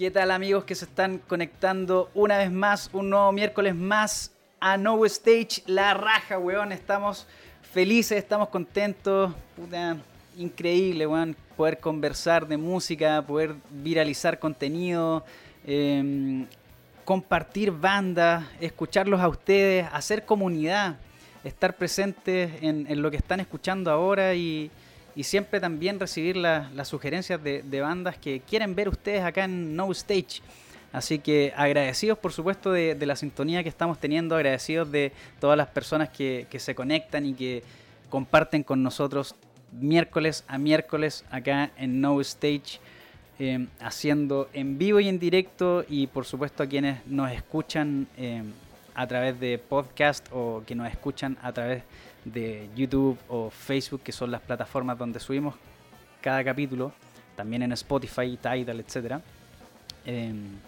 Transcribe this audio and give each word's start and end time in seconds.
¿Qué 0.00 0.10
tal 0.10 0.30
amigos 0.30 0.64
que 0.64 0.74
se 0.74 0.86
están 0.86 1.18
conectando 1.18 2.10
una 2.14 2.38
vez 2.38 2.50
más, 2.50 2.88
un 2.94 3.10
nuevo 3.10 3.32
miércoles 3.32 3.74
más 3.74 4.32
a 4.58 4.78
No 4.78 5.04
Stage? 5.04 5.62
La 5.66 5.92
raja, 5.92 6.38
weón. 6.38 6.72
Estamos 6.72 7.26
felices, 7.70 8.16
estamos 8.16 8.48
contentos. 8.48 9.30
Puta, 9.54 9.98
increíble, 10.38 11.06
weón. 11.06 11.36
Poder 11.54 11.80
conversar 11.80 12.48
de 12.48 12.56
música, 12.56 13.20
poder 13.20 13.56
viralizar 13.68 14.38
contenido, 14.38 15.22
em, 15.66 16.46
compartir 17.04 17.70
bandas, 17.70 18.46
escucharlos 18.58 19.20
a 19.20 19.28
ustedes, 19.28 19.86
hacer 19.92 20.24
comunidad, 20.24 20.96
estar 21.44 21.76
presentes 21.76 22.50
en, 22.62 22.86
en 22.88 23.02
lo 23.02 23.10
que 23.10 23.18
están 23.18 23.40
escuchando 23.40 23.90
ahora 23.90 24.34
y 24.34 24.70
y 25.14 25.24
siempre 25.24 25.60
también 25.60 25.98
recibir 25.98 26.36
las 26.36 26.88
sugerencias 26.88 27.42
de, 27.42 27.80
bandas 27.80 28.16
que 28.18 28.40
quieren 28.40 28.74
ver 28.74 28.88
ustedes 28.88 29.22
acá 29.22 29.44
en 29.44 29.76
No 29.76 29.90
Stage. 29.92 30.42
Así 30.92 31.20
que 31.20 31.52
agradecidos 31.56 32.18
por 32.18 32.32
supuesto 32.32 32.72
de, 32.72 32.96
la 33.06 33.16
sintonía 33.16 33.62
que 33.62 33.68
estamos 33.68 33.98
teniendo, 33.98 34.34
agradecidos 34.34 34.90
de 34.90 35.12
todas 35.38 35.56
las 35.56 35.68
personas 35.68 36.08
que, 36.08 36.46
se 36.58 36.74
conectan 36.74 37.26
y 37.26 37.34
que 37.34 37.62
comparten 38.08 38.62
con 38.62 38.82
nosotros 38.82 39.34
miércoles 39.72 40.44
a 40.48 40.58
miércoles 40.58 41.24
acá 41.30 41.70
en 41.76 42.00
No 42.00 42.20
Stage, 42.20 42.80
eh, 43.38 43.66
haciendo 43.80 44.48
en 44.52 44.78
vivo 44.78 45.00
y 45.00 45.08
en 45.08 45.18
directo 45.18 45.84
y 45.88 46.08
por 46.08 46.26
supuesto 46.26 46.62
a 46.62 46.66
quienes 46.66 47.06
nos 47.06 47.30
escuchan 47.30 48.08
eh, 48.16 48.42
a 48.94 49.06
través 49.06 49.38
de 49.40 49.58
podcast 49.58 50.26
o 50.32 50.62
que 50.66 50.74
nos 50.74 50.90
escuchan 50.90 51.38
a 51.42 51.52
través 51.52 51.78
de 51.78 51.84
de 52.24 52.68
YouTube 52.76 53.18
o 53.28 53.50
Facebook, 53.50 54.02
que 54.02 54.12
son 54.12 54.30
las 54.30 54.40
plataformas 54.40 54.98
donde 54.98 55.20
subimos 55.20 55.54
cada 56.20 56.44
capítulo, 56.44 56.92
también 57.36 57.62
en 57.62 57.72
Spotify, 57.72 58.36
Tidal, 58.36 58.80
etc. 58.80 59.20
Em, 60.04 60.58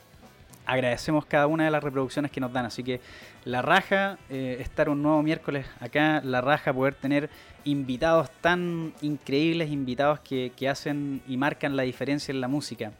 agradecemos 0.64 1.26
cada 1.26 1.46
una 1.46 1.64
de 1.64 1.70
las 1.70 1.82
reproducciones 1.82 2.30
que 2.30 2.40
nos 2.40 2.52
dan, 2.52 2.66
así 2.66 2.82
que 2.82 3.00
la 3.44 3.62
raja, 3.62 4.18
eh, 4.30 4.58
estar 4.60 4.88
un 4.88 5.02
nuevo 5.02 5.22
miércoles 5.22 5.66
acá, 5.80 6.20
la 6.24 6.40
raja, 6.40 6.72
poder 6.72 6.94
tener 6.94 7.28
invitados 7.64 8.30
tan 8.40 8.92
increíbles, 9.02 9.70
invitados 9.70 10.20
que, 10.20 10.52
hacen 10.68 11.22
y 11.26 11.36
marcan 11.36 11.76
la 11.76 11.82
diferencia 11.82 12.32
en 12.32 12.40
la 12.40 12.48
música. 12.48 12.92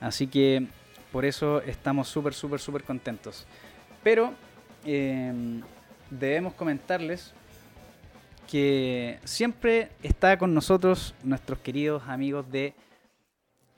Así 0.00 0.26
que 0.26 0.66
por 1.10 1.24
eso 1.24 1.62
estamos 1.62 2.08
súper, 2.08 2.34
súper, 2.34 2.60
súper 2.60 2.84
contentos. 2.84 3.46
Pero 4.02 4.32
em, 4.84 5.62
debemos 6.10 6.54
comentarles 6.54 7.32
que 8.52 9.18
siempre 9.24 9.88
está 10.02 10.36
con 10.36 10.52
nosotros 10.52 11.14
nuestros 11.22 11.60
queridos 11.60 12.02
amigos 12.06 12.52
de 12.52 12.74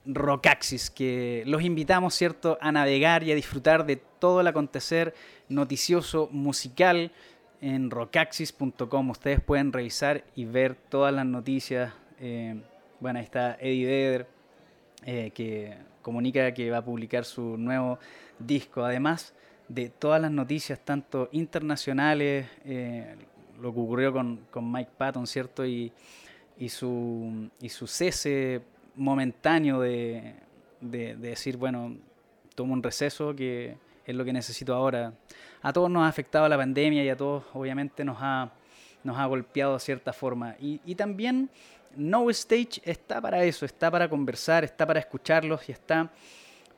Rockaxis, 0.04 0.90
que 0.90 1.44
los 1.46 1.62
invitamos, 1.62 2.12
¿cierto?, 2.12 2.58
a 2.60 2.72
navegar 2.72 3.22
y 3.22 3.30
a 3.30 3.36
disfrutar 3.36 3.86
de 3.86 4.02
todo 4.18 4.40
el 4.40 4.48
acontecer 4.48 5.14
noticioso 5.48 6.28
musical 6.32 7.12
en 7.60 7.88
rockaxis.com. 7.88 9.10
Ustedes 9.10 9.38
pueden 9.38 9.72
revisar 9.72 10.24
y 10.34 10.44
ver 10.44 10.74
todas 10.74 11.14
las 11.14 11.24
noticias. 11.24 11.94
Eh, 12.18 12.60
bueno, 12.98 13.20
ahí 13.20 13.24
está 13.24 13.56
Eddie 13.60 13.86
Vedder, 13.86 14.26
eh, 15.04 15.30
que 15.32 15.76
comunica 16.02 16.52
que 16.52 16.68
va 16.72 16.78
a 16.78 16.84
publicar 16.84 17.24
su 17.24 17.56
nuevo 17.56 18.00
disco. 18.40 18.84
Además 18.84 19.34
de 19.68 19.88
todas 19.88 20.20
las 20.20 20.32
noticias, 20.32 20.80
tanto 20.84 21.28
internacionales, 21.30 22.48
eh, 22.64 23.14
lo 23.60 23.72
que 23.72 23.80
ocurrió 23.80 24.12
con, 24.12 24.72
Mike 24.72 24.90
Patton, 24.96 25.26
¿cierto? 25.26 25.64
Y, 25.66 25.92
su, 26.68 27.50
y 27.60 27.68
su 27.68 27.86
cese 27.86 28.62
momentáneo 28.96 29.80
de, 29.80 30.34
decir, 30.80 31.56
bueno, 31.56 31.96
tomo 32.54 32.74
un 32.74 32.82
receso 32.82 33.34
que 33.34 33.76
es 34.06 34.14
lo 34.14 34.24
que 34.24 34.32
necesito 34.32 34.74
ahora. 34.74 35.12
A 35.62 35.72
todos 35.72 35.90
nos 35.90 36.04
ha 36.04 36.08
afectado 36.08 36.48
la 36.48 36.56
pandemia 36.56 37.02
y 37.02 37.08
a 37.08 37.16
todos 37.16 37.44
obviamente 37.54 38.04
nos 38.04 38.18
ha, 38.20 38.52
nos 39.02 39.18
ha 39.18 39.26
golpeado 39.26 39.74
de 39.74 39.80
cierta 39.80 40.12
forma. 40.12 40.56
Y, 40.60 40.80
y 40.84 40.94
también 40.94 41.48
No 41.96 42.28
Stage 42.30 42.80
está 42.84 43.20
para 43.20 43.44
eso, 43.44 43.64
está 43.64 43.90
para 43.90 44.08
conversar, 44.08 44.64
está 44.64 44.86
para 44.86 45.00
escucharlos 45.00 45.68
y 45.68 45.72
está 45.72 46.10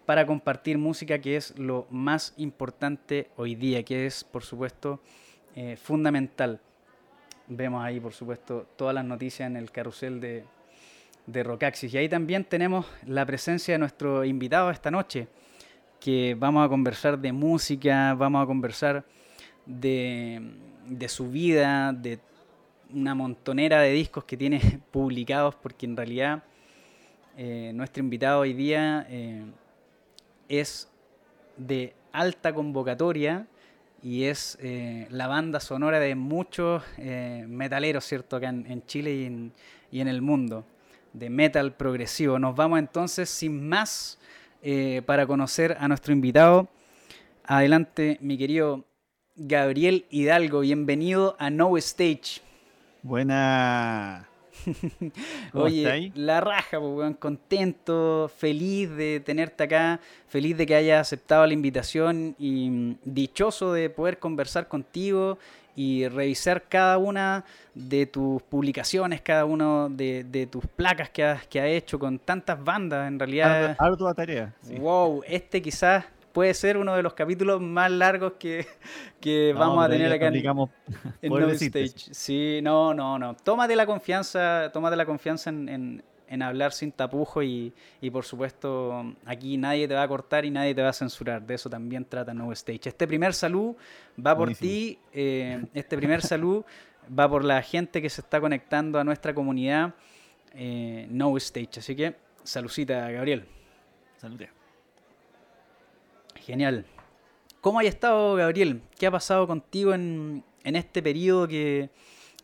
para 0.06 0.24
compartir 0.24 0.78
música 0.78 1.18
que 1.18 1.36
es 1.36 1.58
lo 1.58 1.86
más 1.90 2.32
importante 2.36 3.28
hoy 3.36 3.56
día, 3.56 3.82
que 3.82 4.06
es 4.06 4.22
por 4.22 4.44
supuesto 4.44 5.00
eh, 5.56 5.76
fundamental. 5.76 6.60
Vemos 7.48 7.82
ahí, 7.82 7.98
por 7.98 8.12
supuesto, 8.12 8.66
todas 8.76 8.94
las 8.94 9.04
noticias 9.04 9.48
en 9.48 9.56
el 9.56 9.70
carrusel 9.70 10.20
de, 10.20 10.44
de 11.26 11.42
Rocaxis. 11.42 11.94
Y 11.94 11.98
ahí 11.98 12.08
también 12.08 12.44
tenemos 12.44 12.86
la 13.06 13.24
presencia 13.24 13.74
de 13.74 13.78
nuestro 13.78 14.24
invitado 14.24 14.70
esta 14.70 14.90
noche, 14.90 15.28
que 15.98 16.36
vamos 16.38 16.64
a 16.64 16.68
conversar 16.68 17.18
de 17.18 17.32
música, 17.32 18.14
vamos 18.14 18.42
a 18.42 18.46
conversar 18.46 19.04
de, 19.64 20.52
de 20.86 21.08
su 21.08 21.30
vida, 21.30 21.92
de 21.92 22.20
una 22.92 23.14
montonera 23.14 23.80
de 23.80 23.92
discos 23.92 24.24
que 24.24 24.36
tiene 24.36 24.60
publicados, 24.90 25.54
porque 25.54 25.86
en 25.86 25.96
realidad 25.96 26.42
eh, 27.36 27.72
nuestro 27.74 28.02
invitado 28.02 28.40
hoy 28.40 28.52
día 28.52 29.06
eh, 29.08 29.44
es 30.48 30.90
de 31.56 31.94
alta 32.12 32.52
convocatoria 32.52 33.46
y 34.06 34.26
es 34.26 34.56
eh, 34.62 35.08
la 35.10 35.26
banda 35.26 35.58
sonora 35.58 35.98
de 35.98 36.14
muchos 36.14 36.80
eh, 36.96 37.44
metaleros, 37.48 38.04
¿cierto? 38.04 38.36
Acá 38.36 38.50
en, 38.50 38.86
Chile 38.86 39.12
y 39.12 39.24
en, 39.24 39.52
y 39.90 39.98
en, 39.98 40.06
el 40.06 40.22
mundo, 40.22 40.64
de 41.12 41.28
metal 41.28 41.72
progresivo. 41.74 42.38
Nos 42.38 42.54
vamos 42.54 42.78
entonces 42.78 43.28
sin 43.28 43.68
más 43.68 44.20
eh, 44.62 45.02
para 45.06 45.26
conocer 45.26 45.76
a 45.80 45.88
nuestro 45.88 46.12
invitado. 46.12 46.68
Adelante, 47.42 48.18
mi 48.20 48.38
querido 48.38 48.84
Gabriel 49.34 50.06
Hidalgo, 50.08 50.60
bienvenido 50.60 51.34
a 51.40 51.50
No 51.50 51.76
Stage. 51.76 52.42
Buena. 53.02 54.28
Oye, 55.52 56.12
la 56.14 56.40
raja, 56.40 56.80
pues, 56.80 57.16
contento, 57.16 58.30
feliz 58.36 58.90
de 58.96 59.20
tenerte 59.20 59.64
acá, 59.64 60.00
feliz 60.28 60.56
de 60.56 60.66
que 60.66 60.74
hayas 60.74 61.00
aceptado 61.00 61.46
la 61.46 61.52
invitación 61.52 62.34
y 62.38 62.70
mm, 62.70 62.98
dichoso 63.04 63.72
de 63.72 63.90
poder 63.90 64.18
conversar 64.18 64.68
contigo 64.68 65.38
y 65.76 66.08
revisar 66.08 66.64
cada 66.68 66.96
una 66.96 67.44
de 67.74 68.06
tus 68.06 68.42
publicaciones, 68.42 69.20
cada 69.20 69.44
una 69.44 69.88
de, 69.90 70.48
tus 70.50 70.66
placas 70.66 71.10
que 71.10 71.22
has, 71.22 71.46
que 71.46 71.76
hecho 71.76 71.98
con 71.98 72.18
tantas 72.18 72.62
bandas, 72.62 73.06
en 73.06 73.18
realidad. 73.18 73.76
Ardua 73.78 74.14
tarea. 74.14 74.54
Wow, 74.78 75.22
este 75.26 75.60
quizás 75.60 76.06
puede 76.36 76.52
ser 76.52 76.76
uno 76.76 76.94
de 76.94 77.02
los 77.02 77.14
capítulos 77.14 77.62
más 77.62 77.90
largos 77.90 78.34
que, 78.38 78.66
vamos 79.54 79.82
a 79.82 79.88
tener 79.88 80.12
acá 80.12 80.26
en, 80.26 80.36
en 80.36 81.32
No 81.32 81.48
Stage. 81.48 81.94
Sí, 82.12 82.60
no, 82.62 82.92
no, 82.92 83.18
no. 83.18 83.34
Tómate 83.36 83.74
la 83.74 83.86
confianza, 83.86 84.70
tómate 84.70 84.96
la 84.96 85.06
confianza 85.06 85.48
en, 85.48 86.02
hablar 86.42 86.74
sin 86.74 86.92
tapujo 86.92 87.42
y, 87.42 87.72
por 88.12 88.26
supuesto 88.26 89.14
aquí 89.24 89.56
nadie 89.56 89.88
te 89.88 89.94
va 89.94 90.02
a 90.02 90.08
cortar 90.08 90.44
y 90.44 90.50
nadie 90.50 90.74
te 90.74 90.82
va 90.82 90.90
a 90.90 90.92
censurar. 90.92 91.40
De 91.40 91.54
eso 91.54 91.70
también 91.70 92.04
trata 92.04 92.34
No 92.34 92.52
Stage. 92.52 92.90
Este 92.90 93.06
primer 93.06 93.32
salud 93.32 93.74
va 94.14 94.36
por 94.36 94.54
ti, 94.54 94.98
eh, 95.14 95.64
este 95.72 95.96
primer 95.96 96.20
salud 96.20 96.66
va 97.18 97.30
por 97.30 97.44
la 97.44 97.62
gente 97.62 98.02
que 98.02 98.10
se 98.10 98.20
está 98.20 98.42
conectando 98.42 98.98
a 98.98 99.04
nuestra 99.04 99.32
comunidad 99.32 99.94
eh, 100.52 101.06
No 101.08 101.34
Stage. 101.38 101.78
Así 101.78 101.96
que 101.96 102.14
saludcita, 102.44 103.10
Gabriel. 103.10 103.46
Salud. 104.18 104.55
Genial. 106.46 106.86
¿Cómo 107.60 107.80
has 107.80 107.86
estado, 107.86 108.36
Gabriel? 108.36 108.80
¿Qué 108.96 109.08
ha 109.08 109.10
pasado 109.10 109.48
contigo 109.48 109.92
en, 109.92 110.44
este 110.62 111.02
periodo 111.02 111.48
que, 111.48 111.90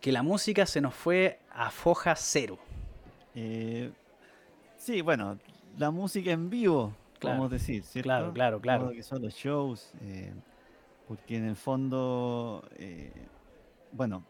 la 0.06 0.25
música 0.25 0.66
se 0.66 0.81
nos 0.81 0.93
fue 0.93 1.38
a 1.52 1.70
foja 1.70 2.16
cero? 2.16 2.58
Eh, 3.37 3.93
sí, 4.76 5.02
bueno, 5.02 5.38
la 5.78 5.93
música 5.93 6.32
en 6.32 6.50
vivo, 6.50 6.93
claro, 7.20 7.49
decir, 7.49 7.84
¿cierto? 7.84 8.08
Claro, 8.08 8.32
claro, 8.32 8.60
claro. 8.60 8.90
que 8.90 9.04
son 9.04 9.22
los 9.22 9.34
shows, 9.34 9.93
eh, 10.00 10.32
porque 11.06 11.37
en 11.37 11.44
el 11.44 11.55
fondo, 11.55 12.69
eh, 12.78 13.12
bueno, 13.93 14.25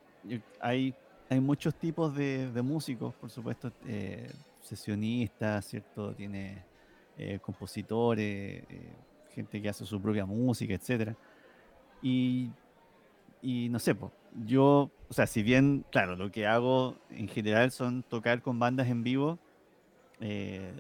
hay, 0.61 0.95
hay 1.31 1.41
muchos 1.41 1.75
tipos 1.77 2.15
de, 2.15 2.53
de 2.53 2.61
músicos, 2.61 3.15
por 3.15 3.31
supuesto, 3.31 3.73
sesionistas, 4.61 5.65
¿cierto? 5.65 6.13
Tiene 6.13 6.63
compositores 7.41 8.65
gente 9.35 9.61
que 9.61 9.69
hace 9.69 9.85
su 9.85 10.01
propia 10.01 10.27
música, 10.27 10.75
etcétera. 10.75 11.17
Y, 12.03 12.51
y 13.41 13.69
no 13.69 13.79
sé, 13.79 13.95
pues, 13.95 14.13
yo, 14.45 14.91
o 15.09 15.13
sea, 15.13 15.27
si 15.27 15.43
bien, 15.43 15.85
claro, 15.91 16.17
lo 16.17 16.31
que 16.31 16.47
hago 16.47 16.97
en 17.11 17.29
general 17.29 17.71
son 17.71 18.03
tocar 18.03 18.43
con 18.43 18.59
bandas 18.59 18.89
en 18.89 19.03
vivo, 19.03 19.39
eh, 20.21 20.73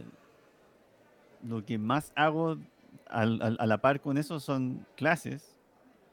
lo 1.42 1.64
que 1.64 1.78
más 1.78 2.12
hago 2.14 2.56
al, 3.08 3.56
a 3.58 3.66
la 3.66 3.78
par 3.78 4.00
con 4.00 4.16
eso 4.16 4.40
son 4.40 4.86
clases 4.96 5.56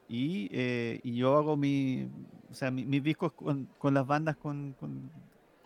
y, 0.08 0.48
eh, 0.52 1.00
y 1.04 1.14
yo 1.14 1.36
hago 1.36 1.56
mi, 1.56 2.08
o 2.50 2.54
sea, 2.54 2.70
mis 2.70 3.02
discos 3.02 3.32
con, 3.32 3.68
con, 3.78 3.94
las 3.94 4.06
bandas 4.06 4.36
con, 4.36 4.74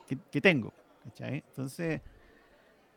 que, 0.06 0.19
que, 0.31 0.41
tengo. 0.41 0.73
¿cachai? 1.05 1.43
Entonces, 1.49 2.03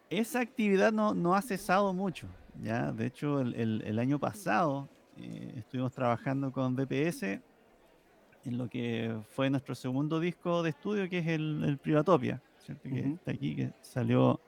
esa 0.10 0.42
actividad 0.42 0.92
no, 0.92 1.14
no 1.14 1.36
ha 1.36 1.42
cesado 1.42 1.94
mucho. 1.94 2.28
¿Ya? 2.62 2.92
De 2.92 3.06
hecho, 3.06 3.42
el, 3.42 4.00
año 4.00 4.20
pasado 4.20 4.90
eh, 5.18 5.54
estuvimos 5.58 5.94
trabajando 5.94 6.52
con 6.52 6.76
BPS 6.76 7.24
en 7.24 8.58
lo 8.58 8.70
que 8.70 9.18
fue 9.30 9.50
nuestro 9.50 9.76
segundo 9.76 10.20
disco 10.20 10.64
de 10.64 10.70
estudio, 10.70 11.10
que 11.10 11.20
es 11.20 11.28
el, 11.28 11.78
Privatopia, 11.82 12.42
que 12.84 13.00
está 13.00 13.32
aquí, 13.32 13.56
que 13.56 13.74
salió 13.82 14.40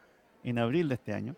en 0.44 0.58
abril 0.58 0.88
de 0.88 0.96
este 0.96 1.14
año. 1.14 1.36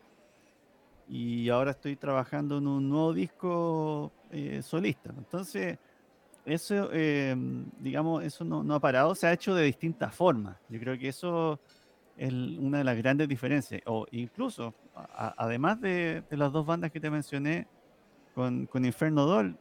Y 1.08 1.50
ahora 1.50 1.72
estoy 1.72 1.96
trabajando 1.96 2.60
en 2.60 2.68
un 2.68 2.88
nuevo 2.88 3.14
disco 3.14 4.12
eh, 4.32 4.62
solista. 4.62 5.14
Entonces, 5.18 5.78
eso, 6.46 6.90
eh, 6.92 7.36
digamos, 7.80 8.24
eso 8.24 8.44
no, 8.44 8.74
ha 8.74 8.80
parado, 8.80 9.14
se 9.14 9.28
ha 9.28 9.34
hecho 9.34 9.54
de 9.54 9.64
distintas 9.64 10.14
formas. 10.14 10.58
Yo 10.70 10.80
creo 10.80 10.98
que 10.98 11.10
eso 11.10 11.60
es 12.18 12.32
una 12.32 12.80
de 12.80 12.84
las 12.84 12.98
grandes 12.98 13.28
diferencias. 13.28 13.82
O 13.86 14.06
incluso, 14.12 14.74
además 15.38 15.80
de, 15.82 16.24
las 16.32 16.52
dos 16.52 16.66
bandas 16.66 16.92
que 16.92 17.00
te 17.00 17.10
mencioné, 17.10 17.68
con, 18.34 18.66
con 18.66 18.86
Inferno 18.86 19.26
Doll, 19.26 19.58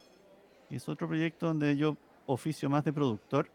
es 0.69 0.87
otro 0.87 1.07
proyecto 1.07 1.47
donde 1.47 1.75
yo 1.75 1.97
oficio 2.25 2.69
más 2.69 2.83
de 2.83 2.93
productor, 2.93 3.49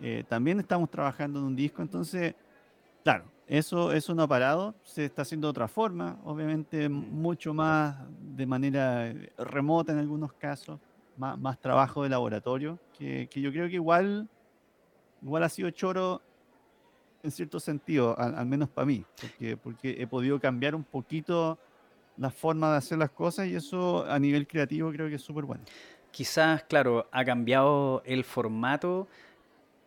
eh, 0.00 0.24
también 0.28 0.58
estamos 0.60 0.90
trabajando 0.90 1.38
en 1.38 1.46
un 1.46 1.56
disco, 1.56 1.82
entonces, 1.82 2.34
claro, 3.04 3.24
eso, 3.46 3.92
eso 3.92 4.14
no 4.14 4.22
ha 4.22 4.28
parado, 4.28 4.74
se 4.82 5.04
está 5.04 5.22
haciendo 5.22 5.48
de 5.48 5.50
otra 5.50 5.68
forma, 5.68 6.18
obviamente 6.24 6.88
mucho 6.88 7.52
más 7.52 7.96
de 8.20 8.46
manera 8.46 9.12
remota 9.36 9.92
en 9.92 9.98
algunos 9.98 10.32
casos, 10.34 10.78
más, 11.16 11.38
más 11.38 11.58
trabajo 11.58 12.02
de 12.02 12.08
laboratorio, 12.08 12.78
que, 12.96 13.28
que, 13.30 13.40
yo 13.40 13.50
creo 13.50 13.68
que 13.68 13.74
igual, 13.74 14.28
igual 15.22 15.42
ha 15.42 15.48
sido 15.48 15.70
choro 15.70 16.22
en 17.22 17.30
cierto 17.30 17.60
sentido, 17.60 18.18
al, 18.18 18.46
menos 18.46 18.68
para 18.68 18.86
mí, 18.86 19.04
porque, 19.62 19.96
he 19.98 20.06
podido 20.06 20.40
cambiar 20.40 20.74
un 20.74 20.84
poquito 20.84 21.58
la 22.16 22.30
forma 22.30 22.72
de 22.72 22.78
hacer 22.78 22.98
las 22.98 23.10
cosas 23.10 23.46
y 23.46 23.54
eso 23.54 24.04
a 24.04 24.18
nivel 24.18 24.46
creativo 24.46 24.90
creo 24.90 25.08
que 25.08 25.14
es 25.14 25.22
súper 25.22 25.44
bueno 25.44 25.64
quizás, 26.10 26.62
claro, 26.64 27.06
ha 27.12 27.24
cambiado 27.24 28.02
el 28.04 28.24
formato. 28.24 29.08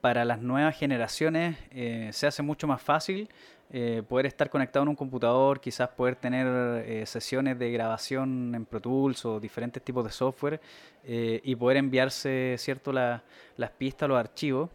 Para 0.01 0.25
las 0.25 0.41
nuevas 0.41 0.77
generaciones 0.77 1.57
eh, 1.71 2.09
se 2.11 2.27
hace 2.27 2.43
mucho 2.43 2.67
más 2.67 2.81
fácil 2.81 3.29
eh, 3.71 4.03
poder 4.07 4.25
estar 4.25 4.49
conectado 4.49 4.83
en 4.83 4.89
un 4.89 4.97
computador, 4.97 5.61
quizás 5.61 5.87
poder 5.89 6.17
tener 6.17 6.45
eh, 6.85 7.05
sesiones 7.05 7.57
de 7.57 7.71
grabación 7.71 8.53
en 8.53 8.65
Pro 8.65 8.81
Tools 8.81 9.23
o 9.23 9.39
diferentes 9.39 9.81
tipos 9.81 10.03
de 10.03 10.11
software 10.11 10.59
y 11.05 11.55
poder 11.55 11.77
enviarse 11.77 12.55
cierto 12.57 12.91
las 12.91 13.71
pistas, 13.77 14.07
los 14.09 14.17
archivos. 14.17 14.69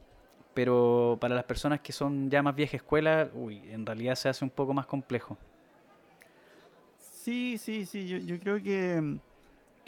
Pero 0.59 1.17
para 1.21 1.37
las 1.37 1.45
personas 1.45 1.83
que 1.83 1.93
son 1.93 2.29
ya 2.29 2.43
más 2.43 2.53
vieja 2.53 2.77
escuela, 2.77 3.31
uy, 3.33 3.63
en 3.71 3.87
realidad 3.87 4.17
se 4.17 4.29
hace 4.29 4.45
un 4.45 4.51
poco 4.51 4.75
más 4.75 4.87
complejo. 4.87 5.39
Sí, 6.99 7.59
sí, 7.59 7.87
sí, 7.87 8.09
yo, 8.09 8.19
yo 8.19 8.41
creo 8.41 8.61
que 8.61 9.01
mm, 9.01 9.21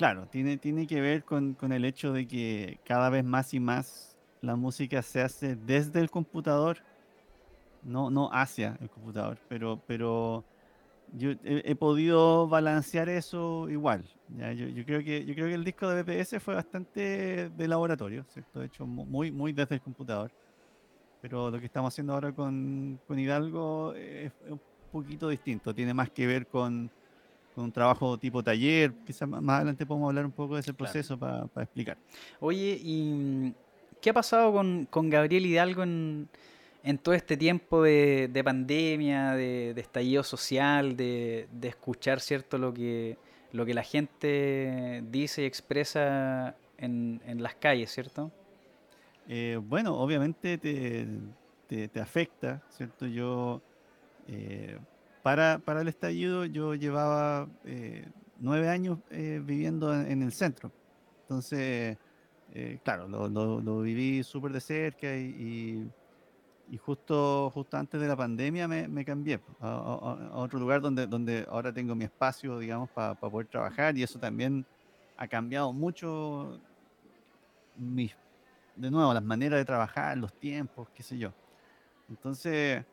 Claro, 0.00 0.28
tiene, 0.30 0.58
tiene 0.58 0.86
que 0.86 1.00
ver 1.00 1.24
con, 1.24 1.56
el 1.72 1.84
hecho 1.84 2.12
de 2.12 2.28
que 2.28 2.78
cada 2.84 3.10
vez 3.10 3.24
más 3.24 3.52
y 3.52 3.58
más 3.58 4.16
la 4.42 4.54
música 4.54 5.02
se 5.02 5.20
hace 5.20 5.56
desde 5.56 5.98
el 5.98 6.08
computador, 6.08 6.78
no, 7.82 8.08
no 8.08 8.30
hacia 8.32 8.78
el 8.80 8.88
computador, 8.88 9.38
pero, 9.48 9.82
pero 9.88 10.44
yo 11.12 11.32
he, 11.42 11.74
podido 11.74 12.46
balancear 12.46 13.08
eso 13.08 13.68
igual. 13.68 14.04
Yo, 14.28 14.84
creo 14.86 15.02
que, 15.02 15.24
yo 15.26 15.34
creo 15.34 15.48
que 15.48 15.54
el 15.54 15.64
disco 15.64 15.88
de 15.88 16.04
BPS 16.04 16.38
fue 16.38 16.54
bastante 16.54 17.50
de 17.50 17.68
laboratorio, 17.68 18.24
¿cierto? 18.28 18.60
De 18.60 18.66
hecho, 18.66 18.86
muy, 18.86 19.32
muy 19.32 19.52
desde 19.52 19.74
el 19.74 19.80
computador. 19.82 20.30
Pero 21.20 21.50
lo 21.50 21.58
que 21.58 21.66
estamos 21.66 21.92
haciendo 21.92 22.14
ahora 22.14 22.32
con, 22.32 22.98
con 23.06 23.18
Hidalgo 23.18 23.94
es 23.94 24.32
un 24.48 24.60
poquito 24.90 25.28
distinto, 25.28 25.74
tiene 25.74 25.94
más 25.94 26.10
que 26.10 26.26
ver 26.26 26.46
con 26.46 26.90
un 27.56 27.72
trabajo 27.72 28.18
tipo 28.18 28.42
taller. 28.42 28.92
Quizás 29.06 29.28
más 29.28 29.56
adelante 29.56 29.86
podemos 29.86 30.08
hablar 30.08 30.24
un 30.24 30.32
poco 30.32 30.54
de 30.54 30.60
ese 30.60 30.74
proceso 30.74 31.18
para 31.18 31.46
explicar. 31.56 31.98
Oye, 32.40 32.78
¿y 32.82 33.52
qué 34.00 34.10
ha 34.10 34.14
pasado 34.14 34.52
con, 34.52 34.86
con 34.90 35.10
Gabriel 35.10 35.46
Hidalgo 35.46 35.82
en, 35.82 36.28
en, 36.82 36.98
todo 36.98 37.14
este 37.14 37.36
tiempo 37.36 37.82
de, 37.82 38.28
de 38.32 38.44
pandemia, 38.44 39.32
de, 39.32 39.74
estallido 39.76 40.22
social, 40.22 40.96
de, 40.96 41.48
de, 41.52 41.68
escuchar 41.68 42.20
cierto 42.20 42.58
lo 42.58 42.72
que, 42.72 43.18
lo 43.52 43.66
que 43.66 43.74
la 43.74 43.82
gente 43.82 45.02
dice 45.10 45.42
y 45.42 45.46
expresa 45.46 46.56
en, 46.78 47.20
en 47.26 47.42
las 47.42 47.54
calles, 47.54 47.92
¿cierto? 47.92 48.30
Eh, 49.32 49.60
bueno, 49.62 49.94
obviamente 49.94 50.58
te, 50.58 51.06
te, 51.88 52.00
afecta, 52.00 52.60
¿cierto? 52.68 53.06
Yo... 53.06 53.62
Eh, 54.26 54.76
para, 55.22 55.60
para 55.60 55.82
el 55.82 55.88
estallido 55.88 56.46
yo 56.46 56.74
llevaba 56.74 57.46
eh, 57.64 58.08
nueve 58.40 58.68
años 58.68 58.98
eh, 59.10 59.40
viviendo 59.44 59.94
en, 59.94 60.22
el 60.22 60.32
centro. 60.32 60.72
Entonces, 61.22 61.96
claro, 62.82 63.06
lo, 63.06 63.28
lo, 63.60 63.80
viví 63.82 64.24
súper 64.24 64.50
de 64.50 64.60
cerca 64.60 65.16
y, 65.16 65.88
y, 66.68 66.76
justo, 66.76 67.50
justo 67.54 67.76
antes 67.76 68.00
de 68.00 68.08
la 68.08 68.16
pandemia 68.16 68.66
me, 68.66 69.04
cambié 69.04 69.38
a, 69.60 70.32
otro 70.34 70.58
lugar 70.58 70.80
donde, 70.80 71.06
donde 71.06 71.46
ahora 71.48 71.72
tengo 71.72 71.94
mi 71.94 72.04
espacio, 72.04 72.58
digamos, 72.58 72.90
para 72.90 73.14
poder 73.14 73.46
trabajar 73.46 73.96
y 73.96 74.02
eso 74.02 74.18
también 74.18 74.66
ha 75.16 75.28
cambiado 75.28 75.72
mucho 75.72 76.58
mis, 77.76 78.16
de 78.80 78.90
nuevo, 78.90 79.12
las 79.12 79.22
maneras 79.22 79.58
de 79.58 79.64
trabajar, 79.64 80.16
los 80.16 80.32
tiempos, 80.32 80.88
qué 80.94 81.02
sé 81.02 81.18
yo. 81.18 81.32
Entonces, 82.08 82.84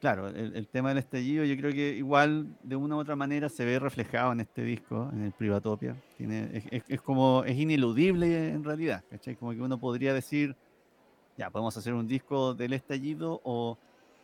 claro, 0.00 0.28
el, 0.28 0.68
tema 0.68 0.90
del 0.90 0.98
estallido 0.98 1.44
yo 1.44 1.56
creo 1.56 1.72
que 1.72 1.96
igual 1.96 2.56
de 2.62 2.76
una 2.76 2.96
u 2.96 2.98
otra 2.98 3.16
manera 3.16 3.48
se 3.48 3.64
ve 3.64 3.78
reflejado 3.78 4.32
en 4.32 4.40
este 4.40 4.62
disco, 4.62 5.08
en 5.12 5.22
el 5.24 5.32
Privatopia. 5.32 5.96
Tiene, 6.16 6.62
es, 6.70 7.00
como, 7.00 7.44
es 7.44 7.58
ineludible 7.58 8.50
en 8.50 8.62
realidad, 8.62 9.02
¿cachai? 9.10 9.36
Como 9.36 9.52
que 9.52 9.60
uno 9.60 9.78
podría 9.78 10.12
decir, 10.12 10.54
ya, 11.36 11.50
podemos 11.50 11.76
hacer 11.76 11.94
un 11.94 12.06
disco 12.06 12.54
del 12.54 12.74
estallido 12.74 13.40
o, 13.44 13.78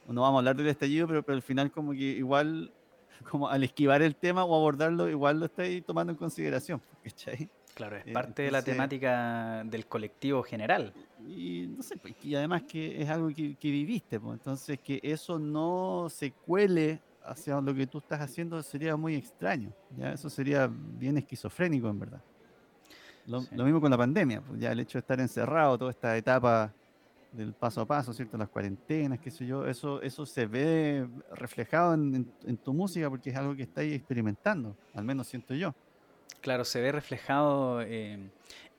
no 0.09 0.23
vamos 0.23 0.37
a 0.37 0.38
hablar 0.38 0.56
del 0.56 0.68
estallido, 0.68 1.06
pero, 1.06 1.23
pero 1.23 1.37
al 1.37 1.42
final 1.42 1.71
como 1.71 1.92
que 1.92 1.99
igual, 1.99 2.73
como 3.30 3.49
al 3.49 3.64
esquivar 3.64 4.02
el 4.02 4.14
tema 4.14 4.44
o 4.44 4.54
abordarlo, 4.54 5.09
igual 5.09 5.40
lo 5.40 5.47
estáis 5.47 5.85
tomando 5.85 6.12
en 6.12 6.18
consideración, 6.18 6.80
¿cachai? 7.02 7.49
Claro, 7.78 7.97
es 7.97 8.08
eh, 8.08 8.12
parte 8.12 8.42
de 8.42 8.50
la 8.50 8.61
temática 8.61 9.62
del 9.64 9.87
colectivo 9.87 10.42
general. 10.42 10.92
Y 11.25 11.68
no 11.76 11.80
sé, 11.85 11.97
pues, 11.97 12.12
y 12.25 12.35
además 12.35 12.64
que 12.64 13.00
es 13.00 13.08
algo 13.08 13.28
que, 13.28 13.56
viviste, 13.62 14.18
pues, 14.18 14.37
entonces 14.37 14.80
que 14.80 14.99
eso 15.00 15.38
no 15.38 16.08
se 16.11 16.32
cuele 16.32 17.00
hacia 17.25 17.61
lo 17.61 17.73
que 17.73 17.87
tú 17.87 17.99
estás 17.99 18.20
haciendo 18.20 18.61
sería 18.64 18.97
muy 18.97 19.14
extraño, 19.14 19.73
ya 19.97 20.12
eso 20.12 20.28
sería 20.28 20.68
bien 20.68 21.18
esquizofrénico 21.18 21.88
en 21.88 22.00
verdad. 22.00 22.20
Lo, 23.26 23.42
mismo 23.64 23.80
con 23.80 23.92
la 23.92 23.99
pandemia, 23.99 24.40
pues 24.40 24.58
ya 24.58 24.73
el 24.73 24.80
hecho 24.80 24.99
de 24.99 25.00
estar 25.00 25.20
encerrado, 25.20 25.78
toda 25.78 25.92
esta 25.92 26.16
etapa 26.16 26.73
del 27.30 27.52
paso 27.52 27.82
a 27.82 27.87
paso, 27.87 28.12
¿cierto? 28.12 28.37
Las 28.37 28.49
cuarentenas, 28.49 29.20
qué 29.20 29.30
sé 29.30 29.47
yo, 29.47 29.64
eso, 29.64 30.02
eso 30.02 30.26
se 30.26 30.47
ve 30.47 31.06
reflejado 31.30 31.94
en, 31.94 32.28
en 32.44 32.56
tu 32.56 32.75
música 32.75 33.08
porque 33.08 33.30
es 33.30 33.37
algo 33.37 33.54
que 33.54 33.62
estáis 33.62 33.94
experimentando, 33.94 34.76
al 34.94 35.04
menos 35.04 35.28
siento 35.28 35.54
yo. 35.54 35.73
Claro, 36.40 36.64
se 36.64 36.80
ve 36.80 36.92
reflejado 36.92 37.82
eh, 37.82 38.18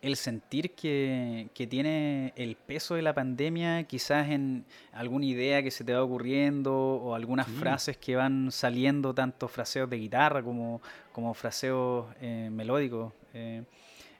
el 0.01 0.15
sentir 0.15 0.71
que, 0.71 1.49
tiene 1.69 2.33
el 2.35 2.55
peso 2.55 2.95
de 2.95 3.01
la 3.01 3.13
pandemia, 3.13 3.83
quizás 3.83 4.29
en 4.29 4.65
alguna 4.93 5.25
idea 5.25 5.61
que 5.61 5.71
se 5.71 5.83
te 5.83 5.93
va 5.93 6.03
ocurriendo 6.03 6.73
o 6.73 7.15
algunas 7.15 7.47
frases 7.47 7.97
que 7.97 8.15
van 8.15 8.51
saliendo, 8.51 9.13
tanto 9.13 9.47
fraseos 9.47 9.89
de 9.89 9.97
guitarra 9.97 10.41
como, 10.41 10.81
como 11.11 11.33
fraseos 11.33 12.05
eh, 12.21 12.49
melódicos. 12.51 13.13
Eh, 13.33 13.63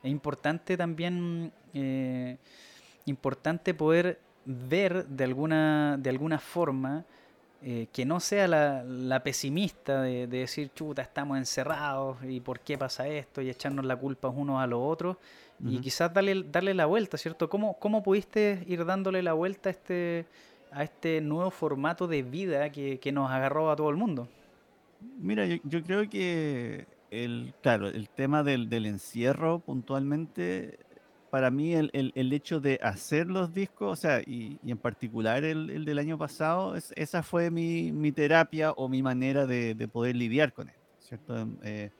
es 0.03 0.12
importante 0.12 0.77
también, 0.77 1.51
importante 3.05 3.74
poder 3.74 4.19
ver 4.45 5.05
de 5.05 5.24
alguna, 5.24 5.98
de 5.98 6.09
alguna 6.09 6.39
forma 6.39 7.05
eh, 7.61 7.87
que 7.91 8.05
no 8.05 8.21
sea 8.21 8.47
la, 8.47 9.21
pesimista 9.21 10.01
de, 10.01 10.27
decir, 10.27 10.71
chuta, 10.73 11.01
estamos 11.01 11.37
encerrados 11.37 12.17
y 12.23 12.39
por 12.39 12.61
qué 12.61 12.77
pasa 12.77 13.07
esto 13.07 13.41
y 13.41 13.49
echarnos 13.49 13.85
la 13.85 13.97
culpa 13.97 14.29
unos 14.29 14.61
a 14.61 14.67
los 14.67 14.79
otros 14.81 15.17
y 15.65 15.79
quizás 15.79 16.13
darle, 16.13 16.45
darle 16.49 16.73
la 16.73 16.85
vuelta, 16.85 17.17
¿cierto? 17.17 17.49
¿Cómo, 17.49 17.77
¿Cómo 17.79 18.01
pudiste 18.01 18.63
ir 18.65 18.85
dándole 18.85 19.21
la 19.21 19.33
vuelta 19.33 19.67
a 19.67 19.71
este, 19.71 20.25
a 20.71 20.83
este 20.83 21.19
nuevo 21.19 21.51
formato 21.51 22.07
de 22.07 22.23
vida 22.23 22.71
que, 22.71 23.11
nos 23.11 23.29
agarró 23.29 23.69
a 23.69 23.75
todo 23.75 23.89
el 23.89 23.97
mundo? 23.97 24.29
Mira, 25.17 25.45
yo, 25.45 25.83
creo 25.83 26.09
que 26.09 26.85
el, 27.11 27.53
claro, 27.61 27.89
el 27.89 28.07
tema 28.07 28.41
del, 28.43 28.69
del 28.69 28.85
encierro 28.85 29.59
puntualmente 29.59 30.79
para 31.29 31.51
mí 31.51 31.74
el, 31.74 31.91
el, 31.93 32.33
hecho 32.33 32.59
de 32.59 32.79
hacer 32.81 33.27
los 33.27 33.53
discos, 33.53 33.91
o 33.91 33.95
sea, 33.95 34.21
y, 34.21 34.59
en 34.65 34.77
particular 34.77 35.43
el, 35.43 35.69
el, 35.69 35.86
del 35.86 36.00
año 36.00 36.17
pasado, 36.17 36.75
esa 36.75 37.24
fue 37.24 37.51
mi, 37.51 37.91
mi, 37.91 38.12
terapia 38.12 38.71
o 38.71 38.89
mi 38.89 39.03
manera 39.03 39.45
de, 39.45 39.75
de 39.75 39.88
poder 39.88 40.15
lidiar 40.15 40.53
con 40.53 40.69
él, 40.69 40.75
¿cierto? 41.00 41.38
Em, 41.38 41.57
eh, 41.63 41.91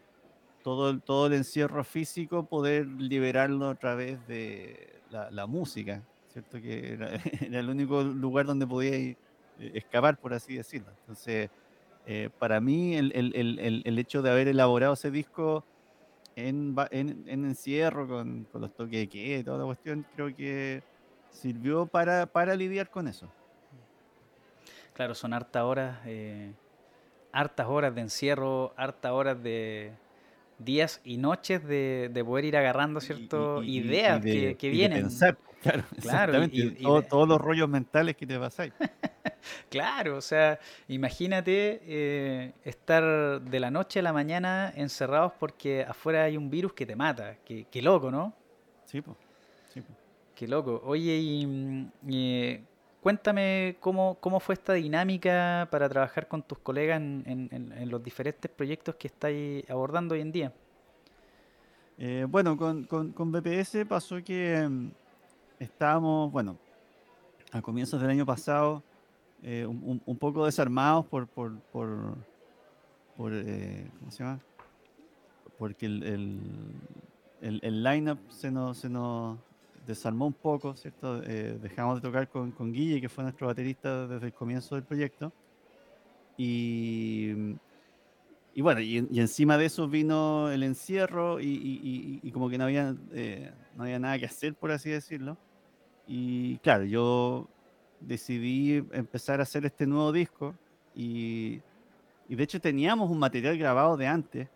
todo, 0.64 1.00
todo 1.00 1.28
el 1.28 1.34
encierro 1.34 1.84
físico, 1.84 2.46
poder 2.46 2.88
liberarlo 2.88 3.70
a 3.70 3.76
través 3.76 4.26
de 4.28 5.02
la, 5.10 5.30
la 5.32 5.48
música, 5.48 6.04
¿cierto? 6.34 6.60
Que 6.62 6.94
era, 6.94 7.10
era, 7.42 7.60
el 7.60 7.70
único 7.70 8.02
lugar 8.02 8.46
donde 8.46 8.66
podía 8.66 8.98
ir, 8.98 9.18
eh, 9.60 9.72
escapar, 9.76 10.18
por 10.18 10.34
así 10.34 10.56
decirlo. 10.56 10.90
Entonces, 11.02 11.50
eh, 12.08 12.30
para 12.40 12.60
mí 12.60 12.96
el, 12.96 13.12
el, 13.14 13.36
el, 13.36 13.82
el, 13.86 14.00
hecho 14.00 14.22
de 14.22 14.32
haber 14.32 14.48
elaborado 14.48 14.94
ese 14.94 15.12
disco 15.12 15.64
en, 16.48 16.76
en, 16.92 17.24
en 17.28 17.46
encierro, 17.46 18.08
con, 18.08 18.46
con, 18.52 18.62
los 18.62 18.74
toques 18.76 19.00
de 19.00 19.08
queda, 19.08 19.44
toda 19.44 19.60
la 19.60 19.66
cuestión, 19.66 20.06
creo 20.16 20.36
que 20.36 20.82
sirvió 21.30 21.86
para, 21.86 22.26
para 22.26 22.56
lidiar 22.56 22.90
con 22.90 23.08
eso. 23.08 23.30
Claro, 24.94 25.16
son 25.16 25.34
hartas 25.34 25.64
horas, 25.64 26.00
eh, 26.06 26.54
hartas 27.32 27.68
horas 27.68 27.96
de 27.96 28.02
encierro, 28.02 28.74
hartas 28.76 29.12
horas 29.12 29.42
de 29.42 29.94
días 30.58 31.00
y 31.04 31.18
noches 31.18 31.64
de, 31.64 32.10
de 32.14 32.26
poder 32.26 32.46
ir 32.46 32.58
agarrando 32.58 33.00
ciertas 33.00 33.64
ideas 33.64 34.22
que, 34.22 34.56
que 34.58 34.70
vienen. 34.70 35.04
pensar, 35.04 35.38
claro, 35.62 35.84
claro 36.02 36.44
y, 36.46 36.84
todos 37.10 37.28
los 37.28 37.40
rollos 37.40 37.70
mentales 37.70 38.16
que 38.16 38.26
te 38.26 38.38
pasáis. 38.40 38.74
claro, 39.70 40.18
o 40.18 40.22
sea, 40.22 40.60
imagínate 40.88 41.82
eh, 41.84 42.54
estar 42.64 43.42
de 43.42 43.60
la 43.60 43.72
noche 43.72 44.00
a 44.00 44.04
la 44.04 44.14
mañana 44.14 44.72
encerrados 44.76 45.34
porque 45.40 45.84
afuera 45.84 46.24
hay 46.24 46.38
un 46.38 46.50
virus 46.50 46.74
que 46.74 46.86
te 46.86 46.96
mata. 46.96 47.38
Qué, 47.46 47.66
qué 47.70 47.82
loco, 47.82 48.12
¿no? 48.12 48.34
Sí, 48.86 49.02
pues. 49.02 49.18
Sí, 49.74 49.84
Qué 50.36 50.48
loco. 50.48 50.82
Oye, 50.86 51.18
y, 51.18 51.46
mm, 51.46 51.92
eh, 52.10 52.64
cuéntame 53.02 53.78
cómo, 53.80 54.18
cómo 54.20 54.40
fue 54.40 54.54
esta 54.54 54.74
dinámica 54.74 55.68
para 55.72 55.88
trabajar 55.90 56.28
con 56.28 56.42
tus 56.44 56.60
colegas 56.60 57.00
en, 57.00 57.50
en, 57.52 57.90
los 57.90 58.04
diferentes 58.04 58.50
proyectos 58.50 58.96
que 58.96 59.08
estáis 59.08 59.70
abordando 59.70 60.16
hoy 60.16 60.22
en 60.22 60.32
día. 60.32 60.54
Eh, 61.98 62.26
bueno, 62.30 62.56
con, 62.56 62.86
con, 62.86 63.12
con, 63.12 63.32
BPS 63.32 63.86
pasó 63.88 64.24
que 64.24 64.66
mm, 64.68 64.92
estábamos, 65.60 66.32
bueno, 66.32 66.58
a 67.52 67.62
comienzos 67.62 68.02
del 68.02 68.10
año 68.10 68.26
pasado, 68.26 68.84
eh, 69.44 69.66
un, 69.66 70.18
poco 70.18 70.46
desarmados 70.46 71.06
por, 71.06 71.28
por, 71.28 71.58
por, 71.72 72.16
por 73.16 73.34
eh, 73.34 73.90
¿cómo 74.00 74.12
se 74.12 74.24
llama? 74.24 74.40
Porque 75.58 75.86
el, 75.86 76.04
el, 77.42 77.60
el, 77.64 77.84
line-up 77.84 78.20
se 78.30 78.52
nos, 78.52 78.78
se 78.78 78.90
nos 78.90 79.38
desarmó 79.86 80.28
un 80.28 80.34
poco, 80.34 80.76
¿cierto? 80.76 81.22
Eh, 81.24 81.58
dejamos 81.62 81.96
de 81.96 82.02
tocar 82.02 82.28
con, 82.30 82.52
con, 82.52 82.72
Guille, 82.72 83.02
que 83.02 83.10
fue 83.10 83.24
nuestro 83.24 83.48
baterista 83.48 84.08
desde 84.08 84.28
el 84.28 84.34
comienzo 84.34 84.76
del 84.76 84.84
proyecto. 84.84 85.32
Y, 86.38 87.56
y 88.54 88.62
bueno, 88.62 88.82
y, 88.82 88.98
encima 88.98 89.58
de 89.58 89.66
eso 89.66 89.88
vino 89.88 90.50
el 90.52 90.64
encierro 90.64 91.40
y, 91.42 92.20
y 92.22 92.32
como 92.32 92.50
que 92.50 92.58
no 92.58 92.66
había, 92.66 92.96
eh, 93.14 93.52
no 93.76 93.84
había 93.84 94.00
nada 94.00 94.20
que 94.20 94.26
hacer, 94.26 94.54
por 94.54 94.72
así 94.72 94.90
decirlo. 94.90 95.38
Y 96.12 96.58
claro, 96.58 96.86
yo 96.86 97.48
decidí 98.00 98.84
empezar 98.94 99.40
a 99.40 99.44
hacer 99.44 99.64
este 99.68 99.86
nuevo 99.86 100.12
disco 100.12 100.56
y, 100.96 101.62
y 102.28 102.36
de 102.36 102.44
hecho 102.44 102.60
teníamos 102.60 103.12
un 103.12 103.20
material 103.20 103.60
grabado 103.60 103.96
de 103.96 104.08
antes, 104.08 104.48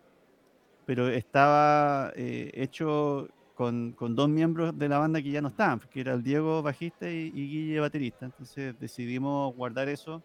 pero 0.84 1.08
estaba 1.08 2.12
eh, 2.16 2.50
hecho 2.54 3.28
con, 3.54 3.92
con, 3.92 4.16
dos 4.16 4.28
miembros 4.28 4.76
de 4.76 4.88
la 4.88 4.98
banda 4.98 5.22
que 5.22 5.30
ya 5.30 5.40
no 5.40 5.46
estaban, 5.46 5.78
que 5.78 6.00
era 6.00 6.14
el 6.14 6.24
Diego 6.24 6.60
bajista 6.60 7.08
y, 7.08 7.30
Guille 7.30 7.78
baterista. 7.78 8.26
Entonces 8.26 8.74
decidimos 8.80 9.54
guardar 9.54 9.88
eso 9.88 10.24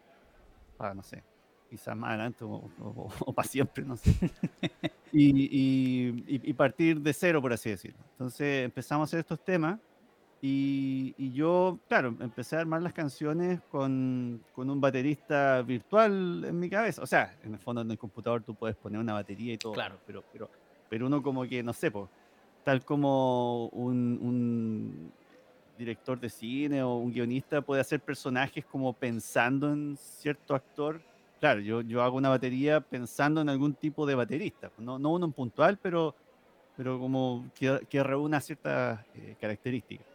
para, 0.78 0.96
no 0.96 1.04
sé, 1.04 1.24
quizás 1.70 1.96
más 1.96 2.10
adelante 2.10 2.44
o, 2.44 3.08
para 3.36 3.48
siempre, 3.48 3.86
no 3.86 3.98
sé. 3.98 4.16
y, 5.14 5.46
y, 5.46 6.24
y, 6.28 6.54
partir 6.54 7.00
de 7.00 7.14
cero, 7.14 7.40
por 7.40 7.54
así 7.54 7.70
decirlo. 7.70 8.00
Entonces 8.14 8.66
empezamos 8.66 9.04
a 9.04 9.08
hacer 9.10 9.20
estos 9.20 9.44
temas 9.44 9.80
y, 10.42 11.34
yo, 11.34 11.80
claro, 11.90 12.16
empecé 12.22 12.56
a 12.56 12.62
armar 12.62 12.82
las 12.82 12.94
canciones 12.94 13.60
con, 13.70 14.42
con, 14.54 14.70
un 14.70 14.80
baterista 14.80 15.62
virtual 15.64 16.46
en 16.46 16.58
mi 16.58 16.70
cabeza. 16.70 17.02
O 17.02 17.08
sea, 17.08 17.38
en 17.44 17.54
el 17.54 17.60
fondo 17.60 17.82
en 17.82 17.92
el 17.92 17.98
computador 17.98 18.42
tú 18.44 18.56
puedes 18.56 18.78
poner 18.78 19.02
una 19.02 19.14
batería 19.14 19.54
y 19.54 19.58
todo. 19.58 19.74
Claro. 19.74 19.98
Pero, 20.08 20.24
pero, 20.32 20.50
pero 20.90 21.08
uno 21.08 21.22
como 21.22 21.44
que, 21.46 21.62
no 21.62 21.74
sé, 21.74 21.92
pues, 21.92 22.10
tal 22.64 22.86
como 22.86 23.68
un, 23.68 24.18
un, 24.22 25.12
director 25.78 26.20
de 26.20 26.30
cine 26.30 26.84
o 26.84 26.96
un 26.96 27.14
guionista 27.14 27.62
puede 27.62 27.80
hacer 27.80 28.02
personajes 28.02 28.66
como 28.66 28.92
pensando 28.94 29.72
en 29.72 29.96
cierto 29.98 30.54
actor. 30.54 31.02
Claro, 31.40 31.62
yo, 31.62 31.82
yo 31.82 32.02
hago 32.02 32.18
una 32.18 32.28
batería 32.28 32.82
pensando 32.82 33.40
en 33.42 33.50
algún 33.50 33.74
tipo 33.74 34.06
de 34.06 34.16
baterista. 34.16 34.72
No, 34.78 35.00
no 35.00 35.12
uno 35.12 35.26
en 35.26 35.32
puntual, 35.32 35.78
pero, 35.82 36.14
pero 36.76 37.00
como 37.00 37.50
que, 37.56 37.80
que 37.90 38.04
reúna 38.04 38.42
ciertas 38.42 39.06
eh, 39.16 39.36
características. 39.40 40.09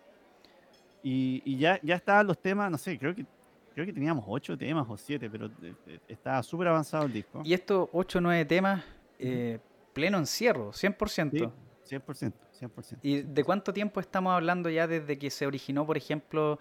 Y, 1.07 1.59
ya, 1.59 1.79
ya 1.83 1.97
estaban 1.97 2.27
los 2.27 2.39
temas, 2.39 2.71
no 2.71 2.79
sé, 2.79 2.99
creo 2.99 3.15
que 3.15 3.27
creo 3.75 3.85
que 3.85 3.93
teníamos 3.93 4.25
ocho 4.27 4.57
temas 4.57 4.87
o 4.89 4.97
siete, 4.97 5.29
pero 5.29 5.47
eh, 5.47 5.75
eh, 5.87 5.99
estaba 6.09 6.43
súper 6.43 6.69
avanzado 6.69 7.05
el 7.05 7.13
disco. 7.13 7.43
Y 7.45 7.53
estos 7.53 7.89
ocho 7.93 8.19
o 8.19 8.21
nueve 8.23 8.45
temas, 8.47 8.83
eh, 9.19 9.59
pleno 9.93 10.17
encierro, 10.17 10.73
100%. 10.73 11.53
Sí, 11.85 11.97
100%, 11.97 12.33
100%. 12.59 12.99
¿Y 13.03 13.21
de 13.21 13.45
cuánto 13.45 13.75
tiempo 13.75 14.01
estamos 14.01 14.33
hablando 14.33 14.71
ya 14.71 14.87
desde 14.87 15.19
que 15.19 15.29
se 15.29 15.47
originó, 15.47 15.85
por 15.85 15.99
ejemplo, 15.99 16.59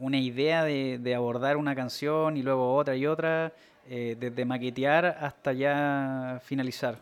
una 0.00 0.18
idea 0.18 0.62
de, 0.62 0.98
de, 0.98 1.14
abordar 1.14 1.56
una 1.56 1.74
canción 1.74 2.36
y 2.36 2.42
luego 2.42 2.74
otra 2.74 2.94
y 2.96 3.06
otra, 3.06 3.54
desde 3.88 4.44
maquetear 4.44 5.06
hasta 5.06 5.54
ya 5.54 6.40
finalizar? 6.42 6.98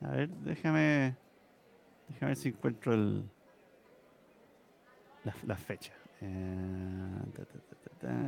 A 0.00 0.10
ver, 0.10 0.28
déjame, 0.28 1.14
déjame 2.08 2.30
ver 2.30 2.36
si 2.36 2.48
encuentro 2.48 2.94
el, 2.94 3.22
las 5.24 5.44
la 5.44 5.56
fechas. 5.56 5.96
Eh, 6.20 7.12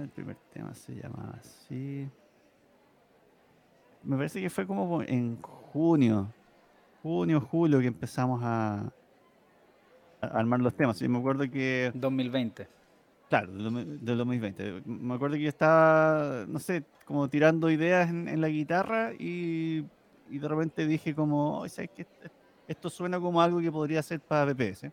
el 0.02 0.08
primer 0.08 0.36
tema 0.52 0.74
se 0.74 0.94
llamaba 0.94 1.36
así. 1.38 2.08
Me 4.02 4.16
parece 4.16 4.40
que 4.40 4.50
fue 4.50 4.66
como 4.66 5.02
en 5.02 5.40
junio, 5.42 6.28
junio, 7.02 7.40
julio 7.40 7.80
que 7.80 7.86
empezamos 7.86 8.40
a, 8.42 8.92
armar 10.20 10.60
los 10.60 10.74
temas. 10.74 10.98
Yo 10.98 11.08
me 11.08 11.18
acuerdo 11.18 11.50
que... 11.50 11.90
2020. 11.94 12.66
Claro, 13.28 13.52
del, 13.52 14.04
2020. 14.04 14.82
Me 14.86 15.14
acuerdo 15.14 15.36
que 15.36 15.42
yo 15.42 15.48
estaba, 15.48 16.44
no 16.46 16.58
sé, 16.58 16.84
como 17.04 17.28
tirando 17.28 17.70
ideas 17.70 18.08
en, 18.10 18.40
la 18.40 18.48
guitarra 18.48 19.12
y, 19.18 19.84
y, 20.30 20.38
de 20.38 20.48
repente 20.48 20.86
dije 20.86 21.14
como, 21.14 21.68
¿sabes 21.68 21.90
qué? 21.94 22.06
Esto 22.68 22.88
suena 22.88 23.18
como 23.20 23.42
algo 23.42 23.60
que 23.60 23.72
podría 23.72 24.02
ser 24.02 24.20
para 24.20 24.52
BPS. 24.52 24.90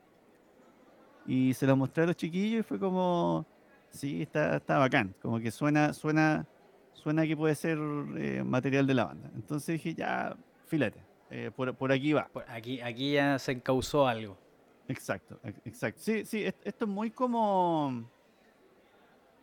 Y 1.25 1.53
se 1.53 1.67
lo 1.67 1.75
mostré 1.75 2.03
a 2.03 2.07
los 2.07 2.15
chiquillos 2.15 2.61
y 2.61 2.63
fue 2.63 2.79
como, 2.79 3.45
sí, 3.89 4.23
está, 4.23 4.57
está 4.57 4.77
bacán, 4.77 5.13
como 5.21 5.39
que 5.39 5.51
suena, 5.51 5.93
suena, 5.93 6.45
suena 6.93 7.25
que 7.27 7.37
puede 7.37 7.55
ser 7.55 7.77
eh, 8.17 8.43
material 8.43 8.87
de 8.87 8.93
la 8.93 9.05
banda. 9.05 9.29
Entonces 9.35 9.81
dije, 9.81 9.93
ya, 9.93 10.35
filete, 10.65 10.99
eh, 11.29 11.51
por, 11.55 11.73
por, 11.75 11.91
aquí 11.91 12.13
va. 12.13 12.29
aquí, 12.47 12.81
aquí 12.81 13.13
ya 13.13 13.37
se 13.39 13.51
encausó 13.51 14.07
algo. 14.07 14.37
Exacto, 14.87 15.39
exacto. 15.63 16.01
Sí, 16.01 16.25
sí, 16.25 16.43
esto 16.43 16.85
es 16.85 16.91
muy 16.91 17.11
como, 17.11 18.03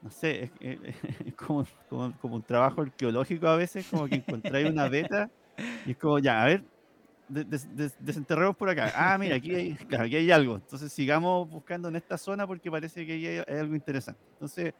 no 0.02 0.10
sé, 0.10 0.50
es, 0.60 1.34
como, 1.34 1.64
como, 1.88 2.12
como, 2.18 2.36
un 2.36 2.42
trabajo 2.42 2.82
arqueológico 2.82 3.46
a 3.46 3.56
veces, 3.56 3.86
como 3.88 4.06
que 4.08 4.16
encontráis 4.16 4.68
una 4.68 4.88
beta 4.88 5.30
y 5.86 5.92
es 5.92 5.96
como, 5.96 6.18
ya, 6.18 6.42
a 6.42 6.46
ver, 6.46 6.64
desenterremos 7.28 8.56
por 8.56 8.68
acá. 8.68 8.92
Ah, 8.94 9.18
mira, 9.18 9.36
aquí 9.36 9.54
hay, 9.54 9.78
aquí 9.98 10.16
hay 10.16 10.30
algo. 10.30 10.56
Entonces 10.56 10.92
sigamos 10.92 11.48
buscando 11.48 11.88
en 11.88 11.96
esta 11.96 12.16
zona 12.16 12.46
porque 12.46 12.70
parece 12.70 13.06
que 13.06 13.12
hay, 13.12 13.26
hay 13.26 13.58
algo 13.58 13.74
interesante. 13.74 14.20
Entonces, 14.32 14.74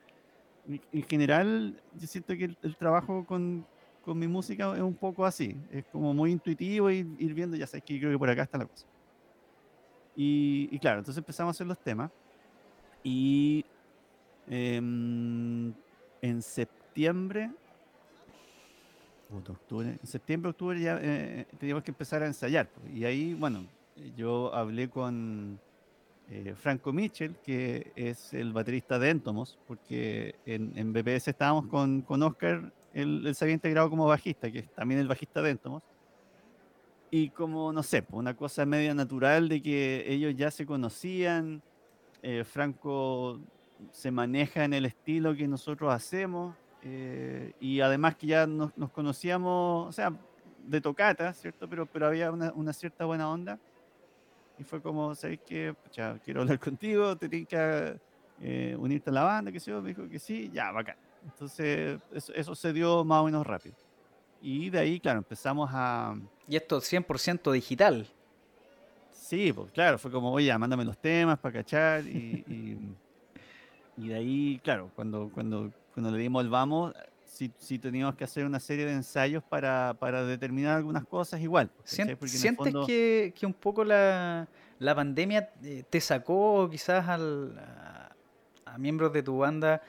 en 0.66 1.02
general, 1.04 1.80
yo 1.94 2.06
siento 2.06 2.36
que 2.36 2.56
el, 2.62 2.76
trabajo 2.76 3.24
con, 3.24 3.66
con, 4.04 4.18
mi 4.18 4.26
música 4.26 4.74
es 4.74 4.82
un 4.82 4.94
poco 4.94 5.24
así. 5.24 5.56
Es 5.70 5.84
como 5.86 6.12
muy 6.14 6.32
intuitivo 6.32 6.90
ir 6.90 7.34
viendo, 7.34 7.56
ya 7.56 7.66
sabes 7.66 7.84
que 7.84 7.98
creo 7.98 8.12
que 8.12 8.18
por 8.18 8.30
acá 8.30 8.42
está 8.42 8.58
la 8.58 8.66
cosa. 8.66 8.86
Y, 10.16 10.68
y 10.72 10.78
claro, 10.80 10.98
entonces 10.98 11.18
empezamos 11.18 11.50
a 11.50 11.56
hacer 11.56 11.66
los 11.66 11.78
temas. 11.78 12.10
Y 13.04 13.64
em, 14.48 15.72
en 16.20 16.42
septiembre 16.42 17.50
octubre, 19.30 19.98
en 20.00 20.06
septiembre, 20.06 20.50
octubre 20.50 20.80
ya 20.80 20.98
eh, 21.00 21.46
teníamos 21.58 21.84
que 21.84 21.90
empezar 21.90 22.22
a 22.22 22.26
ensayar. 22.26 22.68
Y 22.92 23.04
ahí, 23.04 23.34
bueno, 23.34 23.66
yo 24.16 24.54
hablé 24.54 24.88
con 24.88 25.58
eh, 26.30 26.54
Franco 26.56 26.92
Mitchell, 26.92 27.36
que 27.44 27.92
es 27.96 28.34
el 28.34 28.52
baterista 28.52 28.98
de 28.98 29.10
Entomos, 29.10 29.58
porque 29.66 30.34
en, 30.46 30.72
en 30.76 30.92
BPS 30.92 31.28
estábamos 31.28 31.66
con, 31.66 32.02
con 32.02 32.22
Oscar, 32.22 32.72
él, 32.92 33.34
se 33.34 33.44
había 33.44 33.54
integrado 33.54 33.90
como 33.90 34.06
bajista, 34.06 34.50
que 34.50 34.60
es 34.60 34.70
también 34.74 35.00
el 35.00 35.08
bajista 35.08 35.42
de 35.42 35.50
Entomos. 35.50 35.82
Y 37.10 37.30
como, 37.30 37.72
no 37.72 37.82
sé, 37.82 38.04
una 38.10 38.34
cosa 38.34 38.66
media 38.66 38.92
natural 38.94 39.48
de 39.48 39.62
que 39.62 40.04
ellos 40.06 40.34
ya 40.36 40.50
se 40.50 40.66
conocían, 40.66 41.62
eh, 42.22 42.44
Franco 42.44 43.40
se 43.92 44.10
maneja 44.10 44.64
en 44.64 44.74
el 44.74 44.84
estilo 44.84 45.34
que 45.34 45.48
nosotros 45.48 45.92
hacemos, 45.92 46.54
eh, 46.82 47.52
y 47.60 47.80
además 47.80 48.16
que 48.16 48.28
ya 48.28 48.46
nos, 48.46 48.72
conocíamos, 48.92 49.88
o 49.88 49.92
sea, 49.92 50.12
de 50.64 50.80
tocata, 50.80 51.32
¿cierto? 51.32 51.68
Pero, 51.68 51.86
pero 51.86 52.06
había 52.06 52.30
una, 52.30 52.52
una 52.52 52.72
cierta 52.72 53.04
buena 53.04 53.30
onda. 53.30 53.58
Y 54.58 54.64
fue 54.64 54.82
como, 54.82 55.14
¿sabes 55.14 55.38
qué? 55.46 55.74
quiero 56.24 56.40
hablar 56.42 56.58
contigo, 56.60 57.16
te 57.16 57.28
tienes 57.28 57.48
que 57.48 57.96
eh, 58.40 58.76
unirte 58.78 59.10
a 59.10 59.12
la 59.12 59.22
banda, 59.22 59.52
que 59.52 59.60
sé 59.60 59.70
yo. 59.70 59.80
Me 59.80 59.90
dijo 59.90 60.08
que 60.08 60.18
sí, 60.18 60.50
ya, 60.52 60.70
bacán. 60.72 60.96
Entonces, 61.24 62.00
eso, 62.12 62.54
se 62.54 62.72
dio 62.72 63.04
más 63.04 63.22
o 63.22 63.24
menos 63.24 63.46
rápido. 63.46 63.76
Y 64.40 64.70
de 64.70 64.78
ahí, 64.78 65.00
claro, 65.00 65.18
empezamos 65.18 65.68
a... 65.72 66.16
Y 66.46 66.56
esto 66.56 66.80
100% 66.80 67.52
digital. 67.52 68.06
Sí, 69.10 69.52
pues 69.52 69.72
claro, 69.72 69.98
fue 69.98 70.10
como, 70.10 70.32
oye, 70.32 70.56
mándame 70.56 70.84
los 70.84 70.96
temas 70.96 71.38
para 71.38 71.58
cachar. 71.58 72.06
Y, 72.06 72.78
y, 73.96 74.08
de 74.08 74.14
ahí, 74.14 74.60
claro, 74.62 74.90
cuando, 74.94 75.30
cuando, 75.34 75.72
cuando 75.98 76.16
le 76.16 76.22
dimos 76.22 76.44
el 76.44 76.48
vamos, 76.48 76.94
sí 77.26 77.78
teníamos 77.80 78.14
que 78.14 78.22
hacer 78.22 78.44
una 78.44 78.60
serie 78.60 78.86
de 78.86 78.92
ensayos 78.92 79.42
para, 79.42 79.96
para 79.98 80.24
determinar 80.24 80.76
algunas 80.76 81.04
cosas 81.04 81.40
igual. 81.40 81.72
¿Sientes 81.82 82.16
que, 82.86 83.34
que, 83.36 83.46
un 83.46 83.52
poco 83.52 83.82
la, 83.82 84.46
la 84.78 84.94
pandemia 84.94 85.50
eh, 85.64 85.82
te 85.90 86.00
sacó 86.00 86.68
quizás 86.70 87.08
al, 87.08 87.58
a, 88.64 88.78
miembros 88.78 89.12
de 89.12 89.24
tu 89.24 89.38
banda 89.38 89.82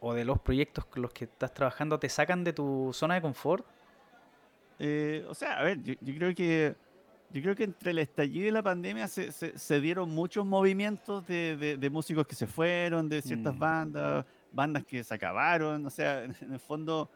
o 0.00 0.14
de 0.14 0.24
los 0.24 0.40
proyectos 0.40 0.84
con 0.86 1.02
los 1.02 1.12
que 1.12 1.26
estás 1.26 1.54
trabajando, 1.54 1.96
te 1.96 2.08
sacan 2.08 2.42
de 2.42 2.52
tu 2.52 2.90
zona 2.92 3.14
de 3.14 3.22
confort? 3.22 3.64
Eh, 4.80 5.24
o 5.28 5.34
sea, 5.34 5.60
a 5.60 5.62
ver, 5.62 5.80
yo, 5.80 5.94
creo 6.00 6.34
que 6.34 6.74
yo 7.30 7.40
creo 7.40 7.54
que 7.54 7.64
entre 7.64 7.92
el 7.92 8.00
estallido 8.00 8.48
y 8.48 8.50
la 8.50 8.64
pandemia 8.64 9.06
se, 9.06 9.30
se, 9.30 9.80
dieron 9.80 10.10
muchos 10.10 10.44
movimientos 10.44 11.24
de, 11.24 11.76
de, 11.78 11.90
músicos 11.90 12.26
que 12.26 12.34
se 12.34 12.48
fueron, 12.48 13.08
de 13.08 13.22
ciertas 13.22 13.54
mm. 13.54 13.58
bandas, 13.58 14.26
bandas 14.52 14.84
que 14.84 15.02
se 15.04 15.14
acabaron. 15.14 15.84
O 15.86 15.90
sea, 15.90 16.24
en 16.24 16.52
el 16.52 16.60
fondo 16.60 17.10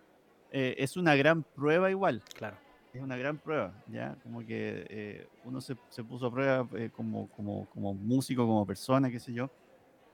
eh, 0.50 0.74
es 0.78 0.96
una 0.96 1.14
gran 1.14 1.42
prueba 1.42 1.90
igual. 1.90 2.22
Claro 2.34 2.56
es 2.96 3.02
una 3.02 3.16
gran 3.18 3.36
prueba, 3.36 3.74
¿ya? 3.88 4.16
Como 4.22 4.40
que 4.40 4.86
eh, 4.88 5.28
uno 5.44 5.60
se, 5.60 5.76
se, 5.90 6.02
puso 6.02 6.26
a 6.26 6.30
prueba 6.30 6.66
eh, 6.76 6.90
como, 6.96 7.28
como, 7.28 7.66
como, 7.66 7.92
músico, 7.92 8.46
como 8.46 8.66
persona, 8.66 9.10
qué 9.10 9.20
sé 9.20 9.34
yo. 9.34 9.50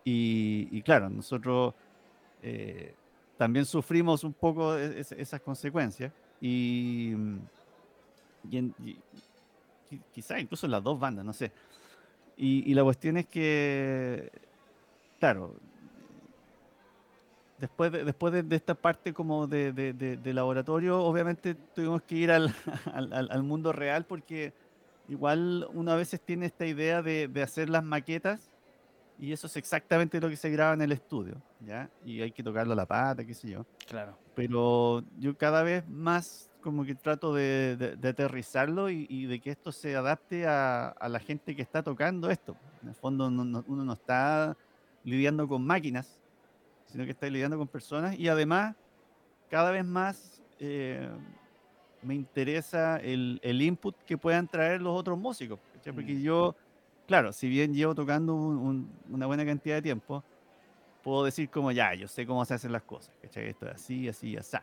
Y, 0.04 0.68
y 0.72 0.82
claro, 0.82 1.08
nosotros 1.08 1.74
también 3.36 3.66
sufrimos 3.66 4.24
un 4.24 4.32
poco 4.32 4.76
e, 4.76 4.98
esas 4.98 5.40
consecuencias. 5.40 6.12
Y, 6.40 7.14
y, 8.50 8.98
quizás 10.12 10.40
incluso 10.40 10.66
las 10.66 10.82
dos 10.82 10.98
bandas, 10.98 11.24
no 11.24 11.32
sé. 11.32 11.52
Y, 12.36 12.68
y 12.68 12.74
la 12.74 12.82
cuestión 12.82 13.16
es 13.16 13.26
que, 13.26 14.28
claro, 15.20 15.54
después 17.62 17.92
de, 17.92 18.04
después 18.04 18.32
de, 18.32 18.56
esta 18.56 18.74
parte 18.74 19.14
como 19.14 19.46
de, 19.46 19.72
de, 19.72 20.34
laboratorio, 20.34 21.00
obviamente 21.00 21.54
tuvimos 21.54 22.02
que 22.02 22.16
ir 22.16 22.30
al, 22.32 22.52
al, 22.92 23.28
al, 23.30 23.42
mundo 23.44 23.72
real 23.72 24.04
porque 24.04 24.52
igual 25.08 25.68
uno 25.72 25.92
a 25.92 25.94
veces 25.94 26.20
tiene 26.20 26.46
esta 26.46 26.66
idea 26.66 27.02
de, 27.02 27.30
hacer 27.40 27.70
las 27.70 27.84
maquetas 27.84 28.50
y 29.16 29.30
eso 29.30 29.46
es 29.46 29.56
exactamente 29.56 30.20
lo 30.20 30.28
que 30.28 30.34
se 30.34 30.50
graba 30.50 30.74
en 30.74 30.82
el 30.82 30.90
estudio, 30.90 31.40
¿ya? 31.60 31.88
Y 32.04 32.20
hay 32.20 32.32
que 32.32 32.42
tocarlo 32.42 32.72
a 32.72 32.76
la 32.76 32.86
pata, 32.86 33.24
qué 33.24 33.32
sé 33.32 33.50
yo. 33.50 33.64
Claro. 33.86 34.18
Pero 34.34 35.04
yo 35.20 35.36
cada 35.36 35.62
vez 35.62 35.88
más 35.88 36.50
como 36.62 36.84
que 36.84 36.96
trato 36.96 37.32
de, 37.32 37.96
aterrizarlo 38.02 38.90
y, 38.90 39.26
de 39.26 39.38
que 39.38 39.50
esto 39.50 39.70
se 39.70 39.94
adapte 39.94 40.48
a, 40.48 40.88
a, 40.88 41.08
la 41.08 41.20
gente 41.20 41.54
que 41.54 41.62
está 41.62 41.84
tocando 41.84 42.28
esto. 42.28 42.56
En 42.82 42.88
el 42.88 42.94
fondo 42.96 43.28
uno 43.28 43.84
no 43.84 43.92
está 43.92 44.56
lidiando 45.04 45.46
con 45.46 45.64
máquinas, 45.64 46.21
sino 46.92 47.04
que 47.04 47.12
estáis 47.12 47.32
lidiando 47.32 47.56
con 47.56 47.66
personas 47.66 48.18
y 48.18 48.28
además 48.28 48.76
cada 49.50 49.70
vez 49.70 49.84
más 49.84 50.42
eh, 50.60 51.08
me 52.02 52.14
interesa 52.14 52.98
el, 52.98 53.40
el, 53.42 53.62
input 53.62 53.96
que 54.04 54.18
puedan 54.18 54.46
traer 54.46 54.82
los 54.82 54.98
otros 54.98 55.18
músicos. 55.18 55.58
Porque 55.94 56.14
mm. 56.14 56.20
yo, 56.20 56.54
claro, 57.06 57.32
si 57.32 57.48
bien 57.48 57.74
llevo 57.74 57.94
tocando 57.94 58.34
una 58.34 59.26
buena 59.26 59.44
cantidad 59.46 59.76
de 59.76 59.82
tiempo, 59.82 60.22
puedo 61.02 61.24
decir 61.24 61.48
como 61.48 61.72
ya, 61.72 61.94
yo 61.94 62.06
sé 62.08 62.26
cómo 62.26 62.44
se 62.44 62.54
hacen 62.54 62.72
las 62.72 62.82
cosas, 62.82 63.14
¿cachai? 63.22 63.48
Esto 63.48 63.66
es 63.66 63.74
así, 63.74 64.08
así, 64.08 64.36
así. 64.36 64.58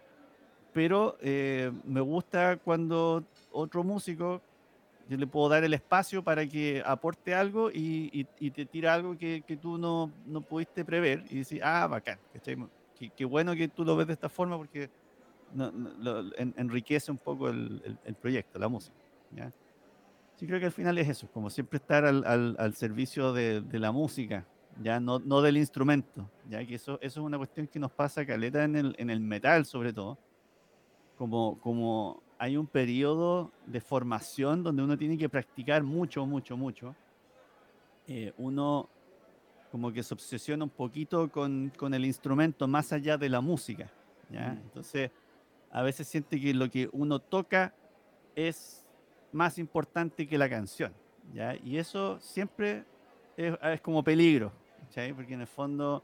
Pero 0.72 1.18
eh, 1.22 1.72
me 1.84 2.02
gusta 2.02 2.58
cuando 2.58 3.24
otro 3.52 3.84
músico 3.84 4.42
yo 5.10 5.18
le 5.18 5.26
puedo 5.26 5.50
dar 5.50 5.64
el 5.64 5.74
espacio 5.74 6.24
para 6.24 6.46
que 6.46 6.84
aporte 6.86 7.34
algo 7.34 7.72
y, 7.74 8.26
te 8.52 8.66
tira 8.68 8.94
algo 8.94 9.18
que, 9.18 9.44
tú 9.60 9.80
no, 9.80 10.12
no, 10.28 10.42
pudiste 10.42 10.86
prever 10.86 11.26
y 11.32 11.40
decir, 11.40 11.62
ah, 11.64 11.88
bacán, 11.88 12.20
qué, 13.16 13.26
bueno 13.26 13.56
que 13.56 13.68
tú 13.68 13.84
lo 13.84 13.96
ves 13.96 14.06
de 14.06 14.14
esta 14.14 14.30
forma 14.30 14.56
porque 14.56 14.88
enriquece 16.56 17.12
un 17.12 17.18
poco 17.18 17.50
el, 17.50 17.98
proyecto, 18.22 18.60
la 18.60 18.70
música. 18.70 18.96
¿ya? 19.36 19.52
Sí, 20.36 20.46
creo 20.46 20.60
que 20.60 20.68
al 20.68 20.72
final 20.72 20.96
es 21.00 21.10
eso, 21.10 21.28
como 21.34 21.50
siempre 21.50 21.78
estar 21.78 22.06
al, 22.06 22.74
servicio 22.76 23.34
de, 23.34 23.64
la 23.80 23.92
música, 23.92 24.46
ya 24.80 25.00
no, 25.00 25.18
no 25.18 25.42
del 25.42 25.58
instrumento, 25.58 26.30
ya 26.48 26.64
que 26.64 26.76
eso, 26.76 27.00
eso 27.02 27.20
es 27.20 27.26
una 27.26 27.40
cuestión 27.40 27.66
que 27.66 27.80
nos 27.80 27.92
pasa 27.92 28.28
caleta 28.28 28.64
en 28.64 28.76
el, 28.76 28.96
en 29.00 29.10
el 29.10 29.22
metal 29.22 29.66
sobre 29.66 29.92
todo, 29.92 30.20
como, 31.18 31.60
como 31.62 32.22
hay 32.40 32.56
un 32.56 32.66
periodo 32.66 33.52
de 33.66 33.82
formación 33.82 34.64
donde 34.64 34.82
uno 34.82 34.98
tiene 34.98 35.18
que 35.18 35.28
practicar 35.28 35.84
mucho, 35.84 36.26
mucho, 36.26 36.56
mucho. 36.56 36.96
Eh, 38.08 38.34
uno 38.38 38.90
como 39.72 39.92
que 39.92 40.02
se 40.02 40.14
obsesiona 40.14 40.64
un 40.64 40.70
poquito 40.70 41.30
con, 41.30 41.72
con, 41.78 41.94
el 41.94 42.06
instrumento 42.06 42.66
más 42.66 42.94
allá 42.94 43.18
de 43.18 43.28
la 43.28 43.42
música. 43.42 43.92
¿ya? 44.32 44.54
Mm. 44.54 44.58
Entonces, 44.64 45.12
a 45.70 45.84
veces 45.84 46.08
siente 46.08 46.40
que 46.40 46.54
lo 46.54 46.72
que 46.72 46.90
uno 46.94 47.20
toca 47.20 47.74
es 48.36 48.88
más 49.34 49.60
importante 49.60 50.26
que 50.26 50.38
la 50.38 50.50
canción. 50.50 50.94
¿ya? 51.34 51.56
Y 51.62 51.78
eso 51.78 52.20
siempre 52.22 52.86
es, 53.36 53.54
es 53.62 53.82
como 53.82 54.02
peligro, 54.02 54.54
¿ya? 54.96 55.14
porque 55.14 55.34
en 55.34 55.42
el 55.42 55.48
fondo 55.48 56.04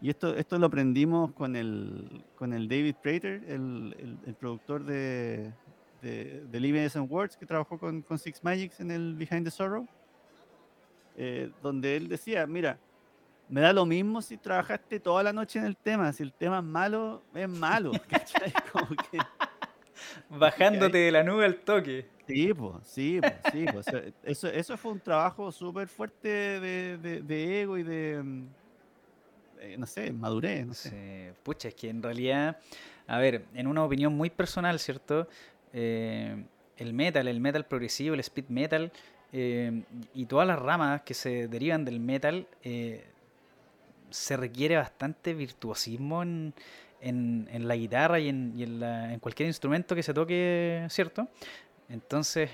y 0.00 0.10
esto, 0.10 0.34
esto 0.36 0.58
lo 0.58 0.66
aprendimos 0.66 1.32
con 1.32 1.56
el, 1.56 2.22
con 2.36 2.52
el 2.52 2.68
David 2.68 2.96
Prater, 3.02 3.42
el, 3.48 4.18
el, 4.26 4.34
productor 4.34 4.84
de, 4.84 5.52
de, 6.06 6.44
de 6.46 6.60
Living 6.60 6.88
and 6.94 7.10
Words, 7.10 7.36
que 7.36 7.46
trabajó 7.46 7.78
con, 7.78 8.02
con, 8.02 8.18
Six 8.18 8.42
Magics 8.42 8.80
en 8.80 8.90
el 8.90 9.14
Behind 9.14 9.44
the 9.44 9.50
Sorrow, 9.50 9.86
eh, 11.16 11.50
donde 11.62 11.96
él 11.96 12.08
decía, 12.08 12.46
mira, 12.46 12.78
me 13.48 13.60
da 13.60 13.72
lo 13.72 13.86
mismo 13.86 14.22
si 14.22 14.36
trabajaste 14.36 15.00
toda 15.00 15.22
la 15.22 15.32
noche 15.32 15.58
en 15.58 15.66
el 15.66 15.76
tema, 15.76 16.12
si 16.12 16.22
el 16.22 16.32
tema 16.32 16.58
es 16.58 16.64
malo, 16.64 17.22
es 17.34 17.48
malo. 17.48 17.92
Como 18.72 18.88
que, 18.88 19.18
Bajándote 20.30 20.98
de 20.98 21.12
la 21.12 21.22
nube 21.22 21.44
al 21.44 21.56
toque. 21.56 22.06
Sí, 22.26 22.52
pues, 22.52 22.74
sí, 22.82 23.20
pues, 23.20 23.34
sí. 23.52 23.66
Pues, 23.72 23.86
eso, 24.24 24.48
eso 24.48 24.76
fue 24.76 24.92
un 24.92 25.00
trabajo 25.00 25.52
súper 25.52 25.88
fuerte 25.88 26.28
de, 26.28 26.98
de, 26.98 27.22
de 27.22 27.62
ego 27.62 27.78
y 27.78 27.84
de 27.84 28.20
mm, 28.22 28.46
eh, 29.60 29.76
no 29.78 29.86
sé, 29.86 30.12
madurez, 30.12 30.66
no 30.66 30.74
sé. 30.74 31.32
Pucha, 31.42 31.68
es 31.68 31.74
que 31.74 31.88
en 31.88 32.02
realidad, 32.02 32.58
a 33.06 33.18
ver, 33.18 33.44
en 33.54 33.66
una 33.66 33.84
opinión 33.84 34.14
muy 34.14 34.30
personal, 34.30 34.78
¿cierto? 34.78 35.28
Eh, 35.78 36.42
el 36.78 36.94
metal, 36.94 37.28
el 37.28 37.38
metal 37.38 37.66
progresivo, 37.66 38.14
el 38.14 38.20
speed 38.20 38.48
metal 38.48 38.90
eh, 39.32 39.82
y 40.14 40.24
todas 40.24 40.46
las 40.46 40.58
ramas 40.58 41.02
que 41.02 41.12
se 41.12 41.48
derivan 41.48 41.84
del 41.84 42.00
metal, 42.00 42.46
se 44.10 44.36
requiere 44.36 44.76
bastante 44.76 45.34
virtuosismo 45.34 46.22
en, 46.22 46.54
en, 47.00 47.68
la 47.68 47.76
guitarra 47.76 48.18
y, 48.18 48.28
en, 48.28 48.54
en, 48.58 48.80
la, 48.80 49.12
en, 49.12 49.20
cualquier 49.20 49.48
instrumento 49.48 49.94
que 49.94 50.02
se 50.02 50.14
toque, 50.14 50.86
¿cierto? 50.88 51.28
Entonces, 51.88 52.50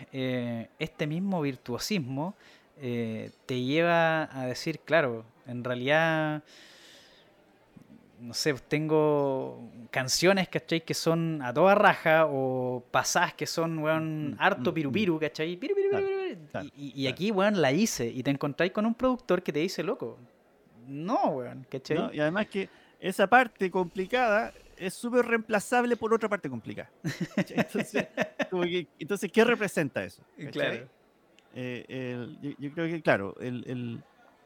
este 0.78 1.06
mismo 1.06 1.40
virtuosismo 1.40 2.34
te 2.80 3.60
lleva 3.60 4.28
a 4.32 4.46
decir, 4.46 4.80
claro, 4.80 5.24
en 5.46 5.62
realidad 5.64 6.42
no 8.22 8.34
sé, 8.34 8.54
tengo 8.54 9.68
canciones, 9.90 10.48
¿cachai? 10.48 10.84
Que 10.84 10.94
son 10.94 11.42
a 11.42 11.52
toda 11.52 11.74
raja 11.74 12.26
o 12.26 12.84
pasadas 12.92 13.34
que 13.34 13.46
son, 13.46 13.78
weón, 13.78 14.30
mm, 14.30 14.36
harto 14.38 14.70
mm, 14.70 14.74
pirupiru, 14.74 15.16
mm. 15.16 15.18
¿cachai? 15.18 15.56
Piru, 15.56 15.74
y, 16.76 17.08
aquí, 17.08 17.32
weón, 17.32 17.60
la 17.60 17.72
hice 17.72 18.06
y 18.06 18.22
te 18.22 18.30
encontráis 18.30 18.70
con 18.70 18.86
un 18.86 18.94
productor 18.94 19.42
que 19.42 19.52
te 19.52 19.58
dice, 19.58 19.82
loco, 19.82 20.18
no, 20.86 21.30
weón, 21.30 21.66
¿cachai? 21.68 22.16
y 22.16 22.20
además 22.20 22.46
que 22.46 22.68
esa 23.00 23.26
parte 23.26 23.68
complicada 23.72 24.54
es 24.76 24.94
súper 24.94 25.26
reemplazable 25.26 25.96
por 25.96 26.14
otra 26.14 26.28
parte 26.28 26.48
complicada. 26.48 26.90
Entonces, 27.48 28.06
entonces, 28.98 29.32
¿qué 29.32 29.44
representa 29.44 30.04
eso? 30.04 30.22
Claro. 30.52 30.86
Eh, 31.54 32.54
yo, 32.58 32.72
creo 32.72 32.86
que, 32.86 33.02
claro, 33.02 33.34
el, 33.40 34.02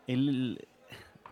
el, 0.07 0.67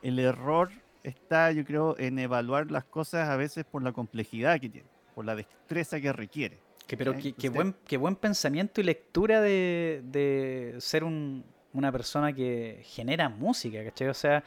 el 0.03 0.19
error 0.19 0.71
está, 1.05 1.53
yo 1.53 1.65
creo, 1.65 1.97
en 1.99 2.19
evaluar 2.19 2.71
las 2.71 2.85
cosas 2.85 3.29
a 3.29 3.37
veces 3.37 3.65
por 3.65 3.83
la 3.83 3.93
complejidad 3.93 4.59
que 4.61 4.69
tiene, 4.69 4.89
por 5.15 5.25
la 5.25 5.37
destreza 5.37 6.01
que 6.01 6.13
requiere. 6.13 6.59
Que, 6.87 6.97
pero 6.97 7.15
qué, 7.15 7.49
buen, 7.49 7.75
qué 7.87 7.97
buen 7.97 8.17
pensamiento 8.17 8.81
y 8.81 8.85
lectura 8.85 9.41
de, 9.41 10.03
de 10.05 10.75
ser 10.81 11.05
un, 11.05 11.45
una 11.73 11.91
persona 11.93 12.33
que 12.33 12.83
genera 12.85 13.29
música, 13.29 13.83
¿cachai? 13.85 14.09
O 14.09 14.15
sea, 14.15 14.45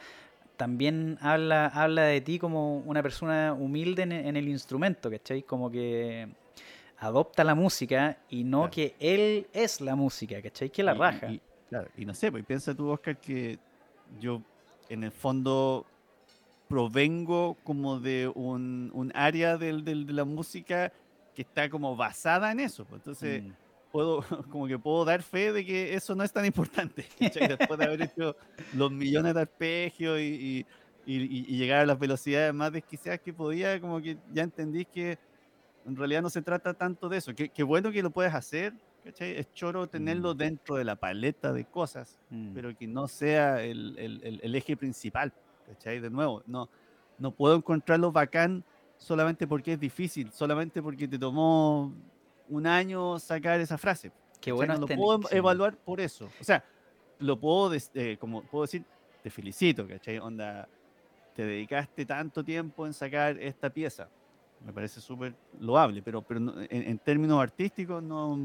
también 0.56 1.18
habla, 1.20 1.66
habla 1.66 2.02
de 2.02 2.20
ti 2.20 2.38
como 2.38 2.78
una 2.78 3.02
persona 3.02 3.54
humilde 3.54 4.02
en, 4.02 4.36
el 4.36 4.48
instrumento, 4.48 5.10
¿cachai? 5.10 5.42
Como 5.42 5.70
que 5.70 6.28
adopta 6.98 7.44
la 7.44 7.54
música 7.54 8.18
y 8.28 8.44
no 8.44 8.70
que 8.70 8.94
él 8.98 9.46
es 9.52 9.80
la 9.80 9.94
música, 9.94 10.40
¿cachai? 10.42 10.70
Que 10.70 10.82
la 10.82 10.94
raja. 10.94 11.30
Y, 11.30 11.40
claro, 11.68 11.88
y 11.96 12.04
no 12.04 12.14
sé, 12.14 12.30
pues 12.30 12.44
piensa 12.44 12.74
tú, 12.74 12.88
Oscar, 12.88 13.16
que 13.18 13.58
yo 14.20 14.42
en 14.88 15.04
el 15.04 15.12
fondo 15.12 15.86
provengo 16.68 17.56
como 17.64 17.98
de 18.00 18.30
un, 18.34 18.90
un 18.94 19.10
área 19.14 19.56
del, 19.56 19.84
del- 19.84 20.06
de 20.06 20.12
la 20.12 20.24
música 20.24 20.92
que 21.34 21.42
está 21.42 21.68
como 21.70 21.96
basada 21.96 22.50
en 22.52 22.60
eso. 22.60 22.84
pues, 22.84 23.00
Entonces, 23.00 23.42
Mm. 23.42 23.52
puedo, 23.92 24.20
como 24.52 24.66
que 24.68 24.78
puedo 24.78 25.04
dar 25.04 25.22
fe 25.22 25.52
de 25.52 25.64
que 25.64 25.94
eso 25.94 26.14
no 26.14 26.22
es 26.24 26.32
tan 26.32 26.44
importante. 26.44 27.06
Después 27.58 27.78
de 27.78 27.84
haber 27.86 28.02
hecho 28.02 28.36
los 28.74 28.90
millones 28.92 29.34
de 29.34 29.40
arpegios 29.40 30.20
y, 30.20 30.22
y- 30.24 30.66
y- 31.06 31.46
y 31.54 31.56
llegar 31.56 31.80
a 31.80 31.86
las 31.86 31.98
velocidades 31.98 32.52
más 32.52 32.70
desquiciadas 32.72 33.20
que 33.20 33.32
podía, 33.32 33.80
como 33.80 34.00
que 34.00 34.18
ya 34.32 34.42
entendí 34.42 34.84
que 34.84 35.18
en 35.86 35.96
realidad 35.96 36.20
no 36.22 36.28
se 36.28 36.42
trata 36.42 36.74
tanto 36.74 37.08
de 37.08 37.16
eso. 37.16 37.32
Que 37.34 37.62
bueno 37.62 37.90
que 37.90 38.02
lo 38.02 38.10
puedes 38.10 38.34
hacer, 38.34 38.74
¿cachai? 39.04 39.36
Es 39.38 39.50
choro 39.54 39.86
tenerlo 39.86 40.34
Mm. 40.34 40.36
dentro 40.36 40.76
de 40.76 40.84
la 40.84 40.96
paleta 40.96 41.52
de 41.54 41.64
cosas, 41.64 42.18
Mm. 42.28 42.52
pero 42.52 42.76
que 42.76 42.86
no 42.86 43.08
sea 43.08 43.62
el, 43.64 43.94
el- 43.98 44.20
el- 44.22 44.40
el 44.42 44.54
eje 44.54 44.76
principal, 44.76 45.32
¿cachai? 45.68 46.00
De 46.00 46.10
nuevo, 46.10 46.42
no, 46.46 46.68
no 47.18 47.30
puedo 47.30 47.56
encontrarlo 47.56 48.10
bacán 48.12 48.64
solamente 48.96 49.46
porque 49.46 49.74
es 49.74 49.80
difícil, 49.80 50.32
solamente 50.32 50.82
porque 50.82 51.06
te 51.06 51.18
tomó 51.18 51.92
un 52.48 52.66
año 52.66 53.18
sacar 53.18 53.60
esa 53.60 53.78
frase. 53.78 54.10
Qué 54.40 54.52
bueno 54.52 54.74
no 54.74 54.80
lo 54.80 54.86
ten- 54.86 54.96
puedo 54.98 55.20
evaluar 55.30 55.76
por 55.76 56.00
eso. 56.00 56.28
O 56.40 56.44
sea, 56.44 56.64
lo 57.18 57.38
puedo, 57.38 57.72
eh, 57.94 58.16
como 58.18 58.42
puedo 58.42 58.62
decir, 58.62 58.84
te 59.22 59.30
felicito, 59.30 59.86
¿cachai? 59.86 60.18
Onda, 60.18 60.68
te 61.34 61.44
dedicaste 61.44 62.04
tanto 62.06 62.42
tiempo 62.44 62.86
en 62.86 62.92
sacar 62.92 63.38
esta 63.38 63.70
pieza. 63.70 64.08
Me 64.64 64.72
parece 64.72 65.00
súper 65.00 65.34
loable, 65.60 66.02
pero, 66.02 66.22
pero 66.22 66.40
no- 66.40 66.60
en, 66.60 66.68
en 66.70 66.98
términos 66.98 67.40
artísticos 67.40 68.02
no, 68.02 68.38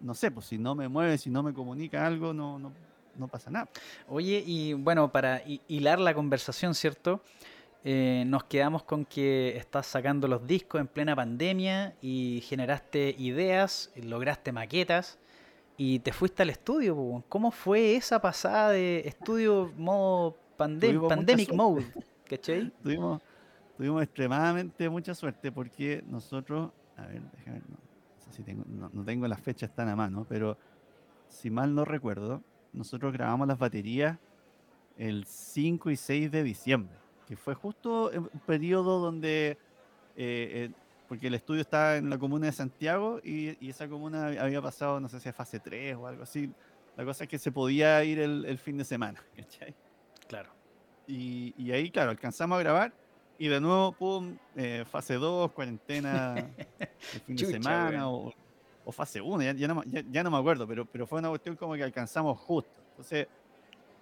no 0.00 0.14
sé, 0.14 0.30
pues 0.30 0.46
si 0.46 0.58
no 0.58 0.74
me 0.74 0.88
mueve, 0.88 1.16
si 1.16 1.30
no 1.30 1.42
me 1.42 1.54
comunica 1.54 2.06
algo, 2.06 2.34
no, 2.34 2.58
no, 2.58 2.72
no 3.16 3.28
pasa 3.28 3.50
nada. 3.50 3.68
Oye, 4.08 4.42
y 4.46 4.72
bueno, 4.74 5.10
para 5.12 5.42
hi- 5.46 5.60
hilar 5.68 5.98
la 6.00 6.14
conversación, 6.14 6.74
¿cierto? 6.74 7.20
Eh, 7.86 8.24
nos 8.26 8.44
quedamos 8.44 8.82
con 8.84 9.04
que 9.04 9.56
estás 9.56 9.86
sacando 9.86 10.26
los 10.26 10.46
discos 10.46 10.80
en 10.80 10.86
plena 10.86 11.14
pandemia 11.14 11.94
y 12.00 12.42
generaste 12.46 13.14
ideas, 13.18 13.90
lograste 13.96 14.52
maquetas 14.52 15.18
y 15.76 15.98
te 15.98 16.12
fuiste 16.12 16.42
al 16.42 16.50
estudio. 16.50 17.22
¿Cómo 17.28 17.50
fue 17.50 17.96
esa 17.96 18.20
pasada 18.22 18.70
de 18.70 19.00
estudio 19.06 19.70
modo 19.76 20.36
pandem- 20.58 20.80
pandemic 21.08 21.52
mode? 21.52 21.84
¿Cachai? 22.26 22.72
Tuvimos, 22.82 23.20
tuvimos 23.76 24.02
extremadamente 24.02 24.88
mucha 24.88 25.14
suerte 25.14 25.52
porque 25.52 26.02
nosotros, 26.06 26.70
a 26.96 27.06
ver, 27.06 27.20
déjame, 27.36 27.58
no, 27.68 27.76
no 27.76 28.22
sé 28.24 28.32
si 28.32 28.42
tengo, 28.44 28.64
no, 28.66 28.88
no 28.92 29.04
tengo 29.04 29.28
las 29.28 29.40
fechas 29.42 29.70
tan 29.74 29.88
a 29.90 29.96
mano, 29.96 30.24
pero 30.26 30.56
si 31.28 31.50
mal 31.50 31.74
no 31.74 31.84
recuerdo, 31.84 32.40
nosotros 32.74 33.12
grabamos 33.12 33.48
las 33.48 33.58
baterías 33.58 34.18
el 34.96 35.24
5 35.24 35.90
y 35.90 35.96
6 35.96 36.30
de 36.30 36.42
diciembre, 36.42 36.94
que 37.26 37.36
fue 37.36 37.54
justo 37.54 38.12
en 38.12 38.22
un 38.22 38.40
periodo 38.46 38.98
donde, 39.00 39.50
eh, 39.50 39.56
eh, 40.16 40.70
porque 41.08 41.28
el 41.28 41.34
estudio 41.34 41.62
estaba 41.62 41.96
en 41.96 42.10
la 42.10 42.18
comuna 42.18 42.46
de 42.46 42.52
Santiago 42.52 43.20
y, 43.22 43.56
y 43.64 43.70
esa 43.70 43.88
comuna 43.88 44.26
había 44.26 44.62
pasado, 44.62 45.00
no 45.00 45.08
sé 45.08 45.20
si 45.20 45.28
a 45.28 45.32
fase 45.32 45.60
3 45.60 45.96
o 45.96 46.06
algo 46.06 46.22
así. 46.22 46.52
La 46.96 47.04
cosa 47.04 47.24
es 47.24 47.30
que 47.30 47.38
se 47.38 47.50
podía 47.50 48.04
ir 48.04 48.20
el, 48.20 48.44
el 48.44 48.58
fin 48.58 48.76
de 48.76 48.84
semana, 48.84 49.22
¿cachai? 49.36 49.74
Claro. 50.28 50.50
Y, 51.06 51.54
y 51.58 51.72
ahí, 51.72 51.90
claro, 51.90 52.10
alcanzamos 52.10 52.56
a 52.56 52.60
grabar 52.60 52.92
y 53.38 53.48
de 53.48 53.60
nuevo, 53.60 53.92
pum, 53.92 54.36
eh, 54.54 54.84
fase 54.90 55.14
2, 55.14 55.50
cuarentena 55.52 56.36
el 56.78 57.20
fin 57.20 57.36
de 57.36 57.46
semana 57.46 58.08
o, 58.08 58.32
o 58.84 58.92
fase 58.92 59.20
1, 59.20 59.42
ya, 59.52 59.68
no, 59.68 59.82
ya- 59.84 60.04
ya 60.10 60.22
no 60.22 60.30
me 60.30 60.36
acuerdo, 60.38 60.66
pero, 60.66 60.84
pero 60.84 61.06
fue 61.06 61.18
una 61.18 61.28
cuestión 61.30 61.56
como 61.56 61.74
que 61.74 61.82
alcanzamos 61.82 62.38
justo. 62.38 62.70
Entonces, 62.90 63.26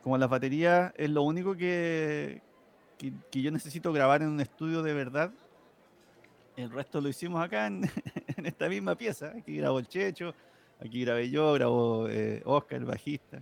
como 0.02 0.18
las 0.18 0.28
baterías 0.28 0.92
es 0.96 1.10
lo 1.10 1.22
único 1.22 1.56
que, 1.56 2.40
que, 2.98 3.42
yo 3.42 3.50
necesito 3.50 3.92
grabar 3.92 4.22
en 4.22 4.28
un 4.28 4.40
estudio 4.40 4.82
de 4.82 4.92
verdad, 4.94 5.30
el 6.56 6.70
resto 6.70 7.00
lo 7.00 7.08
hicimos 7.08 7.42
acá 7.42 7.66
en, 7.66 7.82
esta 8.44 8.68
misma 8.68 8.94
pieza. 8.94 9.32
Aquí 9.36 9.56
grabó 9.56 9.78
el 9.78 9.86
Checho, 9.88 10.34
aquí 10.80 11.02
grabé 11.04 11.30
yo, 11.30 11.52
grabó 11.54 12.08
eh, 12.08 12.42
Oscar, 12.44 12.78
el 12.78 12.84
bajista, 12.86 13.40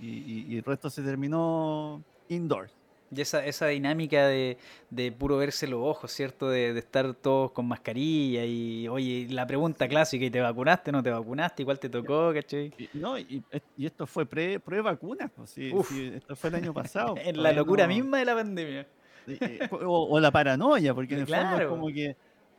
y- 0.00 0.46
y 0.52 0.56
el 0.58 0.64
resto 0.64 0.90
se 0.90 1.02
terminó 1.02 2.02
indoors. 2.28 2.72
Y 3.12 3.20
esa, 3.20 3.44
esa 3.44 3.66
dinámica 3.66 4.28
de, 4.28 4.56
de 4.88 5.10
puro 5.10 5.36
verse 5.36 5.66
los 5.66 5.80
ojos, 5.82 6.12
¿cierto? 6.12 6.48
De, 6.48 6.72
de 6.72 6.78
estar 6.78 7.12
todos 7.14 7.50
con 7.50 7.66
mascarilla 7.66 8.44
y, 8.44 8.86
oye, 8.86 9.26
la 9.30 9.46
pregunta 9.48 9.88
clásica, 9.88 10.24
¿y 10.24 10.30
te 10.30 10.40
vacunaste? 10.40 10.92
¿No 10.92 11.02
te 11.02 11.10
vacunaste? 11.10 11.64
¿Cuál 11.64 11.80
te 11.80 11.88
tocó? 11.88 12.32
¿Cachai? 12.32 12.72
No, 12.94 13.18
y, 13.18 13.42
y 13.76 13.86
esto 13.86 14.06
fue 14.06 14.26
pre, 14.26 14.60
pre 14.60 14.80
vacunas, 14.80 15.28
pues, 15.34 15.50
sí, 15.50 15.72
sí, 15.88 16.12
esto 16.14 16.36
fue 16.36 16.50
el 16.50 16.56
año 16.56 16.72
pasado. 16.72 17.14
En 17.18 17.24
la 17.24 17.32
todavía 17.50 17.52
locura 17.56 17.86
no- 17.88 17.94
misma 17.94 18.18
de 18.18 18.24
la 18.26 18.34
pandemia. 18.36 18.86
eh, 19.26 19.58
o, 19.72 20.08
o 20.14 20.20
la 20.20 20.30
paranoia, 20.30 20.94
porque 20.94 21.14
en 21.14 21.20
el 21.20 21.26
fondo 21.26 21.42
Claro. 21.42 21.62
es 21.64 21.68
como 21.68 21.88
que 21.88 22.16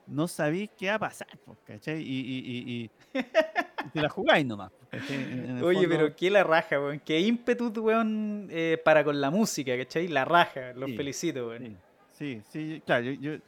no 0.08 0.28
sabéis 0.28 0.70
qué 0.78 0.88
va 0.90 0.96
a 0.96 1.00
pasar, 1.00 1.30
pues, 1.46 1.60
¿cachai? 1.64 2.02
Y, 2.02 2.20
y- 2.20 2.82
y 2.84 2.92
te 3.94 4.02
la 4.02 4.10
jugáis 4.10 4.46
nomás. 4.46 4.72
Oye, 4.92 5.60
fondo, 5.60 5.90
pero 5.90 6.16
qué 6.16 6.30
la 6.30 6.44
raja, 6.44 6.80
weón. 6.80 7.00
Qué 7.00 7.20
ímpetu, 7.20 7.70
weón, 7.82 8.48
eh, 8.52 8.80
para 8.84 9.04
con 9.04 9.20
la 9.22 9.30
música, 9.30 9.78
¿cachai? 9.78 10.08
La 10.08 10.26
raja. 10.26 10.74
Los 10.74 10.90
Sí, 10.90 10.98
felicito, 10.98 11.48
weón. 11.48 11.78
Sí, 12.12 12.42
sí, 12.50 12.70
sí, 12.70 12.82
claro, 12.86 13.06
yo, 13.06 13.12
yo, 13.14 13.42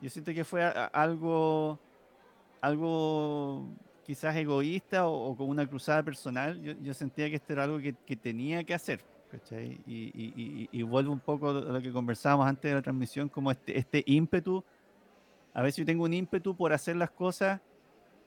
yo 0.00 0.10
siento 0.10 0.32
que 0.34 0.44
fue 0.44 0.64
a- 0.64 0.70
a- 0.70 0.86
algo, 0.86 1.78
algo 2.60 3.68
quizás 4.04 4.34
egoísta 4.36 5.06
o, 5.06 5.30
o 5.30 5.36
con 5.36 5.48
una 5.48 5.66
cruzada 5.66 6.02
personal. 6.02 6.60
Yo, 6.62 6.72
yo 6.82 6.94
sentía 6.94 7.28
que 7.28 7.36
esto 7.36 7.52
era 7.52 7.64
algo 7.64 7.78
que, 7.78 7.94
que 8.06 8.16
tenía 8.16 8.64
que 8.64 8.74
hacer, 8.74 9.00
¿cachai? 9.30 9.78
Y, 9.86 10.10
y, 10.14 10.32
y, 10.36 10.68
y 10.72 10.82
vuelvo 10.82 11.12
un 11.12 11.20
poco 11.20 11.50
a 11.50 11.52
lo 11.52 11.80
que 11.80 11.92
conversábamos 11.92 12.46
antes 12.46 12.70
de 12.70 12.74
la 12.74 12.82
transmisión, 12.82 13.28
como 13.28 13.50
este, 13.50 13.78
este 13.78 14.02
ímpetu. 14.06 14.64
A 15.54 15.62
veces 15.62 15.78
yo 15.78 15.84
tengo 15.86 16.04
un 16.04 16.14
ímpetu 16.14 16.54
por 16.56 16.72
hacer 16.72 16.96
las 16.96 17.10
cosas 17.10 17.60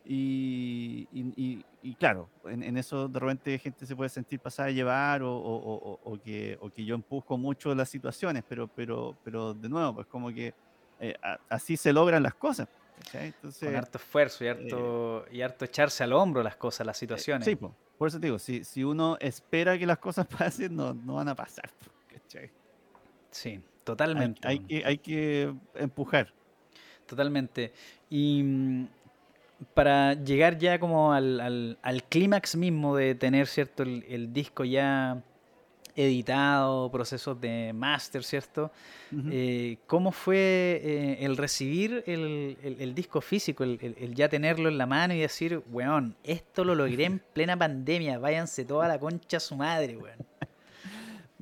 y, 0.06 1.08
y- 1.12 1.34
y- 1.36 1.66
y 1.82 1.96
claro, 1.96 2.30
en, 2.46 2.64
en 2.64 2.78
eso 2.78 3.08
de 3.08 3.20
repente 3.20 3.58
gente 3.60 3.86
se 3.86 3.96
puede 3.96 4.10
sentir 4.10 4.40
pasada 4.40 4.70
a 4.70 4.72
llevar 4.72 5.22
o, 5.22 5.32
o- 5.34 6.00
o- 6.04 6.20
que, 6.22 6.58
o 6.62 6.70
que 6.70 6.84
yo 6.84 6.96
empujo 6.96 7.38
mucho 7.38 7.74
las 7.76 7.90
situaciones, 7.90 8.44
pero, 8.48 8.68
pero, 8.68 9.16
pero 9.24 9.54
de 9.54 9.70
nuevo, 9.70 9.96
pues 9.96 10.08
como 10.08 10.30
que 10.30 10.54
eh, 11.00 11.16
a- 11.22 11.40
así 11.50 11.78
se 11.78 11.94
logran 11.94 12.24
las 12.24 12.34
cosas. 12.36 12.68
¿cachai? 12.98 13.28
Entonces, 13.28 13.70
Con 13.70 13.76
harto 13.78 13.98
esfuerzo 13.98 14.44
y 14.44 14.48
harto, 14.48 15.26
y 15.32 15.42
harto 15.42 15.64
echarse 15.66 16.04
al 16.04 16.12
hombro 16.14 16.44
las 16.44 16.58
cosas, 16.58 16.86
las 16.86 16.98
situaciones. 16.98 17.46
sí, 17.46 17.56
po, 17.56 17.74
por 17.98 18.08
eso 18.10 18.20
te 18.20 18.28
digo, 18.28 18.40
si, 18.40 18.64
si 18.64 18.84
uno 18.84 19.18
espera 19.20 19.78
que 19.78 19.86
las 19.86 20.00
cosas 20.00 20.26
pasen, 20.54 20.76
no, 20.76 20.94
no 20.94 21.16
van 21.16 21.30
a 21.30 21.36
pasar. 21.36 21.70
¿cachai? 22.08 22.50
Sí, 23.32 23.52
Hay, 23.52 23.64
totalmente. 23.84 24.48
hay 24.48 24.58
weón. 24.58 24.68
que, 24.68 24.86
hay 24.86 24.98
que 24.98 25.54
empujar. 25.76 26.34
Totalmente. 27.06 27.74
Y 28.10 28.44
mm, 28.44 28.88
para 29.74 30.13
llegar 30.13 30.58
ya 30.58 30.80
como 30.80 31.13
al, 31.13 31.39
al, 31.39 31.78
al 31.82 32.04
clímax 32.04 32.56
mismo 32.56 32.95
de 32.95 33.15
tener, 33.15 33.48
¿cierto? 33.48 33.84
El, 33.84 34.04
el 34.08 34.32
disco 34.34 34.63
ya 34.63 35.22
editado, 35.95 36.89
procesos 36.91 37.39
de 37.41 37.74
máster, 37.74 38.24
¿cierto? 38.24 38.72
Eh, 39.32 39.78
¿Cómo 39.88 40.12
fue 40.12 40.38
eh, 40.84 41.17
el 41.26 41.36
recibir 41.36 42.04
el, 42.08 42.58
el- 42.63 42.78
el 42.80 42.95
disco 42.95 43.19
físico, 43.22 43.63
el, 43.63 44.13
ya 44.15 44.30
tenerlo 44.30 44.69
en 44.69 44.78
la 44.78 44.86
mano 44.86 45.13
y 45.13 45.19
decir, 45.19 45.62
weón, 45.72 46.15
esto 46.24 46.63
lo 46.63 46.74
logré 46.76 47.06
en 47.06 47.19
plena 47.34 47.58
pandemia, 47.58 48.17
váyanse 48.19 48.63
toda 48.65 48.88
la 48.88 48.98
concha 49.00 49.38
a 49.38 49.39
su 49.41 49.56
madre, 49.58 49.98
weón? 49.98 50.17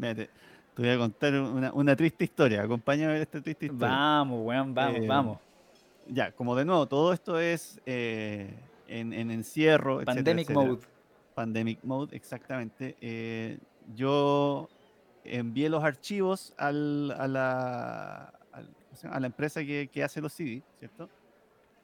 Te 0.75 0.83
voy 0.83 0.89
a 0.89 0.97
contar 0.97 1.33
una, 1.33 1.73
una 1.73 1.95
triste 1.95 2.23
historia. 2.23 2.61
Acompáñame 2.63 3.09
a 3.09 3.13
ver 3.13 3.21
esta 3.23 3.41
triste 3.41 3.65
historia. 3.65 3.95
Vamos, 3.95 4.39
weón, 4.45 4.73
vamos, 4.73 4.99
Eh, 5.01 5.07
vamos. 5.07 5.37
Ya, 6.09 6.31
como 6.31 6.55
de 6.55 6.65
nuevo, 6.65 6.87
todo 6.87 7.13
esto 7.13 7.39
es 7.39 7.81
eh, 7.85 8.53
en, 8.87 9.13
en 9.13 9.31
encierro. 9.31 9.95
etcétera, 10.01 10.15
Pandemic 10.15 10.49
etcétera. 10.49 10.67
mode. 10.67 10.81
Pandemic 11.35 11.83
Mode, 11.83 12.15
exactamente. 12.15 12.95
Eh, 12.99 13.59
yo 13.95 14.67
envié 15.23 15.69
los 15.69 15.83
archivos 15.83 16.53
al- 16.57 17.11
a, 17.11 17.27
la, 17.27 18.33
empresa 19.27 19.63
que, 19.63 19.87
que 19.91 20.03
hace 20.03 20.19
los 20.19 20.33
CD, 20.33 20.63
¿cierto? 20.79 21.09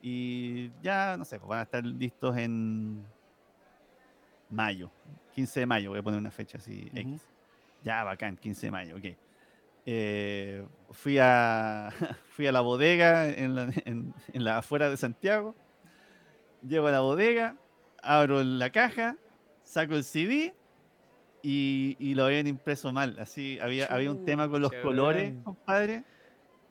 Y 0.02 0.72
ya, 0.82 1.16
no 1.18 1.24
sé, 1.26 1.38
pues 1.38 1.48
van 1.50 1.60
a 1.60 1.64
estar 1.64 1.86
listos 1.86 2.36
en 2.38 3.06
mayo, 4.50 4.90
15 5.36 5.60
de 5.62 5.66
mayo, 5.66 5.90
voy 5.92 6.00
a 6.00 6.04
poner 6.04 6.20
una 6.20 6.32
fecha 6.32 6.58
así, 6.58 6.88
Ujú. 6.92 7.00
X. 7.00 7.22
Ya, 7.84 8.04
bacán, 8.04 8.38
15 8.38 8.68
de 8.68 8.72
mayo, 8.72 8.96
ok. 8.98 9.06
Eh, 9.86 10.64
fui, 10.92 11.18
a, 11.20 11.90
fui 12.30 12.48
a 12.48 12.52
la 12.52 12.62
bodega 12.62 13.28
en 13.30 13.56
la, 13.56 13.64
en- 13.86 14.14
en 14.32 14.44
la 14.44 14.60
afuera 14.60 14.90
de 14.90 14.98
Santiago. 14.98 15.56
Llego 16.68 16.88
a 16.88 16.92
la 16.92 17.02
bodega, 17.02 17.58
abro 18.02 18.42
la 18.44 18.70
caja, 18.72 19.18
saco 19.64 19.96
el 19.96 20.04
CD 20.06 20.54
y, 21.42 21.98
y 22.00 22.16
lo 22.16 22.26
habían 22.26 22.48
impreso 22.48 22.94
mal. 22.94 23.18
Así 23.20 23.60
había, 23.62 23.88
había 23.88 24.12
un 24.12 24.24
tema 24.24 24.48
con 24.48 24.62
los 24.62 24.72
colores, 24.74 25.32
weón. 25.32 25.44
compadre. 25.44 26.04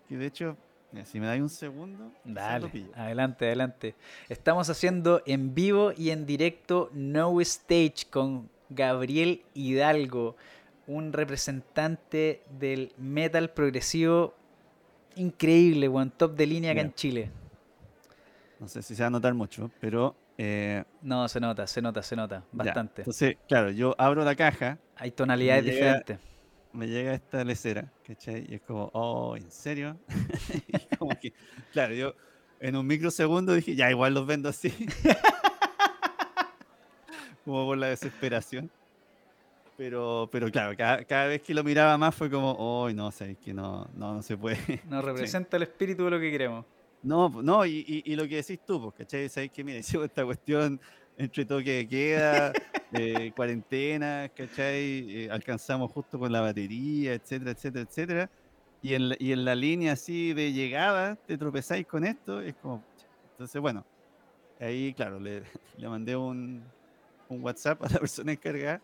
Que 0.09 0.16
de 0.16 0.27
hecho, 0.27 0.57
mira, 0.92 1.05
si 1.05 1.20
me 1.20 1.27
dais 1.27 1.42
un 1.42 1.51
segundo, 1.51 2.11
Dale, 2.25 2.87
adelante, 2.94 3.44
adelante. 3.46 3.94
Estamos 4.31 4.70
haciendo 4.70 5.22
en 5.27 5.55
vivo 5.55 5.92
y 5.94 6.09
en 6.11 6.25
directo 6.25 6.88
No 6.94 7.38
Stage 7.42 8.07
con 8.11 8.48
Gabriel 8.70 9.42
Hidalgo, 9.53 10.37
un 10.87 11.12
representante 11.12 12.42
del 12.59 12.92
metal 12.99 13.51
progresivo 13.51 14.35
increíble, 15.16 15.88
weón. 15.88 16.11
Top 16.11 16.35
de 16.37 16.47
línea 16.47 16.73
acá 16.73 16.81
Ya. 16.81 16.87
en 16.87 16.95
Chile. 16.95 17.31
No 18.59 18.68
sé 18.68 18.83
si 18.83 18.95
se 18.95 19.03
va 19.03 19.09
a 19.09 19.11
notar 19.11 19.35
mucho, 19.35 19.71
pero... 19.81 20.14
eh, 20.38 20.85
No, 21.03 21.29
se 21.29 21.40
nota, 21.40 21.66
se 21.66 21.83
nota, 21.83 22.03
se 22.03 22.16
nota. 22.16 22.38
ya. 22.40 22.45
Bastante. 22.53 23.03
Entonces, 23.03 23.37
claro, 23.49 23.71
yo 23.71 23.95
abro 23.99 24.25
la 24.25 24.35
caja, 24.37 24.79
Hay 24.97 25.11
tonalidades 25.11 25.64
llega- 25.64 25.99
diferentes. 26.03 26.18
me 26.73 26.88
llega 26.88 27.12
esta 27.14 27.45
lecera, 27.45 27.92
¿cachai? 28.07 28.47
Y 28.49 28.55
es 28.55 28.62
como, 28.62 28.90
oh, 28.95 29.37
¿en 29.37 29.51
serio? 29.51 29.99
Y 30.68 30.97
como 30.97 31.18
que, 31.21 31.33
claro, 31.73 31.95
yo 31.95 32.14
en 32.61 32.77
un 32.77 32.87
microsegundo 32.87 33.55
dije, 33.55 33.75
ya, 33.75 33.90
igual 33.90 34.14
los 34.14 34.27
vendo 34.27 34.49
así. 34.49 34.73
como 37.45 37.66
por 37.66 37.79
la 37.79 37.88
desesperación. 37.88 38.71
Pero, 39.83 40.29
pero 40.31 40.49
claro, 40.49 40.77
cada, 40.77 41.05
cada 41.05 41.27
vez 41.27 41.42
que 41.42 41.53
lo 41.53 41.64
miraba 41.64 41.99
más 41.99 42.14
fue 42.14 42.31
como, 42.31 42.53
oh, 42.53 42.88
no, 42.92 43.11
sabes 43.11 43.37
que 43.38 43.53
no, 43.53 43.85
no, 43.95 44.14
no 44.14 44.23
se 44.23 44.37
puede. 44.37 44.57
Nos 44.88 45.05
representa 45.05 45.57
el 45.57 45.64
espíritu 45.64 46.05
de 46.05 46.11
lo 46.12 46.21
que 46.21 46.31
queremos. 46.31 46.64
No, 47.03 47.29
no, 47.42 47.66
y, 47.66 47.85
y- 47.85 48.12
y 48.12 48.14
lo 48.14 48.29
que 48.29 48.37
decís 48.37 48.61
tú, 48.64 48.81
pues, 48.81 48.95
¿cachai? 48.95 49.29
Sabes 49.29 49.51
que, 49.51 49.64
mira, 49.64 49.79
hicimos 49.81 50.07
esta 50.07 50.25
cuestión 50.25 50.81
entre 51.16 51.45
toque 51.45 51.73
de 51.79 51.88
queda, 51.88 52.53
eh, 52.92 53.33
cuarentena, 53.37 54.29
¿cachai? 54.37 55.25
Eh, 55.25 55.29
alcanzamos 55.33 55.90
justo 55.90 56.16
con 56.16 56.31
la 56.31 56.40
batería, 56.42 57.14
etcétera, 57.14 57.51
etcétera, 57.51 57.85
etcétera. 57.85 58.31
Y 58.81 58.95
en, 58.95 59.09
la, 59.09 59.16
y 59.18 59.33
en 59.33 59.45
la 59.45 59.57
línea 59.57 59.95
así 59.95 60.33
de 60.33 60.53
llegada, 60.53 61.16
te 61.16 61.37
tropezáis 61.37 61.88
con 61.88 62.05
esto, 62.05 62.40
es 62.40 62.55
como. 62.55 62.85
Entonces, 63.33 63.61
bueno, 63.61 63.85
ahí, 64.61 64.95
claro, 64.95 65.18
le, 65.21 65.42
le 65.77 65.88
mandé 65.88 66.14
un, 66.16 66.73
un 67.29 67.42
WhatsApp 67.42 67.83
a 67.83 67.88
la 67.88 67.99
persona 67.99 68.33
encargada. 68.33 68.81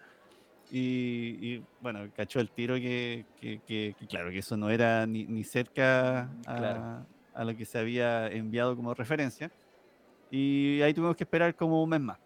Y, 0.70 1.54
y, 1.56 1.66
bueno, 1.78 2.10
cachó 2.12 2.40
el 2.40 2.52
tiro 2.52 2.74
que, 2.76 3.26
que- 3.36 3.62
que- 3.62 3.94
que, 3.98 4.06
claro, 4.06 4.30
que 4.30 4.38
eso 4.38 4.56
no 4.56 4.70
era 4.70 5.06
ni, 5.06 5.26
ni 5.26 5.44
cerca 5.44 6.30
a, 6.46 6.56
Claro. 6.56 7.06
a 7.34 7.44
lo 7.44 7.56
que 7.56 7.64
se 7.66 7.78
había 7.78 8.28
enviado 8.28 8.76
como 8.76 8.92
referencia. 8.94 9.50
Y 10.30 10.80
ahí 10.82 10.94
tuvimos 10.94 11.16
que 11.16 11.24
esperar 11.24 11.54
como 11.56 11.82
un 11.82 11.90
mes 11.90 12.00
más. 12.00 12.18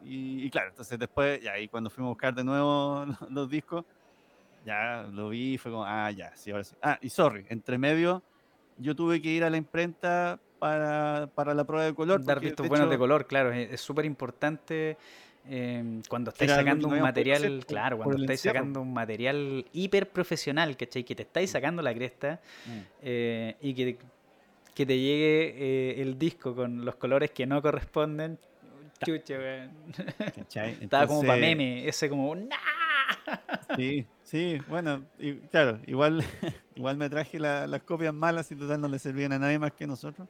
Y, 0.00 0.44
y 0.46 0.50
claro, 0.50 0.68
entonces 0.70 0.98
después, 0.98 1.40
ya 1.42 1.52
ahí 1.52 1.68
cuando 1.68 1.90
fuimos 1.90 2.10
a 2.10 2.12
buscar 2.12 2.34
de 2.34 2.44
nuevo 2.44 3.04
los, 3.20 3.30
los 3.30 3.48
discos, 3.50 3.84
ya 4.64 5.04
lo 5.10 5.30
vi 5.30 5.54
y 5.54 5.58
fue 5.58 5.72
como, 5.72 5.84
ah, 5.84 6.10
ya, 6.10 6.34
sí, 6.36 6.50
ahora 6.50 6.64
sí. 6.64 6.76
Ah, 6.82 6.98
y 7.00 7.10
sorry, 7.10 7.46
entre 7.48 7.78
medio, 7.78 8.24
yo 8.76 8.94
tuve 8.94 9.20
que 9.22 9.30
ir 9.30 9.44
a 9.44 9.50
la 9.50 9.56
imprenta 9.56 10.40
para, 10.58 11.30
para 11.34 11.54
la 11.54 11.64
prueba 11.64 11.84
de 11.86 11.94
color. 11.94 12.24
Dar 12.24 12.40
vistos 12.40 12.68
buenos 12.68 12.90
de 12.90 12.98
color, 12.98 13.26
claro. 13.26 13.52
Es 13.52 13.80
súper 13.80 14.04
importante 14.04 14.98
eh, 15.48 16.00
cuando 16.08 16.30
estáis 16.30 16.50
sacando 16.50 16.88
un 16.88 17.00
material, 17.00 17.42
por- 17.58 17.66
claro, 17.66 17.96
por 17.96 18.04
cuando 18.06 18.22
estáis 18.24 18.40
encierro. 18.40 18.58
sacando 18.58 18.82
un 18.82 18.92
material 18.92 19.64
hiper 19.72 20.08
profesional, 20.08 20.76
¿cachai? 20.76 21.04
Que 21.04 21.14
te 21.14 21.22
estáis 21.22 21.50
sacando 21.50 21.82
la 21.82 21.94
cresta 21.94 22.40
Mm. 22.66 22.78
eh, 23.02 23.56
y 23.62 23.74
que, 23.74 23.98
que 24.74 24.86
te 24.86 24.96
llegue 24.98 25.54
eh, 25.58 26.02
el 26.02 26.18
disco 26.18 26.54
con 26.54 26.84
los 26.84 26.96
colores 26.96 27.30
que 27.30 27.46
no 27.46 27.60
corresponden. 27.62 28.38
Chucha, 29.04 29.38
weón. 29.38 29.70
¿cachai? 30.34 30.76
Estaba 30.82 31.06
como 31.06 31.22
para 31.22 31.36
meme, 31.40 31.86
ese 31.88 32.08
como, 32.08 32.34
¡nah! 32.34 32.56
Sí, 33.76 34.06
sí, 34.22 34.58
bueno, 34.68 35.04
y, 35.18 35.34
claro, 35.34 35.78
igual, 35.86 36.22
igual 36.74 36.96
me 36.96 37.08
traje 37.08 37.38
la- 37.38 37.66
las 37.66 37.82
copias 37.82 38.12
malas 38.14 38.50
y 38.50 38.56
total 38.56 38.80
no 38.80 38.88
le 38.88 38.98
servían 38.98 39.32
a 39.32 39.38
nadie 39.38 39.58
más 39.58 39.72
que 39.72 39.86
nosotros. 39.86 40.26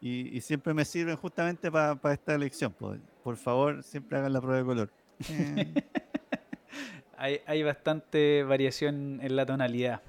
Y, 0.00 0.36
y 0.36 0.40
siempre 0.42 0.74
me 0.74 0.84
sirven 0.84 1.16
justamente 1.16 1.70
para 1.72 1.98
esta 2.12 2.34
elección. 2.34 2.72
Por, 2.72 2.98
por 3.28 3.36
favor, 3.36 3.82
siempre 3.82 4.16
hagan 4.16 4.32
la 4.32 4.40
prueba 4.40 4.56
de 4.58 4.64
color. 4.64 4.90
Eh, 5.28 5.74
Hay, 7.18 7.40
hay 7.46 7.62
bastante 7.62 8.42
variación 8.44 9.18
en 9.22 9.36
la 9.36 9.44
tonalidad. 9.44 10.00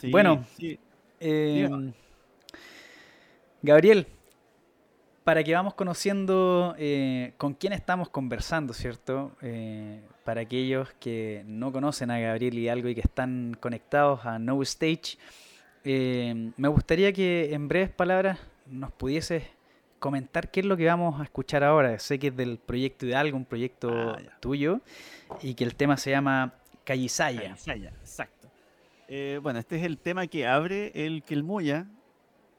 sí, 0.00 0.10
Bueno. 0.10 0.44
sí, 0.58 0.78
Eh. 1.20 1.70
Gabriel, 3.62 4.06
para 5.24 5.42
que 5.42 5.54
vamos 5.54 5.72
conociendo 5.74 6.74
eh, 6.76 7.32
con 7.38 7.54
quién 7.54 7.72
estamos 7.72 8.10
conversando, 8.10 8.74
¿cierto? 8.74 9.32
Eh, 9.42 10.00
para 10.24 10.42
aquellos 10.42 10.92
que 11.00 11.44
no 11.46 11.72
conocen 11.72 12.10
a 12.10 12.18
Gabriel 12.18 12.58
Hidalgo 12.58 12.88
y 12.88 12.94
que 12.94 13.00
están 13.00 13.56
conectados 13.58 14.26
a 14.26 14.38
No 14.38 14.60
Stage, 14.62 15.16
eh, 15.84 16.50
me 16.56 16.68
gustaría 16.68 17.12
que 17.12 17.54
en 17.54 17.68
breves 17.68 17.90
palabras 17.90 18.38
nos 18.66 18.92
pudieses 18.92 19.44
comentar 19.98 20.50
qué 20.50 20.60
es 20.60 20.66
lo 20.66 20.76
que 20.76 20.86
vamos 20.86 21.20
a 21.20 21.24
escuchar 21.24 21.64
ahora. 21.64 21.98
Sé 21.98 22.18
que 22.18 22.28
es 22.28 22.36
del 22.36 22.58
proyecto 22.58 23.06
Hidalgo, 23.06 23.36
un 23.36 23.44
proyecto 23.44 23.90
Ah, 23.90 24.18
tuyo, 24.40 24.80
y 25.42 25.54
que 25.54 25.64
el 25.64 25.74
tema 25.74 25.96
se 25.96 26.10
llama 26.10 26.54
Callisaya. 26.84 27.42
Callisaya, 27.42 27.90
exacto. 27.90 28.48
Eh, 29.08 29.40
bueno, 29.42 29.58
este 29.58 29.76
es 29.76 29.84
el 29.84 29.98
tema 29.98 30.26
que 30.26 30.46
abre 30.46 30.92
el 30.94 31.22
Kelmuya, 31.22 31.86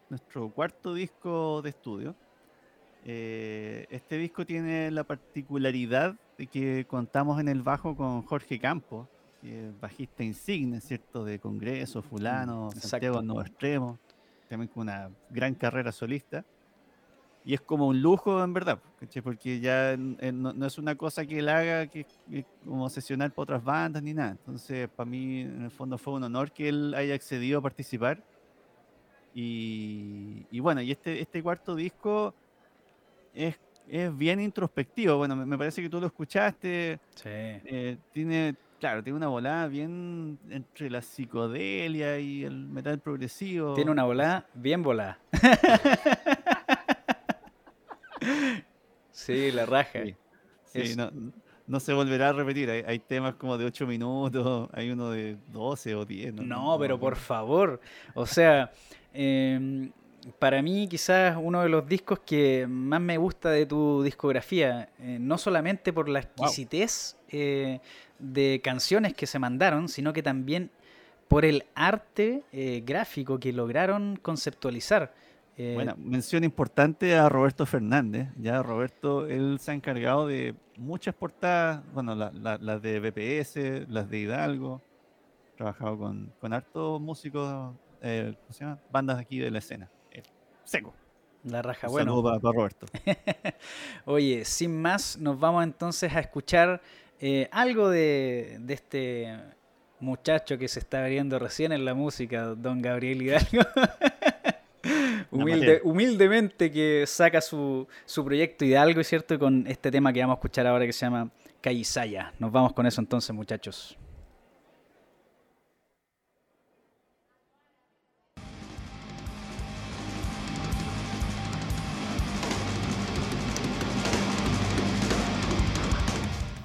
nuestro 0.10 0.49
cuarto 0.49 0.93
disco 0.93 1.62
de 1.62 1.69
estudio. 1.69 2.15
Eh, 3.06 3.86
este 3.89 4.17
disco 4.17 4.45
tiene 4.45 4.91
la 4.91 5.04
particularidad 5.04 6.15
de 6.38 6.47
que 6.47 6.86
contamos 6.88 7.39
en 7.39 7.47
el 7.47 7.62
bajo 7.62 7.95
con 7.95 8.23
Jorge 8.23 8.60
Campos, 8.60 9.08
bajista 9.80 10.23
insigne, 10.23 10.82
¿cierto? 10.82 11.23
De 11.23 11.39
Congreso, 11.39 12.02
Fulano, 12.02 12.67
exacto. 12.67 12.89
Santiago 12.89 13.21
Nuevo 13.21 13.41
Extremo, 13.41 13.99
también 14.49 14.69
con 14.69 14.82
una 14.82 15.10
gran 15.30 15.56
carrera 15.56 15.91
solista. 15.93 16.43
Y 17.50 17.56
es 17.56 17.62
como 17.62 17.88
un 17.88 18.00
lujo 18.00 18.44
en 18.44 18.54
verdad, 18.54 18.78
porque 19.24 19.60
ya 19.60 19.98
no, 19.98 20.54
no 20.54 20.66
es 20.68 20.78
una 20.78 20.94
cosa 20.94 21.26
que 21.26 21.40
él 21.40 21.50
haga 21.50 21.88
que, 21.88 22.06
que 22.30 22.46
como 22.64 22.88
sesionar 22.92 23.32
para 23.32 23.42
otras 23.42 23.64
bandas 23.64 24.04
ni 24.04 24.14
nada. 24.14 24.34
Entonces, 24.34 24.88
para 24.96 25.10
mí, 25.10 25.42
en 25.42 25.64
el 25.64 25.72
fondo 25.72 25.98
fue 25.98 26.14
un 26.14 26.24
honor 26.26 26.52
que 26.52 26.70
él 26.70 26.94
haya 26.94 27.16
accedido 27.16 27.58
a 27.58 27.62
participar. 27.64 28.24
Y, 29.34 30.46
y 30.52 30.60
bueno, 30.60 30.84
y 30.84 30.92
este, 30.92 31.20
este 31.22 31.42
cuarto 31.42 31.74
disco 31.74 32.36
es, 33.34 33.60
es 33.88 34.16
bien 34.16 34.40
introspectivo. 34.42 35.18
Bueno, 35.18 35.36
me, 35.36 35.44
me 35.44 35.58
parece 35.58 35.82
que 35.82 35.90
tú 35.90 36.00
lo 36.00 36.06
escuchaste. 36.06 37.00
Sí. 37.16 37.30
eh, 37.32 37.98
tiene, 38.14 38.54
claro, 38.80 39.02
tiene 39.02 39.18
una 39.18 39.28
volada 39.28 39.66
bien 39.66 40.38
entre 40.52 40.92
la 40.92 41.02
psicodelia 41.02 42.20
y 42.20 42.44
el 42.44 42.68
metal 42.68 43.00
progresivo. 43.00 43.74
Tiene 43.74 43.90
una 43.90 44.04
volada 44.04 44.46
bien 44.54 44.84
volada. 44.84 45.18
sí, 49.25 49.51
la 49.51 49.65
raja. 49.65 49.99
Sí, 50.65 50.95
no, 50.95 51.12
no 51.67 51.79
se 51.79 51.93
volverá 51.93 52.29
a 52.29 52.34
repetir. 52.34 52.69
Hay, 52.69 52.84
hay 52.86 52.99
temas 52.99 53.36
como 53.36 53.58
de 53.58 53.65
8 53.65 53.86
minutos, 53.86 54.69
hay 54.73 54.89
uno 54.89 55.12
de 55.12 55.38
12 55.47 55.95
o 55.95 56.05
10. 56.05 56.34
No, 56.34 56.77
pero 56.79 56.99
por 56.99 57.15
favor. 57.15 57.79
O 58.15 58.25
sea, 58.25 58.71
em, 59.13 59.91
para 60.39 60.62
mí 60.62 60.88
quizás 60.88 61.38
uno 61.39 61.62
de 61.62 61.69
los 61.69 61.88
discos 61.88 62.19
que 62.19 62.65
más 62.67 62.99
me 63.01 63.17
gusta 63.17 63.51
de 63.51 63.65
tu 63.65 64.01
discografía, 64.03 64.89
eh, 64.99 65.17
no 65.19 65.38
solamente 65.38 65.93
por 65.93 66.10
la 66.10 66.19
exquisitez 66.19 67.17
eh, 67.29 67.79
de 68.17 68.62
canciones 68.63 69.13
que 69.13 69.27
se 69.27 69.38
mandaron, 69.38 69.88
sino 69.89 70.12
que 70.12 70.23
también 70.23 70.71
por 71.27 71.45
el 71.45 71.65
arte 71.75 72.41
eh, 72.51 72.82
gráfico 72.84 73.39
que 73.39 73.53
lograron 73.53 74.17
conceptualizar. 74.17 75.13
Eh, 75.62 75.74
Bueno, 75.76 75.93
mención 75.98 76.45
importante 76.45 77.15
a 77.15 77.28
Roberto 77.28 77.65
Fernández. 77.65 78.30
Ya 78.38 78.63
Roberto, 78.63 79.28
él 79.28 79.58
se 79.60 79.72
ha 79.72 79.74
encargado 79.74 80.26
de 80.26 80.56
muchas 80.78 81.13
portadas, 81.13 81.82
bueno, 81.93 82.15
la- 82.15 82.32
la- 82.32 82.58
las 82.58 82.82
de 82.82 83.00
BPS, 83.02 83.86
las 83.89 84.10
de 84.10 84.19
Hidalgo. 84.19 84.82
Trabajado 85.58 85.98
con, 85.98 86.32
con 86.39 86.54
hartos 86.54 87.02
músicos, 87.02 87.76
eh, 88.02 88.34
¿cómo 88.39 88.54
se 88.54 88.63
llama? 88.63 88.80
Bandas 88.89 89.17
de 89.17 89.22
aquí 89.24 89.39
de 89.39 89.52
la 89.52 89.58
escena. 89.60 89.89
Eh, 90.12 90.24
seco. 90.63 90.93
la 91.43 91.62
raja, 91.62 91.88
Un 91.88 91.91
bueno. 91.93 92.12
saludo 92.13 92.39
para 92.39 92.54
Roberto. 92.54 92.86
Oye, 94.06 94.45
sin 94.45 94.82
más, 94.82 95.17
nos 95.17 95.38
vamos 95.39 95.63
entonces 95.65 96.13
a 96.15 96.22
escuchar 96.22 96.82
eh, 97.19 97.50
algo 97.52 97.89
de, 97.89 98.58
de 98.62 98.74
este 98.74 99.38
muchacho 100.00 100.58
que 100.58 100.69
se 100.69 100.80
está 100.80 101.02
abriendo 101.02 101.38
recién 101.38 101.74
en 101.74 101.84
la 101.84 101.93
música, 101.93 102.45
don 102.56 102.82
Gabriel 102.82 103.22
Hidalgo. 103.22 103.48
Humilde- 105.32 105.82
humildemente 105.84 106.71
que 106.71 107.04
saca 107.08 107.41
su, 107.41 107.88
su 108.06 108.23
proyecto 108.25 108.65
Hidalgo, 108.65 109.04
¿cierto? 109.04 109.38
Con 109.38 109.65
este 109.67 109.91
tema 109.91 110.12
que 110.13 110.21
vamos 110.21 110.36
a 110.36 110.38
escuchar 110.39 110.65
ahora 110.67 110.86
que 110.86 110.93
se 110.93 111.06
llama 111.06 111.30
Callisaya. 111.62 112.34
Nos 112.39 112.52
vamos 112.52 112.73
con 112.73 112.86
eso 112.86 113.02
entonces, 113.02 113.34
muchachos. 113.36 113.97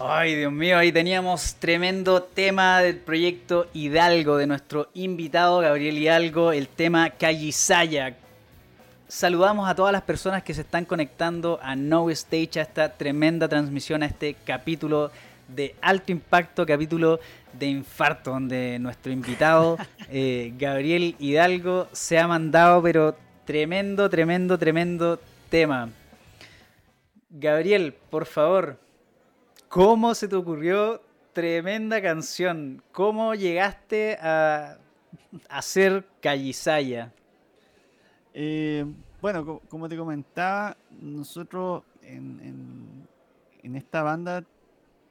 Ay, 0.07 0.35
Dios 0.35 0.53
mío, 0.53 0.77
ahí 0.77 0.93
teníamos 0.93 1.55
tremendo 1.55 2.23
tema 2.23 2.81
del 2.81 2.99
proyecto 2.99 3.69
Hidalgo 3.73 4.37
de 4.37 4.47
nuestro 4.47 4.91
invitado 4.93 5.61
Gabriel 5.61 5.97
Hidalgo, 5.97 6.53
el 6.53 6.69
tema 6.69 7.09
Callisaya. 7.09 8.15
Saludamos 9.09 9.67
a 9.67 9.75
todas 9.75 9.95
las 9.95 10.03
personas 10.03 10.43
que 10.43 10.53
se 10.53 10.61
están 10.61 10.85
conectando 10.85 11.59
a 11.63 11.75
No 11.75 12.11
Stage, 12.11 12.61
a 12.61 12.65
esta 12.65 12.91
tremenda 12.91 13.49
transmisión, 13.49 14.03
a 14.03 14.07
este 14.07 14.37
capítulo 14.45 15.11
de 15.49 15.75
alto 15.81 16.13
impacto, 16.13 16.67
capítulo 16.67 17.19
de 17.55 17.69
infarto, 17.69 18.33
donde 18.33 18.79
nuestro 18.79 19.11
invitado 19.11 19.79
eh, 20.11 20.53
Gabriel 20.59 21.17
Hidalgo 21.19 21.89
se 21.93 22.19
ha 22.19 22.29
mandado, 22.29 22.83
pero 22.83 23.17
tremendo, 23.47 24.11
tremendo, 24.11 24.59
tremendo 24.59 25.19
tema. 25.49 25.89
Gabriel, 27.31 27.95
por 28.11 28.27
favor, 28.27 28.84
¿cómo 29.75 30.15
se 30.15 30.29
te 30.29 30.37
ocurrió 30.37 31.03
tremenda 31.33 32.01
canción? 32.01 32.81
¿Cómo 32.93 33.35
llegaste 33.35 34.17
a 34.21 34.79
hacer 35.49 36.07
Callisaya? 36.23 37.13
Eh, 38.35 38.87
bueno, 39.21 39.61
como 39.69 39.89
te 39.89 39.97
comentaba, 39.97 40.77
nosotros 40.93 41.83
en, 42.03 43.05
esta 43.65 44.05
banda 44.05 44.45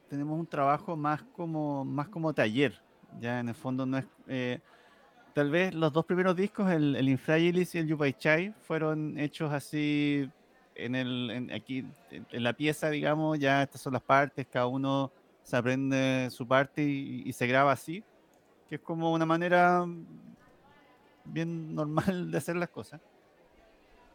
tenemos 0.08 0.40
un 0.40 0.46
trabajo 0.46 0.96
más 0.96 1.22
como, 1.36 1.84
más 1.84 2.08
como 2.08 2.32
taller. 2.32 2.80
Ya 3.20 3.40
en 3.40 3.50
el 3.50 3.54
fondo 3.54 3.84
no 3.84 3.98
es. 3.98 4.06
Eh, 4.28 4.60
tal 5.34 5.50
vez 5.50 5.74
los 5.74 5.92
dos 5.92 6.06
primeros 6.06 6.34
discos, 6.36 6.70
el, 6.72 6.96
el 6.96 7.10
Infragilis 7.10 7.74
y 7.74 7.80
el 7.80 7.86
Yupai 7.86 8.14
Chai, 8.14 8.54
fueron 8.62 9.18
hechos 9.18 9.52
así 9.52 10.30
en 10.74 10.94
el 10.94 11.50
aquí 11.54 11.84
en 12.10 12.42
la 12.42 12.52
pieza, 12.52 12.90
digamos, 12.90 13.38
ya 13.38 13.62
estas 13.62 13.80
son 13.80 13.92
las 13.92 14.02
partes, 14.02 14.46
cada 14.50 14.66
uno 14.66 15.10
se 15.42 15.56
aprende 15.56 16.28
su 16.30 16.46
parte 16.46 16.82
y, 16.82 17.32
se 17.32 17.46
graba 17.46 17.72
así, 17.72 18.02
que 18.68 18.76
es 18.76 18.80
como 18.80 19.12
una 19.12 19.26
manera 19.26 19.84
bien 21.24 21.74
normal 21.74 22.30
de 22.30 22.38
hacer 22.38 22.56
las 22.56 22.70
cosas. 22.70 23.00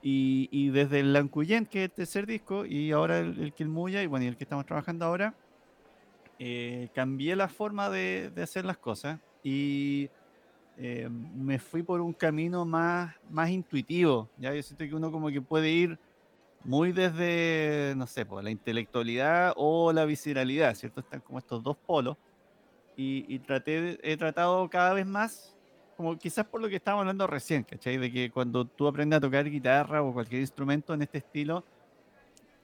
Y, 0.02 0.70
desde 0.70 1.02
el 1.02 1.14
Lancuyen, 1.14 1.66
que 1.66 1.84
es 1.84 1.90
el 1.90 1.96
tercer 1.96 2.26
disco, 2.26 2.66
y 2.66 2.92
ahora 2.92 3.20
el, 3.20 3.40
el 3.40 3.54
Kilmuya, 3.54 4.02
y 4.02 4.08
bueno, 4.08 4.26
y 4.26 4.30
el 4.30 4.38
que 4.38 4.46
estamos 4.46 4.66
trabajando 4.66 5.06
ahora, 5.06 5.36
eh, 6.42 6.88
cambié 6.96 7.36
la 7.36 7.50
forma 7.50 7.90
de, 7.90 8.32
hacer 8.42 8.64
las 8.64 8.78
cosas 8.78 9.20
y 9.44 10.10
eh, 10.78 11.10
me 11.10 11.60
fui 11.60 11.84
por 11.84 12.00
un 12.00 12.14
camino 12.14 12.64
más, 12.64 13.14
más 13.30 13.50
intuitivo. 13.50 14.30
¿ya? 14.38 14.56
Yo 14.56 14.64
siento 14.64 14.86
que 14.86 14.96
uno 14.96 15.12
como 15.12 15.30
que 15.30 15.42
puede 15.42 15.70
ir 15.70 16.00
muy 16.64 16.92
desde, 16.92 17.94
no 17.96 18.08
sé, 18.08 18.26
pues, 18.26 18.44
la 18.44 18.52
intelectualidad 18.52 19.54
o 19.56 19.94
la 19.94 20.06
visceralidad, 20.06 20.76
¿cierto? 20.76 21.00
Están 21.02 21.22
como 21.22 21.40
estos 21.40 21.64
dos 21.64 21.78
polos. 21.78 22.18
Y, 23.02 23.40
traté, 23.40 23.98
he 24.04 24.18
tratado 24.18 24.70
cada 24.70 24.94
vez 24.94 25.06
más, 25.06 25.56
como 25.96 26.18
quizás 26.18 26.46
por 26.46 26.62
lo 26.62 26.68
que 26.68 26.76
estábamos 26.76 27.04
hablando 27.04 27.28
recién, 27.28 27.64
¿cachai? 27.64 27.96
De 27.98 28.12
que 28.12 28.30
cuando 28.30 28.66
tú 28.66 28.88
aprendes 28.88 29.18
a 29.18 29.22
tocar 29.22 29.50
guitarra 29.50 30.02
o 30.04 30.12
cualquier 30.12 30.42
instrumento 30.42 30.94
en 30.94 31.04
este 31.04 31.20
estilo, 31.20 31.64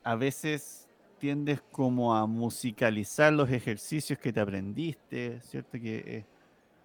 a 0.04 0.16
veces 0.16 0.90
tiendes 1.20 1.62
como 1.72 2.14
a 2.14 2.28
musicalizar 2.28 3.32
los 3.32 3.50
ejercicios 3.50 4.20
que 4.20 4.34
te 4.34 4.42
aprendiste, 4.42 5.40
¿cierto? 5.40 5.80
Que 5.80 6.26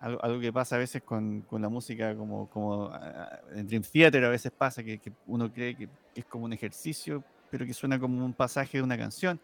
algo, 0.00 0.40
que 0.40 0.52
pasa 0.52 0.76
a 0.76 0.78
veces 0.78 1.02
con, 1.02 1.42
con 1.42 1.60
la 1.60 1.68
música, 1.68 2.16
como, 2.16 2.48
como 2.48 2.86
ah, 2.86 3.40
en 3.54 3.66
Dream 3.66 3.82
Theater 3.82 4.24
a 4.24 4.30
veces 4.30 4.50
pasa, 4.50 4.82
que, 4.82 4.98
que 4.98 5.12
uno 5.26 5.52
cree 5.52 5.76
que 5.76 5.88
es 6.14 6.24
como 6.24 6.46
un 6.46 6.52
ejercicio, 6.54 7.22
pero 7.50 7.66
que 7.66 7.74
suena 7.74 7.98
como 8.00 8.24
un 8.24 8.32
pasaje 8.32 8.78
de 8.78 8.82
una 8.82 8.96
canción. 8.96 9.38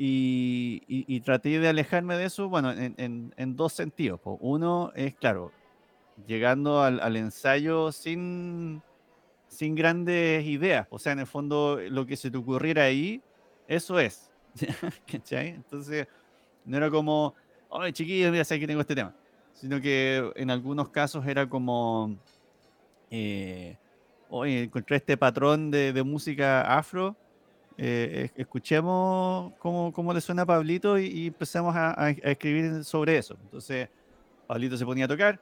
Y, 0.00 0.84
y, 0.86 1.20
traté 1.22 1.58
de 1.58 1.68
alejarme 1.68 2.16
de 2.16 2.26
eso, 2.26 2.48
bueno, 2.48 2.70
en, 2.70 2.94
en, 2.98 3.34
en 3.36 3.56
dos 3.56 3.72
sentidos. 3.72 4.20
Uno 4.24 4.92
es, 4.94 5.16
claro, 5.16 5.50
llegando 6.24 6.82
al, 6.82 7.00
al, 7.00 7.16
ensayo 7.16 7.90
sin, 7.90 8.80
sin 9.48 9.74
grandes 9.74 10.46
ideas. 10.46 10.86
O 10.90 11.00
sea, 11.00 11.14
en 11.14 11.18
el 11.18 11.26
fondo, 11.26 11.80
lo 11.90 12.06
que 12.06 12.16
se 12.16 12.30
te 12.30 12.38
ocurriera 12.38 12.84
ahí, 12.84 13.20
eso 13.66 13.98
es. 13.98 14.30
Entonces, 15.32 16.06
no 16.64 16.76
era 16.76 16.90
como, 16.90 17.34
oye, 17.68 17.92
chiquillos, 17.92 18.30
mira, 18.30 18.44
sé 18.44 18.60
que 18.60 18.68
tengo 18.68 18.82
este 18.82 18.94
tema 18.94 19.12
sino 19.60 19.80
que 19.80 20.30
en 20.36 20.50
algunos 20.50 20.88
casos 20.90 21.26
era 21.26 21.48
como, 21.48 22.16
eh, 23.10 23.76
oye, 24.28 24.64
encontré 24.64 24.96
este 24.96 25.16
patrón 25.16 25.70
de, 25.70 26.02
música 26.04 26.76
afro, 26.76 27.16
eh, 27.76 28.30
escuchemos 28.36 29.52
cómo, 29.58 29.92
cómo, 29.92 30.12
le 30.12 30.20
suena 30.20 30.42
a 30.42 30.46
Pablito 30.46 30.98
y, 30.98 31.26
empezamos 31.28 31.74
a, 31.76 32.10
escribir 32.10 32.84
sobre 32.84 33.18
eso. 33.18 33.36
Entonces, 33.42 33.88
Pablito 34.46 34.76
se 34.76 34.84
ponía 34.84 35.06
a 35.06 35.08
tocar 35.08 35.40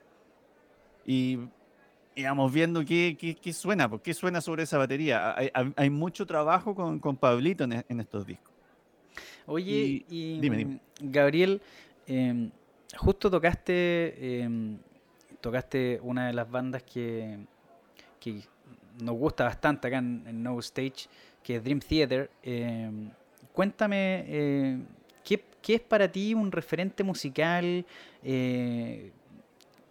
y 1.04 1.38
íbamos 2.14 2.52
viendo 2.52 2.84
qué, 2.84 3.16
qué, 3.18 3.34
qué 3.34 3.52
suena, 3.52 3.90
qué 4.02 4.14
suena 4.14 4.40
sobre 4.40 4.62
esa 4.62 4.78
batería. 4.78 5.36
Hay, 5.76 5.90
mucho 5.90 6.26
trabajo 6.26 6.74
con, 6.74 6.98
con 6.98 7.16
Pablito 7.16 7.64
en, 7.64 8.00
estos 8.00 8.26
discos. 8.26 8.54
Oye, 9.46 10.04
y, 10.08 10.40
dime, 10.40 10.80
Gabriel, 11.00 11.60
em, 12.06 12.50
justo 12.94 13.30
tocaste, 13.30 14.42
em, 14.42 14.78
tocaste 15.40 16.00
una 16.02 16.28
de 16.28 16.32
las 16.32 16.50
bandas 16.50 16.82
que, 16.82 17.38
nos 19.00 19.14
gusta 19.16 19.44
bastante 19.44 19.86
acá 19.88 19.98
en, 19.98 20.42
No 20.42 20.58
Stage, 20.58 21.08
que 21.42 21.56
es 21.56 21.64
Dream 21.64 21.80
Theater. 21.80 22.30
Em, 22.42 23.10
cuéntame, 23.52 24.24
eh, 24.26 24.78
¿qué, 25.24 25.74
es 25.74 25.80
para 25.80 26.10
ti 26.10 26.34
un 26.34 26.50
referente 26.50 27.04
musical? 27.04 27.84
Eh, 28.22 29.12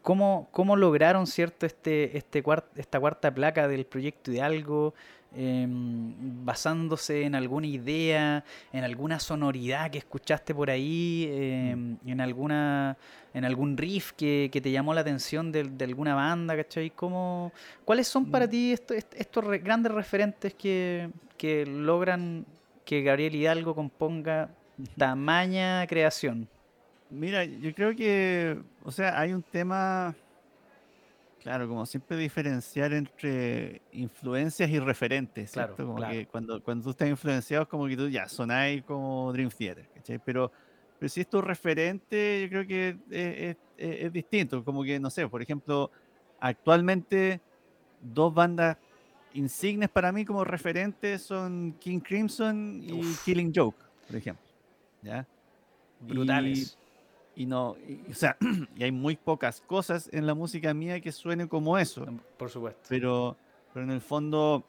¿cómo, 0.01 0.47
¿cómo, 0.51 0.75
lograron 0.75 1.27
cierto 1.27 1.65
este, 1.65 2.17
este 2.17 2.43
esta 2.75 2.99
cuarta 2.99 3.33
placa 3.33 3.67
del 3.67 3.85
proyecto 3.85 4.31
de 4.31 4.41
algo? 4.41 4.93
Em, 5.37 6.13
basándose 6.45 7.23
en 7.23 7.35
alguna 7.35 7.67
idea, 7.67 8.45
en 8.71 8.85
alguna 8.85 9.19
sonoridad 9.19 9.91
que 9.91 9.97
escuchaste 9.97 10.55
por 10.55 10.69
ahí, 10.69 11.29
em, 11.29 11.97
en 12.05 12.21
alguna 12.21 12.95
en 13.33 13.43
algún 13.43 13.75
riff 13.75 14.13
que, 14.13 14.49
te 14.49 14.71
llamó 14.71 14.93
la 14.93 15.01
atención 15.01 15.51
de, 15.51 15.69
alguna 15.83 16.15
banda, 16.15 16.55
¿cachai? 16.55 16.89
¿Cómo, 16.89 17.51
¿Cuáles 17.83 18.07
son 18.07 18.27
para 18.31 18.47
mm. 18.47 18.49
ti 18.49 18.71
estos, 18.71 18.95
estos 18.95 19.43
grandes 19.61 19.91
referentes 19.91 20.53
que, 20.53 21.09
que 21.37 21.65
logran 21.65 22.45
que 22.85 23.01
Gabriel 23.01 23.35
Hidalgo 23.35 23.75
componga 23.75 24.49
tamaña 24.97 25.85
creación? 25.85 26.47
Mira, 27.09 27.43
yo 27.43 27.73
creo 27.73 27.93
que, 27.93 28.57
o 28.85 28.91
sea, 28.91 29.19
hay 29.19 29.33
un 29.33 29.43
tema 29.43 30.15
Claro, 31.45 31.67
como 31.67 31.85
siempre 31.85 32.17
diferenciar 32.17 32.91
entre 32.91 33.83
influencias 33.91 34.67
y 34.67 34.79
referentes, 34.79 35.51
¿cierto? 35.51 35.75
Claro, 35.75 35.93
como 35.93 36.09
que 36.09 36.25
cuando, 36.25 36.63
cuando 36.63 36.85
tú 36.85 36.89
estás 36.89 37.07
influenciado 37.07 37.61
es 37.61 37.69
como 37.69 37.85
que 37.85 37.95
tú 37.95 38.09
ya 38.09 38.27
sonáis 38.27 38.81
como 38.81 39.31
Dream 39.31 39.51
Theater, 39.51 39.87
¿cachai? 39.93 40.17
Pero, 40.25 40.51
pero 40.97 41.07
si 41.07 41.21
es 41.21 41.29
tu 41.29 41.39
referente, 41.43 42.41
yo 42.41 42.49
creo 42.49 42.65
que 42.65 42.97
es, 43.11 43.57
es, 43.77 44.11
distinto. 44.11 44.65
Como 44.65 44.83
que, 44.83 44.99
no 44.99 45.11
sé, 45.11 45.27
por 45.27 45.39
ejemplo, 45.39 45.91
actualmente 46.39 47.39
dos 48.01 48.33
bandas 48.33 48.77
insignes 49.35 49.89
para 49.89 50.11
mí 50.11 50.25
como 50.25 50.43
referentes 50.45 51.21
son 51.21 51.75
King 51.79 51.99
Crimson 51.99 52.81
y 52.81 53.03
Killing 53.23 53.53
Joke, 53.55 53.85
por 54.07 54.15
ejemplo. 54.15 54.47
¿ya? 55.03 55.27
Brutales 55.99 56.75
y 57.35 57.45
no, 57.45 57.75
o 58.09 58.13
sea, 58.13 58.37
y 58.75 58.83
hay 58.83 58.91
muy 58.91 59.15
pocas 59.15 59.61
cosas 59.61 60.09
en 60.13 60.25
la 60.25 60.33
música 60.33 60.73
mía 60.73 60.99
que 61.01 61.11
suenen 61.11 61.47
como 61.47 61.77
eso. 61.77 62.05
Por 62.37 62.49
supuesto. 62.49 62.81
Pero, 62.87 63.35
pero 63.73 63.85
en 63.85 63.91
el 63.91 64.01
fondo, 64.01 64.63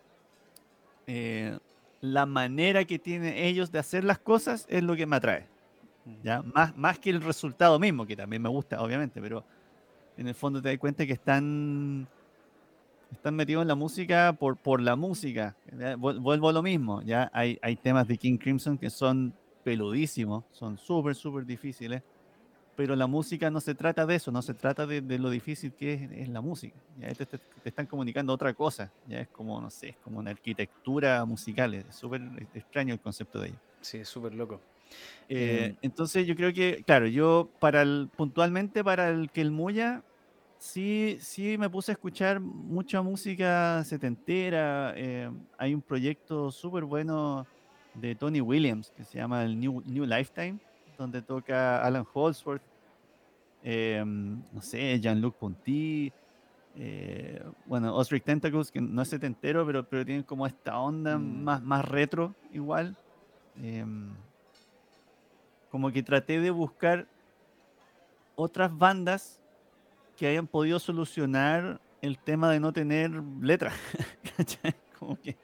eh, 1.06 1.58
la 2.00 2.26
manera 2.26 2.84
que 2.84 2.98
tienen 2.98 3.34
ellos 3.36 3.70
de 3.70 3.78
hacer 3.78 4.04
las 4.04 4.18
cosas 4.18 4.66
es 4.68 4.82
lo 4.82 4.96
que 4.96 5.06
me 5.06 5.16
atrae. 5.16 5.46
¿ya? 6.22 6.42
Más, 6.42 6.76
más 6.76 6.98
que 6.98 7.10
el 7.10 7.22
resultado 7.22 7.78
mismo, 7.78 8.06
que 8.06 8.16
también 8.16 8.42
me 8.42 8.48
gusta, 8.48 8.82
obviamente, 8.82 9.20
pero 9.20 9.44
en 10.16 10.26
el 10.26 10.34
fondo 10.34 10.60
te 10.60 10.70
das 10.70 10.78
cuenta 10.78 11.06
que 11.06 11.12
están, 11.12 12.08
están 13.12 13.36
metidos 13.36 13.62
en 13.62 13.68
la 13.68 13.74
música 13.76 14.32
por, 14.32 14.56
por 14.56 14.80
la 14.80 14.96
música. 14.96 15.54
Vuelvo 15.98 16.48
a 16.48 16.52
lo 16.52 16.62
mismo, 16.62 17.00
¿ya? 17.02 17.30
Hay, 17.32 17.58
hay 17.62 17.76
temas 17.76 18.08
de 18.08 18.16
King 18.16 18.38
Crimson 18.38 18.76
que 18.76 18.90
son 18.90 19.32
peludísimos, 19.62 20.44
son 20.52 20.78
súper, 20.78 21.14
súper 21.14 21.44
difíciles 21.44 22.02
pero 22.76 22.94
la 22.94 23.06
música 23.06 23.50
no 23.50 23.60
se 23.60 23.74
trata 23.74 24.04
de 24.04 24.16
eso, 24.16 24.30
no 24.30 24.42
se 24.42 24.52
trata 24.52 24.86
de, 24.86 25.00
lo 25.18 25.30
difícil 25.30 25.72
que 25.72 26.08
es, 26.14 26.28
la 26.28 26.42
música. 26.42 26.76
Ya 27.00 27.12
te, 27.14 27.24
te, 27.24 27.40
están 27.64 27.86
comunicando 27.86 28.32
otra 28.32 28.52
cosa, 28.52 28.92
ya 29.08 29.20
es 29.20 29.28
como, 29.28 29.60
no 29.60 29.70
sé, 29.70 29.88
es 29.88 29.96
como 29.96 30.18
una 30.18 30.30
arquitectura 30.30 31.24
musical, 31.24 31.74
es 31.74 31.86
súper 31.94 32.22
extraño 32.54 32.92
el 32.92 33.00
concepto 33.00 33.40
de 33.40 33.48
ello. 33.48 33.58
Sí, 33.80 33.98
es 33.98 34.08
súper 34.08 34.34
loco. 34.34 34.60
Eh, 35.28 35.68
em, 35.70 35.76
entonces 35.82 36.26
yo 36.26 36.36
creo 36.36 36.52
que, 36.52 36.82
claro, 36.84 37.06
yo 37.06 37.48
para 37.58 37.82
el, 37.82 38.10
puntualmente 38.14 38.84
para 38.84 39.08
el 39.08 39.30
que 39.30 39.40
el 39.40 39.50
Muya, 39.50 40.02
sí, 40.58 41.16
sí 41.20 41.56
me 41.56 41.70
puse 41.70 41.92
a 41.92 41.94
escuchar 41.94 42.40
mucha 42.40 43.00
música 43.00 43.82
setentera, 43.84 44.92
eh, 44.96 45.30
hay 45.56 45.74
un 45.74 45.82
proyecto 45.82 46.52
súper 46.52 46.84
bueno 46.84 47.46
de 47.94 48.14
Tony 48.14 48.42
Williams 48.42 48.92
que 48.94 49.04
se 49.04 49.16
llama 49.16 49.42
el 49.44 49.58
New, 49.58 49.82
New 49.86 50.04
Lifetime 50.04 50.58
donde 50.96 51.22
toca 51.22 51.82
Alan 51.82 52.06
Holsworth, 52.12 52.62
em, 53.62 54.42
no 54.52 54.62
sé, 54.62 54.98
Jean-Luc 55.00 55.36
Ponty, 55.36 56.12
eh, 56.78 57.42
bueno, 57.64 57.94
Osric 57.96 58.24
Tentacles, 58.24 58.70
que 58.70 58.80
no 58.80 59.02
es 59.02 59.08
setentero, 59.08 59.64
pero, 59.64 59.88
pero 59.88 60.04
tiene 60.04 60.24
como 60.24 60.46
esta 60.46 60.78
onda 60.78 61.16
mm. 61.18 61.42
más, 61.42 61.62
más 61.62 61.84
retro 61.84 62.34
igual. 62.52 62.96
Em, 63.62 64.14
como 65.70 65.90
que 65.90 66.02
traté 66.02 66.40
de 66.40 66.50
buscar 66.50 67.06
otras 68.34 68.76
bandas 68.76 69.40
que 70.16 70.26
hayan 70.26 70.46
podido 70.46 70.78
solucionar 70.78 71.80
el 72.02 72.18
tema 72.18 72.50
de 72.50 72.60
no 72.60 72.72
tener 72.72 73.10
letra. 73.40 73.72
como 74.98 75.20
que, 75.20 75.36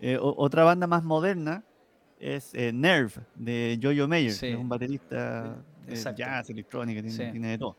eh, 0.00 0.18
otra 0.20 0.64
banda 0.64 0.86
más 0.86 1.04
moderna 1.04 1.62
es 2.22 2.54
eh, 2.54 2.72
Nerve 2.72 3.14
de 3.34 3.78
Jojo 3.82 4.06
Mayer, 4.06 4.38
que 4.38 4.52
es 4.52 4.56
un 4.56 4.68
baterista 4.68 5.56
de 5.84 6.14
jazz, 6.14 6.48
electrónica, 6.50 7.02
tiene, 7.02 7.48
de 7.48 7.58
todo. 7.58 7.76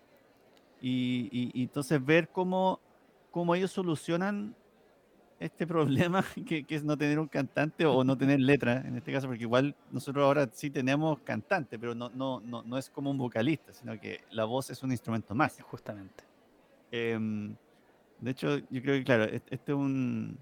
Y, 0.81 1.63
entonces 1.63 2.03
ver 2.03 2.27
cómo, 2.27 2.81
cómo 3.31 3.55
ellos 3.55 3.71
solucionan 3.71 4.53
este 5.39 5.65
problema 5.67 6.25
que, 6.45 6.65
es 6.67 6.83
no 6.83 6.97
tener 6.97 7.19
un 7.19 7.27
cantante 7.27 7.85
o 7.85 8.03
no 8.03 8.17
tener 8.17 8.41
letra, 8.41 8.83
en 8.85 8.97
este 8.97 9.13
caso, 9.13 9.27
porque 9.27 9.43
igual 9.43 9.75
nosotros 9.91 10.25
ahora 10.25 10.49
sí 10.51 10.69
tenemos 10.69 11.21
cantante, 11.21 11.79
pero 11.79 11.95
no, 11.95 12.09
no, 12.09 12.41
no, 12.41 12.63
no 12.63 12.77
es 12.77 12.89
como 12.89 13.11
un 13.11 13.17
vocalista, 13.17 13.71
sino 13.71 13.97
que 13.99 14.25
la 14.31 14.43
voz 14.43 14.69
es 14.69 14.83
un 14.83 14.91
instrumento 14.91 15.33
más. 15.33 15.61
Justamente. 15.61 16.25
Em, 16.91 17.55
de 18.19 18.31
hecho, 18.31 18.57
yo 18.57 18.81
creo 18.81 18.95
que, 18.95 19.03
claro, 19.05 19.23
este 19.23 19.55
es 19.55 19.69
un, 19.69 20.37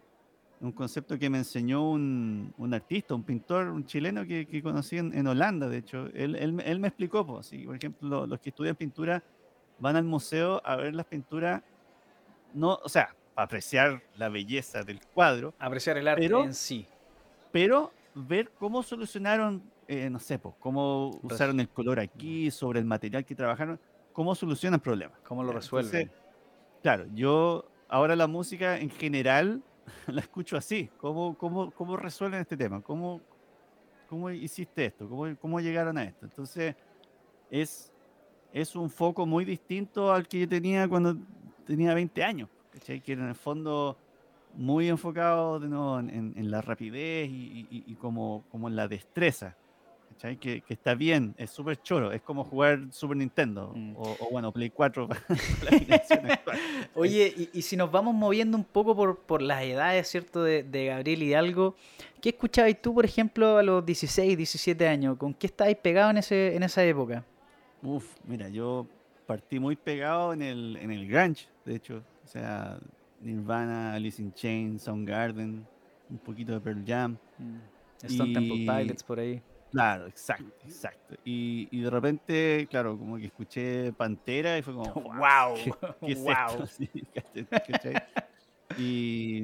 un 0.62 0.72
concepto 0.72 1.18
que 1.18 1.30
me 1.30 1.40
enseñó 1.40 1.90
un, 1.90 2.54
un, 2.58 2.74
artista, 2.74 3.16
un 3.16 3.24
pintor, 3.24 3.68
un 3.68 3.86
chileno 3.86 4.26
que, 4.26 4.46
que 4.46 4.62
conocí 4.62 4.98
en, 4.98 5.28
Holanda, 5.28 5.68
de 5.68 5.78
hecho. 5.78 6.08
Él, 6.14 6.36
él, 6.36 6.62
él 6.64 6.80
me 6.80 6.88
explicó, 6.88 7.26
pues, 7.26 7.52
por 7.66 7.76
ejemplo, 7.76 8.28
los 8.28 8.40
que 8.40 8.50
estudian 8.50 8.76
pintura 8.76 9.24
van 9.80 9.96
al 9.96 10.04
museo 10.04 10.62
a 10.64 10.76
ver 10.76 10.94
las 10.94 11.08
pinturas, 11.08 11.64
no, 12.54 12.80
o 12.84 12.90
sea, 12.90 13.16
apreciar 13.36 14.04
la 14.18 14.30
belleza 14.30 14.84
del 14.84 15.02
cuadro. 15.14 15.54
Apreciar 15.58 15.98
el 15.98 16.08
arte 16.08 16.26
en 16.26 16.54
sí. 16.54 16.86
Pero 17.52 17.92
ver 18.14 18.52
cómo 18.60 18.84
solucionaron, 18.84 19.64
eh, 19.88 20.10
no 20.12 20.20
sé, 20.20 20.38
pues, 20.38 20.54
cómo 20.60 21.20
usaron 21.24 21.60
el 21.60 21.70
color 21.70 22.00
aquí, 22.00 22.52
sobre 22.52 22.80
el 22.80 22.86
material 22.86 23.26
que 23.26 23.34
trabajaron, 23.34 23.80
cómo 24.14 24.36
solucionan 24.36 24.80
problemas. 24.80 25.18
Cómo 25.24 25.44
lo 25.44 25.52
resuelven. 25.52 26.12
claro, 26.84 27.08
yo 27.16 27.66
ahora 27.90 28.16
la 28.16 28.28
música 28.28 28.78
en 28.78 28.92
general 28.92 29.64
la 30.08 30.22
escucho 30.22 30.58
así. 30.58 30.90
¿Cómo, 30.98 31.38
cómo, 31.38 31.72
cómo 31.72 31.98
resuelven 31.98 32.42
este 32.42 32.58
tema? 32.58 32.82
¿Cómo, 32.82 33.22
cómo 34.08 34.30
hiciste 34.30 34.86
esto? 34.86 35.08
¿Cómo, 35.08 35.36
¿Cómo 35.38 35.60
llegaron 35.60 35.98
a 35.98 36.04
esto? 36.04 36.26
Entonces, 36.26 36.76
es, 37.50 37.92
es 38.54 38.76
un 38.76 38.90
foco 38.90 39.26
muy 39.26 39.46
distinto 39.46 40.12
al 40.12 40.28
que 40.28 40.42
yo 40.42 40.48
tenía 40.48 40.88
cuando 40.88 41.18
tenía 41.66 41.94
20 41.94 42.24
años. 42.24 42.50
Que 42.86 43.02
era 43.06 43.24
en 43.24 43.30
el 43.30 43.36
fondo 43.36 43.98
muy 44.56 44.88
enfocado 44.90 45.58
en, 45.64 46.34
en, 46.36 46.52
la 46.52 46.62
rapidez 46.62 47.30
y, 47.30 47.68
y, 47.70 47.96
como, 47.96 48.46
como 48.50 48.68
en 48.68 48.76
la 48.76 48.88
destreza. 48.88 49.56
Que, 50.22 50.62
que, 50.62 50.74
está 50.74 50.94
bien, 50.94 51.34
es 51.38 51.50
súper 51.50 51.82
choro, 51.82 52.12
es 52.12 52.22
como 52.22 52.44
jugar 52.44 52.80
Super 52.92 53.18
Nintendo 53.18 53.74
mm. 53.76 53.96
o, 53.98 54.30
bueno, 54.32 54.52
Play 54.52 54.70
4 54.70 55.10
Oye, 56.94 57.34
y, 57.36 57.50
y, 57.58 57.62
si 57.64 57.76
nos 57.76 57.92
vamos 57.92 58.14
moviendo 58.14 58.56
un 58.56 58.64
poco 58.64 58.96
por, 58.96 59.18
por 59.18 59.42
las 59.42 59.64
edades, 59.64 60.08
¿cierto? 60.08 60.44
De, 60.44 60.62
de 60.62 60.86
Gabriel 60.86 61.24
Hidalgo, 61.24 61.76
¿qué 62.22 62.30
escuchabas 62.30 62.80
tú, 62.80 62.94
por 62.94 63.04
ejemplo, 63.04 63.58
a 63.58 63.64
los 63.64 63.84
16, 63.84 64.38
17 64.38 64.88
años? 64.88 65.18
¿Con 65.18 65.34
qué 65.34 65.48
estabas 65.48 65.74
pegado 65.76 66.12
en, 66.12 66.18
ese, 66.18 66.56
en 66.56 66.62
esa 66.62 66.84
época? 66.84 67.26
Uf, 67.82 68.06
mira, 68.26 68.48
yo 68.50 68.86
partí 69.26 69.60
muy 69.60 69.76
pegado 69.76 70.34
en 70.34 70.44
el, 70.44 70.78
en 70.78 70.92
el 70.92 71.08
grunge, 71.08 71.48
de 71.66 71.76
hecho. 71.76 72.04
O 72.24 72.28
sea, 72.28 72.78
Nirvana, 73.22 73.96
Alice 73.96 74.22
in 74.22 74.32
Chains, 74.34 74.84
Soundgarden, 74.84 75.66
un 76.12 76.18
poquito 76.20 76.54
de 76.54 76.60
Pearl 76.60 76.84
Jam. 76.86 77.18
Mm. 77.40 77.58
Stone 78.06 78.34
Temple 78.34 78.66
Pilots 78.66 79.04
por 79.04 79.20
ahí. 79.20 79.42
Claro, 79.72 80.08
exacto, 80.08 80.54
exacto. 80.66 81.16
Y, 81.24 81.68
y, 81.72 81.82
de 81.82 81.90
repente, 81.90 82.68
claro, 82.70 82.98
como 82.98 83.18
que 83.18 83.28
escuché 83.28 83.94
Pantera 83.94 84.58
y 84.58 84.62
fue 84.62 84.74
como, 84.74 84.94
wow, 84.94 85.56
¿qué, 86.06 86.12
es 86.12 86.26
esto? 86.26 87.98
y, 88.78 89.44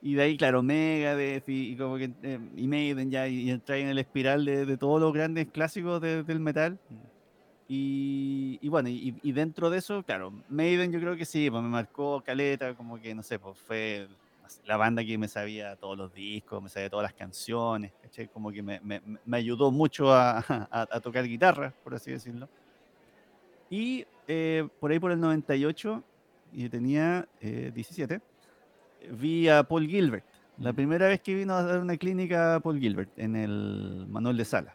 y 0.00 0.14
de 0.14 0.22
ahí, 0.22 0.36
claro, 0.38 0.62
Megadeth 0.62 1.48
y, 1.48 1.72
y 1.72 1.76
como 1.76 1.96
que 1.98 2.10
eh, 2.22 2.38
y 2.56 2.66
Maiden 2.66 3.10
ya 3.10 3.28
y, 3.28 3.50
entré 3.50 3.80
en 3.80 3.88
el 3.88 3.98
espiral 3.98 4.44
de, 4.44 4.64
de, 4.64 4.76
todos 4.78 5.00
los 5.00 5.12
grandes 5.12 5.48
clásicos 5.48 6.00
del 6.00 6.40
metal. 6.40 6.78
Y, 7.70 8.58
y, 8.62 8.68
bueno, 8.70 8.88
y, 8.88 9.32
dentro 9.32 9.68
de 9.68 9.78
eso, 9.78 10.02
claro, 10.02 10.32
Maiden 10.48 10.90
yo 10.90 11.00
creo 11.00 11.16
que 11.16 11.26
sí, 11.26 11.50
pues 11.50 11.62
me 11.62 11.68
marcó 11.68 12.22
Caleta, 12.24 12.74
como 12.74 12.98
que 12.98 13.14
no 13.14 13.22
sé, 13.22 13.38
pues 13.38 13.58
fue 13.58 14.08
la 14.64 14.76
banda 14.76 15.04
que 15.04 15.18
me 15.18 15.28
sabía 15.28 15.76
todos 15.76 15.96
los 15.96 16.12
discos, 16.12 16.62
me 16.62 16.68
sabía 16.68 16.90
todas 16.90 17.04
las 17.04 17.14
canciones. 17.14 17.92
Como 18.32 18.50
que 18.50 18.62
me, 18.62 18.80
me, 18.80 19.00
me 19.24 19.36
ayudó 19.36 19.70
mucho 19.70 20.12
a, 20.12 20.44
a, 20.70 21.00
tocar 21.00 21.24
guitarra, 21.24 21.72
por 21.84 21.94
así 21.94 22.10
decirlo. 22.10 22.48
Y 23.70 24.06
eh, 24.26 24.66
por 24.80 24.90
ahí 24.90 24.98
por 24.98 25.12
el 25.12 25.20
98, 25.20 26.02
y 26.52 26.68
tenía 26.68 27.28
17, 27.40 28.14
eh, 28.14 28.20
vi 29.12 29.48
a 29.48 29.62
Paul 29.62 29.86
Gilbert. 29.86 30.24
La 30.58 30.72
primera 30.72 31.06
vez 31.06 31.20
que 31.20 31.34
vino 31.34 31.54
a 31.54 31.62
dar 31.62 31.80
una 31.80 31.96
clínica 31.96 32.58
Paul 32.60 32.80
Gilbert 32.80 33.16
en 33.16 33.36
el 33.36 34.06
Manuel 34.08 34.36
de 34.36 34.44
Sala. 34.44 34.74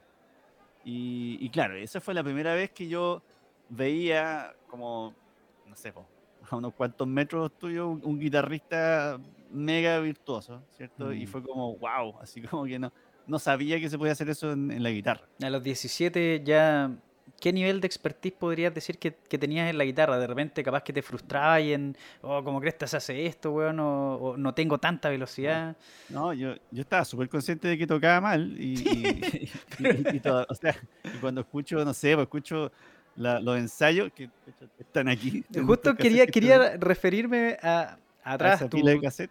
Y, 0.86 1.38
y 1.42 1.50
claro, 1.50 1.76
esa 1.76 2.00
fue 2.00 2.14
la 2.14 2.24
primera 2.24 2.54
vez 2.54 2.72
que 2.72 2.88
yo 2.88 3.22
veía 3.70 4.54
como, 4.68 5.14
no 5.68 5.76
sé, 5.76 5.94
a 6.50 6.56
unos 6.56 6.74
cuantos 6.74 7.08
metros 7.08 7.52
tuyo, 7.58 7.90
un 7.90 8.20
guitarrista 8.20 9.20
mega 9.54 10.00
virtuoso, 10.00 10.64
¿cierto? 10.76 11.14
Y 11.14 11.26
mm. 11.26 11.28
fue 11.28 11.44
como, 11.44 11.78
wow, 11.78 12.16
así 12.22 12.42
como 12.42 12.66
que 12.66 12.80
no, 12.80 12.92
no 13.28 13.40
sabía 13.40 13.80
que 13.80 13.90
se 13.90 13.98
podía 13.98 14.14
hacer 14.14 14.30
eso 14.30 14.52
en, 14.52 14.82
la 14.82 14.90
guitarra. 14.90 15.28
A 15.42 15.50
los 15.50 15.64
17 15.64 16.42
ya, 16.44 16.92
¿qué 17.40 17.54
nivel 17.54 17.80
de 17.80 17.88
expertise 17.88 18.34
podrías 18.34 18.74
decir 18.74 18.98
que, 18.98 19.12
tenías 19.12 19.70
en 19.70 19.78
la 19.78 19.86
guitarra? 19.86 20.18
De 20.18 20.28
repente 20.28 20.64
capaz 20.64 20.84
que 20.84 20.92
te 20.92 21.02
frustraba 21.02 21.62
y 21.62 21.74
en, 21.74 21.96
oh, 22.22 22.44
como 22.44 22.60
crees 22.60 22.76
que 22.76 22.88
se 22.88 22.98
hace 22.98 23.26
esto, 23.26 23.52
weón, 23.52 23.80
o, 23.80 24.36
no 24.38 24.54
tengo 24.54 24.78
tanta 24.78 25.10
velocidad. 25.10 25.78
No, 26.10 26.34
yo, 26.34 26.56
yo 26.72 26.82
estaba 26.82 27.06
súper 27.06 27.30
consciente 27.30 27.68
de 27.68 27.78
que 27.78 27.88
tocaba 27.88 28.20
mal 28.20 28.56
y, 28.60 29.50
todo, 30.24 30.46
o 30.50 30.56
sea, 30.56 30.76
cuando 31.22 31.42
escucho, 31.42 31.84
no 31.86 31.94
sé, 31.94 32.16
pues 32.16 32.26
escucho... 32.26 32.72
los 33.16 33.58
ensayos 33.58 34.12
que 34.12 34.30
están 34.80 35.08
aquí. 35.08 35.44
Justo 35.66 35.96
quería, 35.96 36.26
quería 36.26 36.78
referirme 36.78 37.58
a, 37.62 37.98
atrás, 38.24 38.70
tu, 38.70 38.82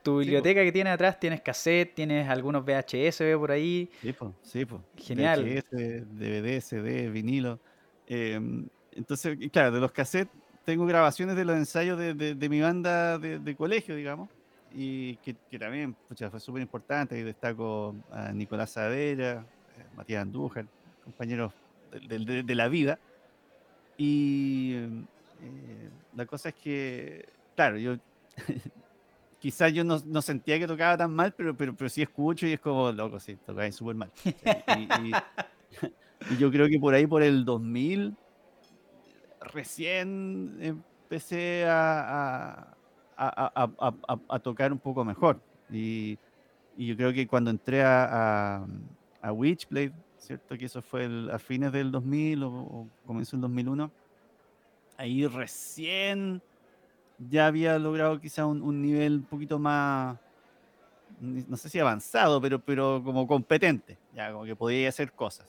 tu 0.02 0.18
biblioteca 0.18 0.62
que 0.62 0.72
tiene 0.72 0.90
atrás, 0.90 1.18
tienes 1.18 1.40
cassette, 1.40 1.94
tienes 1.94 2.28
algunos 2.28 2.64
VHS, 2.64 3.36
por 3.38 3.50
ahí. 3.50 3.90
Sí, 4.00 4.12
pues, 4.12 4.32
sí, 4.42 4.64
pues. 4.64 4.82
Genial. 4.96 5.44
VHS, 5.44 6.18
DVD, 6.18 6.60
CD, 6.60 7.10
vinilo. 7.10 7.58
Em, 8.06 8.68
entonces, 8.92 9.38
claro, 9.50 9.72
de 9.72 9.80
los 9.80 9.92
cassettes 9.92 10.34
tengo 10.64 10.86
grabaciones 10.86 11.36
de 11.36 11.44
los 11.44 11.56
ensayos 11.56 11.98
de, 11.98 12.14
de, 12.14 12.48
mi 12.48 12.60
banda 12.60 13.18
de, 13.18 13.56
colegio, 13.56 13.96
digamos, 13.96 14.28
y 14.72 15.16
que, 15.16 15.34
que 15.50 15.58
también 15.58 15.94
pucha, 16.08 16.30
fue 16.30 16.40
súper 16.40 16.62
importante. 16.62 17.18
Y 17.18 17.22
destaco 17.22 17.94
a 18.10 18.32
Nicolás 18.32 18.70
Savera, 18.70 19.44
eh, 19.78 19.84
Matías 19.96 20.22
Andújar, 20.22 20.66
compañeros 21.04 21.52
de, 21.90 22.54
la 22.54 22.68
vida. 22.68 22.98
Y 23.96 24.74
eh, 24.74 25.90
la 26.14 26.26
cosa 26.26 26.50
es 26.50 26.54
que, 26.54 27.28
claro, 27.54 27.78
yo 27.78 27.96
quizás 29.42 29.72
yo 29.72 29.82
no, 29.82 30.00
no, 30.06 30.22
sentía 30.22 30.56
que 30.56 30.68
tocaba 30.68 30.96
tan 30.96 31.12
mal, 31.12 31.32
pero, 31.32 31.56
pero, 31.56 31.74
pero 31.74 31.90
sí 31.90 32.00
escucho 32.00 32.46
y 32.46 32.52
es 32.52 32.60
como, 32.60 32.92
loco, 32.92 33.18
sí, 33.18 33.36
tocaba 33.44 33.70
súper 33.72 33.96
mal. 33.96 34.12
Y, 36.30 36.36
yo 36.38 36.52
creo 36.52 36.68
que 36.68 36.78
por 36.78 36.94
ahí, 36.94 37.04
por 37.04 37.24
el 37.24 37.44
2000, 37.44 38.14
recién 39.52 40.56
empecé 40.60 41.64
a, 41.66 42.76
a, 43.16 43.26
a, 43.26 43.90
a 44.28 44.38
tocar 44.38 44.72
un 44.72 44.78
poco 44.78 45.04
mejor. 45.04 45.40
Y, 45.68 46.16
yo 46.76 46.96
creo 46.96 47.12
que 47.12 47.26
cuando 47.26 47.50
entré 47.50 47.82
a, 47.82 48.64
Witchblade, 49.24 49.92
¿cierto? 50.18 50.56
Que 50.56 50.66
eso 50.66 50.80
fue 50.80 51.08
a 51.32 51.40
fines 51.40 51.72
del 51.72 51.90
2000 51.90 52.44
o, 52.44 52.48
o 52.48 52.88
comenzó 53.04 53.34
el 53.34 53.42
2001, 53.42 53.90
ahí 54.98 55.26
recién 55.26 56.40
ya 57.30 57.46
había 57.46 57.78
logrado 57.78 58.20
quizá 58.20 58.46
un, 58.46 58.82
nivel 58.82 59.16
un 59.16 59.24
poquito 59.24 59.58
más, 59.58 60.16
no 61.20 61.56
sé 61.56 61.68
si 61.68 61.78
avanzado, 61.78 62.40
pero, 62.40 62.58
pero 62.58 63.02
como 63.04 63.26
competente, 63.26 63.98
ya 64.14 64.32
como 64.32 64.44
que 64.44 64.56
podía 64.56 64.88
hacer 64.88 65.12
cosas. 65.12 65.46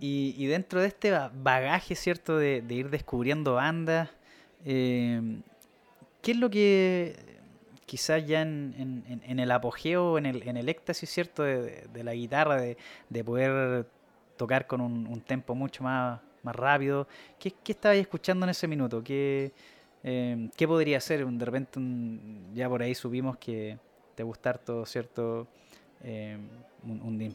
Y, 0.00 0.46
dentro 0.46 0.82
de 0.82 0.88
este 0.88 1.10
bagaje, 1.10 1.94
¿cierto? 1.94 2.36
De, 2.36 2.62
ir 2.68 2.90
descubriendo 2.90 3.54
bandas, 3.54 4.10
em, 4.66 5.42
¿qué 6.20 6.32
es 6.32 6.36
lo 6.36 6.50
que 6.50 7.16
quizás 7.86 8.26
ya 8.26 8.42
en, 8.42 9.22
el 9.24 9.50
apogeo, 9.50 10.18
en 10.18 10.26
el, 10.26 10.46
en 10.46 10.58
el 10.58 10.68
éxtasis, 10.68 11.08
¿cierto? 11.08 11.42
De, 11.42 12.04
la 12.04 12.12
guitarra, 12.14 12.60
de, 12.60 13.24
poder 13.24 13.86
tocar 14.36 14.66
con 14.66 14.82
un, 14.82 15.20
tempo 15.22 15.54
mucho 15.54 15.84
más, 15.84 16.20
más 16.42 16.54
rápido. 16.54 17.08
¿Qué, 17.38 17.52
qué 17.64 17.72
estabas 17.72 17.98
escuchando 17.98 18.44
en 18.44 18.50
ese 18.50 18.68
minuto? 18.68 19.02
¿Qué, 19.02 19.52
Em, 20.02 20.50
¿Qué 20.56 20.66
podría 20.66 21.00
ser? 21.00 21.24
De 21.26 21.44
repente, 21.44 21.80
ya 22.54 22.68
por 22.68 22.82
ahí 22.82 22.94
subimos 22.94 23.36
que 23.36 23.78
te 24.14 24.22
gustar 24.22 24.58
todo, 24.58 24.84
¿cierto? 24.86 25.46
Eh, 26.02 26.36
un, 26.84 27.00
un 27.00 27.34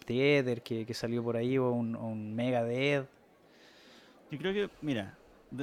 que, 0.64 0.86
que, 0.86 0.94
salió 0.94 1.24
por 1.24 1.38
ahí, 1.38 1.58
o 1.58 1.72
un, 1.72 1.96
un 1.96 2.36
Megadeth. 2.36 3.08
Yo 4.30 4.38
creo 4.38 4.54
que, 4.54 4.70
mira, 4.82 5.18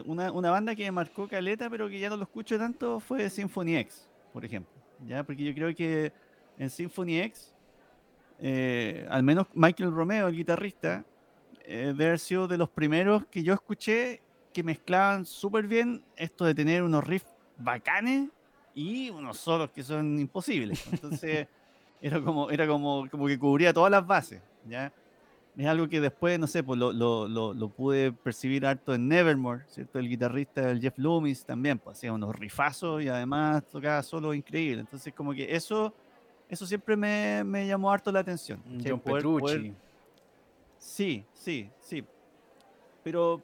una, 0.06 0.50
banda 0.50 0.74
que 0.74 0.90
marcó 0.90 1.28
caleta, 1.28 1.68
pero 1.68 1.88
que 1.88 1.98
ya 1.98 2.08
no 2.08 2.16
lo 2.16 2.22
escucho 2.22 2.58
tanto, 2.58 3.00
fue 3.00 3.28
Symphony 3.28 3.76
X, 3.76 4.08
por 4.32 4.44
ejemplo. 4.44 4.72
¿ya? 5.06 5.22
Porque 5.22 5.44
yo 5.44 5.54
creo 5.54 5.74
que 5.74 6.12
en 6.58 6.70
Symphony 6.70 7.20
X, 7.20 7.52
eh, 8.40 9.06
al 9.10 9.22
menos 9.22 9.46
Michael 9.52 9.92
Romeo, 9.92 10.28
el 10.28 10.36
guitarrista, 10.36 11.04
eh, 11.64 11.86
debe 11.88 12.06
haber 12.06 12.18
sido 12.18 12.48
de 12.48 12.58
los 12.58 12.70
primeros 12.70 13.26
que 13.26 13.42
yo 13.42 13.52
escuché 13.52 14.20
que 14.54 14.62
mezclaban 14.62 15.26
súper 15.26 15.66
bien 15.66 16.02
esto 16.16 16.44
de 16.44 16.54
tener 16.54 16.82
unos 16.82 17.04
riffs 17.04 17.26
bacanes 17.58 18.30
y 18.72 19.10
unos 19.10 19.36
solos 19.36 19.70
que 19.70 19.82
son 19.82 20.18
imposibles. 20.18 20.86
Entonces, 20.90 21.48
era 22.00 22.22
como, 22.22 22.50
era 22.50 22.66
como, 22.66 23.06
como 23.10 23.26
que 23.26 23.38
cubría 23.38 23.74
todas 23.74 23.90
las 23.90 24.06
bases, 24.06 24.40
¿ya? 24.66 24.92
Es 25.56 25.66
algo 25.66 25.88
que 25.88 26.00
después, 26.00 26.38
no 26.38 26.46
sé, 26.48 26.64
pues 26.64 26.78
lo, 26.78 26.92
lo, 26.92 27.28
lo, 27.28 27.68
pude 27.68 28.12
percibir 28.12 28.66
harto 28.66 28.92
en 28.92 29.06
Nevermore, 29.06 29.62
¿cierto? 29.68 30.00
El 30.00 30.08
guitarrista, 30.08 30.68
el 30.68 30.80
Jeff 30.80 30.98
Loomis, 30.98 31.44
también, 31.44 31.78
pues 31.78 31.98
hacía 31.98 32.12
unos 32.12 32.34
rifazos 32.34 33.02
y 33.04 33.08
además 33.08 33.62
tocaba 33.70 34.02
solo 34.02 34.34
increíble. 34.34 34.80
Entonces, 34.80 35.14
como 35.14 35.32
que 35.32 35.54
eso, 35.54 35.94
eso 36.48 36.66
siempre 36.66 36.96
me, 36.96 37.44
me 37.44 37.68
llamó 37.68 37.92
harto 37.92 38.10
la 38.10 38.20
atención. 38.20 38.60
John 38.84 38.98
Petrucci. 38.98 39.74
Sí, 40.76 41.24
sí, 41.32 41.70
sí. 41.80 42.04
Pero, 43.04 43.40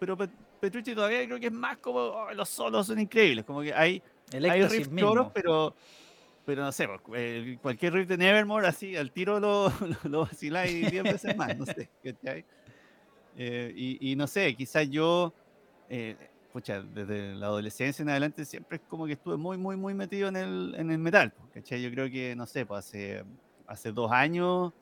pero 0.00 0.16
Petrucci 0.64 0.94
todavía 0.94 1.26
creo 1.26 1.38
que 1.38 1.48
es 1.48 1.52
más 1.52 1.76
como 1.76 1.98
oh, 1.98 2.32
los 2.32 2.48
solos 2.48 2.86
son 2.86 2.98
increíbles, 2.98 3.44
como 3.44 3.60
que 3.60 3.74
hay, 3.74 4.02
hay 4.32 4.66
riffs 4.66 4.90
choros, 4.96 5.30
pero 5.32 5.74
pero 6.46 6.62
no 6.62 6.72
sé, 6.72 6.88
pues, 7.06 7.58
cualquier 7.60 7.94
riff 7.94 8.08
de 8.08 8.18
Nevermore, 8.18 8.66
así, 8.66 8.96
al 8.96 9.10
tiro 9.12 9.40
lo, 9.40 9.72
lo, 10.04 10.20
vaciláis 10.20 10.90
10 10.90 11.02
veces 11.04 11.36
más, 11.36 11.56
no 11.56 11.66
sé, 11.66 11.88
eh, 13.36 13.72
y, 13.74 14.10
y, 14.10 14.16
no 14.16 14.26
sé, 14.26 14.54
quizás 14.54 14.88
yo, 14.88 15.32
eh, 15.88 16.16
pucha, 16.52 16.82
desde 16.82 17.34
la 17.34 17.46
adolescencia 17.46 18.02
en 18.02 18.10
adelante 18.10 18.44
siempre 18.44 18.76
es 18.76 18.82
como 18.88 19.06
que 19.06 19.14
estuve 19.14 19.36
muy, 19.36 19.56
muy, 19.56 19.76
muy 19.76 19.94
metido 19.94 20.28
en 20.28 20.36
el, 20.36 20.74
en 20.76 20.90
el 20.90 20.98
metal, 20.98 21.32
¿cachai? 21.52 21.82
Yo 21.82 21.90
creo 21.90 22.10
que, 22.10 22.36
no 22.36 22.46
sé, 22.46 22.66
pues 22.66 22.86
hace, 22.86 23.24
hace 23.66 23.92
dos 23.92 24.12
años 24.12 24.72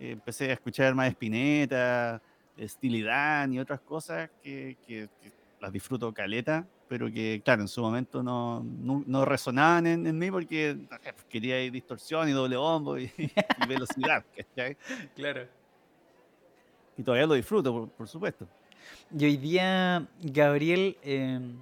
eh, 0.00 0.12
empecé 0.12 0.50
a 0.50 0.54
escuchar 0.54 0.94
más 0.94 1.08
Spinetta, 1.10 2.20
Stilidad 2.66 3.48
y 3.50 3.58
otras 3.58 3.80
cosas 3.80 4.30
que, 4.42 4.76
que, 4.86 5.08
que 5.22 5.32
las 5.60 5.72
disfruto 5.72 6.12
caleta, 6.12 6.66
pero 6.88 7.12
que, 7.12 7.42
claro, 7.44 7.62
en 7.62 7.68
su 7.68 7.82
momento 7.82 8.22
no, 8.22 8.64
no, 8.64 9.24
resonaban 9.24 9.86
en, 9.86 10.18
mí 10.18 10.30
porque 10.30 10.76
pues, 10.88 11.24
quería 11.28 11.56
distorsión 11.70 12.28
y 12.28 12.32
doble 12.32 12.56
bombo 12.56 12.98
y, 12.98 13.10
velocidad, 13.68 14.24
Claro. 15.14 15.46
Y 16.96 17.02
todavía 17.02 17.26
lo 17.26 17.34
disfruto, 17.34 17.88
por, 17.96 18.08
supuesto. 18.08 18.46
Y 19.16 19.24
hoy 19.24 19.36
día, 19.36 20.06
Gabriel, 20.20 20.96
em, 21.02 21.60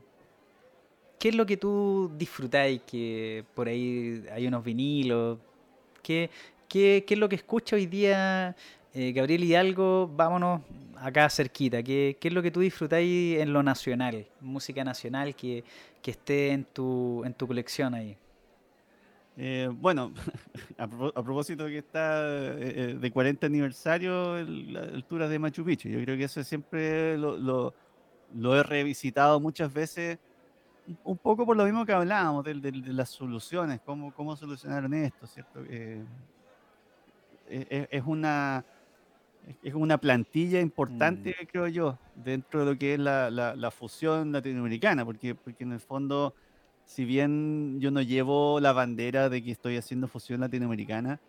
¿qué 1.19 1.29
es 1.31 1.35
lo 1.35 1.45
que 1.45 1.57
tú 1.57 2.11
disfrutáis? 2.17 2.81
Que 2.87 3.45
por 3.55 3.69
ahí 3.69 4.25
hay 4.33 4.47
unos 4.47 4.65
vinilos. 4.65 5.39
¿Qué, 6.03 6.31
qué, 6.69 7.05
qué 7.07 7.15
es 7.15 7.21
lo 7.21 7.29
que 7.29 7.37
escucha 7.37 7.77
hoy 7.77 7.87
día 7.87 8.57
eh, 8.97 9.13
Gabriel 9.13 9.45
Hidalgo? 9.45 10.09
Vámonos 10.09 10.63
acá 10.99 11.29
cerquita, 11.29 11.83
¿qué, 11.83 12.17
¿qué, 12.19 12.29
es 12.29 12.35
lo 12.35 12.43
que 12.43 12.51
tú 12.51 12.61
disfrutáis 12.61 13.39
en 13.39 13.53
lo 13.53 13.63
nacional, 13.63 14.27
música 14.41 14.83
nacional 14.85 15.35
que, 15.35 15.63
que 16.01 16.13
esté 16.13 16.51
en 16.51 16.65
tu, 16.65 17.23
en 17.25 17.35
tu 17.35 17.47
colección 17.47 17.95
ahí? 17.95 18.17
Eh, 19.37 19.69
bueno, 19.71 20.13
a, 20.79 20.89
propósito 20.89 21.67
que 21.67 21.79
está 21.79 22.23
eh, 22.25 22.93
eh, 22.93 22.99
de 22.99 23.11
40 23.11 23.47
aniversario 23.47 24.43
la 24.43 24.81
altura 24.81 25.29
de 25.29 25.39
Machu 25.39 25.63
Picchu, 25.63 25.91
yo 25.91 26.01
creo 26.01 26.17
que 26.17 26.25
eso 26.25 26.43
siempre 26.43 27.19
lo, 27.19 27.37
lo, 28.35 28.57
he 28.57 28.63
revisitado 28.63 29.39
muchas 29.39 29.71
veces, 29.71 30.19
un 31.05 31.19
poco 31.19 31.45
por 31.45 31.55
lo 31.55 31.65
mismo 31.67 31.85
que 31.85 31.93
hablábamos 31.93 32.45
de, 32.47 32.55
las 32.87 33.11
soluciones, 33.11 33.81
cómo, 33.85 34.15
cómo 34.15 34.35
solucionaron 34.37 34.95
esto, 34.95 35.27
¿cierto? 35.27 35.63
es 37.49 38.03
una 38.07 38.65
es 39.63 39.75
una 39.75 39.99
plantilla 39.99 40.61
importante, 40.61 41.31
mm. 41.41 41.47
creo 41.47 41.69
yo, 41.69 41.99
dentro 42.15 42.61
de 42.61 42.73
lo 42.73 42.79
que 42.79 42.95
es 42.95 43.01
la, 43.01 43.31
la, 43.31 43.71
fusión 43.71 44.33
latinoamericana, 44.33 45.05
porque, 45.05 45.35
porque 45.35 45.65
en 45.65 45.73
el 45.73 45.81
fondo, 45.81 46.35
si 46.85 47.05
bien 47.05 47.81
yo 47.81 47.91
no 47.91 48.03
llevo 48.03 48.61
la 48.61 48.73
bandera 48.73 49.29
de 49.29 49.43
que 49.43 49.53
estoy 49.53 49.77
haciendo 49.77 50.09
fusión 50.09 50.41
latinoamericana, 50.41 51.21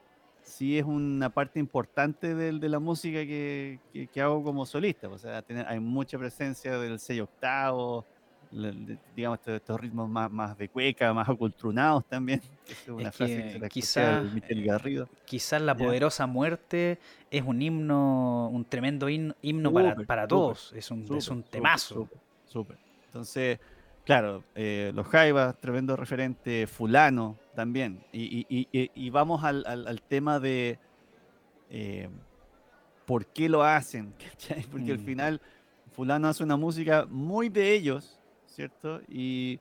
sí 0.41 0.77
es 0.77 0.85
una 0.85 1.29
parte 1.29 1.59
importante 1.59 2.33
de, 2.33 2.53
de 2.53 2.69
la 2.69 2.79
música 2.79 3.19
que, 3.19 3.79
que, 4.11 4.21
hago 4.21 4.43
como 4.43 4.65
solista. 4.65 5.09
O 5.09 5.17
sea, 5.17 5.43
hay 5.67 5.79
mucha 5.79 6.17
presencia 6.17 6.77
del 6.79 6.99
sello 6.99 7.25
octavo, 7.25 8.05
digamos, 9.15 9.39
estos, 9.45 9.79
ritmos 9.79 10.09
más, 10.09 10.31
más 10.31 10.57
de 10.57 10.69
cueca, 10.69 11.13
más 11.13 11.27
acultrunados 11.29 12.05
también. 12.05 12.41
Es 12.67 12.89
una 12.89 13.13
frase 13.13 13.59
que 13.61 13.69
quizás 15.25 15.61
la 15.61 15.75
poderosa 15.75 16.27
muerte 16.27 16.99
es 17.31 17.43
un 17.43 17.61
himno, 17.61 18.49
un 18.49 18.65
tremendo 18.65 19.07
himno, 19.09 19.71
para, 19.71 19.95
para 19.95 20.27
todos. 20.27 20.73
es 20.75 20.91
un, 20.91 21.05
es 21.15 21.29
un 21.29 21.43
temazo. 21.43 22.09
Súper. 22.45 22.77
Entonces, 23.05 23.59
claro, 24.03 24.43
eh, 24.53 24.91
los 24.93 25.07
Jaivas, 25.07 25.57
tremendo 25.59 25.95
referente, 25.95 26.67
Fulano 26.67 27.37
también. 27.55 28.03
Y, 28.11 28.45
y, 28.49 28.67
y, 28.71 29.09
vamos 29.09 29.43
al, 29.43 29.65
al, 29.65 30.01
tema 30.01 30.39
de 30.39 30.77
eh, 31.69 32.09
por 33.05 33.25
qué 33.25 33.49
lo 33.49 33.63
hacen, 33.63 34.13
Porque 34.71 34.91
al 34.91 34.99
mm. 34.99 35.05
final 35.05 35.41
Fulano 35.91 36.27
hace 36.27 36.43
una 36.43 36.57
música 36.57 37.07
muy 37.09 37.49
de 37.49 37.73
ellos, 37.73 38.16
¿cierto? 38.57 39.01
Y, 39.07 39.59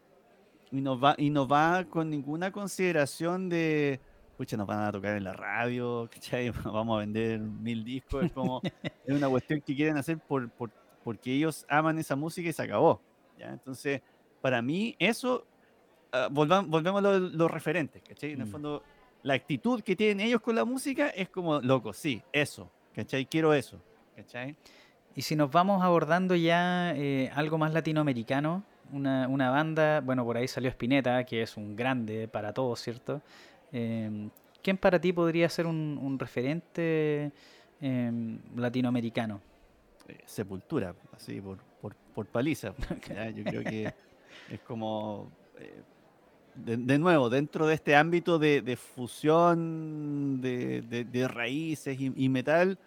y, 0.71 0.81
no 0.81 0.99
va, 0.99 1.15
y 1.19 1.29
no 1.29 1.47
va 1.47 1.85
con 1.85 2.09
ninguna 2.09 2.51
consideración 2.51 3.51
de, 3.51 4.01
pucha, 4.39 4.57
nos 4.57 4.67
van 4.67 4.85
a 4.85 4.91
tocar 4.91 5.19
en 5.19 5.25
la 5.25 5.35
radio, 5.35 6.09
¿cachai? 6.13 6.51
Vamos 6.65 6.97
a 6.97 7.01
vender 7.01 7.39
mil 7.39 7.85
discos, 7.85 8.25
es 8.25 8.33
como, 8.33 8.63
es 8.65 9.15
una 9.15 9.29
cuestión 9.29 9.61
que 9.61 9.77
quieren 9.77 9.99
hacer 9.99 10.19
por, 10.19 10.49
por, 10.49 10.71
porque 11.05 11.35
ellos 11.35 11.67
aman 11.69 11.99
esa 11.99 12.17
música 12.17 12.49
y 12.49 12.55
se 12.55 12.63
acabó, 12.63 13.03
¿ya? 13.39 13.51
Entonces, 13.51 14.01
para 14.41 14.63
mí, 14.63 14.97
eso, 14.99 15.47
uh, 16.15 16.33
volvamos 16.33 17.05
a 17.05 17.19
los 17.19 17.51
referentes, 17.51 18.03
¿cachai? 18.03 18.33
En 18.33 18.41
el 18.41 18.47
mm. 18.47 18.51
fondo, 18.51 18.83
la 19.25 19.35
actitud 19.35 19.83
que 19.83 19.95
tienen 19.95 20.21
ellos 20.21 20.41
con 20.41 20.57
la 20.57 20.65
música 20.65 21.11
es 21.11 21.29
como, 21.29 21.61
loco, 21.61 21.93
sí, 21.93 22.23
eso, 22.33 22.71
¿cachai? 22.95 23.27
Quiero 23.27 23.53
eso, 23.53 23.79
¿cachai? 24.17 24.57
Y 25.15 25.21
si 25.21 25.37
nos 25.37 25.51
vamos 25.51 25.83
abordando 25.83 26.35
ya 26.35 26.95
eh, 26.97 27.31
algo 27.35 27.59
más 27.59 27.75
latinoamericano, 27.75 28.65
una, 28.93 29.29
una, 29.29 29.51
banda, 29.51 30.01
bueno, 30.01 30.25
por 30.25 30.37
ahí 30.37 30.49
salió 30.49 30.71
Spinetta, 30.71 31.25
que 31.25 31.43
es 31.43 31.57
un 31.57 31.77
grande 31.77 32.29
para 32.29 32.53
todos, 32.53 32.81
¿cierto? 32.81 33.21
Eh, 33.73 34.29
¿Quién 34.63 34.77
para 34.77 35.01
ti 35.01 35.13
podría 35.13 35.49
ser 35.49 35.67
un, 35.67 35.99
un 36.01 36.19
referente 36.19 37.31
em, 37.81 38.39
latinoamericano? 38.57 39.41
Eh, 40.09 40.19
sepultura, 40.25 40.95
así, 41.13 41.41
por, 41.41 41.59
por, 41.81 41.95
por 42.15 42.27
paliza. 42.27 42.75
Yo 43.35 43.45
creo 43.45 43.63
que 43.63 43.95
es 44.51 44.61
como, 44.61 45.31
eh, 45.59 45.83
de, 46.55 46.99
nuevo, 46.99 47.29
dentro 47.29 47.67
de 47.67 47.75
este 47.75 47.95
ámbito 47.95 48.39
de, 48.39 48.63
de 48.63 48.77
fusión 48.77 50.41
de, 50.41 50.83
de, 50.83 51.29
raíces 51.29 51.99
y, 52.01 52.29
metal, 52.29 52.79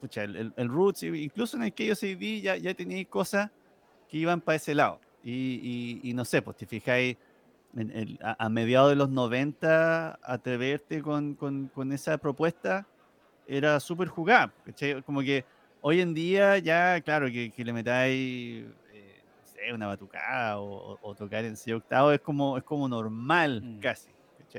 pucha, 0.00 0.24
el, 0.24 0.52
el, 0.56 0.68
Roots, 0.68 1.02
incluso 1.02 1.56
en 1.56 1.64
el 1.64 1.72
que 1.72 1.86
yo 1.86 1.94
CD 1.94 2.40
ya, 2.40 2.56
ya 2.56 2.72
tenía 2.74 3.04
cosas 3.04 3.50
que 4.10 4.18
iban 4.18 4.40
para 4.40 4.56
ese 4.56 4.74
lado. 4.74 5.00
Y, 5.22 6.00
y, 6.02 6.14
no 6.14 6.24
sé, 6.24 6.42
pues 6.42 6.56
te 6.56 6.66
fijáis, 6.66 7.16
a, 8.22 8.48
mediados 8.48 8.90
de 8.90 8.96
los 8.96 9.10
90, 9.10 10.18
atreverte 10.22 11.02
con, 11.02 11.34
con, 11.34 11.68
con 11.68 11.92
esa 11.92 12.18
propuesta 12.18 12.86
era 13.46 13.78
súper 13.80 14.08
jugada. 14.08 14.52
Como 15.04 15.20
que 15.20 15.44
hoy 15.80 16.00
en 16.00 16.14
día 16.14 16.58
ya, 16.58 17.00
claro, 17.00 17.26
que, 17.26 17.50
que 17.50 17.64
le 17.64 17.72
metáis 17.72 18.64
eh, 18.92 19.72
una 19.74 19.86
batucada 19.86 20.58
o, 20.58 21.14
tocar 21.16 21.44
en 21.44 21.56
C 21.56 21.74
octavo 21.74 22.12
es 22.12 22.20
como, 22.20 22.56
es 22.56 22.64
como 22.64 22.88
normal 22.88 23.62
mm. 23.62 23.80
casi. 23.80 24.08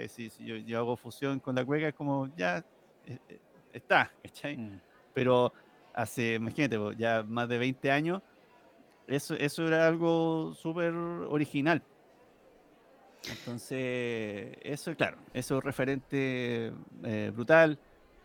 Si, 0.08 0.30
si 0.30 0.46
yo, 0.46 0.56
yo, 0.56 0.78
hago 0.78 0.96
fusión 0.96 1.42
con 1.42 1.54
la 1.54 1.66
cueca 1.66 1.90
es 1.90 1.94
como 1.94 2.34
ya 2.38 2.64
eh, 3.06 3.18
eh, 3.28 3.40
está. 3.74 4.12
Mm. 4.44 4.76
Pero 5.14 5.52
hace, 5.94 6.36
imagínate, 6.36 6.78
ya 6.98 7.24
más 7.28 7.50
de 7.50 7.58
20 7.58 7.92
años 7.92 8.22
eso, 9.08 9.36
eso 9.36 9.68
era 9.68 9.88
algo 9.88 10.54
súper 10.54 10.94
original. 10.94 11.84
Entonces, 13.30 14.58
eso, 14.62 14.96
claro, 14.96 15.18
eso 15.34 15.58
es 15.58 15.64
referente 15.64 16.72
eh, 17.04 17.32
brutal. 17.34 17.78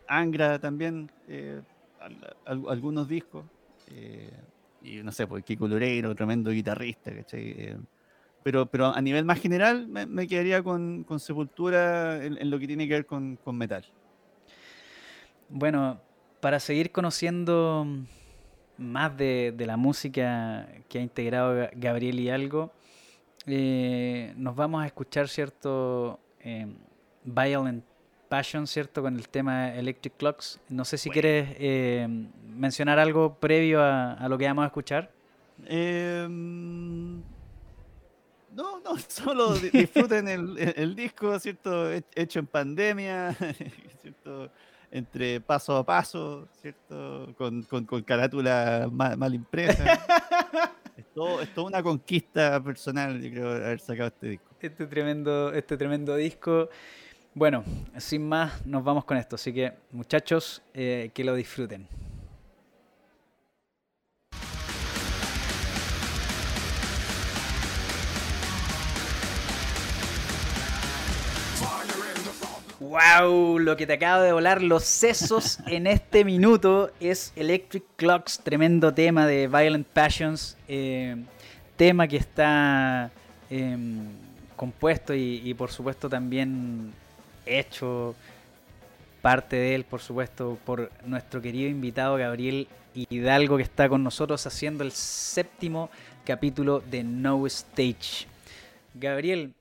Angra 0.07 0.59
también, 0.59 1.11
eh, 1.27 1.61
algunos 2.45 3.07
discos. 3.07 3.45
Eh, 3.91 4.31
y 4.81 5.03
no 5.03 5.11
sé, 5.11 5.27
pues 5.27 5.43
Kiko 5.43 5.67
Loureiro, 5.67 6.15
tremendo 6.15 6.51
guitarrista, 6.51 7.11
pero, 8.43 8.65
pero 8.67 8.85
a 8.87 9.01
nivel 9.01 9.25
más 9.25 9.41
general 9.41 9.87
me, 9.87 10.27
quedaría 10.27 10.63
con, 10.63 11.03
con 11.03 11.19
Sepultura 11.19 12.23
en, 12.23 12.49
lo 12.49 12.57
que 12.59 12.67
tiene 12.67 12.87
que 12.87 12.93
ver 12.93 13.05
con, 13.05 13.35
con 13.37 13.57
metal. 13.57 13.85
Bueno, 15.49 15.99
para 16.39 16.59
seguir 16.59 16.91
conociendo 16.91 17.85
más 18.77 19.17
de, 19.17 19.53
la 19.57 19.77
música 19.77 20.67
que 20.89 20.99
ha 20.99 21.01
integrado 21.01 21.69
Gabriel 21.73 22.19
y 22.19 22.29
algo, 22.29 22.71
eh, 23.45 24.33
nos 24.35 24.55
vamos 24.55 24.83
a 24.83 24.87
escuchar, 24.87 25.29
¿cierto? 25.29 26.19
Eh, 26.41 26.67
Violent 27.23 27.83
Passion, 28.27 28.67
¿cierto? 28.67 29.01
Con 29.01 29.15
el 29.15 29.29
tema 29.29 29.73
Electric 29.73 30.17
Clocks. 30.17 30.59
No 30.69 30.85
sé 30.85 30.97
si 30.97 31.09
quieres 31.09 31.49
eh, 31.57 32.07
mencionar 32.45 32.99
algo 32.99 33.35
previo 33.35 33.81
a, 33.81 34.27
lo 34.27 34.37
que 34.37 34.45
vamos 34.45 34.63
a 34.63 34.67
escuchar. 34.67 35.11
Em, 35.65 37.21
no, 38.53 38.79
no, 38.83 38.97
solo 39.07 39.55
disfruten 39.55 40.27
el, 40.27 40.95
disco, 40.95 41.39
¿cierto? 41.39 41.91
Hecho 42.15 42.39
en 42.39 42.47
pandemia, 42.47 43.33
¿cierto? 44.01 44.51
Entre 44.89 45.41
paso 45.41 45.75
a 45.75 45.85
paso, 45.85 46.47
¿cierto? 46.61 47.33
Con, 47.37 47.63
carátula 48.03 48.87
mal, 48.91 49.33
impresa. 49.33 49.83
es, 50.97 51.05
todo, 51.13 51.41
es 51.41 51.53
toda 51.53 51.67
una 51.67 51.83
conquista 51.83 52.63
personal, 52.63 53.21
yo 53.21 53.29
creo, 53.29 53.49
haber 53.49 53.79
sacado 53.79 54.07
este 54.07 54.27
disco. 54.29 54.45
Este 54.61 54.87
tremendo, 54.87 55.51
este 55.53 55.75
tremendo 55.77 56.15
disco. 56.15 56.69
Bueno, 57.33 57.63
sin 57.97 58.27
más, 58.27 58.65
nos 58.65 58.83
vamos 58.83 59.05
con 59.05 59.17
esto. 59.17 59.35
Así 59.35 59.53
que, 59.53 59.73
muchachos, 59.91 60.63
eh, 60.73 61.11
que 61.13 61.23
lo 61.23 61.35
disfruten. 61.35 61.87
¡Wow! 72.87 73.59
Lo 73.59 73.75
que 73.75 73.85
te 73.85 73.93
acabo 73.93 74.23
de 74.23 74.31
volar 74.31 74.61
los 74.61 74.85
sesos 74.85 75.59
en 75.67 75.87
este 75.87 76.23
minuto 76.23 76.89
es 77.01 77.33
Electric 77.35 77.83
Clocks, 77.97 78.39
tremendo 78.39 78.93
tema 78.93 79.27
de 79.27 79.49
Violent 79.49 79.85
Passions. 79.85 80.55
Eh, 80.69 81.17
tema 81.75 82.07
que 82.07 82.15
está 82.15 83.11
em, 83.49 84.05
compuesto 84.55 85.13
y, 85.13 85.53
por 85.55 85.69
supuesto 85.69 86.07
también 86.07 86.93
hecho 87.45 88.15
parte 89.21 89.57
de 89.57 89.75
él, 89.75 89.83
por 89.83 89.99
supuesto, 89.99 90.57
por 90.65 90.89
nuestro 91.05 91.41
querido 91.41 91.69
invitado 91.69 92.15
Gabriel 92.15 92.69
Hidalgo, 92.95 93.57
que 93.57 93.63
está 93.63 93.89
con 93.89 94.01
nosotros 94.01 94.47
haciendo 94.47 94.85
el 94.85 94.93
séptimo 94.93 95.89
capítulo 96.23 96.81
de 96.89 97.03
No 97.03 97.45
Stage. 97.47 98.27
Gabriel, 98.93 99.53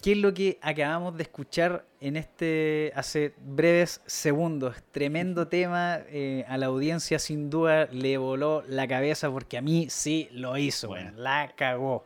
¿qué 0.00 0.12
es 0.12 0.18
lo 0.18 0.32
que 0.34 0.58
acabamos 0.62 1.16
de 1.16 1.22
escuchar 1.22 1.84
en 2.00 2.16
este 2.16 2.92
hace 2.94 3.34
breves 3.38 4.00
segundos? 4.06 4.76
Tremendo 4.92 5.48
tema, 5.48 6.00
eh, 6.08 6.44
a 6.48 6.56
la 6.58 6.66
audiencia 6.66 7.18
sin 7.18 7.50
duda 7.50 7.86
le 7.92 8.18
voló 8.18 8.62
la 8.66 8.88
cabeza 8.88 9.30
porque 9.30 9.58
a 9.58 9.62
mí 9.62 9.88
sí 9.90 10.28
lo 10.32 10.56
hizo, 10.56 10.94
la 11.16 11.52
cagó. 11.56 12.04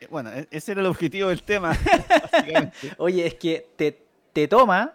Eh, 0.00 0.06
bueno, 0.10 0.32
e-, 0.32 0.48
ese 0.50 0.72
era 0.72 0.80
el 0.80 0.86
objetivo 0.86 1.28
del 1.28 1.42
tema. 1.42 1.76
Oye, 2.98 3.26
es 3.26 3.34
que 3.34 3.66
te 3.76 4.08
te 4.38 4.46
toma 4.46 4.94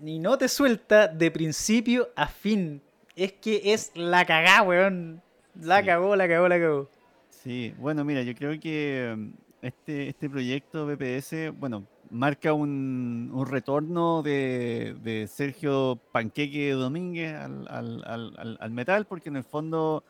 ni 0.00 0.18
no 0.18 0.36
te 0.36 0.48
suelta 0.48 1.06
de 1.06 1.30
principio 1.30 2.10
a 2.16 2.26
fin. 2.26 2.82
Es 3.14 3.32
que 3.34 3.72
es 3.72 3.92
la 3.94 4.24
cagá, 4.24 4.62
weón. 4.62 5.22
La 5.60 5.84
cagó, 5.84 6.16
la 6.16 6.26
cagó, 6.26 6.48
la 6.48 6.58
cagó. 6.58 6.90
Sí, 7.30 7.72
bueno, 7.78 8.04
mira, 8.04 8.22
yo 8.22 8.34
creo 8.34 8.58
que 8.58 9.14
mm, 9.16 9.30
este, 9.64 10.08
este 10.08 10.28
proyecto 10.28 10.86
BPS, 10.86 11.50
bueno, 11.58 11.86
marca 12.10 12.52
un, 12.52 13.44
retorno 13.48 14.22
de, 14.22 15.26
Sergio 15.28 15.98
Panqueque 16.12 16.72
Domínguez 16.72 17.34
al, 17.34 18.70
metal, 18.70 19.06
porque 19.06 19.30
en 19.30 19.36
el 19.36 19.44
fondo 19.44 20.04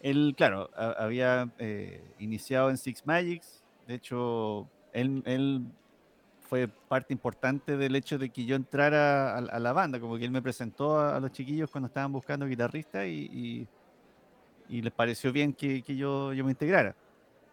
él, 0.00 0.34
claro, 0.36 0.70
había 0.76 1.50
eh, 1.58 2.04
iniciado 2.18 2.70
en 2.70 2.76
Six 2.76 3.06
Magics, 3.06 3.64
de 3.86 3.94
hecho, 3.94 4.68
él, 4.92 5.22
él 5.26 5.64
fue 6.42 6.68
parte 6.68 7.12
importante 7.12 7.76
del 7.76 7.96
hecho 7.96 8.18
de 8.18 8.30
que 8.30 8.44
yo 8.44 8.54
entrara 8.56 9.36
a, 9.36 9.58
la 9.58 9.72
banda, 9.72 9.98
como 9.98 10.18
que 10.18 10.24
él 10.24 10.30
me 10.30 10.42
presentó 10.42 11.00
a, 11.00 11.18
los 11.20 11.32
chiquillos 11.32 11.70
cuando 11.70 11.86
estaban 11.86 12.12
buscando 12.12 12.46
guitarrista 12.46 13.06
y, 13.06 13.66
y, 14.68 14.82
les 14.82 14.92
pareció 14.92 15.32
bien 15.32 15.52
que, 15.52 15.82
que 15.82 15.96
yo, 15.96 16.32
yo, 16.32 16.44
me 16.44 16.50
integrara. 16.50 16.94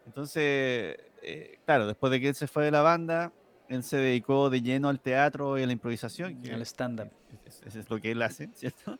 Entonces, 0.05 0.97
eh, 1.21 1.59
claro, 1.65 1.87
después 1.87 2.11
de 2.11 2.19
que 2.21 2.29
él 2.29 2.35
se 2.35 2.47
fue 2.47 2.65
de 2.65 2.71
la 2.71 2.81
banda, 2.81 3.31
él 3.69 3.83
se 3.83 3.97
dedicó 3.97 4.49
de 4.49 4.61
lleno 4.61 4.89
al 4.89 4.99
teatro 4.99 5.57
y 5.57 5.63
a 5.63 5.65
la 5.65 5.73
improvisación. 5.73 6.41
al 6.51 6.61
stand-up. 6.61 7.09
Eso 7.45 7.79
es 7.79 7.89
lo 7.89 7.99
que 7.99 8.11
él 8.11 8.21
hace, 8.21 8.49
¿cierto? 8.53 8.97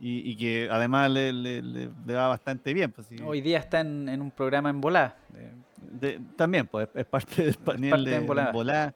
Y, 0.00 0.36
que 0.36 0.68
además 0.70 1.10
le, 1.10 1.32
le, 1.32 1.60
le, 1.60 2.14
va 2.14 2.28
bastante 2.28 2.72
bien. 2.72 2.92
Pues, 2.92 3.08
Hoy 3.24 3.40
día 3.40 3.58
está 3.58 3.80
en, 3.80 4.08
en 4.08 4.22
un 4.22 4.30
programa 4.30 4.70
en 4.70 4.80
Volá. 4.80 5.16
también, 6.36 6.68
pues 6.68 6.88
es 6.94 7.04
parte 7.04 7.42
del 7.42 7.56
panel 7.56 8.04
de, 8.04 8.20
Volá. 8.20 8.94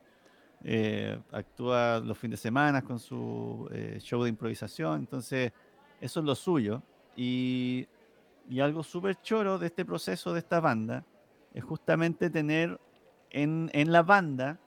Eh, 0.64 1.18
actúa 1.32 1.98
los 1.98 2.16
fines 2.16 2.38
de 2.38 2.42
semana 2.42 2.82
con 2.82 3.00
su 3.00 3.68
eh, 3.72 3.98
show 4.00 4.22
de 4.22 4.28
improvisación, 4.28 5.00
entonces 5.00 5.52
eso 6.00 6.20
es 6.20 6.26
lo 6.26 6.34
suyo. 6.34 6.82
Y, 7.16 7.86
algo 8.60 8.82
súper 8.82 9.20
choro 9.22 9.58
de 9.58 9.66
este 9.66 9.84
proceso 9.84 10.32
de 10.32 10.40
esta 10.40 10.60
banda 10.60 11.04
es 11.54 11.64
justamente 11.64 12.30
tener 12.30 12.78
en, 13.30 13.70
la 13.92 14.02
banda 14.02 14.58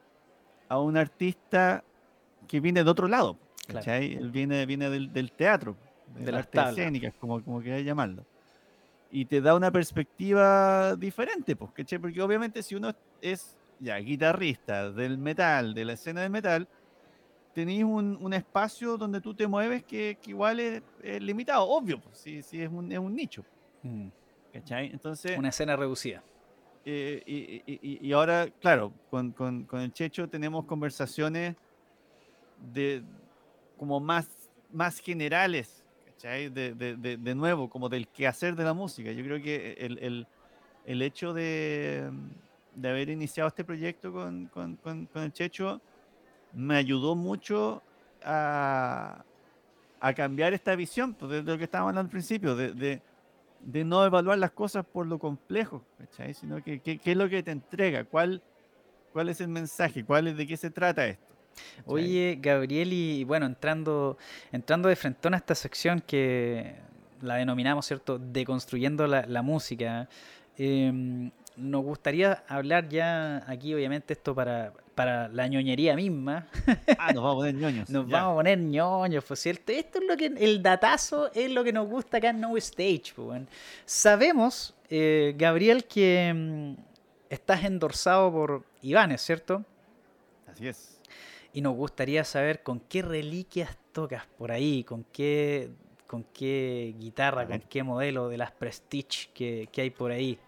a 0.70 0.80
un 0.80 0.98
artista 0.98 1.84
que 2.48 2.60
viene 2.60 2.84
de 2.84 2.90
otro 2.90 3.08
lado. 3.08 3.38
Él 3.86 4.32
viene, 4.32 4.66
viene 4.66 4.90
del, 4.90 5.32
teatro, 5.32 5.76
de, 6.16 6.32
las 6.32 6.46
artes 6.46 6.70
escénicas, 6.70 7.16
como, 7.16 7.44
como 7.44 7.62
quieras 7.62 7.84
llamarlo. 7.84 8.26
Y 9.12 9.26
te 9.26 9.42
da 9.42 9.56
una 9.56 9.72
perspectiva 9.72 10.96
diferente, 10.96 11.56
pues, 11.56 11.72
Porque 12.02 12.22
obviamente 12.22 12.62
si 12.62 12.76
uno 12.76 12.92
es 13.22 13.58
ya, 13.80 13.98
guitarrista 13.98 14.92
del 14.92 15.18
metal, 15.18 15.74
de 15.74 15.86
la 15.86 15.94
escena 15.94 16.22
del 16.22 16.30
metal, 16.30 16.68
tenéis 17.54 17.84
un, 17.84 18.34
espacio 18.34 18.98
donde 18.98 19.22
tú 19.22 19.34
te 19.34 19.48
mueves 19.48 19.84
que, 19.84 20.18
igual 20.28 20.60
es, 20.60 20.84
limitado, 21.22 21.68
obvio, 21.68 22.00
pues, 22.02 22.18
si, 22.18 22.38
es, 22.38 22.70
un, 22.70 22.92
es, 22.92 23.00
un, 23.00 23.16
nicho. 23.16 23.44
Mm. 23.84 24.08
¿Cachai? 24.54 24.92
Entonces, 24.92 25.38
Una 25.38 25.50
escena 25.50 25.76
reducida. 25.76 26.24
Eh, 26.88 27.64
y, 27.82 28.12
ahora, 28.12 28.48
claro, 28.62 28.94
con, 29.10 29.32
con, 29.32 29.68
el 29.82 29.92
Checho 29.92 30.30
tenemos 30.30 30.66
conversaciones 30.66 31.56
de 32.72 33.02
como 33.76 34.00
más, 34.00 34.28
más 34.72 35.00
generales, 35.00 35.84
¿cachai? 36.06 36.50
De, 36.50 36.76
de, 36.76 37.18
de, 37.18 37.36
nuevo, 37.36 37.70
como 37.70 37.90
del 37.90 38.08
quehacer 38.08 38.56
de 38.56 38.64
la 38.64 38.74
música. 38.74 39.12
Yo 39.12 39.24
creo 39.24 39.42
que 39.42 39.74
el, 39.80 39.98
el, 39.98 40.28
el 40.86 41.02
hecho 41.02 41.34
de, 41.34 42.12
de 42.76 42.90
haber 42.90 43.10
iniciado 43.10 43.48
este 43.48 43.64
proyecto 43.64 44.14
con, 44.14 44.46
con, 44.48 44.76
con, 44.76 45.08
el 45.16 45.34
Checho 45.34 45.82
me 46.54 46.76
ayudó 46.78 47.16
mucho 47.16 47.82
a, 48.24 49.24
a, 50.00 50.14
cambiar 50.14 50.54
esta 50.54 50.76
visión, 50.76 51.16
pues, 51.16 51.32
de, 51.32 51.42
lo 51.42 51.58
que 51.58 51.64
estábamos 51.64 51.90
hablando 51.90 52.08
al 52.08 52.12
principio, 52.12 52.56
de, 52.56 53.02
de, 53.62 53.84
no 53.84 54.06
evaluar 54.06 54.38
las 54.38 54.52
cosas 54.52 54.86
por 54.86 55.08
lo 55.08 55.20
complejo, 55.20 55.84
sino 56.34 56.64
que 56.64 56.80
qué 56.80 57.00
es 57.04 57.18
lo 57.18 57.30
que 57.30 57.44
te 57.44 57.52
entrega, 57.52 58.04
cuál, 58.04 58.42
cuál 59.14 59.30
es 59.30 59.42
el 59.42 59.48
mensaje, 59.48 60.04
cuál 60.04 60.28
es, 60.28 60.38
de 60.38 60.46
qué 60.46 60.58
se 60.58 60.70
trata 60.70 61.08
esto. 61.08 61.36
Oye, 61.86 62.38
Gabriel, 62.42 62.92
y 62.92 63.24
bueno, 63.24 63.46
entrando, 63.46 64.18
entrando 64.52 64.90
de 64.90 64.96
frente 64.96 65.28
a 65.28 65.38
esta 65.38 65.56
sección 65.56 66.02
que 66.02 66.76
la 67.22 67.36
denominamos, 67.36 67.86
¿cierto?, 67.86 68.20
deconstruyendo 68.20 69.08
la, 69.08 69.26
la 69.26 69.42
música. 69.42 70.10
Eh, 70.58 71.32
nos 71.56 71.84
gustaría 71.84 72.44
hablar 72.48 72.90
ya 72.90 73.44
aquí, 73.50 73.74
obviamente, 73.74 74.14
esto 74.14 74.36
para, 74.36 74.74
para 74.96 75.28
la 75.28 75.48
ñoñería 75.48 75.96
misma. 75.96 76.48
Ah, 76.98 77.12
nos 77.14 77.24
vamos 77.24 77.34
a 77.34 77.38
poner 77.38 77.56
ñoños. 77.56 77.90
nos 77.90 78.08
vamos 78.08 78.32
a 78.32 78.36
poner 78.36 78.58
ñoños, 78.60 79.24
pues 79.24 79.40
cierto. 79.40 79.72
Esto 79.72 80.00
es 80.00 80.06
lo 80.08 80.18
que, 80.18 80.26
el 80.26 80.64
datazo 80.64 81.30
es 81.34 81.52
lo 81.52 81.64
que 81.64 81.74
nos 81.74 81.88
gusta 81.88 82.18
acá 82.18 82.30
en 82.30 82.40
No 82.40 82.56
Stage, 82.58 83.14
pues. 83.16 83.44
Sabemos, 83.86 84.74
eh, 84.90 85.36
Gabriel, 85.38 85.86
que 85.86 86.34
mm, 86.34 86.74
estás 87.30 87.66
endorsado 87.66 88.32
por 88.32 88.64
Iván, 88.82 89.16
¿cierto? 89.18 89.64
Así 90.48 90.68
es. 90.68 91.00
Y 91.54 91.62
nos 91.62 91.76
gustaría 91.76 92.24
saber 92.24 92.64
con 92.64 92.80
qué 92.80 93.02
reliquias 93.02 93.78
tocas 93.92 94.26
por 94.38 94.52
ahí, 94.52 94.84
con 94.84 95.04
qué, 95.12 95.70
con 96.08 96.24
qué 96.34 96.96
guitarra, 96.98 97.46
con 97.46 97.60
qué 97.62 97.84
modelo 97.84 98.30
de 98.30 98.38
las 98.38 98.52
Prestige 98.52 99.30
que, 99.34 99.68
que 99.72 99.82
hay 99.82 99.90
por 99.90 100.12
ahí. 100.12 100.40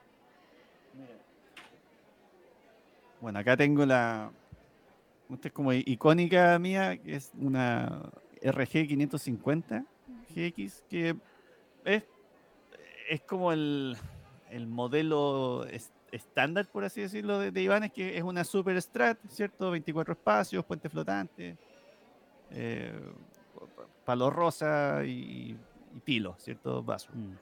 Bueno, 3.21 3.39
acá 3.39 3.57
tengo 3.57 3.85
la. 3.85 4.31
Esta 5.31 5.49
es 5.49 5.53
como 5.53 5.73
icónica 5.73 6.57
mía, 6.59 6.97
que 6.97 7.15
es 7.15 7.31
una 7.37 8.09
RG 8.41 8.87
550 8.87 9.83
GX, 10.33 10.83
que 10.89 11.15
es, 11.83 12.03
es 13.09 13.21
como 13.21 13.51
el, 13.51 13.97
el 14.49 14.67
modelo 14.67 15.65
estándar, 16.11 16.67
por 16.67 16.83
así 16.83 17.01
decirlo, 17.01 17.39
de, 17.39 17.61
Iván, 17.61 17.83
es 17.83 17.91
que 17.91 18.17
es 18.17 18.23
una 18.23 18.43
super 18.43 18.81
strat, 18.81 19.19
¿cierto? 19.29 19.71
24 19.71 20.13
espacios, 20.13 20.63
puente 20.65 20.89
flotante, 20.89 21.57
eh, 22.51 22.93
palo 24.05 24.29
rosa 24.29 25.03
y, 25.05 25.57
pilo, 26.03 26.35
¿cierto? 26.37 26.83
Vaso. 26.83 27.09
Mm. 27.13 27.33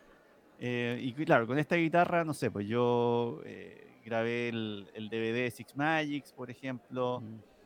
Eh, 0.59 0.99
y 1.01 1.13
claro, 1.25 1.45
con 1.45 1.59
esta 1.59 1.75
guitarra, 1.75 2.23
no 2.23 2.33
sé, 2.33 2.49
pues 2.49 2.67
yo 2.67 3.41
eh, 3.45 3.84
grabé 4.05 4.49
el, 4.49 4.87
el, 4.93 5.09
DVD 5.09 5.51
Six 5.51 5.75
Magics, 5.75 6.31
por 6.31 6.49
ejemplo, 6.51 7.21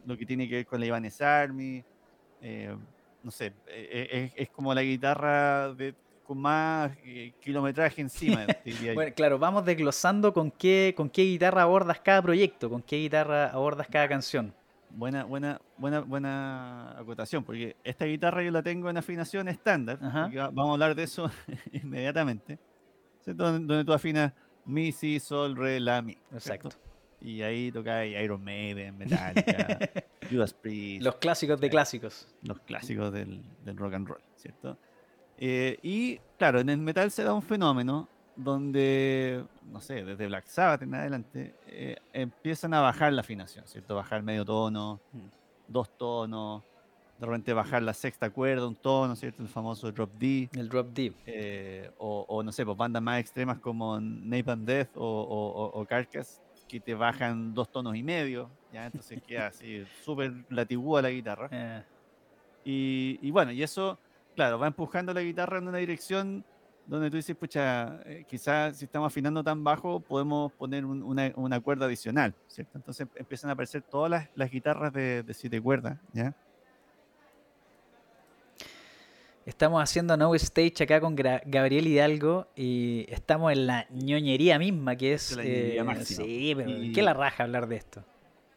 lo 0.05 0.17
que 0.17 0.25
tiene 0.25 0.47
que 0.47 0.55
ver 0.55 0.65
con 0.65 0.79
la 0.79 0.85
Ibanez 0.85 1.21
Army. 1.21 1.83
Eh, 2.41 2.75
no 3.21 3.29
sé, 3.29 3.53
es, 3.67 4.31
es, 4.35 4.49
como 4.49 4.73
la 4.73 4.81
guitarra 4.81 5.73
de, 5.73 5.93
con 6.29 6.37
más 6.37 6.95
kilometraje 7.41 8.01
encima. 8.01 8.45
bueno, 8.95 9.13
claro, 9.15 9.37
vamos 9.37 9.65
desglosando 9.65 10.31
con 10.31 10.51
qué, 10.51 10.93
con 10.95 11.09
qué 11.09 11.23
guitarra 11.23 11.63
abordas 11.63 11.99
cada 11.99 12.21
proyecto, 12.21 12.69
con 12.69 12.81
qué 12.81 12.97
guitarra 12.97 13.47
abordas 13.47 13.87
cada 13.87 14.07
canción. 14.07 14.53
Buena, 14.91 15.23
buena, 15.25 15.59
buena, 15.77 15.99
buena 15.99 16.99
acotación, 16.99 17.43
porque 17.43 17.75
esta 17.83 18.05
guitarra 18.05 18.41
yo 18.41 18.51
la 18.51 18.63
tengo 18.63 18.89
en 18.89 18.97
afinación 18.97 19.47
estándar. 19.47 19.99
Vamos 19.99 20.69
a 20.69 20.71
hablar 20.73 20.95
de 20.95 21.03
eso 21.03 21.29
inmediatamente. 21.73 22.57
Donde, 23.25 23.83
tú 23.83 23.93
afinas 23.93 24.31
mi, 24.69 24.91
si, 24.91 25.19
sol, 25.19 25.55
re, 25.55 25.79
la, 25.79 26.01
mi. 26.01 26.17
Exacto. 26.31 26.69
Y 27.21 27.41
ahí 27.41 27.71
toca 27.71 28.05
Iron 28.05 28.43
Maiden, 28.43 28.97
Metallica, 28.97 29.79
Judas 30.31 30.53
Priest. 30.53 31.03
Los 31.03 31.15
clásicos 31.15 31.59
de 31.59 31.67
eh, 31.67 31.69
clásicos. 31.69 32.27
Los 32.43 32.59
clásicos 32.61 33.11
del, 33.11 33.43
rock 33.75 33.93
and 33.93 34.07
roll, 34.07 34.21
¿cierto? 34.35 34.77
Eh, 35.37 35.77
y 35.81 36.17
claro, 36.37 36.59
en 36.59 36.69
el 36.69 36.77
metal 36.77 37.11
se 37.11 37.23
da 37.23 37.33
un 37.33 37.41
fenómeno 37.41 38.07
donde, 38.35 39.43
no 39.69 39.81
sé, 39.81 40.05
desde 40.05 40.27
Black 40.27 40.45
Sabbath 40.45 40.81
en 40.83 40.95
adelante, 40.95 41.55
eh, 41.67 41.97
empiezan 42.13 42.73
a 42.73 42.79
bajar 42.79 43.11
la 43.11 43.21
afinación, 43.21 43.67
¿cierto? 43.67 43.95
Bajar 43.95 44.23
medio 44.23 44.45
tono, 44.45 45.01
mm. 45.11 45.19
dos 45.67 45.97
tonos, 45.97 46.63
de 47.19 47.25
repente 47.25 47.53
bajar 47.53 47.83
la 47.83 47.93
sexta 47.93 48.29
cuerda, 48.29 48.65
un 48.65 48.75
tono, 48.75 49.13
¿cierto? 49.15 49.43
El 49.43 49.49
famoso 49.49 49.91
drop 49.91 50.11
D. 50.13 50.49
El 50.53 50.69
drop 50.69 50.87
D. 50.93 51.13
Eh, 51.25 51.91
o, 51.97 52.41
no 52.43 52.51
sé, 52.51 52.65
pues 52.65 52.77
bandas 52.77 53.01
más 53.01 53.19
extremas 53.19 53.59
como 53.59 53.99
Napalm 53.99 54.65
Death 54.65 54.91
o, 54.95 55.71
o, 55.73 55.85
Carcass, 55.85 56.41
que 56.67 56.79
te 56.79 56.93
bajan 56.93 57.53
dos 57.53 57.69
tonos 57.69 57.95
y 57.95 58.03
medio, 58.03 58.49
¿ya? 58.71 58.85
Entonces 58.85 59.21
queda 59.27 59.47
así 59.47 59.83
súper 60.03 60.33
latigúa 60.49 61.01
la 61.01 61.09
guitarra. 61.09 61.49
Eh. 61.51 61.83
Y, 62.63 63.19
y 63.21 63.31
bueno, 63.31 63.51
y 63.51 63.63
eso, 63.63 63.99
claro, 64.35 64.57
va 64.57 64.67
empujando 64.67 65.13
la 65.13 65.21
guitarra 65.21 65.57
en 65.57 65.67
una 65.67 65.79
dirección 65.79 66.45
donde 66.87 67.11
tú 67.11 67.17
dices, 67.17 67.35
pucha, 67.35 67.99
eh, 68.05 68.23
quizás 68.27 68.77
si 68.77 68.85
estamos 68.85 69.07
afinando 69.07 69.43
tan 69.43 69.61
bajo, 69.61 69.99
podemos 69.99 70.53
poner 70.53 70.85
una, 70.85 71.31
una, 71.35 71.59
cuerda 71.59 71.85
adicional, 71.85 72.33
¿cierto? 72.47 72.77
Entonces 72.77 73.07
empiezan 73.15 73.49
a 73.49 73.53
aparecer 73.53 73.81
todas 73.83 74.09
las, 74.09 74.29
las 74.35 74.49
guitarras 74.49 74.91
de, 74.93 75.21
de, 75.21 75.33
siete 75.35 75.61
cuerdas, 75.61 75.99
¿ya? 76.13 76.33
Estamos 79.45 79.81
haciendo 79.81 80.15
No 80.15 80.35
Stage 80.35 80.83
acá 80.83 81.01
con 81.01 81.15
Gabriel 81.15 81.87
Hidalgo 81.87 82.47
y 82.55 83.05
estamos 83.09 83.51
en 83.51 83.67
la 83.67 83.87
ñoñería 83.89 84.59
misma, 84.59 84.95
que 84.95 85.13
es... 85.13 85.37
Eh, 85.41 85.81
sí, 86.03 86.53
pero 86.55 86.71
¿qué 86.93 87.01
la 87.01 87.13
raja 87.13 87.43
hablar 87.43 87.67
de 87.67 87.77
esto? 87.77 88.03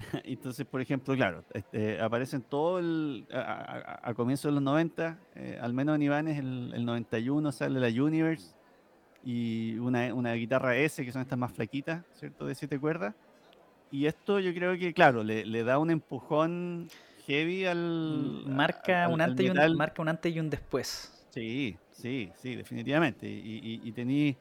Entonces, 0.24 0.66
por 0.66 0.80
ejemplo, 0.80 1.14
claro, 1.14 1.45
este, 1.53 2.01
aparecen 2.01 2.43
todo 2.43 2.78
el. 2.78 3.26
A, 3.33 4.12
comienzos 4.14 4.51
de 4.51 4.55
los 4.55 4.62
90, 4.62 5.18
eh, 5.35 5.59
al 5.61 5.72
menos 5.72 5.97
en 5.97 6.03
Iván 6.03 6.28
es 6.28 6.39
el, 6.39 6.85
91 6.85 7.53
sale 7.53 7.80
la 7.80 8.03
Universe 8.03 8.55
y 9.24 9.78
una, 9.78 10.12
una, 10.14 10.33
guitarra 10.35 10.76
S, 10.76 11.05
que 11.05 11.12
son 11.12 11.22
estas 11.22 11.39
más 11.39 11.53
flaquitas, 11.53 12.05
¿cierto? 12.14 12.47
De 12.47 12.55
siete 12.55 12.78
cuerdas. 12.78 13.14
Y 13.91 14.07
esto 14.07 14.41
yo 14.41 14.55
creo 14.55 14.76
que, 14.78 14.93
claro, 14.95 15.22
le, 15.22 15.45
le 15.45 15.64
da 15.64 15.78
un 15.78 15.91
empujón 15.91 16.89
heavy 17.27 17.66
al. 17.66 18.45
Marca, 18.47 19.09
un 19.09 19.20
antes 19.20 19.47
y 19.47 19.51
un, 19.51 19.77
marca 19.77 20.03
un 20.03 20.09
antes 20.09 20.35
y 20.35 20.41
un 20.41 20.51
después. 20.51 21.27
Sí, 21.31 21.77
sí, 21.93 22.31
sí, 22.37 22.57
definitivamente. 22.57 23.29
Y, 23.29 23.61
y, 23.62 23.89
y 23.89 23.93
tení 23.93 24.37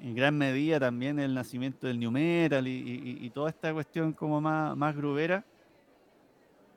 en 0.00 0.14
gran 0.14 0.36
medida 0.36 0.78
también 0.78 1.18
el 1.18 1.34
nacimiento 1.34 1.86
del 1.86 1.98
new 1.98 2.10
metal 2.10 2.66
y, 2.66 3.30
toda 3.34 3.50
esta 3.50 3.72
cuestión 3.72 4.12
como 4.12 4.40
más, 4.40 4.76
más 4.76 4.96
grubera, 4.96 5.44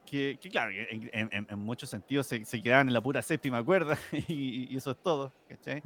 que, 0.06 0.38
claro, 0.52 0.72
en, 0.74 1.60
muchos 1.60 1.90
sentidos 1.90 2.28
se, 2.28 2.44
se, 2.44 2.62
quedaban 2.62 2.88
en 2.88 2.94
la 2.94 3.02
pura 3.02 3.22
séptima 3.22 3.64
cuerda 3.64 3.98
y, 4.28 4.76
eso 4.76 4.92
es 4.92 4.98
todo, 4.98 5.32
¿cachai? 5.48 5.82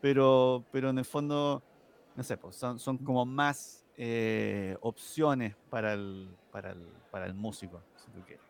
pero, 0.00 0.64
pero 0.72 0.90
en 0.90 0.98
el 0.98 1.04
fondo, 1.04 1.62
no 2.16 2.22
sé, 2.22 2.36
pues 2.36 2.56
son, 2.56 2.78
son 2.78 2.98
como 2.98 3.24
más 3.24 3.84
eh, 3.96 4.76
opciones 4.80 5.54
para 5.70 5.94
el, 5.94 6.28
para, 6.50 6.72
el, 6.72 6.86
para 7.10 7.26
el 7.26 7.34
músico, 7.34 7.80
si 7.96 8.10
tú 8.10 8.20
quieres. 8.26 8.43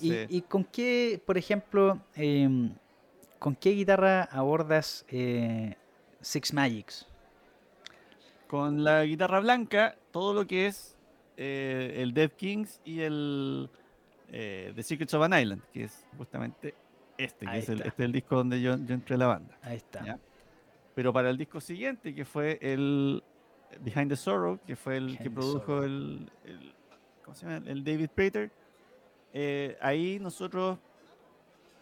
¿Y, 0.00 0.42
con 0.42 0.64
qué, 0.64 1.20
por 1.24 1.36
ejemplo, 1.36 2.00
em, 2.14 2.74
con 3.38 3.54
qué 3.54 3.70
guitarra 3.70 4.24
abordas 4.24 5.04
eh, 5.08 5.74
Six 6.20 6.52
Magics? 6.52 7.06
con 8.50 8.82
la 8.82 9.04
guitarra 9.04 9.38
blanca 9.38 9.94
todo 10.10 10.34
lo 10.34 10.44
que 10.44 10.66
es 10.66 10.96
eh, 11.36 11.94
el 11.98 12.12
Dead 12.12 12.32
Kings 12.32 12.80
y 12.84 12.98
el 13.02 13.70
eh, 14.32 14.72
The 14.74 14.82
Secrets 14.82 15.14
of 15.14 15.22
an 15.22 15.40
Island, 15.40 15.62
que 15.72 15.84
es 15.84 16.04
justamente 16.18 16.74
este, 17.16 17.46
que 17.46 17.58
es 17.58 17.68
el, 17.68 17.82
este 17.82 18.04
el 18.04 18.10
disco 18.10 18.34
donde 18.34 18.60
yo, 18.60 18.72
entré 18.72 19.14
a 19.14 19.18
la 19.18 19.26
banda. 19.28 19.56
Ahí 19.62 19.76
está. 19.76 20.18
Pero 20.96 21.12
para 21.12 21.30
el 21.30 21.38
disco 21.38 21.60
siguiente, 21.60 22.12
que 22.12 22.24
fue 22.24 22.58
el 22.60 23.22
Behind 23.82 24.08
the 24.08 24.16
Sorrow, 24.16 24.58
que 24.66 24.74
fue 24.74 24.96
el 24.96 25.16
que 25.18 25.30
produjo 25.30 25.84
el, 25.84 26.28
¿cómo 27.24 27.36
se 27.36 27.46
llama? 27.46 27.64
el 27.70 27.84
David 27.84 28.10
Prater, 28.12 28.50
eh, 29.32 29.76
ahí 29.80 30.18
nosotros 30.18 30.78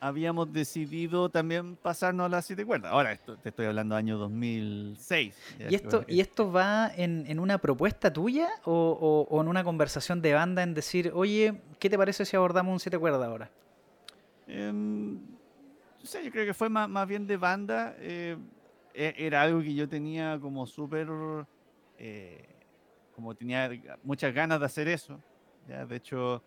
habíamos 0.01 0.53
decidido 0.53 1.29
también 1.29 1.77
pasarnos 1.77 2.27
a 2.27 2.29
las 2.29 2.47
siete 2.47 2.65
cuerdas. 2.65 2.93
Ahora, 2.93 3.13
esto, 3.13 3.37
te 3.37 3.49
estoy 3.49 3.67
hablando 3.67 3.95
del 3.95 4.05
año 4.05 4.19
2006. 4.19 5.35
¿Y 5.69 5.75
esto, 5.75 6.05
¿y 6.07 6.21
esto 6.21 6.53
va 6.53 6.91
en, 6.95 7.39
una 7.39 7.59
propuesta 7.59 8.13
tuya 8.13 8.49
o, 8.65 9.41
en 9.41 9.49
una 9.49 9.65
conversación 9.65 10.23
de 10.23 10.35
banda 10.35 10.63
en 10.63 10.75
decir, 10.75 11.13
oye, 11.15 11.61
¿qué 11.79 11.91
te 11.91 11.99
parece 11.99 12.25
si 12.25 12.37
abordamos 12.37 12.73
un 12.73 12.81
siete 12.81 12.99
cuerdas 12.99 13.23
ahora? 13.23 13.51
Em, 14.47 15.19
yo 16.03 16.31
creo 16.31 16.47
que 16.47 16.55
fue 16.55 16.69
más, 16.69 17.09
bien 17.09 17.27
de 17.27 17.37
banda. 17.37 17.95
Eh, 17.99 18.37
e, 18.95 19.15
era 19.19 19.43
algo 19.43 19.61
que 19.61 19.75
yo 19.75 19.89
tenía 19.89 20.39
como 20.41 20.67
súper... 20.67 21.09
Eh, 21.99 22.45
como 23.15 23.35
tenía 23.35 23.69
muchas 24.05 24.33
ganas 24.33 24.61
de 24.61 24.67
hacer 24.67 24.87
eso. 24.87 25.21
¿ya? 25.69 25.85
De 25.85 25.97
hecho 25.97 26.41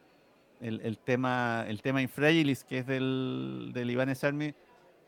el, 0.61 0.97
tema, 0.99 1.65
el 1.67 1.81
tema 1.81 2.01
Infragilis, 2.01 2.63
que 2.63 2.79
es 2.79 2.87
del, 2.87 3.71
del 3.73 3.89
Ibanez 3.89 4.23
Army, 4.23 4.53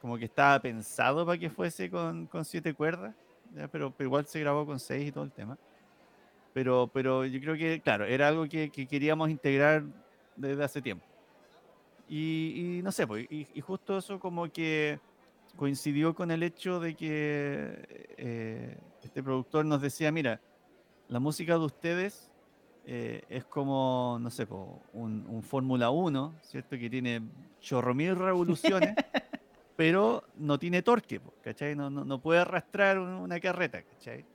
como 0.01 0.17
que 0.17 0.25
estaba 0.25 0.59
pensado 0.59 1.25
para 1.25 1.37
que 1.37 1.49
fuese 1.49 1.89
con, 1.89 2.27
con 2.27 2.43
siete 2.43 2.73
cuerdas, 2.73 3.15
Pero, 3.71 3.93
igual 3.99 4.25
se 4.25 4.39
grabó 4.39 4.65
con 4.65 4.79
seis 4.79 5.07
y 5.07 5.11
todo 5.11 5.23
el 5.23 5.31
tema. 5.31 5.57
Pero, 6.53 6.89
pero 6.93 7.25
yo 7.25 7.39
creo 7.39 7.55
que, 7.55 7.79
claro, 7.81 8.05
era 8.05 8.27
algo 8.27 8.47
que, 8.47 8.69
queríamos 8.69 9.29
integrar 9.29 9.83
desde 10.35 10.63
hace 10.63 10.81
tiempo. 10.81 11.05
Y, 12.09 12.81
no 12.83 12.91
sé, 12.91 13.07
pues, 13.07 13.25
y, 13.29 13.61
justo 13.61 13.97
eso 13.97 14.19
como 14.19 14.51
que 14.51 14.99
coincidió 15.55 16.13
con 16.13 16.31
el 16.31 16.43
hecho 16.43 16.79
de 16.79 16.95
que 16.95 18.07
eh, 18.17 18.77
este 19.03 19.23
productor 19.23 19.65
nos 19.65 19.81
decía, 19.81 20.11
mira, 20.11 20.41
la 21.07 21.19
música 21.19 21.53
de 21.53 21.65
ustedes 21.65 22.32
eh, 22.85 23.23
es 23.29 23.45
como, 23.45 24.17
no 24.19 24.29
sé, 24.29 24.45
un, 24.93 25.25
un 25.27 25.43
Fórmula 25.43 25.89
1, 25.89 26.35
¿cierto? 26.41 26.77
Que 26.77 26.89
tiene 26.89 27.21
chorro 27.61 27.93
mil 27.95 28.15
revoluciones, 28.15 28.93
pero 29.77 30.23
no 30.35 30.59
tiene 30.59 30.81
torque, 30.81 31.21
¿cachai? 31.41 31.75
No, 31.75 31.89
no, 31.89 32.19
puede 32.19 32.41
arrastrar 32.41 32.99
una 32.99 33.39
carreta, 33.39 33.81
¿cachai? 33.81 34.25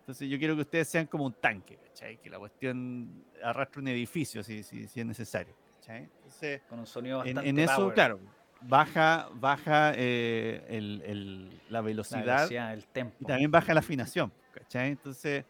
Entonces 0.00 0.28
yo 0.28 0.38
quiero 0.38 0.54
que 0.56 0.62
ustedes 0.62 0.88
sean 0.88 1.06
como 1.06 1.26
un 1.26 1.32
tanque, 1.32 1.76
¿cachai? 1.76 2.18
Que 2.18 2.28
la 2.28 2.38
cuestión 2.38 3.24
arrastre 3.42 3.80
un 3.80 3.88
edificio 3.88 4.42
si, 4.42 4.62
si, 4.64 4.88
si 4.88 5.00
es 5.00 5.06
necesario, 5.06 5.54
¿cachai? 5.78 6.08
Entonces, 6.16 6.62
Con 6.68 6.80
un 6.80 6.86
sonido 6.86 7.18
bastante 7.18 7.48
En, 7.48 7.58
eso, 7.58 7.92
claro, 7.92 8.18
baja, 8.62 9.28
baja 9.34 9.92
eh, 9.94 10.64
el, 10.68 11.02
el, 11.06 11.60
la 11.70 11.80
velocidad, 11.82 12.50
el 12.72 12.84
tempo. 12.86 13.14
y 13.20 13.24
también 13.24 13.50
baja 13.50 13.72
la 13.74 13.80
afinación, 13.80 14.32
¿cachai? 14.52 14.90
Entonces 14.90 15.44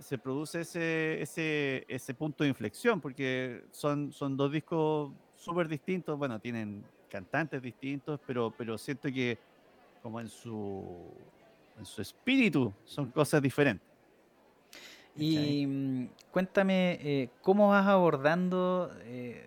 se, 0.00 0.18
produce 0.18 0.60
ese, 0.60 1.20
ese, 1.22 1.84
ese, 1.88 2.14
punto 2.14 2.44
de 2.44 2.50
inflexión, 2.50 3.00
porque 3.00 3.64
son, 3.72 4.12
son 4.12 4.36
dos 4.36 4.52
discos 4.52 5.10
súper 5.36 5.68
distintos, 5.68 6.16
bueno, 6.18 6.38
tienen 6.38 6.84
cantantes 7.08 7.60
distintos, 7.60 8.20
pero, 8.26 8.54
pero 8.56 8.78
siento 8.78 9.10
que 9.10 9.38
como 10.02 10.20
en 10.20 10.28
su, 10.28 10.84
en 11.78 11.84
su 11.84 12.00
espíritu 12.00 12.72
son 12.84 13.10
cosas 13.10 13.42
diferentes. 13.42 13.86
Y 15.16 15.66
mm, 15.66 16.08
cuéntame, 16.30 16.98
eh, 17.02 17.28
¿cómo 17.42 17.70
vas 17.70 17.86
abordando? 17.86 18.90
Eh, 19.02 19.46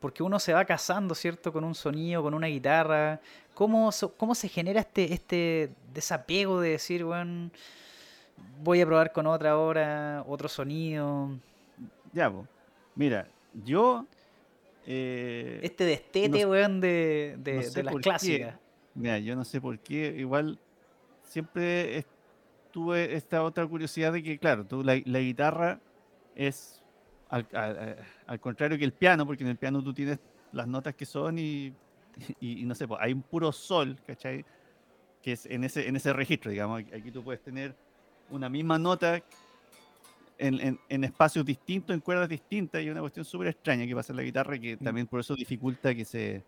porque 0.00 0.22
uno 0.22 0.38
se 0.38 0.52
va 0.52 0.64
casando, 0.64 1.14
¿cierto? 1.14 1.52
Con 1.52 1.64
un 1.64 1.74
sonido, 1.74 2.22
con 2.22 2.34
una 2.34 2.48
guitarra. 2.48 3.20
¿Cómo, 3.54 3.90
cómo 4.16 4.34
se 4.34 4.48
genera 4.48 4.80
este, 4.80 5.12
este 5.12 5.70
desapego 5.92 6.60
de 6.60 6.70
decir, 6.70 7.04
bueno, 7.04 7.50
voy 8.62 8.80
a 8.80 8.86
probar 8.86 9.12
con 9.12 9.26
otra 9.26 9.58
hora, 9.58 10.24
otro 10.26 10.48
sonido. 10.48 11.30
Ya, 12.12 12.30
pues. 12.30 12.46
Mira, 12.94 13.28
yo. 13.64 14.06
Eh, 14.86 15.60
este 15.62 15.84
destete, 15.84 16.46
weón, 16.46 16.80
de, 16.80 17.36
de, 17.38 17.82
las 17.82 17.94
clásicas. 17.96 18.58
Mira, 18.94 19.18
yo 19.18 19.36
no 19.36 19.44
sé 19.44 19.60
por 19.60 19.78
qué, 19.78 20.14
igual 20.18 20.58
siempre 21.22 22.04
tuve 22.72 23.14
esta 23.14 23.42
otra 23.42 23.66
curiosidad 23.66 24.12
de 24.12 24.22
que, 24.22 24.38
claro, 24.38 24.64
tú, 24.64 24.82
la, 24.82 24.96
guitarra 24.96 25.80
es 26.34 26.82
al, 27.28 27.46
contrario 28.40 28.78
que 28.78 28.84
el 28.84 28.92
piano, 28.92 29.26
porque 29.26 29.44
en 29.44 29.50
el 29.50 29.56
piano 29.56 29.82
tú 29.82 29.94
tienes 29.94 30.18
las 30.52 30.66
notas 30.66 30.94
que 30.94 31.06
son 31.06 31.38
y, 31.38 31.72
y, 32.40 32.64
no 32.64 32.74
sé, 32.74 32.88
pues, 32.88 33.00
hay 33.00 33.12
un 33.12 33.22
puro 33.22 33.52
sol, 33.52 33.96
¿cachai? 34.06 34.44
Que 35.22 35.32
es 35.32 35.46
en 35.46 35.64
ese, 35.64 35.86
en 35.86 35.96
ese 35.96 36.12
registro, 36.12 36.50
digamos. 36.50 36.82
Aquí 36.92 37.10
tú 37.12 37.22
puedes 37.22 37.42
tener 37.42 37.76
una 38.30 38.48
misma 38.48 38.78
nota 38.78 39.22
en, 40.38 40.78
en, 40.88 41.04
espacios 41.04 41.44
distintos, 41.44 41.94
en 41.94 42.00
cuerdas 42.00 42.28
distintas, 42.28 42.82
y 42.82 42.88
una 42.88 43.00
cuestión 43.00 43.24
súper 43.24 43.48
extraña 43.48 43.86
que 43.86 43.94
pasa 43.94 44.12
en 44.12 44.16
la 44.16 44.22
guitarra, 44.22 44.58
que 44.58 44.76
mm. 44.76 44.84
también 44.84 45.06
por 45.06 45.20
eso 45.20 45.34
dificulta 45.34 45.94
que 45.94 46.04
se 46.04 46.42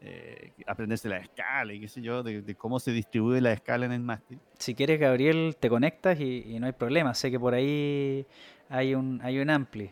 eh, 0.00 0.52
aprenderse 0.66 1.08
la 1.08 1.18
escala 1.18 1.72
y 1.72 1.80
qué 1.80 1.88
sé 1.88 2.00
yo, 2.00 2.22
de, 2.22 2.54
cómo 2.54 2.78
se 2.78 2.92
distribuye 2.92 3.40
la 3.40 3.52
escala 3.52 3.86
en 3.86 3.92
el 3.92 4.00
mástil. 4.00 4.38
Si 4.56 4.74
quieres, 4.74 5.00
Gabriel, 5.00 5.56
te 5.58 5.68
conectas 5.68 6.20
y, 6.20 6.56
no 6.60 6.66
hay 6.66 6.72
problema. 6.72 7.14
Sé 7.14 7.32
que 7.32 7.40
por 7.40 7.52
ahí 7.52 8.24
hay 8.68 8.94
un, 8.94 9.20
hay 9.22 9.40
un 9.40 9.50
ampli. 9.50 9.90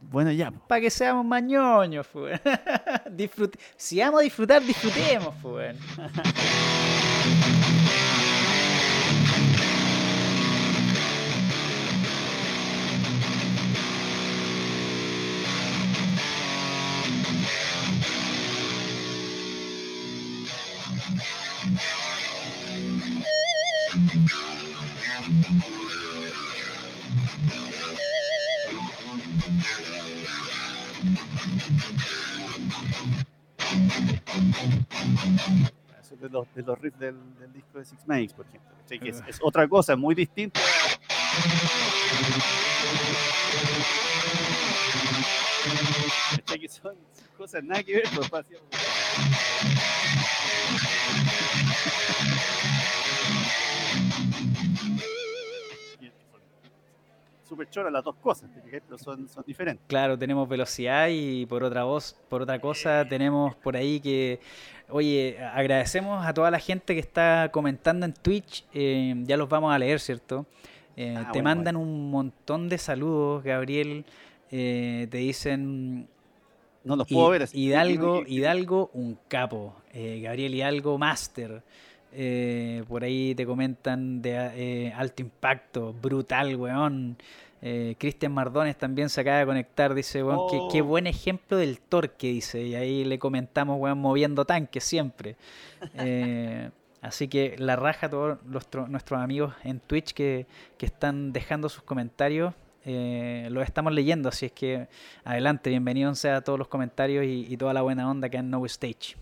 Bueno, 0.00 0.32
ya. 0.32 0.50
Para 0.50 0.80
que 0.80 0.88
seamos 0.88 1.26
mañoños, 1.26 2.06
pues. 2.06 2.40
si 3.76 4.00
vamos 4.00 4.20
a 4.20 4.22
disfrutar, 4.22 4.62
disfrutemos, 4.62 5.34
de 36.30 36.38
los, 36.38 36.54
de 36.54 36.62
los 36.62 36.78
riffs 36.78 36.98
del, 36.98 37.16
del, 37.38 37.52
disco 37.52 37.78
de 37.78 37.84
Six 37.84 38.06
Makes, 38.06 38.34
por 38.34 38.46
ejemplo. 38.46 38.70
Que 38.88 39.08
es, 39.08 39.22
es, 39.26 39.38
otra 39.42 39.68
cosa 39.68 39.96
muy 39.96 40.14
distinta. 40.14 40.60
Que 46.60 46.68
son 46.68 46.94
cosas 47.36 47.64
nada 47.64 47.82
que 47.82 47.94
ver, 47.94 48.04
pues, 48.14 48.46
súper 57.50 57.68
chora 57.68 57.90
las 57.90 58.04
dos 58.04 58.14
cosas, 58.16 58.48
pero 58.70 58.96
son, 58.96 59.28
son 59.28 59.42
diferentes. 59.44 59.84
Claro, 59.88 60.16
tenemos 60.16 60.48
velocidad 60.48 61.08
y 61.10 61.46
por 61.46 61.64
otra 61.64 61.82
voz, 61.82 62.16
por 62.28 62.42
otra 62.42 62.60
cosa 62.60 63.04
tenemos 63.08 63.56
por 63.56 63.76
ahí 63.76 63.98
que, 64.00 64.38
oye, 64.92 65.38
agradecemos 65.54 66.26
a 66.26 66.34
toda 66.34 66.50
la 66.50 66.58
gente 66.58 66.94
que 66.94 67.00
está 67.00 67.50
comentando 67.52 68.06
en 68.06 68.12
Twitch, 68.12 68.64
eh, 68.72 69.14
ya 69.24 69.36
los 69.36 69.48
vamos 69.48 69.72
a 69.72 69.78
leer, 69.78 70.00
¿cierto? 70.00 70.46
Eh, 70.96 71.14
ah, 71.16 71.30
te 71.32 71.42
mandan 71.42 71.76
un 71.76 72.10
montón 72.10 72.68
de 72.68 72.78
saludos, 72.78 73.42
Gabriel, 73.44 74.04
eh, 74.50 75.08
te 75.10 75.18
dicen... 75.18 76.08
No 76.82 76.96
los 76.96 77.06
puedo 77.06 77.28
ver. 77.28 77.42
Así. 77.42 77.60
Hidalgo, 77.60 78.22
Hidalgo, 78.26 78.90
un 78.94 79.18
capo. 79.28 79.74
Gabriel 79.92 80.54
Hidalgo, 80.54 80.96
máster. 80.96 81.62
Eh, 82.12 82.82
por 82.88 83.04
ahí 83.04 83.34
te 83.36 83.46
comentan 83.46 84.20
de 84.20 84.32
eh, 84.54 84.92
alto 84.96 85.22
impacto, 85.22 85.92
brutal, 85.92 86.56
weón. 86.56 87.16
Eh, 87.62 87.94
Cristian 87.98 88.32
Mardones 88.32 88.76
también 88.76 89.08
se 89.10 89.20
acaba 89.20 89.38
de 89.38 89.46
conectar, 89.46 89.94
dice, 89.94 90.22
weón, 90.24 90.68
qué, 90.70 90.80
oh. 90.80 90.84
buen 90.84 91.06
ejemplo 91.06 91.56
del 91.56 91.80
torque, 91.80 92.28
dice. 92.28 92.62
Y 92.62 92.74
ahí 92.74 93.04
le 93.04 93.18
comentamos, 93.18 93.78
weón, 93.78 93.98
moviendo 93.98 94.44
tanques 94.44 94.84
siempre. 94.84 95.36
así 97.02 97.28
que 97.28 97.56
la 97.58 97.76
raja 97.76 98.06
a 98.06 98.10
todos 98.10 98.38
nuestros 98.44 99.20
amigos 99.20 99.54
en 99.64 99.80
Twitch 99.80 100.12
que, 100.12 100.46
están 100.78 101.32
dejando 101.32 101.68
sus 101.68 101.82
comentarios. 101.82 102.54
los 102.84 103.64
estamos 103.64 103.92
leyendo, 103.92 104.30
así 104.30 104.46
es 104.46 104.52
que 104.52 104.88
adelante, 105.24 105.70
bienvenidos 105.70 106.18
sea 106.18 106.36
a 106.36 106.40
todos 106.40 106.58
los 106.58 106.68
comentarios 106.68 107.24
y, 107.24 107.46
y 107.48 107.56
toda 107.56 107.74
la 107.74 107.82
buena 107.82 108.10
onda 108.10 108.28
que 108.28 108.38
en 108.38 108.50
No 108.50 108.64
Stage. 108.66 109.16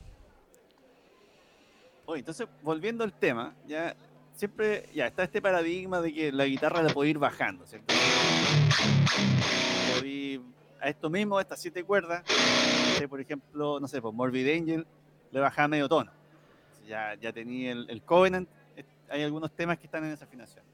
Oye, 2.08 2.20
entonces, 2.20 2.48
volviendo 2.62 3.04
al 3.04 3.12
tema, 3.12 3.54
ya 3.66 3.94
siempre 4.38 4.88
ya 4.94 5.08
está 5.08 5.24
este 5.24 5.42
paradigma 5.42 6.00
de 6.00 6.14
que 6.14 6.30
la 6.30 6.44
guitarra 6.44 6.80
la 6.80 6.94
puede 6.94 7.10
ir 7.10 7.18
bajando, 7.18 7.66
¿cierto? 7.66 7.92
a 10.80 10.88
esto 10.88 11.10
mismo, 11.10 11.38
a 11.38 11.40
estas 11.40 11.60
siete 11.60 11.82
cuerdas, 11.82 12.22
por 13.10 13.20
ejemplo, 13.20 13.80
no 13.80 13.88
sé, 13.88 14.00
por 14.00 14.12
pues, 14.12 14.16
Morbid 14.16 14.48
Angel, 14.48 14.86
le 15.32 15.40
bajaba 15.40 15.66
medio 15.66 15.88
tono. 15.88 16.12
Ya, 16.86 17.16
ya 17.16 17.32
tenía 17.32 17.72
el, 17.72 18.00
Covenant, 18.02 18.48
hay 19.10 19.24
algunos 19.24 19.50
temas 19.50 19.76
que 19.78 19.86
están 19.86 20.04
en 20.04 20.12
esa 20.12 20.24
afinación. 20.26 20.64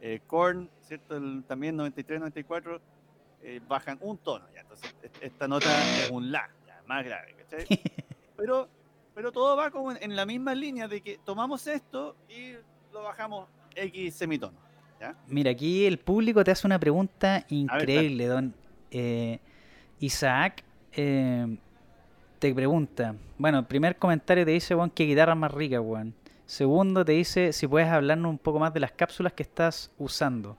Eh, 0.00 0.20
Korn, 0.28 0.70
¿cierto? 0.82 1.20
también 1.48 1.76
93, 1.76 2.20
94, 2.20 2.80
eh, 3.42 3.60
bajan 3.66 3.98
un 4.02 4.18
tono, 4.18 4.46
ya. 4.54 4.60
Entonces, 4.60 4.94
esta 5.20 5.48
nota 5.48 5.68
es 5.98 6.10
un 6.10 6.30
La, 6.30 6.48
ya, 6.64 6.80
más 6.86 7.04
grave, 7.04 7.34
¿cachai? 7.34 7.66
Pero 8.36 8.68
pero 9.14 9.30
todo 9.30 9.56
va 9.56 9.70
como 9.70 9.92
en, 9.92 10.16
la 10.16 10.26
misma 10.26 10.54
línea 10.54 10.88
de 10.88 11.00
que 11.00 11.18
tomamos 11.18 11.66
esto 11.66 12.16
y 12.28 12.54
lo 12.94 13.02
bajamos 13.02 13.48
X 13.74 14.14
semitono. 14.14 14.56
Mira, 15.26 15.50
aquí 15.50 15.84
el 15.84 15.98
público 15.98 16.42
te 16.44 16.50
hace 16.50 16.66
una 16.66 16.78
pregunta 16.78 17.44
increíble, 17.50 18.26
don 18.26 18.54
eh, 18.90 19.38
Isaac. 19.98 20.64
Eh, 20.92 21.58
te 22.38 22.54
pregunta, 22.54 23.14
bueno, 23.36 23.58
el 23.58 23.66
primer 23.66 23.96
comentario 23.96 24.46
te 24.46 24.52
dice, 24.52 24.74
Juan, 24.74 24.90
qué 24.90 25.04
guitarra 25.04 25.34
más 25.34 25.52
rica, 25.52 25.80
Juan. 25.80 26.14
Segundo, 26.46 27.04
te 27.04 27.12
dice 27.12 27.52
si 27.52 27.66
puedes 27.66 27.88
hablarnos 27.88 28.30
un 28.30 28.38
poco 28.38 28.58
más 28.58 28.72
de 28.72 28.80
las 28.80 28.92
cápsulas 28.92 29.32
que 29.32 29.42
estás 29.42 29.90
usando. 29.98 30.56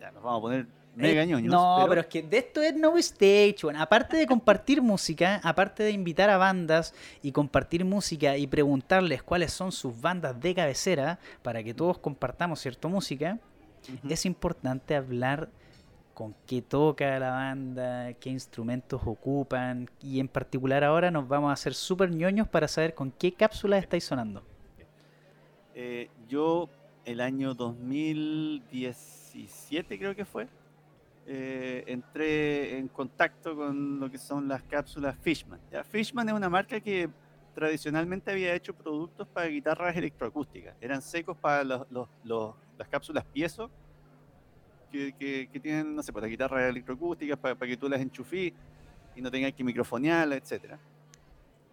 Ya, 0.00 0.12
nos 0.12 0.22
vamos 0.22 0.38
a 0.38 0.42
poner 0.42 0.66
Mega 0.96 1.24
eh, 1.24 1.42
no, 1.42 1.86
pero... 1.88 2.02
es 2.02 2.06
que 2.06 2.22
de 2.22 2.38
esto 2.38 2.62
es 2.62 2.74
No 2.74 2.96
Stage, 2.98 3.56
bueno, 3.62 3.82
aparte 3.82 4.16
de 4.16 4.26
compartir 4.26 4.80
música, 4.82 5.40
aparte 5.42 5.82
de 5.82 5.90
invitar 5.90 6.30
a 6.30 6.36
bandas 6.36 6.94
y 7.22 7.32
compartir 7.32 7.84
música 7.84 8.36
y 8.36 8.46
preguntarles 8.46 9.22
cuáles 9.22 9.52
son 9.52 9.72
sus 9.72 10.00
bandas 10.00 10.40
de 10.40 10.54
cabecera 10.54 11.18
para 11.42 11.62
que 11.62 11.74
todos 11.74 11.98
compartamos 11.98 12.60
cierta 12.60 12.88
música, 12.88 13.38
es 14.08 14.24
importante 14.24 14.94
hablar 14.94 15.48
con 16.14 16.34
qué 16.46 16.62
toca 16.62 17.18
la 17.18 17.30
banda, 17.30 18.12
qué 18.14 18.30
instrumentos 18.30 19.02
ocupan 19.04 19.90
y 20.00 20.20
en 20.20 20.28
particular 20.28 20.84
ahora 20.84 21.10
nos 21.10 21.28
vamos 21.28 21.50
a 21.50 21.54
hacer 21.54 21.74
súper 21.74 22.10
ñoños 22.10 22.48
para 22.48 22.68
saber 22.68 22.94
con 22.94 23.10
qué 23.10 23.32
cápsulas 23.32 23.82
estáis 23.82 24.04
sonando. 24.04 24.44
Eh, 25.74 26.08
yo 26.28 26.68
el 27.04 27.20
año 27.20 27.54
2017 27.54 29.98
creo 29.98 30.14
que 30.14 30.24
fue, 30.24 30.46
eh, 31.26 31.84
entré 31.86 32.76
en 32.78 32.88
contacto 32.88 33.56
con 33.56 33.98
lo 33.98 34.10
que 34.10 34.18
son 34.18 34.46
las 34.46 34.62
cápsulas 34.62 35.16
Fishman. 35.22 35.60
¿ya? 35.70 35.82
Fishman 35.82 36.28
es 36.28 36.34
una 36.34 36.50
marca 36.50 36.80
que 36.80 37.08
tradicionalmente 37.54 38.30
había 38.30 38.54
hecho 38.54 38.74
productos 38.74 39.26
para 39.28 39.46
guitarras 39.46 39.96
electroacústicas. 39.96 40.74
Eran 40.80 41.00
secos 41.00 41.36
para 41.36 41.64
los, 41.64 42.08
los, 42.24 42.54
las 42.76 42.88
cápsulas 42.88 43.24
piezo, 43.24 43.70
que, 44.90 45.48
que, 45.52 45.60
tienen, 45.60 45.96
no 45.96 46.02
sé, 46.02 46.12
para 46.12 46.22
pues, 46.22 46.30
guitarras 46.30 46.70
electroacústicas, 46.70 47.38
para, 47.38 47.54
para 47.54 47.68
que 47.68 47.76
tú 47.76 47.88
las 47.88 48.00
enchufís 48.00 48.52
y 49.16 49.20
no 49.20 49.30
tengas 49.30 49.52
que 49.52 49.64
microfonearlas, 49.64 50.52
etc. 50.52 50.74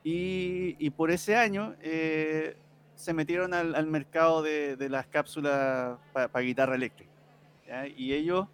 Y, 0.03 0.75
y, 0.79 0.89
por 0.89 1.11
ese 1.11 1.35
año 1.35 1.75
eh, 1.81 2.55
se 2.95 3.13
metieron 3.13 3.53
al, 3.53 3.75
al 3.75 3.85
mercado 3.85 4.41
de, 4.41 4.75
de, 4.75 4.89
las 4.89 5.05
cápsulas 5.07 5.99
para, 6.13 6.39
guitarra 6.39 6.75
eléctrica. 6.75 7.11
Y 7.95 8.13
ellos 8.13 8.47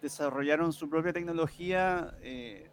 desarrollaron 0.00 0.72
su 0.72 0.88
propia 0.88 1.12
tecnología 1.12 2.14
eh, 2.22 2.68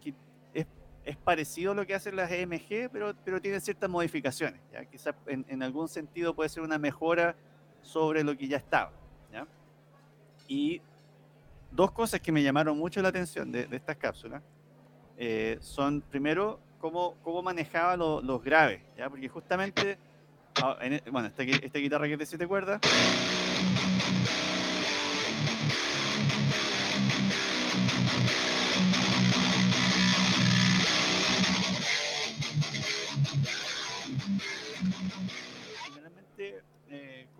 que 0.00 0.14
es, 0.54 0.66
es, 1.04 1.16
parecido 1.16 1.72
a 1.72 1.74
lo 1.74 1.86
que 1.86 1.94
hacen 1.94 2.16
las 2.16 2.30
EMG, 2.30 2.90
pero, 2.92 3.14
pero 3.24 3.40
tiene 3.40 3.60
ciertas 3.60 3.90
modificaciones. 3.90 4.60
¿ya? 4.72 4.84
Quizás 4.84 5.14
en, 5.26 5.44
en, 5.48 5.62
algún 5.62 5.88
sentido 5.88 6.34
puede 6.34 6.48
ser 6.48 6.62
una 6.62 6.78
mejora 6.78 7.34
sobre 7.82 8.22
lo 8.24 8.36
que 8.36 8.48
ya 8.48 8.58
estaba. 8.58 8.92
¿ya? 9.32 9.46
Y 10.46 10.80
dos 11.70 11.90
cosas 11.90 12.20
que 12.20 12.32
me 12.32 12.42
llamaron 12.42 12.78
mucho 12.78 13.02
la 13.02 13.08
atención 13.08 13.50
de, 13.52 13.66
de 13.66 13.76
estas 13.76 13.96
cápsulas 13.96 14.42
eh, 15.20 15.58
son, 15.60 16.00
primero, 16.00 16.60
cómo, 16.80 17.16
cómo 17.24 17.42
manejaba 17.42 17.96
los 17.96 18.42
graves, 18.42 18.80
¿ya? 18.96 19.10
porque 19.10 19.28
justamente, 19.28 19.98
ah, 20.62 20.76
e, 20.80 21.02
bueno, 21.10 21.26
esta, 21.26 21.42
esta 21.42 21.78
guitarra 21.80 22.06
que 22.06 22.12
es 22.12 22.18
de 22.20 22.26
siete 22.26 22.46
cuerdas, 22.46 22.80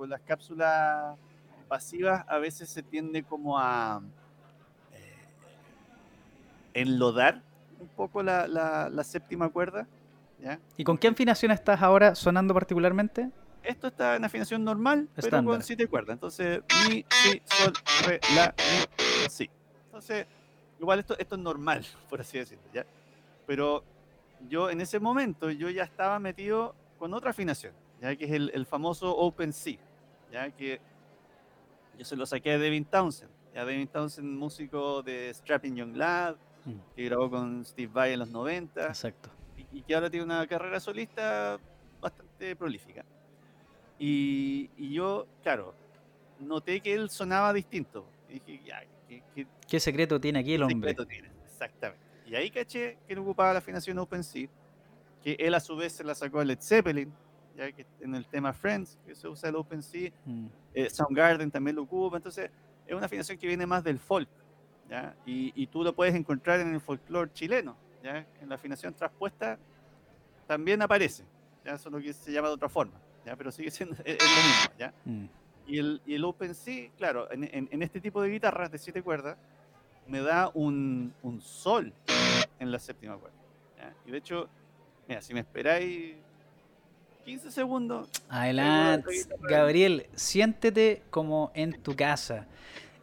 con 0.08 0.12
las 0.12 0.22
cápsulas 0.22 1.18
pasivas 1.68 2.24
a 2.28 2.38
veces 2.38 2.70
se 2.70 2.82
tiende 2.82 3.22
como 3.22 3.58
a 3.58 4.00
eh, 4.94 5.14
enlodar 6.72 7.42
un 7.78 7.88
poco 7.88 8.22
la, 8.22 8.48
la, 8.48 9.04
séptima 9.04 9.50
cuerda. 9.50 9.86
¿ya? 10.42 10.58
¿Y 10.78 10.84
con 10.84 10.96
qué 10.96 11.08
afinación 11.08 11.52
estás 11.52 11.82
ahora 11.82 12.14
sonando 12.14 12.54
particularmente? 12.54 13.30
Esto 13.62 13.88
está 13.88 14.16
en 14.16 14.24
afinación 14.24 14.64
normal, 14.64 15.08
pero 15.14 15.44
con 15.44 15.62
siete 15.62 15.86
cuerdas. 15.86 16.14
Entonces, 16.14 16.62
mi, 16.88 17.04
si, 17.10 17.42
sol, 17.44 17.74
re, 18.06 18.18
la, 18.34 18.54
mi, 18.56 19.28
si. 19.28 19.50
Entonces, 19.84 20.26
igual 20.80 21.00
esto, 21.00 21.18
esto 21.18 21.34
es 21.34 21.40
normal, 21.42 21.84
por 22.08 22.22
así 22.22 22.38
decirlo, 22.38 22.64
¿ya? 22.72 22.86
Pero 23.46 23.84
yo 24.48 24.70
en 24.70 24.80
ese 24.80 24.98
momento 25.00 25.50
yo 25.50 25.68
ya 25.68 25.82
estaba 25.82 26.18
metido 26.18 26.74
con 26.98 27.12
otra 27.12 27.30
afinación, 27.30 27.74
ya 28.00 28.16
que 28.16 28.24
es 28.24 28.32
el, 28.32 28.50
el 28.54 28.64
famoso 28.64 29.14
Open 29.14 29.52
C, 29.52 29.78
ya 30.32 30.50
que 30.50 30.80
yo 31.98 32.04
se 32.04 32.16
lo 32.16 32.26
saqué 32.26 32.52
a 32.52 32.58
Devin 32.58 32.84
Townsend. 32.84 33.30
Ya 33.54 33.64
Devin 33.64 33.88
Townsend, 33.88 34.38
músico 34.38 35.02
de 35.02 35.32
Strapping 35.34 35.76
Young 35.76 35.96
Lad, 35.96 36.36
mm. 36.64 36.94
que 36.94 37.04
grabó 37.04 37.30
con 37.30 37.64
Steve 37.64 37.90
Vai 37.92 38.12
en 38.12 38.20
los 38.20 38.28
90. 38.28 38.86
Exacto. 38.86 39.30
Y, 39.72 39.82
que 39.82 39.94
ahora 39.94 40.08
tiene 40.08 40.24
una 40.24 40.46
carrera 40.46 40.78
solista 40.80 41.58
bastante 42.00 42.54
prolífica. 42.54 43.04
Y, 43.98 44.70
yo, 44.92 45.26
claro, 45.42 45.74
noté 46.38 46.80
que 46.80 46.94
él 46.94 47.10
sonaba 47.10 47.52
distinto. 47.52 48.06
Y 48.28 48.34
dije, 48.34 48.60
ya, 48.64 48.84
¿qué, 49.66 49.80
secreto 49.80 50.20
tiene 50.20 50.38
aquí 50.38 50.54
el 50.54 50.62
hombre? 50.62 50.90
secreto 50.90 51.06
tiene? 51.06 51.30
Exactamente. 51.44 52.04
Y 52.26 52.36
ahí 52.36 52.50
caché 52.50 52.98
que 53.08 53.16
no 53.16 53.22
ocupaba 53.22 53.54
la 53.54 53.58
afinación 53.58 53.98
OpenSea, 53.98 54.48
que 55.22 55.32
él 55.38 55.54
a 55.54 55.60
su 55.60 55.76
vez 55.76 55.94
se 55.94 56.04
la 56.04 56.14
sacó 56.14 56.40
a 56.40 56.44
Led 56.44 56.60
Zeppelin, 56.60 57.12
ya 57.58 57.72
que 57.72 57.84
en 58.00 58.14
el 58.14 58.24
tema 58.26 58.52
Friends, 58.52 58.98
que 59.04 59.14
se 59.14 59.26
usa 59.26 59.48
el 59.48 59.56
OpenSea, 59.56 60.12
mm. 60.24 60.46
eh, 60.74 60.88
Soundgarden 60.88 61.50
también 61.50 61.74
lo 61.74 61.82
ocupa, 61.82 62.16
entonces 62.16 62.50
es 62.86 62.94
una 62.94 63.06
afinación 63.06 63.36
que 63.36 63.48
viene 63.48 63.66
más 63.66 63.82
del 63.82 63.98
folk, 63.98 64.28
¿ya? 64.88 65.16
Y, 65.26 65.52
y 65.60 65.66
tú 65.66 65.82
lo 65.82 65.92
puedes 65.92 66.14
encontrar 66.14 66.60
en 66.60 66.72
el 66.72 66.80
folclore 66.80 67.32
chileno, 67.32 67.76
¿ya? 68.02 68.24
En 68.40 68.48
la 68.48 68.54
afinación 68.54 68.94
traspuesta 68.94 69.58
también 70.46 70.80
aparece, 70.82 71.24
¿ya? 71.64 71.74
Eso 71.74 71.88
es 71.88 71.92
lo 71.92 72.00
que 72.00 72.12
se 72.12 72.30
llama 72.30 72.46
de 72.46 72.54
otra 72.54 72.68
forma, 72.68 72.94
¿ya? 73.26 73.34
Pero 73.34 73.50
sigue 73.50 73.72
siendo 73.72 73.96
es, 74.04 74.18
lo 74.18 74.48
mismo, 74.48 74.72
¿ya? 74.78 74.94
Mm. 75.04 75.24
Y 75.66 75.78
el, 75.78 76.00
y 76.06 76.14
el 76.14 76.24
OpenSea, 76.24 76.90
claro, 76.96 77.30
en, 77.30 77.68
en, 77.70 77.82
este 77.82 78.00
tipo 78.00 78.22
de 78.22 78.30
guitarras 78.30 78.70
de 78.70 78.78
siete 78.78 79.02
cuerdas, 79.02 79.36
me 80.06 80.22
da 80.22 80.50
un, 80.54 81.12
un 81.22 81.40
sol 81.42 81.92
en 82.58 82.72
la 82.72 82.78
séptima 82.78 83.16
cuerda. 83.18 83.36
Y 84.06 84.10
de 84.10 84.16
hecho, 84.16 84.48
mira, 85.06 85.20
si 85.20 85.34
me 85.34 85.40
esperáis 85.40 86.16
15 87.28 87.50
segundos. 87.50 88.08
Adelante, 88.30 89.10
Gabriel, 89.42 90.06
siéntete 90.14 91.02
como 91.10 91.52
en 91.54 91.74
tu 91.82 91.94
casa. 91.94 92.46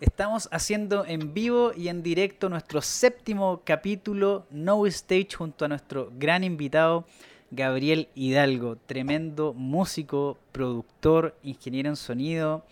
Estamos 0.01 0.49
haciendo 0.51 1.05
en 1.05 1.35
vivo 1.35 1.73
y 1.77 1.89
en 1.89 2.01
directo 2.01 2.49
nuestro 2.49 2.81
séptimo 2.81 3.61
capítulo 3.63 4.47
No 4.49 4.87
Stage 4.87 5.27
junto 5.37 5.65
a 5.65 5.67
nuestro 5.67 6.11
gran 6.17 6.43
invitado 6.43 7.05
Gabriel 7.51 8.09
Hidalgo, 8.15 8.77
tremendo 8.87 9.53
músico, 9.53 10.39
productor, 10.51 11.37
ingeniero 11.43 11.89
en 11.89 11.95
sonido 11.95 12.65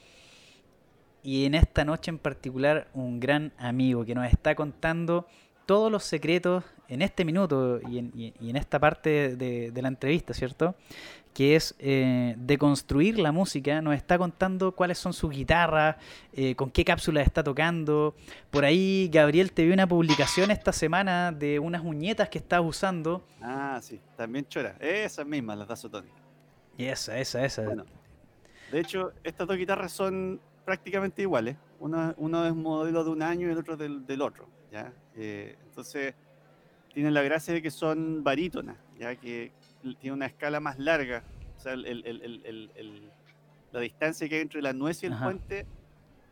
y 1.22 1.46
en 1.46 1.54
esta 1.54 1.86
noche 1.86 2.10
en 2.10 2.18
particular 2.18 2.88
un 2.96 3.20
gran 3.20 3.54
amigo 3.60 4.04
que 4.06 4.16
nos 4.16 4.26
está 4.26 4.56
contando 4.56 5.28
todos 5.68 5.92
los 5.92 6.04
secretos 6.04 6.64
en 6.88 7.02
este 7.02 7.26
minuto 7.26 7.80
y 7.90 7.98
en, 7.98 8.56
esta 8.56 8.80
parte 8.80 9.36
de, 9.36 9.82
la 9.82 9.88
entrevista, 9.88 10.34
¿cierto? 10.34 10.76
Que 11.34 11.56
es 11.56 11.76
eh, 11.80 12.36
de 12.38 12.58
construir 12.58 13.18
la 13.18 13.32
música, 13.32 13.82
nos 13.82 13.96
está 13.96 14.18
contando 14.18 14.74
cuáles 14.74 15.00
son 15.00 15.14
sus 15.14 15.32
guitarras, 15.32 15.96
eh, 16.34 16.56
con 16.56 16.70
qué 16.70 16.86
cápsula 16.86 17.22
está 17.22 17.44
tocando. 17.44 18.16
Por 18.52 18.66
ahí, 18.66 19.10
Gabriel, 19.12 19.52
te 19.52 19.66
vi 19.66 19.72
una 19.72 19.88
publicación 19.88 20.52
esta 20.52 20.72
semana 20.72 21.32
de 21.32 21.60
unas 21.60 21.84
uñetas 21.84 22.30
que 22.30 22.38
estás 22.38 22.62
usando. 22.64 23.26
Ah, 23.42 23.80
sí, 23.82 24.00
también 24.16 24.48
chora. 24.48 24.76
Esas 24.80 25.26
mismas, 25.26 25.58
las 25.58 25.68
da 25.68 26.04
Y 26.78 26.86
esa, 26.86 27.18
esa, 27.18 27.44
esa. 27.44 27.64
de 27.64 28.80
hecho, 28.80 29.12
estas 29.24 29.48
dos 29.48 29.58
guitarras 29.58 29.92
son 29.92 30.40
prácticamente 30.66 31.22
iguales. 31.22 31.58
Una, 31.80 32.14
uno 32.18 32.46
es 32.46 32.56
modelo 32.56 33.04
de 33.04 33.10
un 33.10 33.22
año 33.22 33.48
y 33.48 33.52
el 33.52 33.58
otro 33.58 33.76
del, 33.76 34.06
del 34.06 34.22
otro. 34.22 34.48
¿ya? 34.72 34.94
Eh, 35.16 35.58
entonces, 35.66 36.14
tienen 36.94 37.14
la 37.14 37.22
gracia 37.22 37.54
de 37.54 37.62
que 37.62 37.72
son 37.72 38.24
barítonas, 38.24 38.78
ya 38.98 39.16
que 39.16 39.52
tiene 40.00 40.14
una 40.14 40.26
escala 40.26 40.60
más 40.60 40.80
larga. 40.80 41.24
O 41.58 41.62
sea, 41.62 41.76
la 41.76 43.80
distancia 43.80 44.28
que 44.28 44.36
hay 44.36 44.42
entre 44.42 44.62
la 44.62 44.74
nuez 44.74 45.04
y 45.04 45.08
el 45.08 45.18
puente 45.18 45.66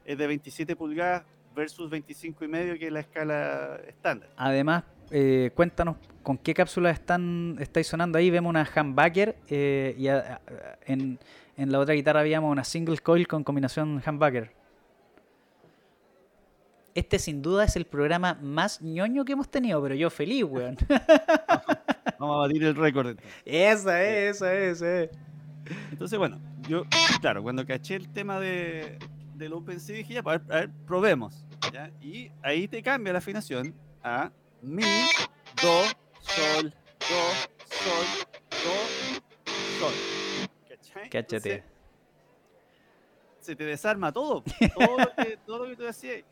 es 0.06 0.18
de 0.18 0.28
27 0.28 0.76
pulgadas 0.76 1.24
versus 1.56 1.90
25 1.90 2.46
y 2.46 2.48
medio, 2.48 2.78
que 2.78 2.88
es 2.88 2.94
la 2.94 3.02
escala 3.02 3.80
estándar. 3.88 4.30
Además, 4.38 4.84
eh, 5.10 5.52
cuéntanos 5.54 5.98
con 6.24 6.38
qué 6.38 6.54
cápsula 6.54 6.92
están 6.92 7.58
estáis 7.60 7.88
sonando 7.88 8.18
ahí. 8.18 8.30
Vemos 8.30 8.50
una 8.50 8.68
humbucker 8.76 9.36
eh, 9.50 9.96
y 9.98 10.08
en, 10.92 11.20
en, 11.58 11.72
la 11.72 11.80
otra 11.80 11.94
guitarra 11.94 12.22
habíamos 12.22 12.52
una 12.52 12.64
single 12.64 12.98
coil 13.00 13.28
con 13.28 13.44
combinación 13.44 14.02
humbucker 14.06 14.62
este 16.96 17.20
sin 17.20 17.42
duda 17.42 17.66
es 17.66 17.76
el 17.76 17.86
programa 17.86 18.38
más 18.42 18.82
ñoño 18.82 19.26
que 19.26 19.34
hemos 19.34 19.50
tenido, 19.50 19.82
pero 19.82 19.96
yo 19.96 20.10
feliz, 20.10 20.44
weón. 20.44 20.78
Vamos 22.20 22.36
a 22.36 22.40
batir 22.40 22.64
el 22.64 22.76
récord. 22.76 23.18
Esa 23.46 24.04
es, 24.04 24.36
esa 24.38 24.54
es, 24.54 24.82
esa 24.82 25.02
es. 25.02 25.10
Entonces, 25.92 26.18
bueno, 26.18 26.40
yo, 26.68 26.84
claro, 27.22 27.44
cuando 27.44 27.66
caché 27.66 27.96
el 27.96 28.10
tema 28.10 28.40
de, 28.40 28.98
del 29.36 29.54
OpenSea 29.54 29.98
dije, 29.98 30.14
ya, 30.14 30.22
a 30.22 30.38
ver, 30.38 30.70
probemos. 30.86 31.46
¿ya? 31.72 31.92
Y 32.02 32.32
ahí 32.42 32.68
te 32.68 32.82
cambia 32.82 33.14
la 33.14 33.20
afinación 33.20 33.74
a 34.04 34.32
Mi, 34.62 34.84
Do, 35.62 35.84
Sol, 36.22 36.74
Do, 37.00 37.24
Sol, 37.66 38.06
Do, 38.50 39.80
Sol. 39.80 39.94
¿Cachai? 40.70 41.10
Cáchate. 41.10 41.64
se 43.40 43.56
te 43.56 43.64
desarma 43.64 44.12
todo. 44.12 44.44
Todo 44.76 44.98
lo 44.98 45.16
que, 45.16 45.38
todo 45.46 45.58
lo 45.60 45.70
que 45.70 45.76
tú 45.76 45.84
decías. 45.84 46.24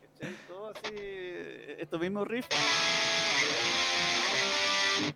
Todo 0.46 0.70
así, 0.70 0.94
estos 1.78 2.00
mismos 2.00 2.28
riffs. 2.28 2.48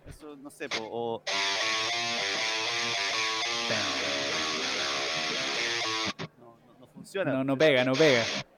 Eso, 0.07 0.35
no 0.37 0.49
sé, 0.49 0.67
o... 0.81 1.21
No, 6.39 6.57
no, 6.67 6.79
no 6.79 6.87
funciona. 6.87 7.33
No, 7.33 7.43
no 7.43 7.57
pega, 7.57 7.83
no 7.83 7.93
pega. 7.93 8.23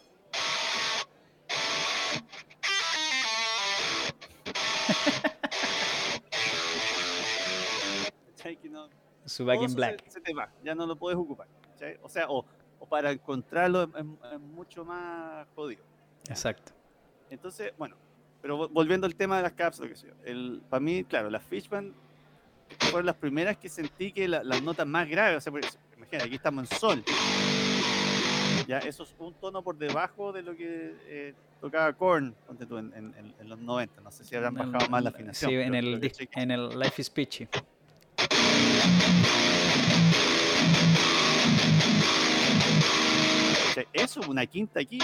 Su 9.26 9.46
back 9.46 9.62
in 9.62 9.76
black. 9.76 10.10
Se, 10.10 10.22
te 10.22 10.34
va, 10.34 10.50
ya 10.64 10.74
no 10.74 10.86
lo 10.86 10.96
puedes 10.96 11.20
ocupar. 11.20 11.48
O 12.02 12.10
sea, 12.10 12.30
o, 12.30 12.46
o 12.80 12.86
para 12.88 13.12
encontrarlo 13.12 13.84
es 13.84 14.40
mucho 14.40 14.86
más 14.86 15.46
jodido. 15.54 15.84
Exacto. 16.30 16.72
Entonces, 17.30 17.74
bueno, 17.78 17.98
pero 18.42 18.68
volviendo 18.70 19.08
al 19.08 19.16
tema 19.16 19.38
de 19.38 19.44
las 19.44 19.54
cápsulas, 19.54 20.06
el, 20.26 20.62
para 20.70 20.80
mí, 20.80 21.04
claro, 21.04 21.30
las 21.30 21.44
Fishman 21.44 21.94
fueron 22.80 23.06
las 23.06 23.16
primeras 23.16 23.58
que 23.58 23.70
sentí 23.70 24.12
que 24.12 24.28
las 24.28 24.62
notas 24.62 24.88
más 24.88 25.08
graves, 25.08 25.38
o 25.38 25.42
sea, 25.42 25.72
imagínate, 25.98 26.26
aquí 26.26 26.36
estamos 26.36 26.72
en 26.72 26.78
sol. 26.78 27.04
Ya, 28.68 28.80
eso 28.80 29.04
es 29.04 29.16
un 29.18 29.34
tono 29.36 29.62
por 29.62 29.78
debajo 29.78 30.34
de 30.34 30.42
lo 30.42 30.54
que 30.56 30.94
eh, 31.06 31.34
tocaba 31.62 31.94
Korn 31.94 32.36
en, 32.60 33.34
en, 33.40 33.50
los 33.50 33.60
90. 33.60 34.02
No 34.02 34.12
sé 34.12 34.26
si 34.26 34.36
habrán 34.36 34.56
bajado 34.56 34.90
más 34.90 35.04
la 35.04 35.10
afinación. 35.10 35.52
Sí, 35.52 35.56
en 35.56 35.74
el, 35.74 36.12
en 36.36 36.52
el 36.52 36.78
Life 36.78 37.02
is 37.02 37.10
Pitchy. 37.10 37.48
eso, 43.94 44.22
una 44.28 44.46
quinta 44.46 44.80
aquí. 44.80 45.00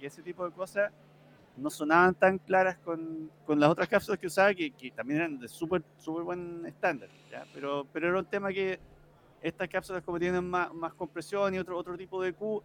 Y 0.00 0.06
ese 0.06 0.22
tipo 0.22 0.44
de 0.44 0.52
cosas 0.52 0.90
no 1.56 1.68
sonaban 1.68 2.14
tan 2.14 2.38
claras 2.38 2.78
con, 2.78 3.30
con 3.44 3.60
las 3.60 3.70
otras 3.70 3.88
cápsulas 3.88 4.18
que 4.18 4.26
usaba, 4.26 4.54
que, 4.54 4.70
que 4.70 4.90
también 4.90 5.20
eran 5.20 5.38
de 5.38 5.48
súper 5.48 5.82
super 5.98 6.22
buen 6.22 6.64
estándar, 6.66 7.08
Pero, 7.52 7.86
pero 7.92 8.08
era 8.08 8.18
un 8.18 8.24
tema 8.24 8.50
que 8.52 8.78
estas 9.42 9.68
cápsulas 9.68 10.02
como 10.02 10.18
tienen 10.18 10.48
más, 10.48 10.72
más 10.72 10.94
compresión 10.94 11.54
y 11.54 11.58
otro, 11.58 11.76
otro 11.76 11.96
tipo 11.96 12.22
de 12.22 12.32
Q, 12.32 12.62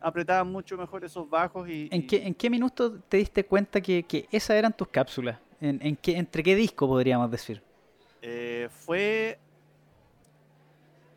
apretaban 0.00 0.50
mucho 0.50 0.76
mejor 0.76 1.04
esos 1.04 1.28
bajos. 1.28 1.68
Y, 1.68 1.88
¿En, 1.90 2.06
Qué, 2.06 2.26
¿En 2.26 2.34
qué 2.34 2.48
minuto 2.48 2.98
te 3.08 3.18
diste 3.18 3.44
cuenta 3.44 3.80
que, 3.80 4.02
que 4.04 4.26
esas 4.30 4.56
eran 4.56 4.72
tus 4.72 4.88
cápsulas? 4.88 5.38
¿En, 5.60 5.96
qué, 5.96 6.16
¿Entre 6.16 6.42
qué 6.42 6.54
disco 6.54 6.88
podríamos 6.88 7.30
decir? 7.30 7.62
Eh, 8.22 8.68
fue 8.70 9.38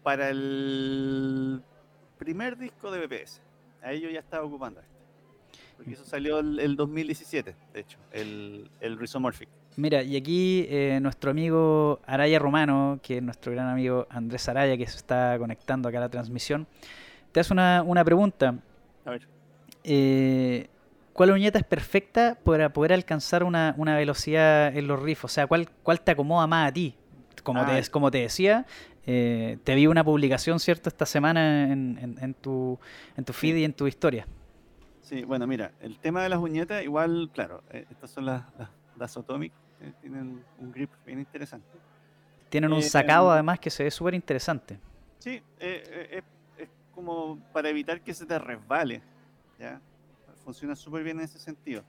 para 0.03 0.29
el 0.29 1.61
primer 2.17 2.57
disco 2.57 2.91
de 2.91 3.07
BPS. 3.07 3.41
Ahí 3.81 4.01
yo 4.01 4.09
ya 4.09 4.19
estaba 4.19 4.45
ocupando 4.45 4.81
esto. 4.81 4.92
Porque 5.83 5.95
eso 5.95 6.05
salió 6.05 6.39
el, 6.39 6.75
2017, 6.75 7.55
de 7.73 7.79
hecho, 7.79 7.97
el, 8.11 8.69
el 8.79 8.97
Rizomorphic. 8.97 9.49
Mira, 9.75 10.03
y 10.03 10.15
aquí 10.15 10.65
eh, 10.69 10.99
nuestro 11.01 11.31
amigo 11.31 11.99
Araya 12.05 12.39
Romano, 12.39 12.99
que 13.01 13.17
es 13.17 13.23
nuestro 13.23 13.51
gran 13.51 13.67
amigo 13.67 14.07
Andrés 14.09 14.47
Araya, 14.47 14.77
que 14.77 14.85
se 14.87 14.97
está 14.97 15.35
conectando 15.39 15.89
acá 15.89 15.97
a 15.97 16.01
la 16.01 16.09
transmisión, 16.09 16.67
te 17.31 17.39
hace 17.39 17.53
una, 17.53 18.03
pregunta. 18.05 18.55
A 19.05 19.11
ver. 19.11 19.27
Eh, 19.83 20.67
¿Cuál 21.13 21.31
uñeta 21.31 21.59
es 21.59 21.65
perfecta 21.65 22.37
para 22.43 22.71
poder 22.71 22.93
alcanzar 22.93 23.43
una, 23.43 23.73
velocidad 23.77 24.75
en 24.75 24.87
los 24.87 25.01
riffs? 25.01 25.25
O 25.25 25.27
sea, 25.27 25.47
¿cuál, 25.47 25.69
¿cuál 25.83 26.01
te 26.01 26.11
acomoda 26.11 26.47
más 26.47 26.69
a 26.69 26.73
ti? 26.73 26.95
Como, 27.43 27.65
te, 27.65 27.71
ah. 27.71 27.81
como 27.91 28.09
te 28.09 28.19
decía, 28.19 28.65
eh, 29.05 29.57
te 29.63 29.75
vi 29.75 29.87
una 29.87 30.03
publicación, 30.03 30.59
¿cierto?, 30.59 30.89
esta 30.89 31.05
semana 31.05 31.71
en, 31.71 32.35
tu, 32.39 32.79
en 33.17 33.25
tu 33.25 33.33
feed 33.33 33.57
y 33.57 33.63
en 33.65 33.73
tu 33.73 33.87
historia. 33.87 34.25
Sí, 35.03 35.23
bueno, 35.25 35.45
mira, 35.45 35.73
el 35.81 35.99
tema 35.99 36.23
de 36.23 36.29
las 36.29 36.39
uñetas, 36.39 36.81
igual, 36.81 37.29
claro, 37.33 37.61
estas 37.71 38.09
son 38.09 38.25
las, 38.25 38.43
las, 38.97 39.17
Atomic, 39.17 39.51
tienen 39.99 40.41
un 40.57 40.71
grip 40.71 40.89
bien 41.05 41.19
interesante. 41.19 41.67
Tienen 42.47 42.71
un 42.71 42.79
eh, 42.79 42.83
sacado 42.83 43.29
además 43.29 43.59
que 43.59 43.69
se 43.69 43.83
ve 43.83 43.91
súper 43.91 44.13
interesante. 44.13 44.79
Sí, 45.19 45.41
eh, 45.59 45.83
eh, 45.89 46.21
es 46.57 46.69
como 46.95 47.37
para 47.51 47.67
evitar 47.67 47.99
que 47.99 48.13
se 48.13 48.25
te 48.25 48.39
resbale. 48.39 49.01
¿ya? 49.59 49.81
Funciona 50.45 50.73
súper 50.73 51.03
bien 51.03 51.19
en 51.19 51.25
ese 51.25 51.37
sentido. 51.37 51.83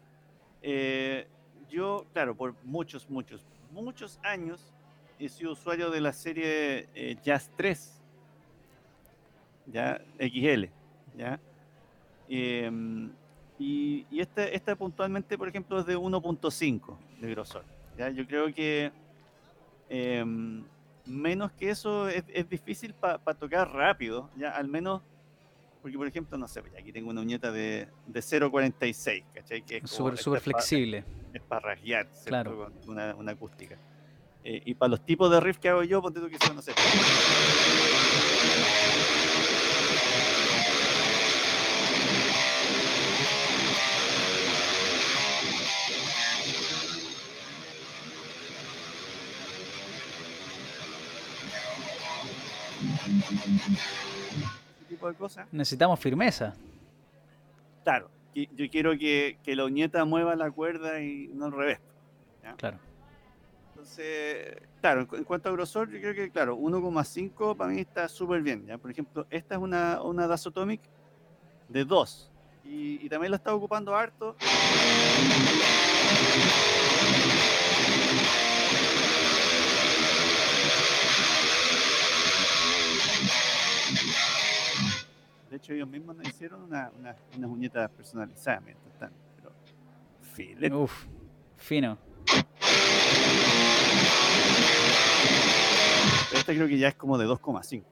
yo, 1.70 2.04
claro, 2.12 2.34
por 2.34 2.56
muchos, 2.64 3.08
muchos, 3.08 3.46
muchos 3.70 4.18
años 4.24 4.72
he 5.20 5.28
sido 5.28 5.52
usuario 5.52 5.88
de 5.90 6.00
la 6.00 6.12
serie 6.12 6.88
Jazz 7.22 7.48
3, 7.56 8.02
¿ya? 9.66 10.00
XL, 10.18 10.64
¿ya? 11.16 11.38
Em, 12.28 13.10
y, 13.58 14.06
y 14.10 14.20
esta, 14.20 14.76
puntualmente, 14.76 15.38
por 15.38 15.48
ejemplo, 15.48 15.78
es 15.78 15.86
de 15.86 15.96
1.5 15.96 16.98
de 17.20 17.30
grosor. 17.30 17.64
¿ya? 17.96 18.10
Yo 18.10 18.26
creo 18.26 18.52
que 18.52 18.90
em, 19.88 20.64
menos 21.06 21.52
que 21.52 21.70
eso 21.70 22.08
es, 22.08 22.24
difícil 22.48 22.94
para 22.94 23.18
tocar 23.34 23.70
rápido, 23.72 24.30
ya 24.36 24.50
al 24.50 24.68
menos, 24.68 25.02
porque 25.82 25.96
por 25.96 26.06
ejemplo, 26.06 26.36
no 26.38 26.48
sé, 26.48 26.62
aquí 26.78 26.92
tengo 26.92 27.10
una 27.10 27.20
uñeta 27.20 27.52
de, 27.52 27.88
de 28.06 28.20
0.46, 28.20 29.24
¿cachai? 29.34 29.62
Que 29.62 29.76
es 29.78 29.90
súper 29.90 30.40
flexible. 30.40 31.04
es 31.32 31.42
para 31.42 31.74
rasguear, 31.74 32.08
claro. 32.24 32.56
Con 32.56 32.88
una, 32.88 33.14
una 33.14 33.32
acústica. 33.32 33.76
Eh, 34.42 34.60
y 34.66 34.74
para 34.74 34.90
los 34.90 35.04
tipos 35.04 35.30
de 35.30 35.40
riff 35.40 35.58
que 35.58 35.70
hago 35.70 35.82
yo, 35.84 36.02
ponte 36.02 36.20
tú 36.20 36.28
que 36.28 36.38
son, 36.38 36.56
no 36.56 36.62
sé. 36.62 36.72
Tipo 54.88 55.08
de 55.08 55.14
cosas. 55.14 55.46
Necesitamos 55.52 55.98
firmeza. 56.00 56.54
Claro, 57.82 58.10
yo 58.34 58.70
quiero 58.70 58.98
que, 58.98 59.38
la 59.46 59.64
uñeta 59.64 60.04
mueva 60.04 60.36
la 60.36 60.50
cuerda 60.50 61.00
y 61.00 61.28
no 61.34 61.46
al 61.46 61.52
revés. 61.52 61.78
Claro. 62.56 62.78
Entonces, 63.70 64.56
claro, 64.80 65.06
en 65.12 65.24
cuanto 65.24 65.48
a 65.48 65.52
grosor, 65.52 65.90
yo 65.90 66.00
creo 66.00 66.14
que, 66.14 66.30
claro, 66.30 66.56
1,5 66.56 67.56
para 67.56 67.70
mí 67.70 67.80
está 67.80 68.08
súper 68.08 68.42
bien. 68.42 68.66
¿ya? 68.66 68.78
Por 68.78 68.90
ejemplo, 68.90 69.26
esta 69.30 69.56
es 69.56 69.60
una, 69.60 70.02
una 70.02 70.26
Dasotomic 70.26 70.80
de 71.68 71.84
2 71.84 72.30
y, 72.64 73.04
y 73.04 73.08
también 73.08 73.30
la 73.30 73.36
está 73.36 73.54
ocupando 73.54 73.94
harto. 73.94 74.36
De 85.54 85.58
hecho, 85.58 85.72
ellos 85.72 85.88
mismos 85.88 86.16
nos 86.16 86.26
hicieron 86.26 86.64
una, 86.64 86.90
una, 86.98 87.14
unas 87.36 87.48
uñetas 87.48 87.88
personalizadas 87.92 88.60
mientras 88.64 88.92
están. 88.92 89.12
Pero, 89.36 89.52
filet. 90.20 90.72
Uf, 90.72 91.06
fino. 91.56 91.96
Esta 96.32 96.52
creo 96.52 96.66
que 96.66 96.76
ya 96.76 96.88
es 96.88 96.96
como 96.96 97.16
de 97.18 97.26
2,5. 97.26 97.84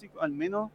Que 0.00 0.08
2,5 0.08 0.20
al 0.20 0.32
menos 0.32 0.70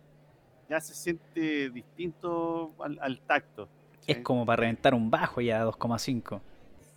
ya 0.69 0.81
se 0.81 0.93
siente 0.93 1.69
distinto 1.69 2.73
al, 2.79 3.19
tacto. 3.21 3.69
Es 4.05 4.19
como 4.19 4.45
para 4.45 4.61
reventar 4.61 4.93
un 4.93 5.09
bajo 5.09 5.41
ya 5.41 5.65
2,5. 5.65 6.41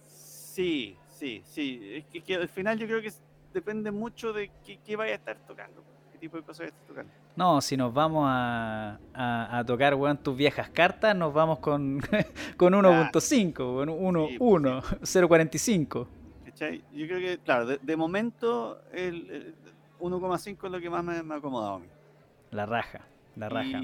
Sí, 0.07 0.97
sí, 1.09 1.43
sí. 1.45 2.05
Es 2.13 2.23
que, 2.25 2.35
al 2.35 2.49
final 2.49 2.79
yo 2.79 2.87
creo 2.87 3.01
que 3.01 3.13
depende 3.53 3.91
mucho 3.91 4.33
de 4.33 4.51
qué, 4.85 4.97
vaya 4.97 5.13
a 5.13 5.17
estar 5.17 5.37
tocando, 5.47 5.83
qué 6.13 6.19
tipo 6.19 6.37
de 6.37 6.43
cosas 6.43 6.61
vaya 6.61 6.73
a 6.73 6.75
estar 6.75 6.89
tocando. 6.89 7.13
No, 7.37 7.61
si 7.61 7.77
nos 7.77 7.95
vamos 7.95 8.25
a, 8.29 8.99
a, 9.15 9.65
tocar, 9.65 9.95
weón, 9.95 10.19
tus 10.19 10.37
viejas 10.37 10.69
cartas, 10.71 11.17
nos 11.17 11.33
vamos 11.33 11.61
con, 11.61 12.01
con 12.57 12.75
1.5, 12.75 13.55
con 13.55 13.89
1, 13.89 14.29
1, 14.39 14.83
0.45. 14.83 16.07
Yo 16.61 17.07
creo 17.07 17.19
que, 17.21 17.39
claro, 17.43 17.67
de, 17.67 17.97
momento 17.97 18.83
el, 18.93 19.55
1,5 19.99 20.67
es 20.67 20.71
lo 20.71 20.81
que 20.81 20.91
más 20.91 21.03
me, 21.03 21.15
ha 21.15 21.37
acomodado 21.37 21.75
a 21.77 21.79
mí. 21.79 21.87
La 22.51 22.67
raja, 22.67 23.07
la 23.37 23.49
raja. 23.49 23.81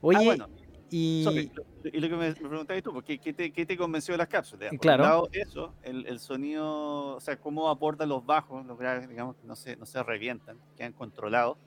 Oye, 0.00 0.18
ah, 0.18 0.24
bueno, 0.24 0.48
y... 0.90 1.50
y 1.84 2.00
lo 2.00 2.08
que 2.08 2.16
me, 2.16 2.32
preguntabas 2.32 2.82
tú, 2.82 3.02
¿qué, 3.02 3.18
qué, 3.18 3.32
te, 3.32 3.52
¿qué, 3.52 3.66
te, 3.66 3.76
convenció 3.76 4.14
de 4.14 4.18
las 4.18 4.28
cápsulas? 4.28 4.72
claro. 4.80 5.28
eso, 5.32 5.74
el, 5.82 6.06
el, 6.06 6.20
sonido, 6.20 7.16
o 7.16 7.20
sea, 7.20 7.36
cómo 7.36 7.68
aportan 7.68 8.08
los 8.08 8.24
bajos, 8.24 8.64
los 8.64 8.78
graves, 8.78 9.08
digamos, 9.08 9.36
no 9.44 9.56
se, 9.56 9.76
no 9.76 9.86
se 9.86 10.02
revientan, 10.02 10.58
quedan 10.76 10.92
controlados. 10.92 11.58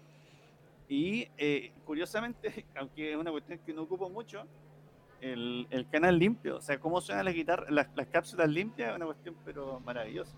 Y 0.87 1.27
eh, 1.37 1.71
curiosamente, 1.85 2.65
aunque 2.75 3.11
es 3.11 3.17
una 3.17 3.31
cuestión 3.31 3.59
que 3.65 3.73
no 3.73 3.83
ocupo 3.83 4.09
mucho, 4.09 4.45
el, 5.21 5.67
el, 5.69 5.87
canal 5.89 6.17
limpio, 6.17 6.57
o 6.57 6.61
sea, 6.61 6.79
cómo 6.79 7.01
suenan 7.01 7.25
las 7.25 7.33
guitarras, 7.33 7.69
las, 7.69 7.87
las 7.95 8.07
cápsulas 8.07 8.49
limpias, 8.49 8.91
es 8.91 8.95
una 8.95 9.05
cuestión 9.05 9.35
pero 9.43 9.81
maravillosa. 9.81 10.33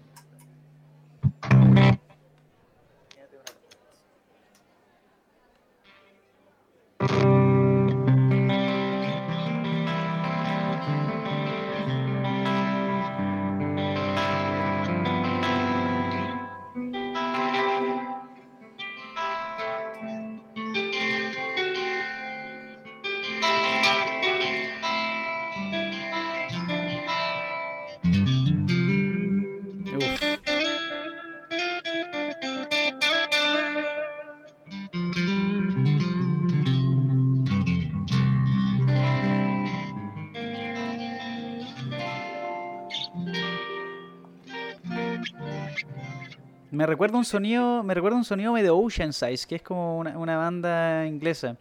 Me 46.72 46.86
recuerda 46.86 47.18
un 47.18 47.26
sonido, 47.26 47.84
me 47.84 47.94
recuerda 47.94 48.18
un 48.18 48.24
sonido 48.24 48.54
medio 48.54 48.78
Ocean 48.78 49.12
Size, 49.12 49.46
que 49.46 49.56
es 49.56 49.62
como 49.62 50.00
una, 50.00 50.38
banda 50.38 51.06
inglesa. 51.06 51.58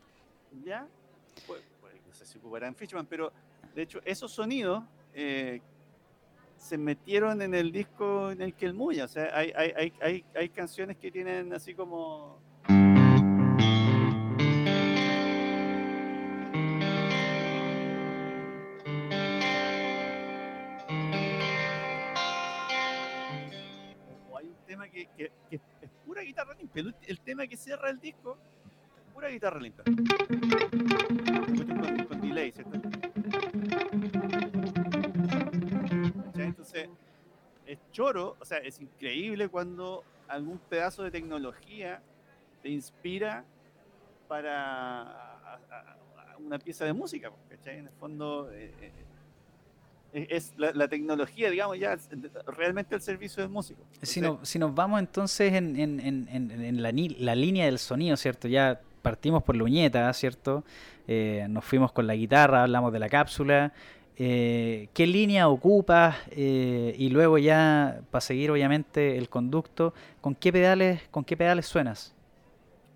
Ya, 0.64 0.86
pues, 1.48 1.62
no 2.06 2.14
sé 2.14 2.24
si 2.24 2.38
ocuparán 2.38 2.76
Fishman, 2.76 3.06
pero 3.06 3.32
de 3.74 3.82
hecho 3.82 4.00
esos 4.04 4.30
sonidos 4.30 4.84
eh, 5.12 5.60
se 6.56 6.78
metieron 6.78 7.42
en 7.42 7.54
el 7.56 7.72
disco 7.72 8.30
en 8.30 8.40
el 8.40 8.54
que 8.54 8.66
el 8.66 8.74
Muya, 8.74 9.06
o 9.06 9.08
sea, 9.08 9.36
hay, 9.36 9.52
hay, 9.56 9.92
hay, 10.00 10.24
hay 10.32 10.48
canciones 10.50 10.96
que 10.96 11.10
tienen 11.10 11.52
así 11.52 11.74
como 11.74 12.38
que, 25.16 25.30
es 25.50 25.60
pura 26.06 26.22
guitarra 26.22 26.54
limpia. 26.54 26.94
El, 27.06 27.20
tema 27.20 27.46
que 27.46 27.56
cierra 27.56 27.90
el 27.90 28.00
disco, 28.00 28.36
pura 29.14 29.28
guitarra 29.28 29.60
limpia. 29.60 29.84
Con, 32.08 32.20
delay, 32.20 32.52
¿cierto? 32.52 32.80
Entonces, 36.34 36.88
es 37.66 37.78
choro, 37.92 38.36
o 38.40 38.44
sea, 38.44 38.58
es 38.58 38.80
increíble 38.80 39.48
cuando 39.48 40.04
algún 40.28 40.58
pedazo 40.58 41.02
de 41.02 41.10
tecnología 41.10 42.02
te 42.62 42.68
inspira 42.68 43.44
para 44.28 45.58
una 46.38 46.58
pieza 46.58 46.84
de 46.84 46.92
música, 46.92 47.30
¿cachai? 47.48 47.78
En 47.78 47.86
el 47.86 47.92
fondo 47.94 48.50
eh, 48.52 48.72
eh, 48.80 48.92
es 50.12 50.52
la, 50.56 50.72
la 50.72 50.88
tecnología, 50.88 51.50
digamos, 51.50 51.78
ya 51.78 51.96
realmente 52.46 52.94
el 52.94 53.00
servicio 53.00 53.42
del 53.42 53.50
músico. 53.50 53.80
Si, 54.02 54.20
no- 54.20 54.40
si 54.42 54.58
nos 54.58 54.74
vamos 54.74 54.98
entonces 55.00 55.52
en, 55.52 55.78
en- 55.78 56.00
en- 56.00 56.28
en- 56.50 56.82
la, 56.82 56.92
la 57.18 57.34
línea 57.34 57.64
del 57.66 57.78
sonido, 57.78 58.16
¿cierto? 58.16 58.48
Ya 58.48 58.80
partimos 59.02 59.42
por 59.42 59.56
la 59.56 59.64
uñeta, 59.64 60.12
¿cierto? 60.12 60.64
Eh, 61.06 61.46
nos 61.48 61.64
fuimos 61.64 61.92
con 61.92 62.06
la 62.06 62.14
guitarra, 62.14 62.62
hablamos 62.64 62.92
de 62.92 62.98
la 62.98 63.08
cápsula. 63.08 63.72
Eh, 64.16 64.88
¿Qué 64.92 65.06
línea 65.06 65.48
ocupas? 65.48 66.16
Eh, 66.32 66.94
y 66.98 67.08
luego 67.08 67.38
ya, 67.38 68.00
para 68.10 68.20
seguir 68.20 68.50
obviamente 68.50 69.16
el 69.16 69.28
conducto, 69.28 69.94
¿con 70.20 70.34
qué 70.34 70.52
pedales, 70.52 71.02
con 71.10 71.24
qué 71.24 71.36
pedales 71.36 71.66
suenas? 71.66 72.14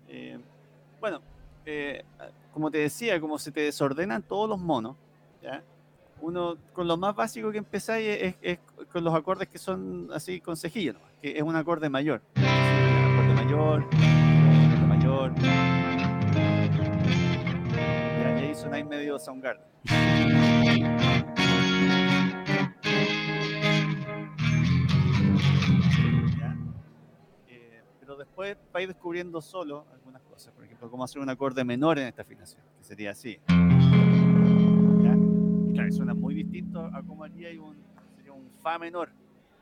eh, 0.07 0.37
bueno, 1.01 1.21
eh, 1.65 2.03
como 2.53 2.69
te 2.71 2.77
decía, 2.79 3.19
como 3.19 3.37
se 3.39 3.51
te 3.51 3.61
desordenan 3.61 4.21
todos 4.21 4.47
los 4.47 4.59
monos, 4.59 4.95
¿ya? 5.41 5.63
Uno 6.21 6.57
con 6.73 6.87
lo 6.87 6.97
más 6.97 7.15
básico 7.15 7.51
que 7.51 7.57
empezáis 7.57 8.35
es, 8.41 8.59
con 8.91 9.03
los 9.03 9.13
acordes 9.13 9.47
que 9.47 9.57
son 9.57 10.09
así 10.13 10.41
con 10.41 10.55
cejilla, 10.55 10.93
que 11.21 11.37
es 11.37 11.43
un 11.43 11.55
acorde 11.55 11.89
mayor. 11.89 12.21
Acorde 12.35 13.33
mayor, 13.33 13.83
acorde 13.83 14.87
mayor. 14.87 15.33
Y 18.17 18.43
ahí 18.43 18.55
sonáis 18.55 18.85
medio 18.85 19.19
Soundgarden. 19.19 19.65
Eh, 27.47 27.83
pero 27.99 28.15
después 28.15 28.57
vais 28.71 28.87
descubriendo 28.87 29.41
solo 29.41 29.85
algunas 29.91 30.21
cosas. 30.23 30.53
Por 30.53 30.63
ejemplo, 30.63 30.89
cómo 30.89 31.03
hacer 31.03 31.21
un 31.21 31.29
acorde 31.29 31.63
menor 31.63 31.99
en 31.99 32.07
esta 32.07 32.21
afinación, 32.21 32.63
que 32.77 32.83
sería 32.83 33.11
así. 33.11 33.39
Claro, 35.85 35.95
suena 35.97 36.13
muy 36.13 36.33
distinto 36.35 36.79
a 36.93 37.01
cómo 37.03 37.23
haría 37.23 37.49
un, 37.61 37.75
sería 38.15 38.31
un 38.33 38.49
Fa 38.61 38.79
menor. 38.79 39.09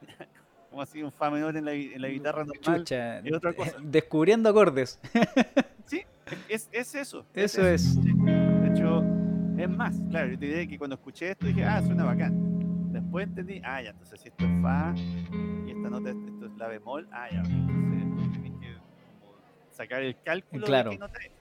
como 0.70 0.82
así 0.82 1.04
un 1.04 1.12
Fa 1.12 1.30
menor 1.30 1.56
en 1.58 1.66
la, 1.66 1.74
en 1.74 2.02
la 2.02 2.08
guitarra 2.08 2.46
normal. 2.46 2.80
Chucha, 2.80 3.20
es 3.20 3.34
otra 3.34 3.54
cosa. 3.54 3.76
descubriendo 3.82 4.50
acordes. 4.50 5.00
Sí, 5.86 6.02
es, 6.48 6.70
es 6.72 6.96
eso. 6.96 7.26
Eso 7.34 7.68
es. 7.68 7.82
Sí. 7.82 8.14
De 8.14 8.70
hecho, 8.70 9.04
es 9.58 9.70
más, 9.70 10.00
claro, 10.10 10.32
yo 10.32 10.40
te 10.40 10.46
diré 10.46 10.66
que 10.66 10.78
cuando 10.78 10.96
escuché 10.96 11.32
esto 11.32 11.46
dije, 11.46 11.66
ah, 11.66 11.82
suena 11.82 12.06
bacán. 12.06 12.94
Después 12.94 13.28
entendí, 13.28 13.60
ah, 13.66 13.82
ya, 13.82 13.90
entonces 13.90 14.22
si 14.22 14.30
esto 14.30 14.46
es 14.46 14.62
Fa 14.62 14.94
y 15.68 15.72
esta 15.72 15.90
nota, 15.90 16.12
esto 16.12 16.46
es 16.46 16.58
La 16.58 16.70
bemol, 16.70 17.06
ah, 17.12 17.28
ya, 17.30 17.42
entonces 17.42 18.32
tenés 18.32 18.52
que 18.62 18.74
como 19.20 19.34
sacar 19.72 20.04
el 20.04 20.16
cálculo 20.24 20.66
Claro. 20.66 20.92
de 20.92 20.96
qué 20.96 21.00
nota 21.02 21.20
es. 21.20 21.32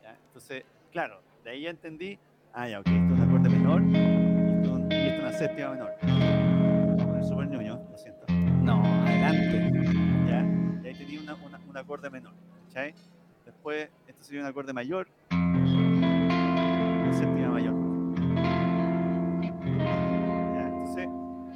¿ya? 0.00 0.16
Entonces, 0.28 0.64
claro, 0.92 1.20
de 1.42 1.50
ahí 1.50 1.62
ya 1.62 1.70
entendí, 1.70 2.18
ah, 2.54 2.68
ya, 2.68 2.78
ok, 2.80 2.86
esto 2.86 3.14
es 3.14 3.20
un 3.20 3.31
acorde 3.42 3.58
menor 3.58 3.82
y 3.82 3.96
esto, 3.96 4.78
y 4.90 4.94
esto 4.94 5.14
es 5.14 5.20
una 5.20 5.32
séptima 5.32 5.70
menor. 5.70 5.90
Vamos 6.02 7.02
a 7.02 7.06
poner 7.06 7.24
súper 7.24 7.48
ñoño, 7.48 7.80
lo 7.90 7.98
siento. 7.98 8.24
No, 8.62 8.82
adelante. 8.84 9.72
¿ya? 10.28 10.44
Y 10.84 10.86
ahí 10.88 10.94
tenía 10.94 11.20
una, 11.20 11.34
una- 11.34 11.60
un 11.68 11.76
acorde 11.76 12.08
menor, 12.10 12.32
¿cachai? 12.68 12.94
Después, 13.44 13.88
esto 14.06 14.22
sería 14.22 14.42
un 14.42 14.46
acorde 14.46 14.72
mayor, 14.72 15.08
una 15.32 17.12
séptima 17.12 17.48
mayor. 17.50 17.74
¿ya? 20.54 20.68
Entonces, 20.68 21.08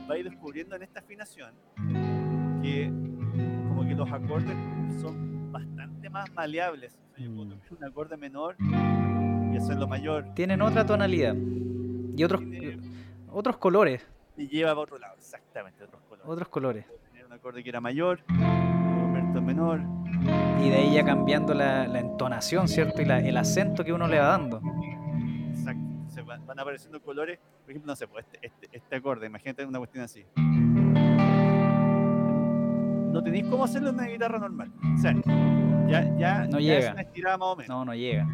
vais 0.09 0.25
descubriendo 0.25 0.75
en 0.77 0.83
esta 0.83 1.01
afinación 1.01 1.55
que 2.63 2.91
como 3.69 3.87
que 3.87 3.95
los 3.95 4.11
acordes 4.11 4.57
son 5.01 5.53
bastante 5.53 6.11
más 6.11 6.33
maleables. 6.35 6.97
O 7.13 7.17
sea, 7.17 7.25
yo 7.25 7.31
puedo 7.33 7.47
Mm. 7.47 7.51
tocar 7.51 7.73
un 7.79 7.85
acorde 7.85 8.17
menor 8.17 8.57
y 9.53 9.57
hacerlo 9.57 9.87
mayor 9.87 10.25
Tienen 10.35 10.61
otra 10.63 10.85
tonalidad. 10.85 11.37
Y 12.17 12.25
otros, 12.25 12.43
otros 13.31 13.57
colores. 13.59 14.07
y 14.37 14.49
lleva 14.49 14.71
para 14.71 14.81
otro 14.81 14.99
lado, 14.99 15.15
exactamente, 15.17 15.85
otros 15.85 16.01
colores. 16.09 16.29
Otros 16.31 16.49
colores. 16.49 16.87
Tener 17.13 17.27
un 17.27 17.33
acorde 17.33 17.63
que 17.63 17.69
era 17.69 17.81
mayor, 17.81 18.21
en 18.29 19.45
menor, 19.45 19.81
Y 20.65 20.71
de 20.71 20.77
ahí 20.77 20.95
ya 20.95 21.05
cambiando 21.05 21.53
la, 21.55 21.87
la 21.87 22.01
entonación, 22.01 22.69
¿cierto? 22.69 23.03
Y 23.03 23.05
la- 23.05 23.19
el 23.21 23.37
acento 23.37 23.85
que 23.85 23.93
uno 23.93 24.09
le 24.09 24.19
va 24.19 24.27
dando. 24.29 24.61
Exacto. 25.51 26.25
Van, 26.25 26.45
van 26.47 26.59
apareciendo 26.59 27.01
colores. 27.03 27.39
Por 27.63 27.71
ejemplo, 27.71 27.93
no 27.93 27.97
sé, 27.97 28.09
pues 28.09 28.25
este, 28.33 28.47
este, 28.47 28.69
este 28.79 28.97
acorde, 28.97 29.27
imagínate 29.27 29.65
una 29.67 29.79
cuestión 29.79 30.05
así. 30.05 30.25
No 33.13 33.23
tenéis 33.23 33.45
cómo 33.49 33.65
hacerlo 33.65 33.91
en 33.91 33.95
una 33.97 34.07
guitarra 34.07 34.39
normal. 34.39 34.73
O 34.95 34.99
sea, 34.99 35.15
ya, 35.89 36.17
ya, 36.19 36.45
No 36.47 36.59
ya 36.59 36.75
llega. 36.75 36.79
es 36.87 36.93
una 36.93 37.03
estirada 37.03 37.39
más 37.39 37.49
o 37.49 37.57
menos. 37.57 37.69
No, 37.69 37.85
no 37.85 37.95
llega. 37.95 38.27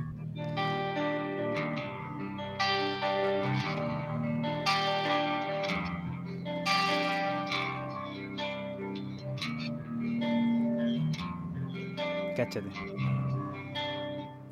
Cáchate. 12.37 12.67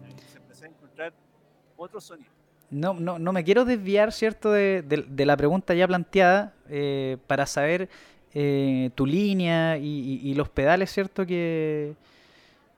Entonces 0.09 0.37
empecé 0.37 0.65
a 0.65 0.69
encontrar 0.69 1.13
otro 1.77 2.01
sonido. 2.01 2.31
No, 2.71 2.95
no, 2.95 3.19
no 3.19 3.33
me 3.33 3.43
quiero 3.43 3.65
desviar, 3.65 4.13
¿cierto?, 4.13 4.53
de, 4.53 4.83
de- 4.83 5.05
de 5.09 5.27
la 5.27 5.37
pregunta 5.37 5.75
ya 5.75 5.89
planteada 5.89 6.55
eh, 6.69 7.17
para 7.27 7.47
saber 7.47 7.89
eh, 8.33 8.91
tu 8.95 9.07
línea 9.07 9.77
y, 9.77 10.21
y- 10.23 10.31
y 10.31 10.35
los 10.35 10.49
pedales, 10.49 10.91
¿cierto?, 10.93 11.27
que, 11.27 11.95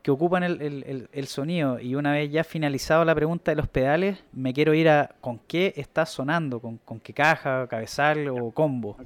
que 0.03 0.11
ocupan 0.11 0.45
el, 0.45 0.63
el- 0.63 1.09
el- 1.13 1.27
sonido. 1.27 1.79
Y 1.79 1.95
una 1.95 2.13
vez 2.13 2.31
ya 2.33 2.43
finalizado 2.43 3.05
la 3.05 3.15
pregunta 3.15 3.51
de 3.51 3.57
los 3.57 3.69
pedales, 3.69 4.25
me 4.33 4.55
quiero 4.55 4.73
ir 4.73 4.89
a 4.89 5.15
con 5.21 5.39
qué 5.41 5.75
está 5.77 6.07
sonando, 6.07 6.59
con, 6.61 6.79
con 6.79 6.99
qué 6.99 7.13
caja, 7.13 7.67
cabezal 7.69 8.29
o 8.29 8.51
combo. 8.51 8.97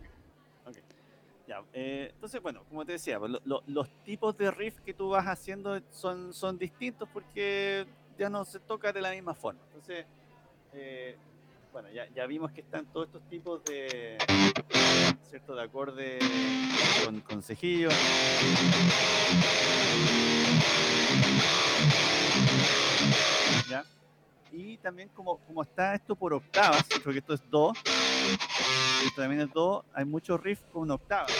Eh, 1.72 2.10
entonces, 2.12 2.40
bueno, 2.42 2.64
como 2.68 2.84
te 2.84 2.92
decía, 2.92 3.18
pues, 3.18 3.30
lo- 3.32 3.40
lo- 3.44 3.62
los 3.66 3.88
tipos 4.04 4.36
de 4.36 4.50
riff 4.50 4.80
que 4.80 4.94
tú 4.94 5.08
vas 5.10 5.26
haciendo 5.26 5.80
son, 5.90 6.32
son 6.32 6.58
distintos 6.58 7.08
porque 7.12 7.86
ya 8.18 8.28
no 8.30 8.44
se 8.44 8.60
toca 8.60 8.92
de 8.92 9.00
la 9.00 9.10
misma 9.10 9.34
forma. 9.34 9.60
Entonces, 9.68 10.06
eh, 10.72 11.16
bueno, 11.72 11.90
ya, 11.90 12.08
ya 12.14 12.26
vimos 12.26 12.52
que 12.52 12.62
están 12.62 12.86
todos 12.86 13.06
estos 13.08 13.22
tipos 13.28 13.62
de, 13.64 14.16
¿cierto? 15.28 15.54
De 15.54 15.62
acorde 15.62 16.18
con, 17.04 17.20
con. 17.20 17.42
¿Ya? 23.68 23.84
Y 24.52 24.78
también 24.78 25.08
como, 25.10 25.38
como 25.38 25.62
está 25.62 25.94
esto 25.94 26.16
por 26.16 26.32
octavas, 26.32 26.84
porque 27.02 27.18
esto 27.18 27.34
es 27.34 27.50
do, 27.50 27.72
esto 29.04 29.20
también 29.20 29.42
es 29.42 29.52
do, 29.52 29.84
hay 29.92 30.04
muchos 30.04 30.40
riffs 30.40 30.64
con 30.72 30.90
octavas. 30.90 31.32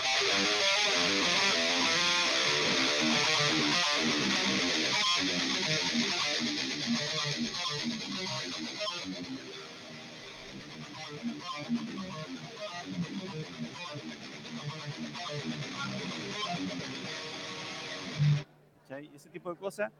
Ese 19.15 19.29
tipo 19.31 19.51
de 19.51 19.57
cosas, 19.57 19.93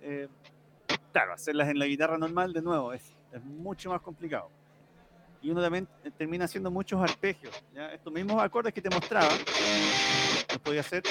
eh, 0.00 0.28
claro, 1.16 1.32
hacerlas 1.32 1.70
en 1.70 1.78
la 1.78 1.86
guitarra 1.86 2.18
normal 2.18 2.52
de 2.52 2.60
nuevo 2.60 2.92
es, 2.92 3.02
es 3.32 3.42
mucho 3.42 3.88
más 3.88 4.02
complicado. 4.02 4.50
Y 5.40 5.50
uno 5.50 5.62
también 5.62 5.88
eh, 6.04 6.10
termina 6.10 6.44
haciendo 6.44 6.70
muchos 6.70 7.00
arpegios. 7.00 7.54
¿ya? 7.74 7.90
Estos 7.90 8.12
mismos 8.12 8.42
acordes 8.42 8.74
que 8.74 8.82
te 8.82 8.90
mostraba, 8.90 9.30
los 9.30 10.58
podía 10.58 10.80
hacer. 10.80 11.02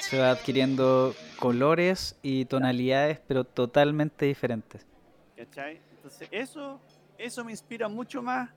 Se 0.00 0.18
va 0.18 0.30
adquiriendo 0.30 1.14
colores 1.38 2.16
y 2.22 2.44
tonalidades, 2.46 3.20
pero 3.26 3.44
totalmente 3.44 4.26
diferentes. 4.26 4.86
¿cachai? 5.36 5.80
Entonces, 5.90 6.28
eso, 6.30 6.80
eso 7.16 7.44
me 7.44 7.52
inspira 7.52 7.88
mucho 7.88 8.22
más 8.22 8.50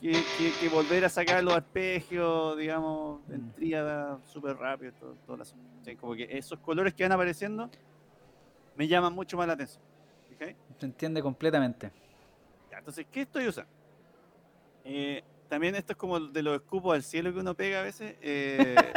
que, 0.00 0.68
volver 0.72 1.04
a 1.04 1.08
sacar 1.08 1.42
los 1.42 1.54
arpegios, 1.54 2.56
digamos, 2.56 3.20
en 3.30 3.48
Mm. 3.48 3.52
tríada 3.52 4.20
súper 4.24 4.56
rápido, 4.56 4.92
todo, 4.92 5.16
todo 5.26 5.42
asunto. 5.42 5.64
¿cachai? 5.78 5.96
Como 5.96 6.14
que 6.14 6.28
esos 6.30 6.58
colores 6.60 6.94
que 6.94 7.02
van 7.02 7.12
apareciendo 7.12 7.70
me 8.76 8.86
llaman 8.86 9.12
mucho 9.12 9.36
más 9.36 9.46
la 9.46 9.54
atención. 9.54 9.82
Se 10.78 10.86
entiende 10.86 11.20
completamente. 11.20 11.90
Ya, 12.70 12.78
entonces, 12.78 13.06
¿qué 13.10 13.22
estoy 13.22 13.48
usando? 13.48 13.70
Eh, 14.84 15.22
también 15.48 15.74
esto 15.74 15.92
es 15.92 15.96
como 15.98 16.20
de 16.20 16.42
los 16.42 16.56
escupos 16.60 16.94
al 16.94 17.02
cielo 17.02 17.32
que 17.32 17.40
uno 17.40 17.54
pega 17.54 17.80
a 17.80 17.82
veces. 17.84 18.16
eh, 18.20 18.92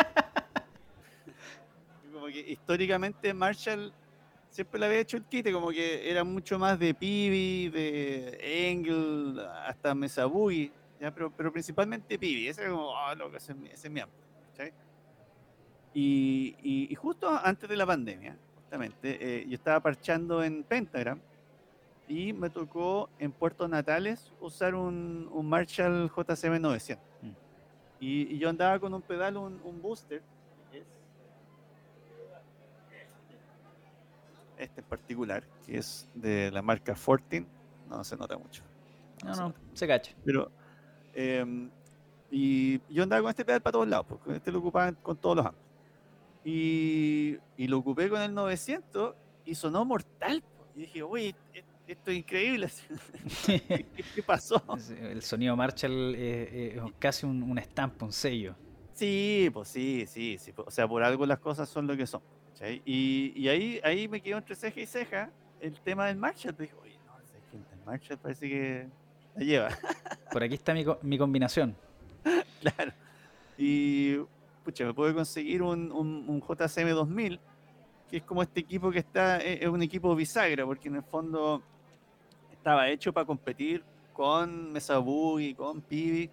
como 2.14 2.28
que 2.28 2.40
históricamente 2.40 3.34
Marshall 3.34 3.94
siempre 4.50 4.80
le 4.80 4.86
había 4.88 5.00
hecho 5.00 5.18
el 5.18 5.26
quite, 5.26 5.52
como 5.54 5.70
que 5.70 6.10
era 6.10 6.24
mucho 6.24 6.60
más 6.60 6.78
de 6.78 6.94
Pibi, 6.94 7.70
de 7.70 8.70
Engel, 8.70 9.40
hasta 9.66 9.96
Mesa 9.96 10.26
Boogie, 10.26 10.72
¿ya? 11.00 11.12
Pero, 11.12 11.32
pero 11.32 11.52
principalmente 11.52 12.20
Pibi. 12.20 12.48
Ese 12.48 12.62
era 12.64 12.72
como, 12.72 12.90
oh, 12.90 13.16
loco, 13.16 13.38
ese 13.38 13.54
es 13.54 13.58
mi, 13.58 13.70
ese 13.70 13.88
es 13.88 13.94
mi 13.94 14.00
amp", 14.02 14.12
¿cachai? 14.50 14.74
Y, 15.94 16.56
y- 16.62 16.88
y 16.92 16.96
justo 16.96 17.30
antes 17.30 17.70
de 17.70 17.76
la 17.78 17.86
pandemia, 17.86 18.38
justamente, 18.56 19.18
eh, 19.42 19.46
yo 19.48 19.56
estaba 19.56 19.80
parchando 19.82 20.44
en 20.44 20.64
Pentagram 20.64 21.22
y 22.12 22.34
me 22.34 22.50
tocó 22.50 23.10
en 23.20 23.32
Puerto 23.32 23.70
Natales 23.70 24.34
usar 24.42 24.76
un, 24.76 25.30
un 25.32 25.48
Marshall 25.48 26.12
JCM 26.14 26.60
900. 26.60 27.08
Mm. 27.22 27.30
Y, 28.02 28.36
y 28.36 28.38
yo 28.38 28.50
andaba 28.50 28.78
con 28.80 28.94
un 28.94 29.02
pedal, 29.02 29.38
un, 29.38 29.62
un 29.64 29.82
booster. 29.82 30.22
Este 34.58 34.82
en 34.82 34.88
particular, 34.88 35.44
que 35.66 35.78
es 35.78 36.06
de 36.14 36.52
la 36.52 36.62
marca 36.62 36.96
Fortin. 36.96 37.48
No 37.90 38.04
se 38.04 38.18
nota 38.18 38.38
mucho. 38.38 38.62
No, 39.24 39.34
se 39.34 39.42
no, 39.42 39.54
se 39.74 39.88
cacha. 39.88 40.14
Pero, 40.26 40.52
em, 41.14 41.70
y 42.30 42.82
yo 42.94 43.04
andaba 43.04 43.22
con 43.22 43.30
este 43.30 43.46
pedal 43.46 43.62
para 43.62 43.72
todos 43.72 43.88
lados, 43.88 44.06
porque 44.10 44.36
este 44.36 44.52
lo 44.52 44.60
ocupaba 44.60 44.92
con 44.92 45.16
todos 45.16 45.38
los 45.38 45.46
amps. 45.46 45.58
Y, 46.44 47.38
y 47.56 47.68
lo 47.68 47.78
ocupé 47.78 48.10
con 48.10 48.22
el 48.22 48.34
900 48.34 49.16
y 49.46 49.56
sonó 49.56 49.86
mortal. 49.86 50.44
Y 50.76 50.82
dije, 50.82 51.00
e- 51.54 51.71
esto 51.92 52.12
es 52.12 52.18
increíble. 52.18 52.70
¿Qué, 53.46 54.24
pasó? 54.26 54.64
El 55.02 55.22
sonido 55.22 55.56
Marshall 55.56 56.16
eh, 56.16 56.76
eh, 56.76 56.82
es 56.86 56.94
casi 57.00 57.26
un, 57.26 57.44
un 57.44 57.58
estampa, 57.58 58.06
un 58.06 58.14
sello. 58.14 58.56
Sí, 58.94 59.50
pues 59.54 59.70
sí, 59.70 60.06
sí, 60.08 60.38
sí. 60.40 60.54
O 60.56 60.72
sea, 60.72 60.88
por 60.88 61.04
algo 61.04 61.26
las 61.26 61.40
cosas 61.40 61.68
son 61.70 61.88
lo 61.88 61.98
que 61.98 62.06
son. 62.08 62.22
Y, 62.86 63.34
y 63.36 63.48
ahí, 63.48 63.82
ahí 63.84 64.08
me 64.08 64.22
quedó 64.22 64.38
entre 64.38 64.56
ceja 64.56 64.80
y 64.80 64.86
ceja 64.86 65.32
el 65.60 65.80
tema 65.82 66.06
del 66.06 66.18
Marshall. 66.18 66.56
Dije, 66.56 66.74
oye, 66.82 67.00
no, 67.08 67.18
el 67.18 67.86
Marshall 67.86 68.20
parece 68.20 68.48
que 68.48 68.88
la 69.36 69.44
lleva. 69.44 69.70
Por 70.32 70.44
aquí 70.44 70.54
está 70.56 70.74
mi, 70.74 70.86
mi 71.02 71.18
combinación. 71.18 71.76
Claro. 72.62 72.94
Y, 73.58 74.18
pucha, 74.64 74.86
me 74.86 74.94
pude 74.94 75.16
conseguir 75.16 75.64
un, 75.64 75.92
un, 75.92 76.26
un 76.28 76.40
JCM 76.40 76.90
2000, 76.92 77.40
que 78.08 78.18
es 78.18 78.24
como 78.24 78.44
este 78.44 78.60
equipo 78.60 78.92
que 78.92 79.00
está, 79.00 79.38
es, 79.38 79.64
es 79.64 79.68
un 79.68 79.82
equipo 79.82 80.16
bisagra, 80.16 80.64
porque 80.64 80.90
en 80.90 80.98
el 80.98 81.04
fondo 81.04 81.64
estaba 82.62 82.88
hecho 82.90 83.12
para 83.12 83.26
competir 83.26 83.84
con 84.14 84.72
Mesa 84.72 85.00
Boogie, 85.00 85.56
con 85.56 85.82
Pibi, 85.82 86.30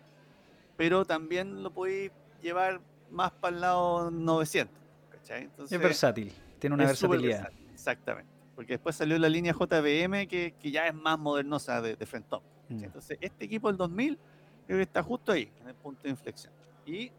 pero 0.76 1.06
también 1.06 1.62
lo 1.62 1.70
podéis 1.70 2.12
llevar 2.42 2.82
más 3.10 3.32
para 3.32 3.54
el 3.54 3.60
lado 3.62 4.10
900, 4.10 4.76
¿cachai? 5.10 5.44
Entonces, 5.44 5.72
Es 5.74 5.82
versátil, 5.82 6.30
tiene 6.58 6.74
una 6.74 6.84
versatilidad. 6.84 7.44
versátil, 7.44 7.70
Exactamente. 7.72 8.30
Porque 8.54 8.74
después 8.74 8.94
salió 8.94 9.18
la 9.18 9.30
línea 9.30 9.54
JBM 9.54 10.28
que, 10.28 10.52
que 10.60 10.70
ya 10.70 10.86
es 10.86 10.94
más 10.94 11.18
modernosa 11.18 11.80
de, 11.80 11.96
de 11.96 12.06
frente 12.06 12.36
Mm. 12.68 12.84
Entonces, 12.84 13.16
este 13.22 13.46
equipo 13.46 13.68
del 13.68 13.78
2000 13.78 14.18
creo 14.66 14.78
que 14.78 14.82
está 14.82 15.02
justo 15.02 15.32
ahí, 15.32 15.50
en 15.62 15.68
el 15.68 15.74
punto 15.74 16.02
de 16.02 16.10
inflexión. 16.10 16.52
Y, 16.84 17.10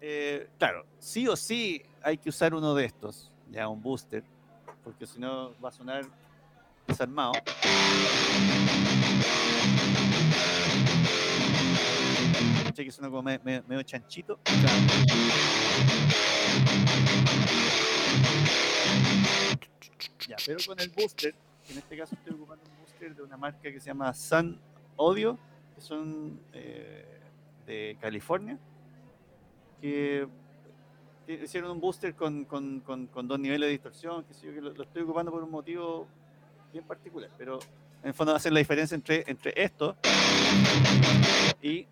eh, 0.00 0.48
claro, 0.58 0.84
sí 0.98 1.28
o 1.28 1.36
sí 1.36 1.80
hay 2.02 2.18
que 2.18 2.30
usar 2.30 2.52
uno 2.52 2.74
de 2.74 2.86
estos, 2.86 3.30
ya 3.48 3.68
un 3.68 3.80
booster, 3.80 4.24
porque 4.82 5.06
si 5.06 5.20
no 5.20 5.52
va 5.62 5.68
a 5.68 5.72
sonar 5.72 6.04
desarmado. 6.90 7.32
Che, 12.74 12.84
que 12.84 12.90
suena 12.92 13.08
como 13.10 13.22
me- 13.22 13.40
me- 13.44 13.62
medio 13.66 13.82
chanchito. 13.82 14.38
Pero 20.46 20.58
con 20.66 20.80
el 20.80 20.90
booster, 20.90 21.34
en 21.68 21.78
este 21.78 21.96
caso 21.96 22.14
estoy 22.14 22.34
ocupando 22.34 22.64
un 22.70 22.78
booster 22.80 23.14
de 23.14 23.22
una 23.22 23.36
marca 23.36 23.60
que 23.60 23.80
se 23.80 23.86
llama 23.86 24.12
Sun 24.14 24.58
Audio, 24.98 25.38
que 25.74 25.80
son 25.80 26.40
eh, 26.52 27.20
de 27.66 27.96
California, 28.00 28.58
que 29.80 30.26
hicieron 31.28 31.72
un 31.72 31.80
booster 31.80 32.14
con, 32.14 32.44
con- 32.44 32.80
con- 32.80 33.06
dos 33.28 33.38
niveles 33.38 33.66
de 33.66 33.72
distorsión, 33.72 34.24
que 34.24 34.34
que 34.54 34.60
lo 34.60 34.82
estoy 34.82 35.02
ocupando 35.02 35.30
por 35.30 35.42
un 35.42 35.50
motivo 35.50 36.06
bien 36.72 36.84
particular, 36.84 37.30
pero 37.36 37.58
en 38.02 38.08
el 38.08 38.14
fondo 38.14 38.32
va 38.32 38.38
a 38.38 38.40
ser 38.40 38.52
la 38.52 38.58
diferencia 38.60 38.94
entre, 38.94 39.24
entre 39.26 39.52
esto 39.56 39.96
y 41.62 41.86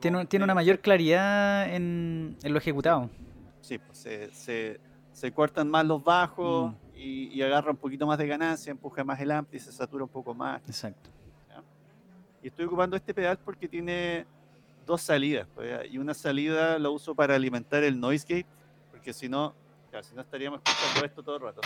Tiene, 0.00 0.24
tiene 0.26 0.44
una 0.44 0.54
mayor 0.54 0.78
claridad 0.78 1.74
en, 1.74 2.36
en 2.42 2.52
lo 2.52 2.58
ejecutado. 2.58 3.10
Sí, 3.60 3.78
pues 3.78 3.98
se, 3.98 4.32
se, 4.32 4.80
se 5.12 5.32
cortan 5.32 5.68
más 5.68 5.84
los 5.84 6.02
bajos 6.02 6.72
Mm. 6.72 6.74
y, 6.96 7.28
y 7.34 7.42
agarra 7.42 7.70
un 7.70 7.76
poquito 7.76 8.06
más 8.06 8.18
de 8.18 8.26
ganancia, 8.26 8.70
empuja 8.70 9.02
más 9.04 9.18
el 9.20 9.30
ampli, 9.30 9.58
se 9.58 9.72
satura 9.72 10.04
un 10.04 10.10
poco 10.10 10.34
más. 10.34 10.60
Exacto. 10.66 11.10
Y 12.42 12.48
estoy 12.48 12.64
ocupando 12.64 12.96
este 12.96 13.12
pedal 13.12 13.38
porque 13.38 13.68
tiene 13.68 14.26
dos 14.86 15.02
salidas. 15.02 15.46
pues, 15.54 15.90
y 15.90 15.98
una 15.98 16.14
salida 16.14 16.78
la 16.78 16.90
uso 16.90 17.14
para 17.14 17.34
alimentar 17.34 17.84
el 17.84 17.98
noise 18.00 18.26
gate, 18.28 18.46
porque 18.90 19.12
si 19.12 19.28
no, 19.28 19.54
si 20.02 20.14
no 20.14 20.22
estaríamos 20.22 20.60
escuchando 20.64 21.06
esto 21.06 21.22
todo 21.22 21.36
el 21.36 21.42
rato. 21.42 21.60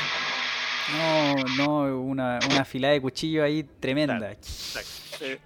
No, 0.92 1.34
no, 1.56 2.00
una, 2.02 2.38
una 2.50 2.64
fila 2.64 2.88
de 2.88 3.00
cuchillo 3.00 3.42
ahí 3.42 3.62
tremenda. 3.64 4.32
Exacto. 4.32 5.24
Eh, 5.24 5.38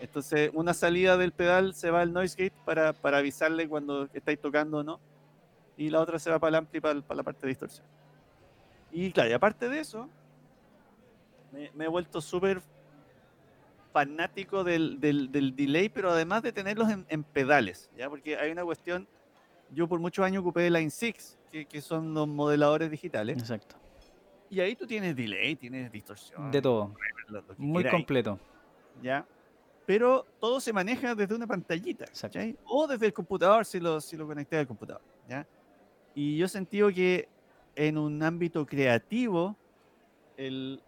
Entonces, 0.00 0.50
una 0.54 0.74
salida 0.74 1.16
del 1.16 1.32
pedal 1.32 1.74
se 1.74 1.90
va 1.90 2.02
al 2.02 2.12
noise 2.12 2.36
gate 2.36 2.54
para, 2.64 2.92
para 2.92 3.18
avisarle 3.18 3.68
cuando 3.68 4.08
estáis 4.12 4.40
tocando 4.40 4.78
o 4.78 4.82
no. 4.84 5.00
Y 5.76 5.90
la 5.90 6.00
otra 6.00 6.18
se 6.18 6.30
va 6.30 6.38
para 6.38 6.50
el 6.50 6.54
ampli, 6.56 6.80
para, 6.80 7.00
para 7.00 7.16
la 7.16 7.22
parte 7.22 7.42
de 7.42 7.48
distorsión. 7.48 7.86
Y 8.92 9.10
claro, 9.12 9.30
y 9.30 9.32
aparte 9.32 9.68
de 9.68 9.80
eso, 9.80 10.08
me, 11.52 11.70
me 11.74 11.84
he 11.86 11.88
vuelto 11.88 12.20
súper 12.20 12.60
fanático 13.92 14.64
del, 14.64 15.00
del- 15.00 15.30
del 15.32 15.54
delay, 15.56 15.88
pero 15.88 16.10
además 16.10 16.42
de 16.42 16.52
tenerlos 16.52 16.90
en, 16.90 17.06
en 17.08 17.24
pedales, 17.24 17.90
¿ya? 17.96 18.08
Porque 18.08 18.36
hay 18.36 18.50
una 18.50 18.64
cuestión, 18.64 19.06
yo 19.70 19.88
por 19.88 19.98
muchos 20.00 20.24
años 20.24 20.40
ocupé 20.42 20.70
Line 20.70 20.90
6, 20.90 21.38
que, 21.50 21.66
que 21.66 21.80
son 21.80 22.12
los 22.14 22.28
modeladores 22.28 22.90
digitales, 22.90 23.38
Exacto. 23.38 23.76
y 24.50 24.60
ahí 24.60 24.76
tú 24.76 24.86
tienes 24.86 25.16
delay, 25.16 25.56
tienes 25.56 25.90
distorsión, 25.90 26.50
De 26.50 26.60
todo. 26.62 26.94
lo- 27.28 27.40
lo 27.40 27.44
Muy 27.56 27.84
completo. 27.84 28.38
¿ya? 29.02 29.26
Pero 29.86 30.26
todo 30.38 30.60
se 30.60 30.72
maneja 30.72 31.14
desde 31.14 31.34
una 31.34 31.46
pantallita, 31.46 32.04
Exacto. 32.04 32.38
¿cachai? 32.38 32.56
O 32.66 32.86
desde 32.86 33.06
el 33.06 33.12
computador 33.14 33.64
si 33.64 33.80
lo, 33.80 34.00
si 34.00 34.16
lo 34.16 34.26
conecté 34.26 34.58
al 34.58 34.66
computador, 34.66 35.00
¿ya? 35.28 35.46
Y 36.14 36.36
yo 36.36 36.46
he 36.46 36.48
sentido 36.48 36.88
que 36.90 37.28
en 37.74 37.96
un 37.96 38.22
ámbito 38.22 38.66
creativo, 38.66 39.56
el, 40.36 40.82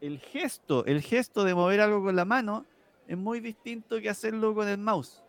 el 0.00 0.18
gesto, 0.18 0.84
el 0.86 1.02
gesto 1.02 1.44
de 1.44 1.54
mover 1.54 1.80
algo 1.80 2.02
con 2.02 2.16
la 2.16 2.24
mano 2.24 2.64
es 3.06 3.16
muy 3.16 3.40
distinto 3.40 4.00
que 4.00 4.08
hacerlo 4.08 4.54
con 4.54 4.68
el 4.68 4.78
mouse, 4.78 5.22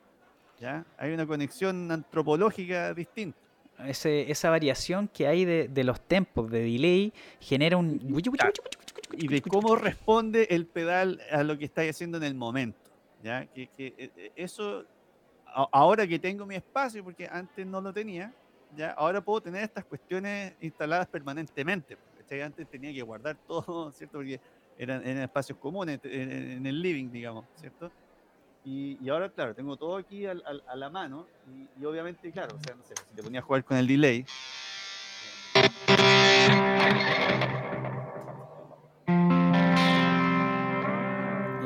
¿ya? 0.59 0.85
Hay 0.97 1.13
una 1.13 1.25
conexión 1.25 1.91
antropológica 1.91 2.93
distinta. 2.93 3.37
Ese, 3.85 4.29
esa 4.29 4.51
variación 4.51 5.07
que 5.07 5.27
hay 5.27 5.43
de, 5.43 5.67
de 5.67 5.83
los 5.83 5.99
tempos 6.01 6.51
de 6.51 6.61
delay 6.61 7.11
genera 7.39 7.77
un... 7.77 7.99
y 9.13 9.27
de 9.27 9.41
cómo 9.41 9.75
responde 9.75 10.47
el 10.51 10.67
pedal 10.67 11.19
a 11.31 11.43
lo 11.43 11.57
que 11.57 11.65
estáis 11.65 11.89
haciendo 11.89 12.17
en 12.17 12.23
el 12.23 12.35
momento. 12.35 12.91
¿ya? 13.23 13.45
Que, 13.47 13.67
que, 13.67 13.87
eh, 13.97 14.11
eh, 14.15 14.31
eso, 14.35 14.85
ahora 15.45 16.05
que 16.05 16.19
tengo 16.19 16.45
mi 16.45 16.55
espacio, 16.55 17.03
porque 17.03 17.27
antes 17.27 17.65
no 17.65 17.81
lo 17.81 17.91
tenía, 17.91 18.31
¿ya? 18.75 18.91
ahora 18.91 19.19
puedo 19.19 19.41
tener 19.41 19.63
estas 19.63 19.85
cuestiones 19.85 20.53
instaladas 20.61 21.07
permanentemente. 21.07 21.97
Antes 22.39 22.69
tenía 22.69 22.93
que 22.93 23.01
guardar 23.01 23.35
todo, 23.47 23.91
¿cierto? 23.91 24.19
Porque 24.19 24.39
eran, 24.81 25.05
eran 25.05 25.23
espacios 25.23 25.57
comunes 25.59 25.99
en, 26.03 26.65
el 26.65 26.81
living, 26.81 27.11
digamos, 27.11 27.45
¿cierto? 27.55 27.91
Y, 28.63 28.97
y 29.03 29.09
ahora, 29.09 29.29
claro, 29.29 29.53
tengo 29.53 29.77
todo 29.77 29.95
aquí 29.97 30.25
al- 30.25 30.41
al- 30.45 30.63
a 30.67 30.75
la 30.75 30.89
mano 30.89 31.27
y, 31.47 31.67
y 31.79 31.85
obviamente, 31.85 32.31
claro, 32.31 32.55
o 32.55 32.63
sea, 32.63 32.75
no 32.75 32.83
sé, 32.83 32.95
si 33.07 33.15
te 33.15 33.21
ponía 33.21 33.39
a 33.41 33.43
jugar 33.43 33.63
con 33.63 33.77
el 33.77 33.87
delay, 33.87 34.25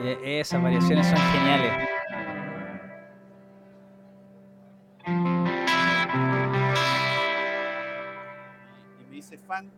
Y 0.03 0.39
esas 0.39 0.61
variaciones 0.61 1.07
son 1.07 1.17
geniales. 1.17 1.85
fan 9.47 9.69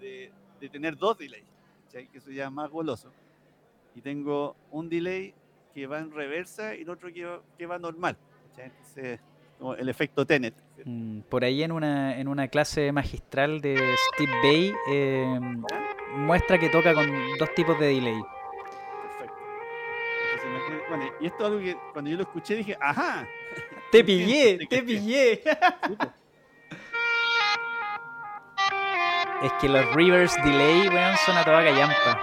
de, 0.00 0.32
de 0.60 0.68
tener 0.68 0.96
dos 0.96 1.16
delays, 1.18 1.44
¿cachai? 1.92 2.08
que 2.08 2.18
eso 2.18 2.30
ya 2.30 2.50
más 2.50 2.70
goloso. 2.70 3.12
Y 3.94 4.00
tengo 4.00 4.56
un 4.70 4.88
delay 4.88 5.34
que 5.74 5.86
va 5.86 5.98
en 5.98 6.10
reversa 6.10 6.74
y 6.74 6.82
el 6.82 6.90
otro 6.90 7.12
que 7.12 7.24
va, 7.24 7.40
que 7.58 7.66
va 7.66 7.78
normal. 7.78 8.16
¿cachai? 8.50 8.66
Entonces, 8.66 9.20
como 9.58 9.74
el 9.74 9.88
efecto 9.88 10.24
Tenet. 10.26 10.54
Mm, 10.84 11.20
Por 11.20 11.44
ahí 11.44 11.62
en 11.62 11.72
una, 11.72 12.18
en 12.18 12.28
una 12.28 12.48
clase 12.48 12.90
magistral 12.92 13.60
de 13.60 13.94
Steve 14.14 14.32
Bay 14.42 14.72
eh, 14.88 15.40
muestra 16.16 16.58
que 16.58 16.68
toca 16.68 16.94
con 16.94 17.08
dos 17.38 17.54
tipos 17.54 17.78
de 17.78 17.86
delay. 17.86 18.20
Perfecto. 19.02 19.36
Entonces, 20.34 20.88
bueno, 20.88 21.04
y 21.20 21.26
esto 21.26 21.38
es 21.38 21.44
algo 21.44 21.58
que 21.60 21.76
cuando 21.92 22.10
yo 22.10 22.16
lo 22.16 22.22
escuché 22.22 22.56
dije, 22.56 22.76
ajá. 22.80 23.28
Te 23.90 24.02
pillé, 24.02 24.58
te 24.70 24.82
pillé. 24.82 25.42
Es 29.42 29.52
que 29.60 29.68
los 29.68 29.84
reverse 29.92 30.40
delay, 30.42 30.88
weón, 30.88 31.16
son 31.26 31.36
a 31.36 31.44
toda 31.44 31.64
callampa. 31.64 32.20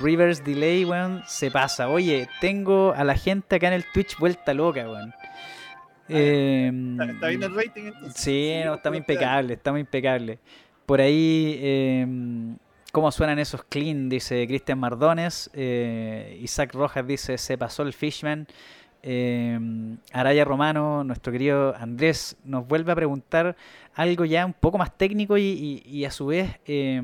Reverse 0.00 0.42
delay, 0.42 0.86
weón, 0.86 1.22
se 1.26 1.50
pasa. 1.50 1.90
Oye, 1.90 2.26
tengo 2.40 2.94
a 2.96 3.04
la 3.04 3.14
gente 3.14 3.56
acá 3.56 3.68
en 3.68 3.74
el 3.74 3.84
Twitch 3.92 4.16
vuelta 4.18 4.54
loca, 4.54 4.88
weón. 4.88 5.12
Em, 6.08 6.98
¿Está, 6.98 7.28
bien 7.28 7.42
el 7.42 7.54
rating 7.54 7.82
entonces? 7.88 8.14
Sí, 8.14 8.54
no, 8.64 8.76
estamos 8.76 8.96
impecables, 8.96 9.58
estamos 9.58 9.80
impecables. 9.80 10.38
Por 10.86 11.02
ahí, 11.02 11.58
eh, 11.60 12.06
¿cómo 12.92 13.10
suenan 13.12 13.38
esos 13.38 13.62
clean? 13.64 14.08
Dice 14.08 14.46
Cristian 14.46 14.78
Mardones. 14.78 15.50
eh, 15.54 16.38
Isaac 16.42 16.72
Rojas 16.74 17.06
dice, 17.06 17.38
se 17.38 17.56
pasó 17.58 17.82
el 17.82 17.92
Fishman. 17.92 18.46
eh, 19.02 19.58
Araya 20.12 20.44
Romano, 20.44 21.04
nuestro 21.04 21.32
querido 21.32 21.74
Andrés, 21.76 22.36
nos 22.44 22.66
vuelve 22.66 22.90
a 22.92 22.96
preguntar 22.96 23.56
algo 23.94 24.24
ya 24.24 24.44
un 24.44 24.52
poco 24.52 24.76
más 24.78 24.96
técnico 24.96 25.38
y, 25.38 25.82
y- 25.86 26.04
a 26.04 26.10
su 26.10 26.26
vez 26.26 26.58
eh, 26.66 27.00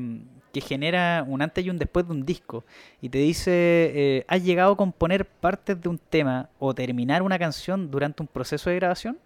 que 0.53 0.61
genera 0.61 1.23
un 1.27 1.41
antes 1.41 1.65
y 1.65 1.69
un 1.69 1.77
después 1.77 2.05
de 2.07 2.13
un 2.13 2.25
disco. 2.25 2.63
Y 3.01 3.09
te 3.09 3.17
dice, 3.19 3.51
eh, 3.95 4.25
¿has 4.27 4.43
llegado 4.43 4.73
a 4.73 4.77
componer 4.77 5.25
partes 5.25 5.81
de 5.81 5.87
un 5.89 5.97
tema 5.97 6.49
o 6.59 6.73
terminar 6.73 7.21
una 7.21 7.39
canción 7.39 7.89
durante 7.91 8.21
un 8.23 8.27
proceso 8.27 8.69
de 8.69 8.75
grabación? 8.77 9.17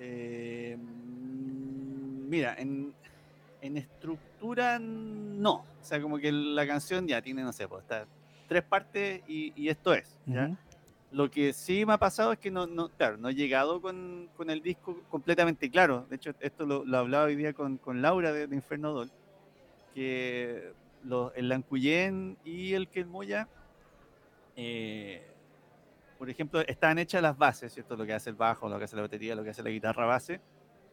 Eh, 0.00 0.76
mira, 2.28 2.54
en, 2.58 2.92
en 3.62 3.76
estructura 3.76 4.78
no. 4.78 5.52
O 5.54 5.84
sea, 5.84 6.00
como 6.00 6.18
que 6.18 6.32
la 6.32 6.66
canción 6.66 7.06
ya 7.06 7.22
tiene, 7.22 7.42
no 7.42 7.52
sé, 7.52 7.68
pues, 7.68 7.82
está 7.82 8.06
tres 8.48 8.62
partes 8.64 9.22
y, 9.28 9.52
y 9.54 9.68
esto 9.68 9.94
es. 9.94 10.18
¿ya? 10.26 10.46
Ujú. 10.46 10.56
Lo 11.12 11.30
que 11.30 11.52
sí 11.52 11.84
me 11.84 11.94
ha 11.94 11.98
pasado 11.98 12.32
es 12.32 12.38
que 12.38 12.50
no, 12.50 12.66
no, 12.66 12.88
claro, 12.88 13.16
no 13.16 13.28
he 13.28 13.34
llegado 13.34 13.80
con, 13.80 14.28
con 14.36 14.48
el 14.48 14.62
disco 14.62 15.02
completamente 15.08 15.70
claro. 15.70 16.06
De 16.08 16.16
hecho, 16.16 16.32
esto 16.40 16.66
lo, 16.66 16.84
lo 16.84 16.98
hablaba 16.98 17.24
hoy 17.24 17.36
día 17.36 17.52
con, 17.52 17.78
con 17.78 18.00
Laura 18.00 18.32
de, 18.32 18.46
de 18.46 18.54
Inferno 18.54 18.92
Doll, 18.92 19.10
que 19.94 20.72
los, 21.04 21.32
el 21.34 21.48
Lancuyén 21.48 22.36
y 22.44 22.74
el 22.74 22.88
Kelmoya, 22.88 23.48
eh, 24.56 25.26
por 26.18 26.30
ejemplo, 26.30 26.60
están 26.60 26.98
hechas 26.98 27.22
las 27.22 27.36
bases, 27.36 27.72
¿cierto? 27.72 27.96
Lo 27.96 28.04
que 28.06 28.12
hace 28.12 28.30
el 28.30 28.36
bajo, 28.36 28.68
lo 28.68 28.78
que 28.78 28.84
hace 28.84 28.94
la 28.94 29.02
batería, 29.02 29.34
lo 29.34 29.42
que 29.42 29.50
hace 29.50 29.62
la 29.62 29.70
guitarra 29.70 30.06
base. 30.06 30.40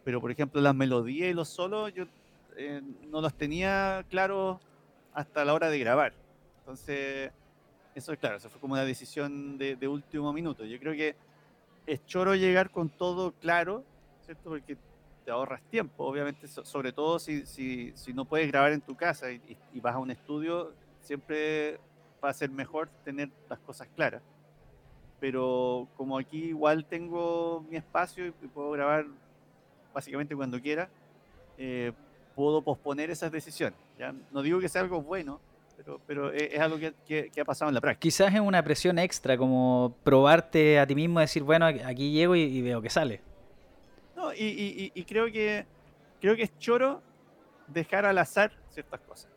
Pero, 0.03 0.21
por 0.21 0.31
ejemplo, 0.31 0.61
las 0.61 0.73
melodías 0.73 1.29
y 1.29 1.33
los 1.33 1.49
solos 1.49 1.93
yo 1.93 2.05
eh, 2.57 2.81
no 3.09 3.21
los 3.21 3.33
tenía 3.35 4.05
claros 4.09 4.59
hasta 5.13 5.45
la 5.45 5.53
hora 5.53 5.69
de 5.69 5.79
grabar. 5.79 6.13
Entonces, 6.59 7.31
eso 7.95 8.13
es 8.13 8.19
claro, 8.19 8.37
eso 8.37 8.49
fue 8.49 8.59
como 8.59 8.73
una 8.73 8.83
decisión 8.85 9.57
de, 9.57 9.75
último 9.87 10.33
minuto. 10.33 10.65
Yo 10.65 10.79
creo 10.79 10.93
que 10.93 11.15
es 11.85 12.05
choro 12.05 12.35
llegar 12.35 12.69
con 12.71 12.89
todo 12.89 13.31
claro, 13.33 13.83
¿cierto? 14.25 14.49
Porque 14.49 14.77
te 15.25 15.31
ahorras 15.31 15.61
tiempo, 15.69 16.05
obviamente, 16.05 16.47
so- 16.47 16.65
sobre 16.65 16.91
todo 16.91 17.19
si, 17.19 17.45
si, 17.45 17.91
si 17.95 18.13
no 18.13 18.25
puedes 18.25 18.47
grabar 18.47 18.73
en 18.73 18.81
tu 18.81 18.95
casa 18.95 19.31
y, 19.31 19.41
y- 19.73 19.79
vas 19.79 19.95
a 19.95 19.99
un 19.99 20.11
estudio, 20.11 20.73
siempre 21.01 21.79
va 22.23 22.29
a 22.29 22.33
ser 22.33 22.49
mejor 22.49 22.89
tener 23.03 23.29
las 23.49 23.59
cosas 23.59 23.87
claras. 23.95 24.21
Pero 25.19 25.87
como 25.97 26.17
aquí 26.17 26.45
igual 26.45 26.85
tengo 26.85 27.63
mi 27.69 27.77
espacio 27.77 28.27
y 28.27 28.29
y 28.29 28.47
puedo 28.47 28.71
grabar 28.71 29.05
básicamente 29.93 30.35
cuando 30.35 30.61
quiera, 30.61 30.89
eh, 31.57 31.91
puedo 32.37 32.61
posponer 32.61 33.09
esas 33.09 33.31
decisiones. 33.31 33.77
¿ya? 33.97 34.13
No 34.31 34.41
digo 34.43 34.59
que 34.59 34.69
sea 34.69 34.81
algo 34.81 35.01
bueno, 35.01 35.41
pero, 35.75 35.99
pero 36.05 36.31
es, 36.31 36.53
es 36.53 36.59
algo 36.59 36.77
que, 36.77 36.93
que- 37.07 37.29
que 37.33 37.41
ha 37.41 37.45
pasado 37.45 37.69
en 37.69 37.75
la 37.75 37.81
práctica. 37.81 38.01
Quizás 38.01 38.31
es 38.33 38.39
una 38.39 38.63
presión 38.63 38.99
extra, 38.99 39.35
como 39.37 39.95
probarte 40.03 40.79
a 40.79 40.85
ti 40.85 40.93
mismo, 40.93 41.19
decir, 41.19 41.41
bueno, 41.41 41.65
aquí- 41.65 42.11
llego 42.11 42.35
y, 42.35 42.41
y 42.43 42.61
veo 42.61 42.79
que 42.81 42.89
sale. 42.91 43.21
No, 44.15 44.31
y, 44.33 44.91
y- 44.93 45.03
creo 45.03 45.25
que 45.31 45.65
creo 46.21 46.35
que 46.35 46.43
es 46.43 46.57
choro 46.59 47.01
dejar 47.67 48.05
al 48.05 48.17
azar 48.19 48.51
ciertas 48.69 48.99
cosas. 49.01 49.31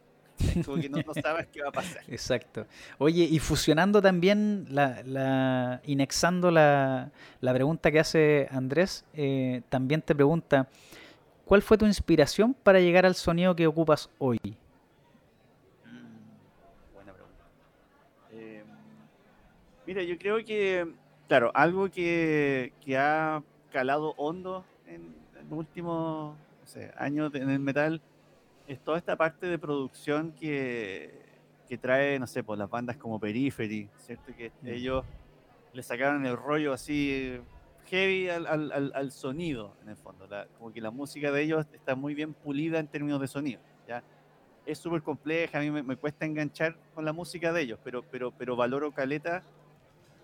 Como 0.64 0.80
que 0.80 0.88
no, 0.88 0.98
no 1.06 1.12
sabes 1.14 1.46
qué 1.52 1.62
va 1.62 1.68
a 1.68 1.72
pasar. 1.72 2.02
Exacto. 2.08 2.66
Oye, 2.98 3.24
y 3.24 3.38
fusionando 3.38 4.00
también, 4.00 4.64
la, 4.70 5.02
la, 5.04 5.82
inexando 5.84 6.50
la, 6.50 7.10
la 7.42 7.52
pregunta 7.54 7.90
que 7.90 8.00
hace 8.00 8.48
Andrés, 8.50 9.04
eh, 9.12 9.60
también 9.68 10.00
te 10.00 10.14
pregunta, 10.14 10.66
¿cuál 11.50 11.62
fue 11.62 11.76
tu 11.76 11.84
inspiración 11.84 12.54
para 12.54 12.78
llegar 12.78 13.04
al 13.04 13.16
sonido 13.16 13.56
que 13.56 13.66
ocupas 13.66 14.08
hoy? 14.20 14.38
Mm, 15.84 16.94
Buena 16.94 17.12
pregunta. 17.12 17.42
Eh, 18.32 18.62
mira, 19.84 20.00
yo 20.04 20.16
creo 20.16 20.44
que, 20.44 20.86
claro, 21.26 21.50
algo 21.52 21.90
que, 21.90 22.72
que 22.80 22.96
ha 22.96 23.42
calado 23.72 24.14
hondo 24.16 24.64
en, 24.86 25.12
en 25.40 25.50
los 25.50 25.58
últimos 25.58 26.36
no 26.36 26.66
sé, 26.68 26.92
años 26.96 27.34
en 27.34 27.50
el 27.50 27.58
metal 27.58 28.00
es 28.68 28.78
toda 28.78 28.98
esta 28.98 29.16
parte 29.16 29.46
de 29.46 29.58
producción 29.58 30.30
que, 30.38 31.10
que 31.68 31.76
trae, 31.76 32.20
no 32.20 32.28
sé, 32.28 32.44
por 32.44 32.58
las 32.58 32.70
bandas 32.70 32.96
como 32.96 33.18
Periphery, 33.18 33.88
¿cierto? 33.98 34.32
Que 34.36 34.52
Mm. 34.62 34.68
ellos 34.68 35.04
le 35.72 35.82
sacaron 35.82 36.24
el 36.26 36.36
rollo 36.36 36.72
así 36.72 37.40
heavy 37.90 38.28
al, 38.28 38.46
al- 38.46 38.92
al- 38.94 39.10
sonido, 39.12 39.74
en 39.82 39.88
el 39.90 39.96
fondo. 39.96 40.26
La- 40.28 40.46
como 40.58 40.72
que 40.72 40.80
la 40.80 40.90
música 40.90 41.30
de 41.32 41.42
ellos 41.42 41.66
está 41.72 41.94
muy 41.94 42.14
bien 42.14 42.32
pulida 42.34 42.78
en 42.78 42.86
términos 42.86 43.20
de 43.20 43.26
sonido, 43.26 43.60
¿ya? 43.88 44.02
es 44.66 44.78
súper 44.78 45.02
compleja, 45.02 45.58
a 45.58 45.60
mí 45.62 45.70
me, 45.70 45.82
me 45.82 45.96
cuesta 45.96 46.24
enganchar 46.26 46.76
con 46.94 47.04
la 47.04 47.12
música 47.12 47.52
de 47.52 47.62
ellos, 47.62 47.78
pero, 47.82 48.02
pero, 48.10 48.30
pero 48.30 48.54
valoro 48.56 48.92
caleta 48.92 49.42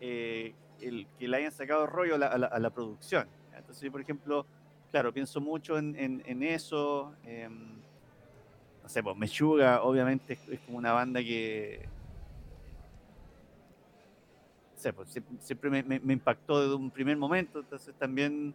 eh, 0.00 0.54
el 0.80 1.06
que 1.18 1.26
le 1.26 1.38
hayan 1.38 1.52
sacado 1.52 1.86
rollo 1.86 2.14
a 2.14 2.18
la, 2.18 2.26
a 2.28 2.38
la- 2.38 2.46
a 2.46 2.58
la 2.60 2.70
producción. 2.70 3.26
¿ya? 3.50 3.58
Entonces, 3.58 3.82
yo, 3.82 3.90
por 3.90 4.00
ejemplo, 4.02 4.46
claro, 4.92 5.12
pienso 5.12 5.40
mucho 5.40 5.78
en, 5.78 5.96
en- 5.96 6.22
en 6.26 6.42
eso. 6.42 7.14
em, 7.24 7.76
no 8.82 8.88
sé, 8.88 9.02
pues 9.02 9.16
Meshuga, 9.16 9.82
obviamente, 9.82 10.34
es, 10.34 10.48
es 10.48 10.60
como 10.60 10.78
una 10.78 10.92
banda 10.92 11.20
que. 11.20 11.88
Sé, 14.86 14.92
pues, 15.20 15.40
siempre, 15.40 15.70
me, 15.70 15.82
me- 15.82 16.00
me 16.00 16.12
impactó 16.12 16.60
desde 16.60 16.74
un 16.74 16.90
primer 16.90 17.16
momento, 17.16 17.60
entonces 17.60 17.94
también 17.98 18.54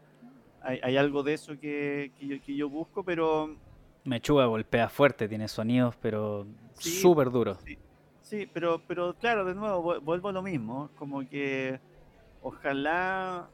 hay, 0.62 0.80
hay 0.84 0.98
algo 0.98 1.24
de 1.24 1.34
eso 1.34 1.54
que, 1.60 2.12
que 2.18 2.28
yo, 2.28 2.42
que 2.46 2.56
yo 2.56 2.70
busco, 2.70 3.04
pero 3.04 3.56
Mechuga 4.04 4.46
golpea 4.48 4.90
fuerte, 4.90 5.28
tiene 5.28 5.48
sonidos, 5.48 5.96
pero 6.02 6.48
Sí, 6.80 7.02
súper 7.02 7.30
duros. 7.30 7.58
Sí, 7.64 7.78
sí, 8.22 8.46
pero, 8.54 8.82
pero 8.88 9.14
claro, 9.16 9.46
de 9.46 9.54
nuevo, 9.54 9.82
vu- 9.84 10.02
vuelvo 10.02 10.30
a 10.30 10.32
lo 10.32 10.42
mismo, 10.42 10.90
como 10.96 11.22
que 11.28 11.80
ojalá, 12.42 13.50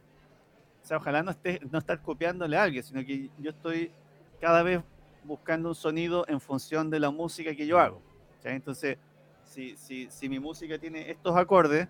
o 0.83 0.85
sea, 0.85 0.97
ojalá 0.97 1.23
no, 1.23 1.31
esté, 1.31 1.59
no 1.71 1.79
estar 1.79 2.01
copiándole 2.01 2.57
a 2.57 2.63
alguien, 2.63 2.83
sino 2.83 3.03
que 3.05 3.29
yo 3.37 3.51
estoy 3.51 3.91
cada 4.39 4.63
vez 4.63 4.81
buscando 5.23 5.69
un 5.69 5.75
sonido 5.75 6.25
en 6.27 6.39
función 6.39 6.89
de 6.89 6.99
la 6.99 7.11
música 7.11 7.53
que 7.55 7.67
yo 7.67 7.79
hago. 7.79 8.01
¿cachai? 8.35 8.55
Entonces, 8.55 8.97
si, 9.43 9.75
si, 9.77 10.09
si 10.11 10.29
mi 10.29 10.39
música 10.39 10.77
tiene 10.79 11.09
estos 11.11 11.35
acordes, 11.35 11.87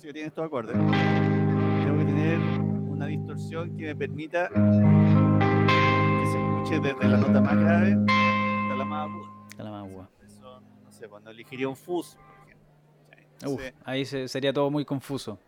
música 0.00 0.12
tiene 0.14 0.28
estos 0.28 0.46
acordes, 0.46 0.72
tengo 0.76 1.98
que 1.98 2.04
tener 2.06 2.38
una 2.38 3.04
distorsión 3.06 3.76
que 3.76 3.84
me 3.84 3.94
permita 3.96 4.48
que 4.48 6.26
se 6.26 6.38
escuche 6.38 6.80
desde 6.80 7.06
la 7.08 7.16
nota 7.18 7.40
más 7.42 7.56
grave 7.58 7.92
hasta 7.92 8.76
la 8.76 8.84
más 8.86 9.10
aguda. 9.10 9.28
Está 9.50 9.62
la 9.64 9.70
más 9.70 9.84
agua. 9.86 10.08
Eso, 10.24 10.60
no 10.84 10.90
sé, 10.90 11.06
cuando 11.08 11.30
elegiría 11.30 11.68
un 11.68 11.76
por 12.16 12.48
ejemplo. 12.48 12.66
¿cachai? 13.10 13.24
Uf, 13.26 13.32
Entonces, 13.60 13.74
ahí 13.84 14.04
se- 14.06 14.28
sería 14.28 14.52
todo 14.54 14.70
muy 14.70 14.86
confuso. 14.86 15.38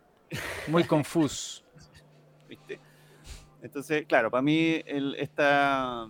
Muy 0.67 0.83
confuso. 0.83 1.63
¿viste? 2.47 2.79
Entonces, 3.63 4.05
claro, 4.05 4.29
para 4.29 4.43
mí 4.43 4.81
el- 4.85 5.15
esta 5.15 6.07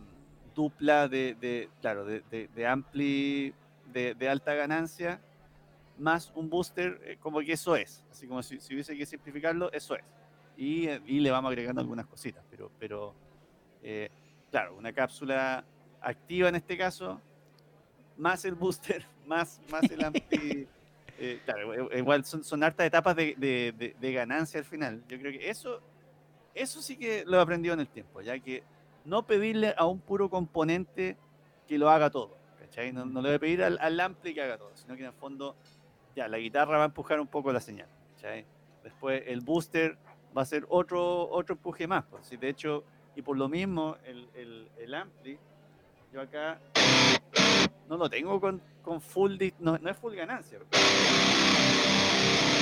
dupla 0.53 1.07
de, 1.07 1.36
de- 1.40 1.70
claro, 1.80 2.03
de, 2.03 2.24
de- 2.30 2.49
de 2.53 2.68
ampli, 2.68 3.53
de, 3.94 4.15
de 4.15 4.30
alta 4.30 4.53
ganancia, 4.53 5.22
más 5.98 6.32
un 6.36 6.49
booster, 6.49 6.99
eh, 7.06 7.18
como 7.20 7.40
que 7.41 7.53
eso 7.53 7.76
es. 7.76 8.03
Así 8.11 8.28
como 8.28 8.41
si, 8.44 8.60
si 8.60 8.74
hubiese 8.74 8.98
que 8.98 9.06
simplificarlo, 9.06 9.72
eso 9.72 9.95
es. 9.95 10.03
Y, 10.57 10.88
eh, 10.88 11.02
y 11.06 11.20
le 11.20 11.32
vamos 11.32 11.49
agregando 11.49 11.82
algunas 11.82 12.06
cositas, 12.07 12.44
pero, 12.49 12.72
pero 12.80 13.14
Eh, 13.84 14.10
claro, 14.49 14.76
una 14.78 14.94
cápsula 14.94 15.65
activa 16.02 16.48
en 16.49 16.56
este 16.56 16.78
caso, 16.78 17.20
más 18.18 18.45
el 18.45 18.56
booster, 18.56 19.06
más, 19.28 19.61
más 19.70 19.84
el 19.91 20.03
ampli. 20.03 20.68
Eh, 21.20 21.40
claro, 21.45 21.95
igual 21.95 22.26
son, 22.26 22.44
son 22.44 22.64
hartas 22.64 22.88
etapas 22.88 23.15
de, 23.15 23.36
de, 23.38 23.95
de, 23.98 24.14
ganancia 24.14 24.60
al 24.60 24.65
final. 24.65 25.03
Yo 25.07 25.20
creo 25.20 25.32
que 25.32 25.48
eso, 25.48 25.80
eso 26.56 26.82
sí 26.82 26.98
que 26.98 27.24
lo 27.26 27.38
he 27.38 27.40
aprendido 27.40 27.76
en 27.76 27.82
el 27.82 27.88
tiempo, 27.88 28.20
ya 28.22 28.38
que 28.40 28.64
no 29.06 29.22
pedirle 29.26 29.76
a 29.78 29.86
un 29.86 29.99
puro 29.99 30.28
componente 30.28 31.15
que 31.68 31.78
lo 31.78 31.90
haga 31.91 32.10
todo. 32.10 32.36
¿cachai? 32.60 32.91
No, 32.91 33.06
no 33.06 33.22
le 33.22 33.30
voy 33.30 33.36
a 33.36 33.40
pedir 33.40 33.64
al, 33.64 33.78
al 33.80 33.99
ampli 33.99 34.34
que 34.34 34.41
haga 34.41 34.57
todo, 34.57 34.72
sino 34.74 34.95
que 34.95 35.02
en 35.02 35.07
el 35.10 35.14
fondo 35.14 35.56
ya 36.15 36.27
la 36.27 36.38
guitarra 36.38 36.77
va 36.77 36.84
a 36.84 36.88
empujar 36.88 37.19
un 37.19 37.27
poco 37.27 37.52
la 37.52 37.60
señal. 37.60 37.88
¿cachai? 38.15 38.45
Después 38.84 39.23
el 39.27 39.41
booster 39.41 39.98
va 40.35 40.41
a 40.41 40.45
ser 40.45 40.65
otro, 40.69 41.30
otro 41.30 41.56
empuje 41.56 41.88
más. 41.88 42.03
Pues. 42.06 42.30
De 42.40 42.49
hecho, 42.49 42.84
y 43.15 43.22
por 43.22 43.38
lo 43.38 43.48
mismo, 43.48 43.98
el, 44.06 44.30
el, 44.35 44.69
el 44.77 44.94
ampli, 44.94 45.38
yo 46.11 46.22
acá 46.22 46.60
no 47.88 47.98
lo 47.98 48.10
tengo 48.10 48.40
con, 48.40 48.61
con 48.81 49.02
full, 49.02 49.38
no, 49.60 49.77
no, 49.77 49.90
es 49.90 49.98
full 49.98 50.15
ganancia. 50.15 50.60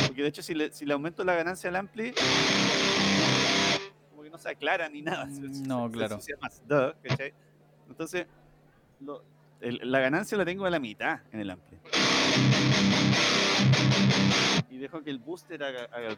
Porque 0.08 0.22
de 0.22 0.28
hecho, 0.28 0.42
si 0.42 0.54
le, 0.54 0.72
si 0.72 0.86
le 0.86 0.94
aumento 0.94 1.24
la 1.24 1.36
ganancia 1.36 1.70
al 1.70 1.76
ampli, 1.78 2.14
como 4.10 4.24
que 4.24 4.30
no 4.30 4.38
se 4.38 4.50
aclara 4.50 4.90
ni 4.90 5.02
nada. 5.02 5.28
No, 5.66 5.90
claro. 5.90 6.20
más, 6.42 6.62
Entonces, 7.88 8.28
lo, 9.00 9.24
el, 9.62 9.80
la 9.84 10.00
ganancia 10.00 10.38
la 10.38 10.46
tengo 10.46 10.66
a 10.66 10.70
la 10.70 10.80
mitad 10.80 11.22
en 11.32 11.40
el 11.40 11.52
ampli. 11.52 11.78
Y 14.82 14.86
dejo 14.86 15.04
que 15.04 15.12
el 15.12 15.20
booster 15.20 15.64
haga, 15.64 15.84
haga 15.92 16.08
el 16.08 16.18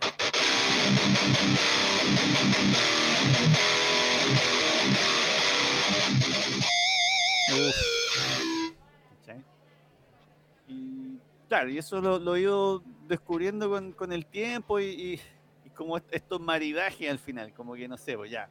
Y 10.69 11.19
claro, 11.49 11.69
y 11.72 11.77
eso 11.77 11.99
lo, 11.99 12.35
he 12.38 12.40
ido 12.40 12.81
descubriendo 13.10 13.69
con, 13.69 13.91
con 13.91 14.14
el 14.14 14.26
tiempo 14.26 14.80
y, 14.80 14.85
y, 14.85 15.69
como 15.72 15.98
estos 15.98 16.40
maridajes 16.40 17.11
al 17.11 17.19
final, 17.19 17.52
como 17.52 17.73
que 17.73 17.90
no 17.90 17.98
sé, 17.98 18.15
pues 18.15 18.31
ya. 18.31 18.48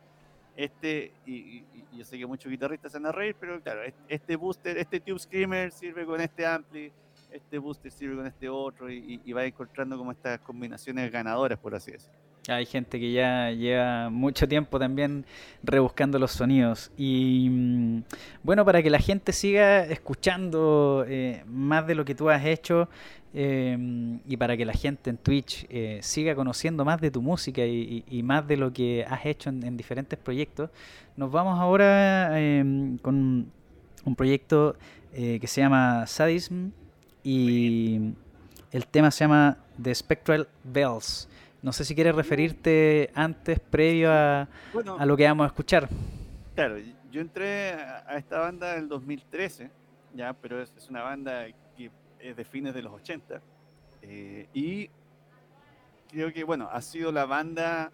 Este, 0.55 1.15
y, 1.25 1.65
yo 1.97 2.05
sé 2.05 2.19
que 2.19 2.27
muchos 2.27 2.51
guitarristas 2.51 2.93
se 2.93 2.99
van 2.99 3.07
a 3.07 3.13
reír, 3.13 3.35
pero 3.41 3.63
claro, 3.63 3.81
este 4.09 4.37
booster, 4.37 4.77
este 4.77 5.01
Tube 5.01 5.19
Screamer 5.19 5.73
sirve 5.73 6.05
con 6.05 6.21
este 6.21 6.45
ampli, 6.45 6.93
este 7.33 7.59
booster 7.59 7.91
sirve 7.91 8.17
con 8.17 8.27
este 8.27 8.49
otro, 8.49 8.91
y, 8.91 9.33
va 9.33 9.45
encontrando 9.45 9.97
como 9.97 10.13
estas 10.13 10.41
combinaciones 10.41 11.11
ganadoras, 11.11 11.59
por 11.59 11.75
así 11.75 11.93
decirlo. 11.93 12.19
Hay 12.49 12.67
gente 12.67 12.99
que 12.99 13.13
ya 13.13 13.53
lleva 13.53 14.11
mucho 14.11 14.49
tiempo 14.49 14.79
también 14.79 15.25
rebuscando 15.63 16.19
los 16.19 16.33
sonidos. 16.33 16.91
Y 16.97 17.49
mm, 17.49 18.03
bueno, 18.43 18.65
para 18.65 18.83
que 18.83 18.91
la 18.91 18.99
gente 18.99 19.33
siga 19.33 19.85
escuchando 19.85 21.05
eh, 21.07 21.45
más 21.47 21.87
de 21.87 21.95
lo 21.95 22.05
que 22.05 22.17
tú 22.17 22.31
has 22.31 22.45
hecho 22.45 22.89
eh, 23.33 24.19
y 24.27 24.37
para 24.37 24.57
que 24.57 24.65
la 24.65 24.73
gente 24.73 25.11
en 25.11 25.19
Twitch 25.19 25.67
eh, 25.71 26.01
siga 26.03 26.35
conociendo 26.35 26.85
más 26.85 27.01
de 27.01 27.13
tu 27.13 27.23
música 27.23 27.65
y, 27.65 28.23
más 28.25 28.47
de 28.49 28.57
lo 28.57 28.73
que 28.73 29.07
has 29.09 29.25
hecho 29.25 29.49
en, 29.49 29.77
diferentes 29.77 30.19
proyectos, 30.19 30.71
nos 31.17 31.31
vamos 31.31 31.61
ahora 31.61 32.41
em, 32.41 32.99
con 32.99 33.53
un 34.05 34.17
proyecto 34.17 34.75
que 35.13 35.47
se 35.47 35.61
llama 35.61 36.07
Sadism 36.07 36.71
y 37.23 38.15
el 38.71 38.87
tema 38.87 39.11
se 39.11 39.25
llama 39.25 39.59
The 39.81 39.95
Spectral 39.95 40.49
Bells. 40.65 41.29
No 41.63 41.73
sé 41.73 41.85
si 41.85 41.95
quieres 41.95 42.15
referirte 42.15 43.11
antes, 43.15 43.61
previo 43.61 44.11
a, 44.11 44.49
lo 45.05 45.17
que 45.17 45.25
vamos 45.25 45.45
a 45.45 45.47
escuchar. 45.47 45.89
Claro, 46.55 46.77
yo 47.11 47.21
entré 47.21 47.73
a 47.73 48.17
esta 48.17 48.41
banda 48.41 48.75
en 48.75 48.81
el 48.85 48.89
2013, 48.89 49.71
ya, 50.15 50.33
pero 50.33 50.61
es, 50.61 50.73
una 50.91 51.03
banda 51.03 51.47
que 51.77 51.91
es 52.19 52.37
de 52.37 52.45
fines 52.45 52.75
de 52.75 52.83
los 52.83 52.93
80. 52.93 53.41
Eh, 54.03 54.49
y 54.53 54.91
creo 56.11 56.33
que, 56.33 56.43
bueno, 56.43 56.69
ha 56.73 56.83
sido 56.83 57.13
la 57.13 57.27
banda 57.27 57.93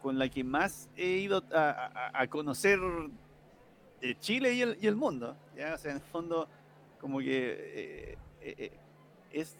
con 0.00 0.18
la 0.18 0.28
que 0.28 0.42
más 0.42 0.88
he 0.96 1.18
ido 1.18 1.42
a, 1.52 2.26
conocer 2.28 2.78
Chile 4.20 4.54
y 4.54 4.62
el, 4.62 4.78
y 4.80 4.86
el, 4.86 4.96
mundo. 4.96 5.36
¿ya? 5.56 5.74
O 5.74 5.78
sea, 5.78 5.90
en 5.92 5.96
el 5.98 6.02
fondo, 6.02 6.48
como 7.04 7.18
que 7.18 7.28
eh, 7.30 8.18
eh, 8.40 8.72
es 9.30 9.58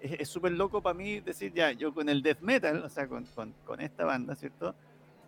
es 0.00 0.28
súper 0.28 0.52
loco 0.52 0.80
para 0.80 0.94
mí 0.94 1.18
decir, 1.18 1.52
ya, 1.52 1.72
yo 1.72 1.92
con 1.92 2.08
el 2.08 2.22
death 2.22 2.40
metal, 2.40 2.84
o 2.84 2.88
sea, 2.88 3.08
con, 3.08 3.26
con, 3.64 3.80
esta 3.80 4.04
banda, 4.04 4.36
¿cierto? 4.36 4.72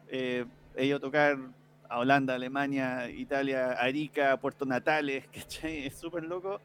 Eh, 0.07 0.45
he 0.77 0.87
ido 0.87 0.99
a 0.99 1.01
tocar 1.01 1.37
a 1.89 1.99
Holanda, 1.99 2.37
Alemania, 2.37 3.11
Italia, 3.11 3.73
Arica, 3.73 4.37
Puerto 4.37 4.65
Natales, 4.65 5.27
¿cachai? 5.35 5.87
Es 5.87 5.97
súper 5.97 6.23
loco 6.23 6.61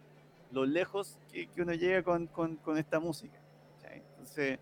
lo 0.52 0.64
lejos 0.64 1.18
que, 1.32 1.48
que 1.48 1.64
uno 1.64 1.74
llega 1.74 2.04
con, 2.04 2.28
con, 2.28 2.78
esta 2.78 3.00
música, 3.00 3.40
¿cachai? 3.82 4.04
Entonces, 4.12 4.60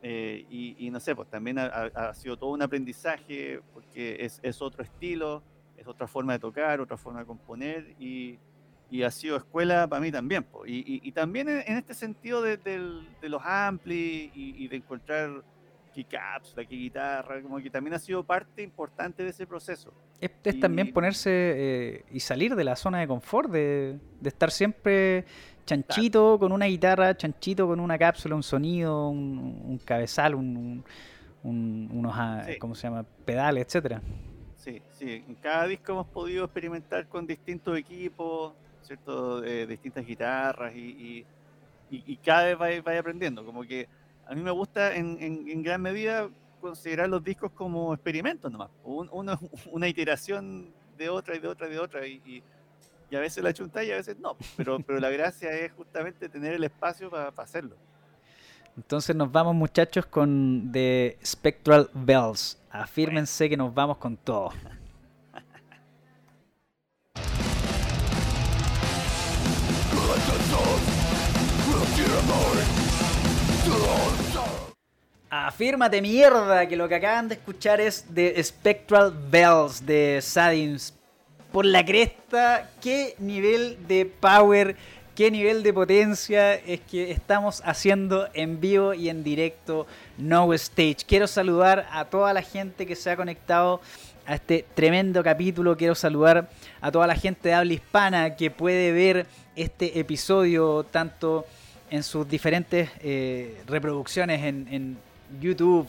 eh, 0.00 0.46
y, 0.48 0.86
y, 0.86 0.90
no 0.90 1.00
sé, 1.00 1.16
pues 1.16 1.28
también 1.28 1.58
ha, 1.58 1.64
ha, 1.64 2.14
sido 2.14 2.36
todo 2.36 2.50
un 2.50 2.62
aprendizaje, 2.62 3.60
porque 3.74 4.24
es, 4.24 4.38
es 4.44 4.62
otro 4.62 4.84
estilo, 4.84 5.42
es 5.76 5.88
otra 5.88 6.06
forma 6.06 6.34
de 6.34 6.38
tocar, 6.38 6.80
otra 6.80 6.96
forma 6.96 7.20
de 7.20 7.26
componer, 7.26 7.96
y 7.98 8.38
y 8.90 9.02
ha 9.02 9.10
sido 9.10 9.36
escuela 9.36 9.86
para 9.86 10.00
mí 10.00 10.10
también. 10.10 10.46
Y, 10.66 11.06
y, 11.06 11.12
también 11.12 11.48
en, 11.48 11.76
este 11.76 11.94
sentido 11.94 12.42
de, 12.42 12.56
de, 12.56 13.28
los 13.28 13.42
amplis 13.44 14.30
y, 14.34 14.68
de 14.68 14.76
encontrar 14.76 15.42
keycaps, 15.94 16.54
la 16.56 16.62
guitarra, 16.62 17.42
como 17.42 17.58
que 17.58 17.70
también 17.70 17.94
ha 17.94 17.98
sido 17.98 18.24
parte 18.24 18.62
importante 18.62 19.22
de 19.22 19.30
ese 19.30 19.46
proceso. 19.46 19.92
Es, 20.20 20.60
también 20.60 20.92
ponerse 20.92 21.30
eh, 21.30 22.04
y 22.10 22.20
salir 22.20 22.54
de 22.54 22.64
la 22.64 22.76
zona 22.76 23.00
de 23.00 23.08
confort, 23.08 23.50
de, 23.50 23.98
de 24.20 24.28
estar 24.28 24.50
siempre 24.50 25.26
chanchito 25.68 26.38
con 26.38 26.50
una 26.52 26.64
guitarra, 26.64 27.14
chanchito 27.14 27.66
con 27.66 27.78
una 27.78 27.98
cápsula, 27.98 28.34
un 28.34 28.42
sonido, 28.42 29.08
un, 29.10 29.78
cabezal, 29.84 30.34
un, 30.34 30.82
unos, 31.42 32.12
ah, 32.14 32.46
¿cómo 32.58 32.74
se 32.74 32.88
llama? 32.88 33.04
Pedales, 33.24 33.66
etcétera. 33.66 34.00
Sí, 34.56 34.82
sí, 34.92 35.24
en 35.28 35.34
cada 35.36 35.66
disco 35.66 35.92
hemos 35.92 36.06
podido 36.06 36.44
experimentar 36.44 37.06
con 37.06 37.26
distintos 37.26 37.76
equipos, 37.78 38.54
¿cierto? 38.88 39.40
De, 39.40 39.66
distintas 39.66 40.04
guitarras 40.04 40.74
y, 40.74 41.24
y, 41.90 42.16
cada 42.16 42.54
vez 42.54 42.82
vais, 42.82 42.98
aprendiendo. 42.98 43.44
Como 43.44 43.62
que 43.62 43.88
a 44.26 44.34
mí 44.34 44.42
me 44.42 44.50
gusta 44.50 44.96
en, 44.96 45.16
en, 45.20 45.62
gran 45.62 45.80
medida 45.80 46.28
considerar 46.60 47.08
los 47.08 47.22
discos 47.22 47.52
como 47.52 47.94
experimentos 47.94 48.50
nomás. 48.50 48.70
una 49.70 49.88
iteración 49.88 50.72
de 50.96 51.08
otra 51.08 51.36
y 51.36 51.38
de 51.38 51.48
otra 51.48 51.68
y 51.68 51.70
de 51.70 51.78
otra. 51.78 52.06
Y, 52.06 52.42
y, 53.10 53.16
a 53.16 53.20
veces 53.20 53.42
la 53.42 53.54
chunta 53.54 53.84
y 53.84 53.90
a 53.90 53.96
veces 53.96 54.18
no. 54.18 54.36
Pero, 54.56 54.78
pero 54.86 54.98
la 54.98 55.10
gracia 55.10 55.50
es 55.52 55.72
justamente 55.72 56.28
tener 56.28 56.54
el 56.54 56.64
espacio 56.64 57.10
para 57.10 57.28
hacerlo. 57.28 57.76
Entonces 58.76 59.14
nos 59.16 59.32
vamos 59.32 59.54
muchachos 59.54 60.06
con 60.06 60.70
The 60.72 61.18
Spectral 61.24 61.90
Bells. 61.94 62.58
Afírmense 62.70 63.48
que 63.48 63.56
nos 63.56 63.74
vamos 63.74 63.98
con 63.98 64.16
todo. 64.16 64.52
Afírmate 75.30 76.00
mierda 76.00 76.66
que 76.66 76.76
lo 76.76 76.88
que 76.88 76.94
acaban 76.94 77.28
de 77.28 77.34
escuchar 77.34 77.80
es 77.80 78.14
de 78.14 78.42
Spectral 78.42 79.12
Bells 79.30 79.84
de 79.84 80.20
Sadims. 80.22 80.94
Por 81.52 81.66
la 81.66 81.84
cresta, 81.84 82.70
qué 82.80 83.14
nivel 83.18 83.76
de 83.86 84.06
power, 84.06 84.76
qué 85.14 85.30
nivel 85.30 85.62
de 85.62 85.72
potencia 85.72 86.54
es 86.54 86.80
que 86.80 87.10
estamos 87.10 87.60
haciendo 87.64 88.28
en 88.32 88.60
vivo 88.60 88.94
y 88.94 89.08
en 89.08 89.22
directo 89.22 89.86
No 90.16 90.52
Stage. 90.54 91.04
Quiero 91.06 91.26
saludar 91.26 91.86
a 91.90 92.06
toda 92.06 92.32
la 92.32 92.42
gente 92.42 92.86
que 92.86 92.96
se 92.96 93.10
ha 93.10 93.16
conectado 93.16 93.80
a 94.26 94.34
este 94.34 94.64
tremendo 94.74 95.22
capítulo. 95.22 95.76
Quiero 95.76 95.94
saludar 95.94 96.48
a 96.80 96.90
toda 96.90 97.06
la 97.06 97.16
gente 97.16 97.48
de 97.48 97.54
habla 97.54 97.72
hispana 97.74 98.36
que 98.36 98.50
puede 98.50 98.92
ver 98.92 99.26
este 99.56 99.98
episodio 99.98 100.84
tanto 100.84 101.44
en 101.90 102.02
sus 102.02 102.28
diferentes 102.28 102.90
eh, 103.00 103.60
reproducciones 103.66 104.42
en, 104.42 104.96
YouTube, 105.40 105.86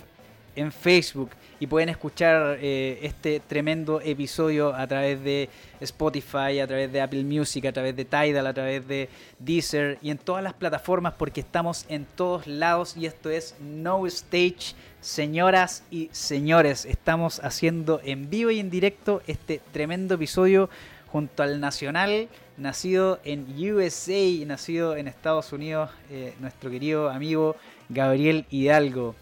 en 0.56 0.72
Facebook 0.72 1.30
y 1.62 1.68
pueden 1.68 1.90
escuchar 1.90 2.58
eh, 2.62 3.00
este 3.04 3.40
tremendo 3.40 4.02
episodio 4.02 4.74
a 4.74 4.86
través 4.88 5.24
de 5.24 5.50
Spotify, 5.80 6.60
a 6.60 6.68
través 6.68 6.92
de 6.92 7.02
Apple 7.02 7.24
Music, 7.24 7.66
a 7.66 7.72
través 7.72 7.96
de 7.96 8.06
Tidal, 8.06 8.48
a 8.48 8.54
través 8.54 8.88
de 8.88 9.10
Deezer 9.40 9.98
y 10.02 10.10
en 10.10 10.18
todas 10.18 10.44
las 10.44 10.54
plataformas 10.54 11.14
porque 11.18 11.42
estamos 11.42 11.86
en 11.88 12.06
todos 12.16 12.48
lados 12.48 12.98
y 12.98 13.06
esto 13.06 13.30
es 13.30 13.56
No 13.60 14.06
Stage. 14.08 14.76
Señoras 15.02 15.84
y 15.90 16.10
señores, 16.12 16.84
estamos 16.84 17.40
haciendo 17.42 18.02
en 18.04 18.30
vivo 18.30 18.52
y 18.52 18.60
en 18.60 18.70
directo 18.70 19.22
este 19.28 19.62
tremendo 19.72 20.16
episodio 20.16 20.70
junto 21.08 21.44
al 21.44 21.62
Nacional 21.62 22.28
nacido 22.60 23.20
en 23.24 23.48
USA, 23.72 24.46
nacido 24.46 24.96
en 24.96 25.08
Estados 25.08 25.52
Unidos, 25.54 25.90
eh, 26.12 26.34
nuestro 26.40 26.70
querido 26.70 27.10
amigo 27.10 27.56
Gabriel 27.90 28.46
Hidalgo. 28.50 29.16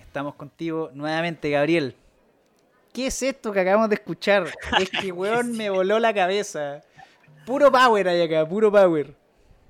Estamos 0.00 0.34
contigo 0.34 0.90
nuevamente, 0.94 1.50
Gabriel. 1.50 1.96
¿qué 2.92 3.06
es 3.06 3.22
esto 3.22 3.52
que 3.52 3.60
acabamos 3.60 3.88
de 3.88 3.96
escuchar? 3.96 4.46
Es 4.80 4.90
que, 4.90 5.12
weón, 5.12 5.56
me 5.56 5.70
voló 5.70 5.98
la 5.98 6.14
cabeza. 6.14 6.82
Puro 7.46 7.72
power 7.72 8.08
hay 8.08 8.22
acá, 8.22 8.48
puro 8.48 8.70
power. 8.70 9.14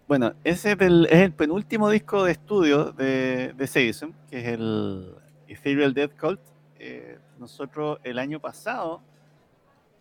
Bueno, 0.06 0.34
ese 0.44 0.72
es 0.72 0.80
el, 0.80 1.32
penúltimo 1.32 1.88
disco 1.88 2.24
de 2.24 2.32
estudio 2.32 2.92
de, 2.92 3.54
de 3.54 3.66
Season, 3.66 4.14
que 4.30 4.40
es 4.40 4.46
el 4.48 5.14
Ethereal 5.48 5.94
Death 5.94 6.18
Cult. 6.18 6.40
Eh, 6.78 7.18
nosotros 7.38 7.98
el 8.02 8.18
año 8.18 8.40
pasado, 8.40 9.00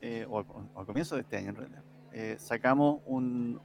eh, 0.02 0.26
o, 0.30 0.40
al 0.76 0.86
comienzo 0.86 1.16
de 1.16 1.22
este 1.22 1.38
año 1.38 1.50
en 1.50 1.56
realidad, 1.56 1.82
eh, 2.14 2.36
sacamos 2.40 3.02
un 3.06 3.60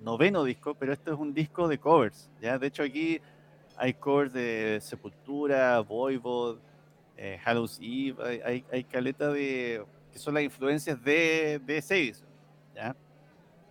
noveno 0.00 0.44
disco, 0.44 0.74
pero 0.74 0.92
este 0.92 1.10
es 1.10 1.16
un 1.16 1.32
disco 1.34 1.68
de 1.68 1.78
covers. 1.78 2.30
¿ya? 2.40 2.58
De 2.58 2.66
hecho, 2.66 2.82
aquí 2.82 3.20
hay 3.76 3.94
covers 3.94 4.32
de 4.32 4.78
Sepultura, 4.80 5.80
Voivod, 5.80 6.58
eh, 7.16 7.38
Hallows 7.44 7.78
Eve, 7.80 8.42
hay, 8.44 8.64
hay, 8.70 8.84
caleta 8.84 9.30
de. 9.32 9.84
que 10.12 10.18
son 10.18 10.34
las 10.34 10.42
influencias 10.42 11.02
de, 11.02 11.60
de. 11.64 12.14
¿ya? 12.74 12.96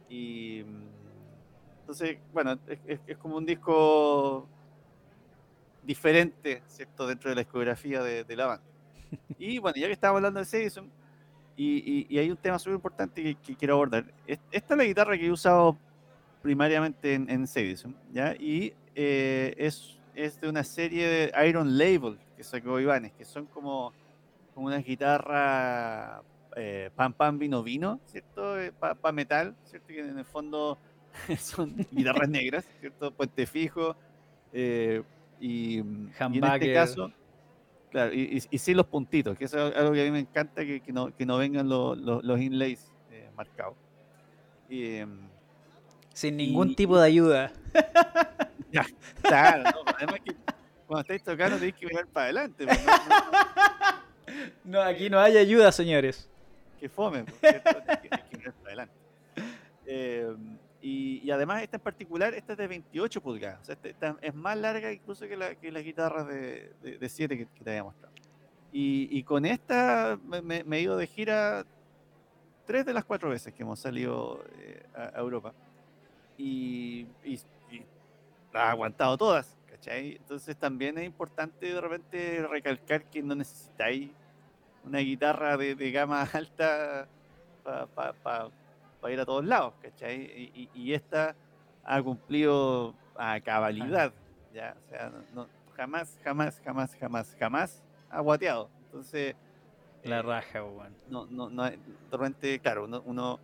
Y 0.09 0.63
entonces, 1.87 2.17
bueno, 2.33 2.59
es, 2.85 3.17
como 3.17 3.37
un 3.37 3.45
disco 3.45 4.45
diferente, 5.83 6.61
¿cierto? 6.67 7.07
Dentro 7.07 7.29
de 7.29 7.35
la 7.35 7.41
discografía 7.43 8.03
de, 8.03 8.35
la 8.35 8.45
banda. 8.45 8.65
Y 9.39 9.57
bueno, 9.59 9.77
ya 9.77 9.87
que 9.87 9.93
estamos 9.93 10.17
hablando 10.17 10.41
de 10.41 10.45
Sedison, 10.45 10.91
y, 11.57 12.17
hay 12.17 12.29
un 12.29 12.37
tema 12.37 12.59
súper 12.59 12.75
importante 12.75 13.35
que, 13.35 13.55
quiero 13.55 13.73
abordar. 13.73 14.05
Esta 14.27 14.73
es 14.73 14.77
la 14.77 14.83
guitarra 14.83 15.17
que 15.17 15.25
he 15.25 15.31
usado 15.31 15.77
primariamente 16.41 17.15
en, 17.15 17.29
en 17.29 17.45
¿ya? 18.13 18.35
Y 18.35 18.73
eh, 18.95 19.55
es, 19.57 19.97
es 20.15 20.39
de 20.39 20.47
una 20.47 20.63
serie 20.63 21.07
de 21.07 21.47
Iron 21.47 21.77
Label 21.77 22.19
que 22.35 22.43
sacó 22.43 22.79
Ivanes, 22.79 23.11
que 23.13 23.25
son 23.25 23.47
como, 23.47 23.91
como 24.53 24.67
unas 24.67 24.85
guitarras 24.85 26.21
eh, 26.55 26.89
pan 26.95 27.13
pan 27.13 27.37
vino 27.37 27.61
vino, 27.61 27.99
¿cierto? 28.05 28.59
Eh, 28.59 28.71
Para 28.71 29.11
metal, 29.11 29.55
¿cierto? 29.65 29.87
Que 29.87 29.99
en 29.99 30.17
el 30.17 30.25
fondo 30.25 30.77
son 31.37 31.75
guitarras 31.91 32.29
negras, 32.29 32.65
¿cierto? 32.79 33.11
Puente 33.11 33.45
fijo. 33.45 33.95
Eh, 34.53 35.03
y, 35.39 35.77
en 35.77 36.11
este 36.19 36.73
caso, 36.73 37.11
claro, 37.97 38.13
y, 38.13 38.43
y, 38.51 38.57
sin 38.59 38.77
los 38.77 38.85
puntitos, 38.85 39.35
que 39.35 39.45
eso 39.45 39.69
es 39.69 39.75
algo 39.75 39.91
que 39.91 40.01
a 40.01 40.05
mí 40.05 40.11
me 40.11 40.19
encanta, 40.19 40.63
que, 40.63 40.81
que, 40.81 40.93
no, 40.93 41.15
que 41.15 41.25
no 41.25 41.39
vengan 41.39 41.67
los, 41.67 41.97
los, 41.97 42.39
inlays 42.39 42.91
eh, 43.09 43.27
marcados. 43.35 43.75
Em, 44.69 45.17
sin 46.13 46.37
ningún 46.37 46.75
tipo 46.75 46.99
de 46.99 47.07
ayuda. 47.07 47.51
Ya, 48.69 48.85
claro, 49.21 49.63
además 49.95 50.19
que 50.25 50.35
cuando 50.85 50.99
estáis 50.99 51.23
tocando 51.23 51.55
tenéis 51.55 51.75
que 51.75 51.85
mirar 51.85 52.05
para 52.07 52.25
adelante. 52.25 52.65
Pues, 52.65 52.79
no, 54.65 54.81
aquí 54.81 55.09
no 55.09 55.21
hay 55.21 55.37
ayuda, 55.37 55.71
señores. 55.71 56.29
Que 56.77 56.89
fome, 56.89 57.23
porque 57.23 58.09
hay 58.11 58.23
que 58.29 58.37
mirar 58.37 58.53
para 58.55 58.67
adelante. 58.67 58.93
Eh, 59.85 60.35
y, 60.89 61.31
además 61.31 61.63
esta 61.63 61.75
en 61.75 61.83
particular, 61.83 62.33
esta 62.33 62.53
es 62.53 62.57
de 62.57 62.67
28 62.67 63.21
pulgadas. 63.21 63.59
O 63.61 63.65
sea, 63.65 63.77
esta, 63.83 64.15
es 64.21 64.33
más 64.33 64.57
larga 64.57 64.89
incluso 64.93 65.27
que, 65.27 65.35
la, 65.35 65.53
que 65.55 65.69
las 65.69 65.83
guitarras 65.83 66.25
de, 66.27 66.71
de, 66.81 67.09
7 67.09 67.37
que, 67.37 67.45
te 67.45 67.69
había 67.69 67.83
mostrado. 67.83 68.13
Y, 68.71 69.21
con 69.23 69.45
esta 69.45 70.17
me, 70.23 70.63
he 70.77 70.81
ido 70.81 70.95
de 70.95 71.07
gira 71.07 71.65
tres 72.65 72.85
de 72.85 72.93
las 72.93 73.03
cuatro 73.03 73.29
veces 73.29 73.53
que 73.53 73.63
hemos 73.63 73.79
salido 73.79 74.43
eh, 74.59 74.85
a, 74.95 75.19
Europa. 75.19 75.53
Y, 76.37 77.07
y, 77.25 77.37
ha 78.53 78.71
aguantado 78.71 79.17
todas, 79.17 79.57
¿cachai? 79.69 80.15
Entonces 80.15 80.55
también 80.55 80.97
es 80.97 81.05
importante 81.05 81.73
de 81.73 81.81
repente 81.81 82.47
recalcar 82.49 83.03
que 83.05 83.21
no 83.21 83.35
necesitáis 83.35 84.09
una 84.85 84.99
guitarra 84.99 85.57
de, 85.57 85.75
de 85.75 85.91
gama 85.91 86.21
alta 86.33 87.09
para 88.23 88.49
para 89.07 89.13
ir 89.13 89.19
a 89.21 89.25
todos 89.25 89.45
lados, 89.45 89.73
¿cachai? 89.81 90.69
Y, 90.75 90.93
esta 90.93 91.33
ha 91.85 92.01
cumplido 92.03 92.93
a 93.15 93.39
cabalidad, 93.39 94.11
¿ya? 94.53 94.75
O 94.85 94.89
sea, 94.89 95.13
no, 95.33 95.47
jamás, 95.77 96.19
jamás, 96.25 96.61
jamás, 96.61 96.93
jamás, 96.99 97.35
jamás 97.39 97.83
ha 98.09 98.19
guateado. 98.19 98.69
Entonces... 98.83 99.33
La 100.03 100.19
eh, 100.19 100.21
raja, 100.23 100.61
weón. 100.61 100.93
No, 101.09 101.25
no, 101.27 101.49
no, 101.49 101.63
de 101.63 101.77
repente, 102.11 102.59
claro, 102.59 102.85
uno, 103.05 103.39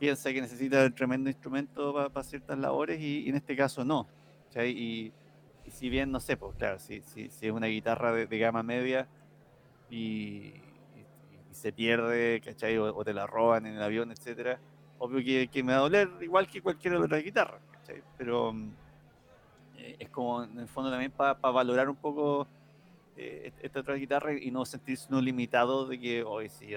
piensa 0.00 0.32
que 0.32 0.40
necesita 0.40 0.84
un 0.84 0.92
tremendo 0.92 1.30
instrumento 1.30 2.10
para 2.12 2.24
ciertas 2.24 2.58
labores 2.58 3.00
y, 3.00 3.28
en 3.28 3.36
este 3.36 3.54
caso 3.54 3.84
no. 3.84 4.08
¿cachai? 4.46 4.70
Y, 4.70 5.12
si 5.70 5.90
bien, 5.90 6.10
no 6.10 6.18
sé, 6.18 6.36
pues 6.36 6.56
claro, 6.56 6.80
si, 6.80 7.02
si, 7.02 7.28
si 7.28 7.46
es 7.46 7.52
una 7.52 7.68
guitarra 7.68 8.10
de, 8.12 8.38
gama 8.38 8.64
media 8.64 9.06
y, 9.88 10.54
se 11.52 11.72
pierde, 11.72 12.42
¿cachai? 12.44 12.76
O, 12.78 12.92
o, 12.96 13.04
te 13.04 13.14
la 13.14 13.28
roban 13.28 13.64
en 13.64 13.76
el 13.76 13.82
avión, 13.82 14.10
etcétera, 14.10 14.58
obvio 14.98 15.48
que, 15.50 15.62
me 15.62 15.72
va 15.72 15.78
a 15.78 15.82
doler 15.82 16.08
igual 16.20 16.46
que 16.46 16.60
cualquier 16.60 16.94
otra 16.94 17.18
guitarra, 17.18 17.58
pero 18.16 18.52
mm, 18.52 18.70
eh, 19.78 19.96
es 19.98 20.08
como 20.10 20.44
en 20.44 20.58
el 20.58 20.68
fondo 20.68 20.90
también 20.90 21.10
para 21.10 21.34
valorar 21.34 21.88
un 21.88 21.96
poco 21.96 22.46
eh, 23.16 23.52
esta 23.62 23.80
otra 23.80 23.94
guitarra 23.94 24.32
y 24.32 24.50
no 24.50 24.64
sentirse 24.64 25.06
uno 25.10 25.20
limitado 25.20 25.86
de 25.86 26.00
que 26.00 26.22
hoy 26.22 26.48
si 26.48 26.74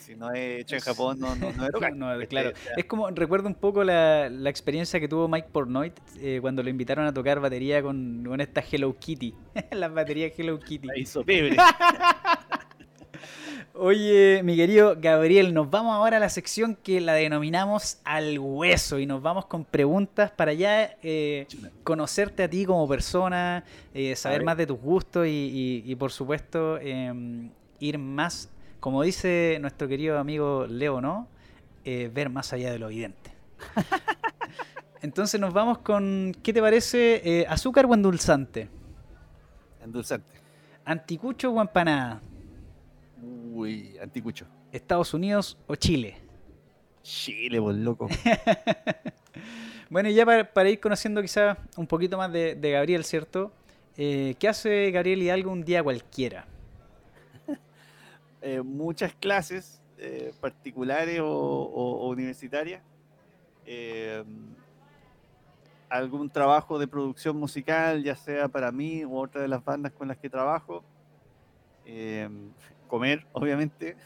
si 0.00 0.16
no 0.16 0.32
he 0.32 0.60
hecho 0.60 0.74
en 0.74 0.80
Japón 0.80 1.20
no, 1.20 1.36
no, 1.36 1.52
no, 1.52 1.66
es 2.20 2.28
claro. 2.28 2.52
Es 2.76 2.84
como 2.86 3.08
recuerdo 3.10 3.48
un 3.48 3.54
poco 3.54 3.84
la, 3.84 4.28
la 4.28 4.50
experiencia 4.50 4.98
que 4.98 5.08
tuvo 5.08 5.28
Mike 5.28 5.48
Pornoy 5.52 5.92
eh, 6.18 6.38
cuando 6.40 6.62
lo 6.62 6.70
invitaron 6.70 7.06
a 7.06 7.12
tocar 7.12 7.40
batería 7.40 7.82
con, 7.82 8.24
con 8.26 8.40
esta 8.40 8.60
Hello 8.60 8.96
Kitty 8.98 9.34
las 9.72 9.92
baterías 9.92 10.32
Hello 10.36 10.58
Kitty. 10.58 10.88
Hizo 10.96 11.24
Oye, 13.78 14.40
mi 14.42 14.56
querido 14.56 14.96
Gabriel, 14.98 15.52
nos 15.52 15.68
vamos 15.68 15.94
ahora 15.94 16.16
a 16.16 16.20
la 16.20 16.30
sección 16.30 16.76
que 16.76 16.98
la 16.98 17.12
denominamos 17.12 17.98
al 18.04 18.38
hueso 18.38 18.98
y 18.98 19.04
nos 19.04 19.20
vamos 19.20 19.44
con 19.46 19.66
preguntas 19.66 20.30
para 20.30 20.54
ya 20.54 20.96
eh, 21.02 21.46
conocerte 21.84 22.44
a 22.44 22.48
ti 22.48 22.64
como 22.64 22.88
persona, 22.88 23.64
eh, 23.92 24.16
saber 24.16 24.44
más 24.44 24.56
de 24.56 24.66
tus 24.66 24.80
gustos 24.80 25.26
y, 25.28 25.94
por 25.98 26.10
supuesto 26.10 26.78
em, 26.78 27.50
ir 27.78 27.98
más, 27.98 28.48
como 28.80 29.02
dice 29.02 29.58
nuestro 29.60 29.88
querido 29.88 30.18
amigo 30.18 30.66
Leo, 30.66 31.02
¿no? 31.02 31.28
Eh, 31.84 32.10
ver 32.12 32.30
más 32.30 32.54
allá 32.54 32.72
de 32.72 32.78
lo 32.78 32.86
evidente. 32.86 33.32
Entonces 35.02 35.38
nos 35.38 35.52
vamos 35.52 35.78
con, 35.78 36.34
¿qué 36.42 36.54
te 36.54 36.62
parece? 36.62 37.44
¿Azúcar 37.46 37.84
o 37.84 37.92
endulzante? 37.92 38.70
Endulzante. 39.84 40.40
¿Anticucho 40.86 41.50
o 41.50 41.60
empanada? 41.60 42.22
Uy, 43.56 43.96
anticucho. 44.02 44.46
¿Estados 44.70 45.14
Unidos 45.14 45.56
o 45.66 45.76
Chile? 45.76 46.18
Chile, 47.02 47.58
pues 47.58 47.74
loco. 47.78 48.06
bueno, 49.88 50.10
y 50.10 50.14
ya 50.14 50.26
para, 50.26 50.68
ir 50.68 50.78
conociendo 50.78 51.22
quizás 51.22 51.56
un 51.74 51.86
poquito 51.86 52.18
más 52.18 52.30
de, 52.30 52.54
Gabriel, 52.60 53.02
¿cierto? 53.02 53.50
Eh, 53.96 54.34
¿Qué 54.38 54.46
hace 54.46 54.90
Gabriel 54.90 55.22
Hidalgo 55.22 55.50
un 55.50 55.64
día 55.64 55.82
cualquiera? 55.82 56.46
Eh, 58.42 58.60
muchas 58.60 59.12
clases 59.14 59.80
eh, 59.98 60.32
particulares 60.38 61.18
o, 61.22 62.08
universitarias. 62.10 62.82
algún 65.88 66.28
trabajo 66.28 66.78
de 66.78 66.86
producción 66.86 67.38
musical, 67.38 68.04
ya 68.04 68.14
sea 68.14 68.48
para 68.48 68.70
mí 68.70 69.06
u 69.06 69.16
otra 69.16 69.40
de 69.40 69.48
las 69.48 69.64
bandas 69.64 69.92
con 69.92 70.08
las 70.08 70.18
que 70.18 70.28
trabajo 70.28 70.84
comer, 72.86 73.26
obviamente. 73.32 73.96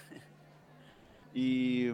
y, 1.35 1.89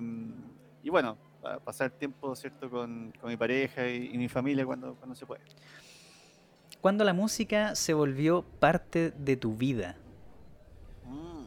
y, 0.82 0.90
bueno, 0.90 1.16
pasar 1.64 1.90
tiempo, 1.90 2.34
¿cierto?, 2.34 2.68
con, 2.70 3.12
mi 3.22 3.36
pareja 3.36 3.88
y, 3.88 4.16
mi 4.16 4.28
familia 4.28 4.64
cuando, 4.64 4.94
cuando 4.94 5.14
se 5.14 5.26
puede. 5.26 5.42
¿Cuándo 6.80 7.04
la 7.04 7.12
música 7.12 7.74
se 7.74 7.94
volvió 7.94 8.42
parte 8.42 9.10
de 9.10 9.36
tu 9.36 9.56
vida? 9.56 9.96
Mm. 11.04 11.46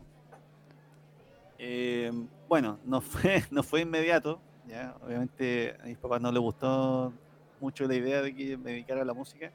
Eh, 1.58 2.12
bueno, 2.48 2.80
no 2.86 3.02
fue, 3.02 3.44
no 3.52 3.64
fue 3.64 3.82
inmediato, 3.82 4.42
¿ya? 4.68 4.96
Obviamente 5.02 5.76
a 5.82 5.86
mis 5.86 5.98
papás 5.98 6.22
no 6.22 6.32
les 6.32 6.42
gustó 6.42 7.14
mucho 7.60 7.88
la 7.88 7.96
idea 7.96 8.22
de 8.22 8.34
que 8.34 8.58
me 8.58 8.72
dedicara 8.72 9.02
a 9.02 9.06
la 9.06 9.14
música 9.14 9.52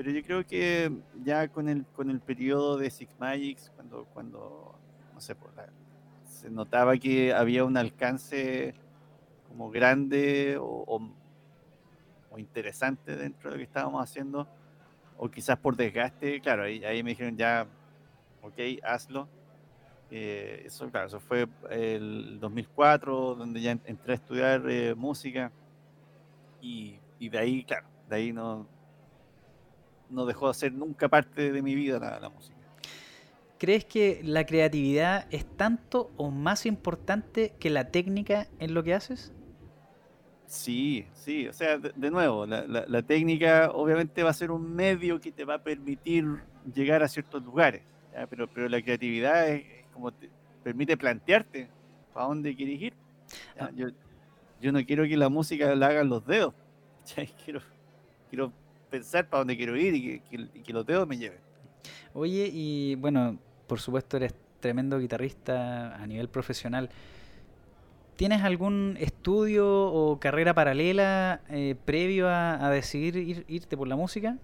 pero 0.00 0.12
yo 0.12 0.22
creo 0.22 0.46
que 0.46 0.90
ya 1.22 1.48
con 1.48 1.68
el, 1.68 1.84
con 1.84 2.08
el 2.08 2.20
periodo 2.20 2.78
de 2.78 2.90
Six 2.90 3.14
Magics, 3.18 3.70
cuando, 3.76 4.06
cuando 4.14 4.74
no 5.12 5.20
sé, 5.20 5.34
pues, 5.34 5.52
se 6.24 6.48
notaba 6.48 6.96
que 6.96 7.34
había 7.34 7.66
un 7.66 7.76
alcance 7.76 8.72
como 9.46 9.70
grande 9.70 10.56
o, 10.58 11.02
interesante 12.38 13.14
dentro 13.14 13.50
de 13.50 13.56
lo 13.56 13.58
que 13.58 13.64
estábamos 13.64 14.02
haciendo, 14.02 14.48
o 15.18 15.30
quizás 15.30 15.58
por 15.58 15.76
desgaste, 15.76 16.40
claro, 16.40 16.62
ahí, 16.62 16.82
ahí 16.82 17.02
me 17.02 17.10
dijeron 17.10 17.36
ya, 17.36 17.66
ok, 18.40 18.82
hazlo. 18.82 19.28
Eh, 20.10 20.62
eso, 20.64 20.90
claro, 20.90 21.08
eso 21.08 21.20
fue 21.20 21.46
el 21.68 22.40
2004, 22.40 23.34
donde 23.34 23.60
ya 23.60 23.72
entré 23.84 24.12
a 24.12 24.14
estudiar 24.14 24.62
eh, 24.66 24.94
música, 24.94 25.52
y, 26.62 26.98
y 27.18 27.28
de 27.28 27.38
ahí, 27.38 27.64
claro, 27.64 27.86
de 28.08 28.16
ahí 28.16 28.32
no, 28.32 28.66
no 30.10 30.26
dejó 30.26 30.48
de 30.48 30.54
ser 30.54 30.72
nunca 30.72 31.08
parte 31.08 31.52
de 31.52 31.62
mi 31.62 31.74
vida 31.74 31.98
la, 31.98 32.28
música. 32.28 32.56
¿crees 33.58 33.84
que 33.84 34.20
la 34.24 34.46
creatividad 34.46 35.26
es 35.30 35.44
tanto 35.56 36.10
o 36.16 36.30
más 36.30 36.64
importante 36.66 37.52
que 37.60 37.68
la 37.68 37.90
técnica 37.90 38.48
en 38.58 38.72
lo 38.74 38.82
que 38.82 38.94
haces? 38.94 39.32
Sí, 40.46 41.06
sí, 41.12 41.46
o 41.46 41.52
sea, 41.52 41.78
de, 41.78 42.10
nuevo, 42.10 42.44
la, 42.44 43.02
técnica 43.02 43.70
obviamente 43.72 44.22
va 44.24 44.30
a 44.30 44.34
ser 44.34 44.50
un 44.50 44.74
medio 44.74 45.20
que 45.20 45.30
te 45.30 45.44
va 45.44 45.54
a 45.54 45.62
permitir 45.62 46.24
llegar 46.74 47.02
a 47.04 47.08
ciertos 47.08 47.44
lugares, 47.44 47.82
Pero, 48.30 48.48
pero 48.48 48.68
la 48.68 48.82
creatividad 48.82 49.48
es, 49.48 49.64
como 49.92 50.10
te 50.10 50.28
permite 50.64 50.96
plantearte 50.96 51.68
para 52.12 52.26
dónde 52.26 52.56
quieres 52.56 52.82
ir. 52.82 52.94
Ah. 53.58 53.70
Yo, 54.60 54.72
no 54.72 54.84
quiero 54.84 55.04
que 55.04 55.16
la 55.16 55.28
música 55.28 55.74
la 55.76 55.86
hagan 55.86 56.08
los 56.08 56.26
dedos, 56.26 56.52
quiero, 57.44 57.60
quiero 58.28 58.52
pensar 58.90 59.28
para 59.28 59.40
dónde 59.40 59.56
quiero 59.56 59.76
ir 59.76 59.94
y 59.94 60.20
que, 60.62 60.72
los 60.72 60.84
dedos 60.84 61.06
me 61.06 61.16
lleven. 61.16 61.38
Oye, 62.12 62.50
y 62.52 62.96
bueno, 62.96 63.38
por 63.66 63.80
supuesto 63.80 64.16
eres 64.16 64.34
tremendo 64.60 64.98
guitarrista 64.98 65.94
a 65.96 66.06
nivel 66.06 66.28
profesional. 66.28 66.90
¿Tienes 68.16 68.42
algún 68.42 68.96
estudio 69.00 69.66
o 69.66 70.20
carrera 70.20 70.52
paralela 70.52 71.40
eh, 71.48 71.74
previo 71.86 72.28
a, 72.28 72.68
decidir 72.70 73.46
irte 73.48 73.76
por 73.76 73.88
la 73.88 73.96
música? 73.96 74.36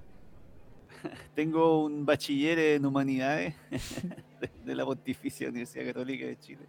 Tengo 1.35 1.85
un 1.85 2.07
bachiller 2.07 2.59
en 2.59 2.87
humanidades 2.87 3.55
de, 4.65 4.75
la 4.75 4.87
Pontificia 4.87 5.49
Universidad 5.49 5.87
Católica 5.87 6.25
de 6.25 6.39
Chile. 6.39 6.67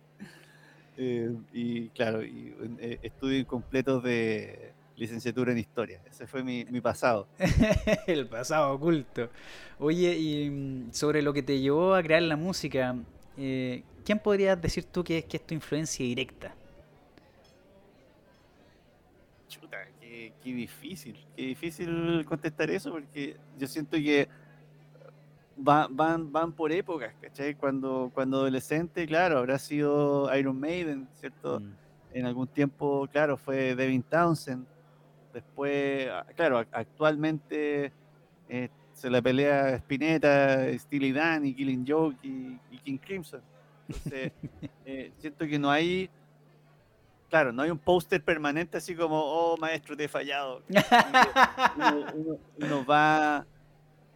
Eh, 0.97 1.31
y 1.53 1.89
claro, 1.89 2.25
y, 2.25 2.53
eh, 2.79 2.99
estudios 3.03 3.45
completos 3.45 4.03
de 4.03 4.73
licenciatura 4.97 5.53
en 5.53 5.59
historia. 5.59 6.01
Ese 6.09 6.27
fue 6.27 6.43
mi, 6.43 6.65
pasado. 6.81 7.27
El 8.07 8.27
pasado 8.27 8.73
oculto. 8.73 9.29
Oye, 9.79 10.17
y 10.17 10.49
mm, 10.49 10.91
sobre 10.91 11.21
lo 11.21 11.31
que 11.31 11.43
te 11.43 11.59
llevó 11.59 11.95
a 11.95 12.03
crear 12.03 12.21
la 12.23 12.35
música, 12.35 12.95
¿quién 13.35 14.19
podrías 14.21 14.61
decir 14.61 14.83
tú 14.83 15.03
que 15.03 15.23
que 15.23 15.37
es 15.37 15.47
tu 15.47 15.53
influencia 15.53 16.05
directa? 16.05 16.53
qué, 20.43 20.53
difícil, 20.53 21.17
qué 21.35 21.41
difícil 21.43 22.25
contestar 22.25 22.69
eso 22.69 22.91
porque 22.91 23.37
yo 23.57 23.67
siento 23.67 23.97
que 23.97 24.27
van, 25.55 25.95
van, 25.95 26.31
van 26.31 26.51
por 26.51 26.71
épocas, 26.71 27.13
¿cachai? 27.21 27.55
Cuando, 27.55 28.11
cuando 28.13 28.37
adolescente, 28.37 29.05
claro, 29.07 29.39
habrá 29.39 29.57
sido 29.59 30.33
Iron 30.35 30.59
Maiden, 30.59 31.07
¿cierto? 31.15 31.59
Mm. 31.59 31.73
En 32.13 32.25
algún 32.25 32.47
tiempo, 32.47 33.07
claro, 33.11 33.37
fue 33.37 33.75
Devin 33.75 34.03
Townsend. 34.03 34.65
Después, 35.33 36.07
ah, 36.11 36.25
claro, 36.35 36.59
actualmente 36.71 37.91
eh, 38.49 38.69
se 38.93 39.09
la 39.09 39.21
pelea 39.21 39.75
Spinetta, 39.75 40.67
Steely 40.77 41.11
Dan 41.11 41.45
y 41.45 41.53
Killing 41.53 41.85
Joke 41.87 42.17
y, 42.23 42.59
King 42.83 42.97
Crimson. 42.97 43.41
Entonces, 43.87 44.31
eh, 44.85 45.11
siento 45.19 45.45
que 45.45 45.59
no 45.59 45.69
hay 45.69 46.09
Claro, 47.29 47.51
no 47.51 47.61
hay 47.61 47.69
un 47.69 47.77
póster 47.77 48.23
permanente 48.23 48.77
así 48.77 48.95
como, 48.95 49.21
oh 49.21 49.57
maestro, 49.57 49.97
te 49.97 50.05
he 50.05 50.07
fallado. 50.07 50.61
uno, 52.57 52.85
va 52.85 53.45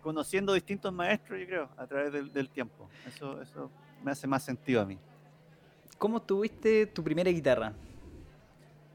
conociendo 0.01 0.53
distintos 0.53 0.93
maestros, 0.93 1.39
yo 1.39 1.45
creo, 1.45 1.69
a 1.75 1.85
través 1.85 2.33
del, 2.33 2.49
tiempo. 2.49 2.89
Eso, 3.05 3.41
eso 3.41 3.69
me 4.01 4.11
hace 4.11 4.27
más 4.27 4.43
sentido 4.43 4.81
a 4.81 4.85
mí. 4.85 4.97
¿Cómo 5.97 6.21
tuviste 6.21 6.85
tu 6.87 7.03
primera 7.03 7.29
guitarra? 7.29 7.73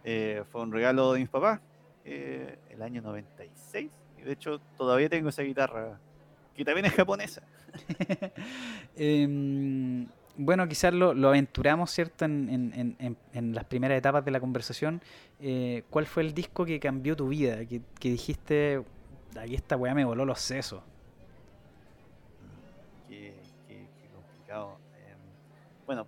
Eh, 0.03 0.45
fue 0.51 0.63
un 0.63 0.73
regalo 0.73 1.13
de 1.13 1.21
mis 1.21 1.29
papás, 1.29 1.61
eh, 2.09 2.59
el 2.71 2.83
año 2.83 3.03
96. 3.03 3.91
Y 4.19 4.23
de 4.23 4.33
hecho, 4.33 4.61
todavía 4.77 5.09
tengo 5.09 5.29
esa 5.29 5.43
guitarra, 5.43 5.99
que 6.55 6.65
también 6.65 6.87
es 6.87 6.93
japonesa. 6.93 7.43
eh, 8.97 10.07
bueno, 10.39 10.69
quizás 10.69 10.93
lo, 10.93 11.11
aventuramos, 11.29 11.91
¿cierto?, 11.91 12.25
en, 12.25 12.97
las 13.33 13.65
primeras 13.65 13.99
etapas 13.99 14.25
de 14.25 14.31
la 14.31 14.39
conversación. 14.39 15.03
Eh, 15.41 15.83
¿Cuál 15.91 16.07
fue 16.07 16.23
el 16.23 16.33
disco 16.33 16.65
que 16.65 16.79
cambió 16.79 17.17
tu 17.17 17.29
vida? 17.29 17.65
Que, 17.67 17.81
dijiste, 18.01 18.83
aquí 19.41 19.55
esta 19.55 19.77
weá 19.77 19.95
me 19.95 20.05
voló 20.05 20.25
los 20.25 20.39
sesos. 20.39 20.83
Qué, 23.09 23.35
complicado. 24.15 24.79
Em, 24.95 25.19
bueno, 25.87 26.07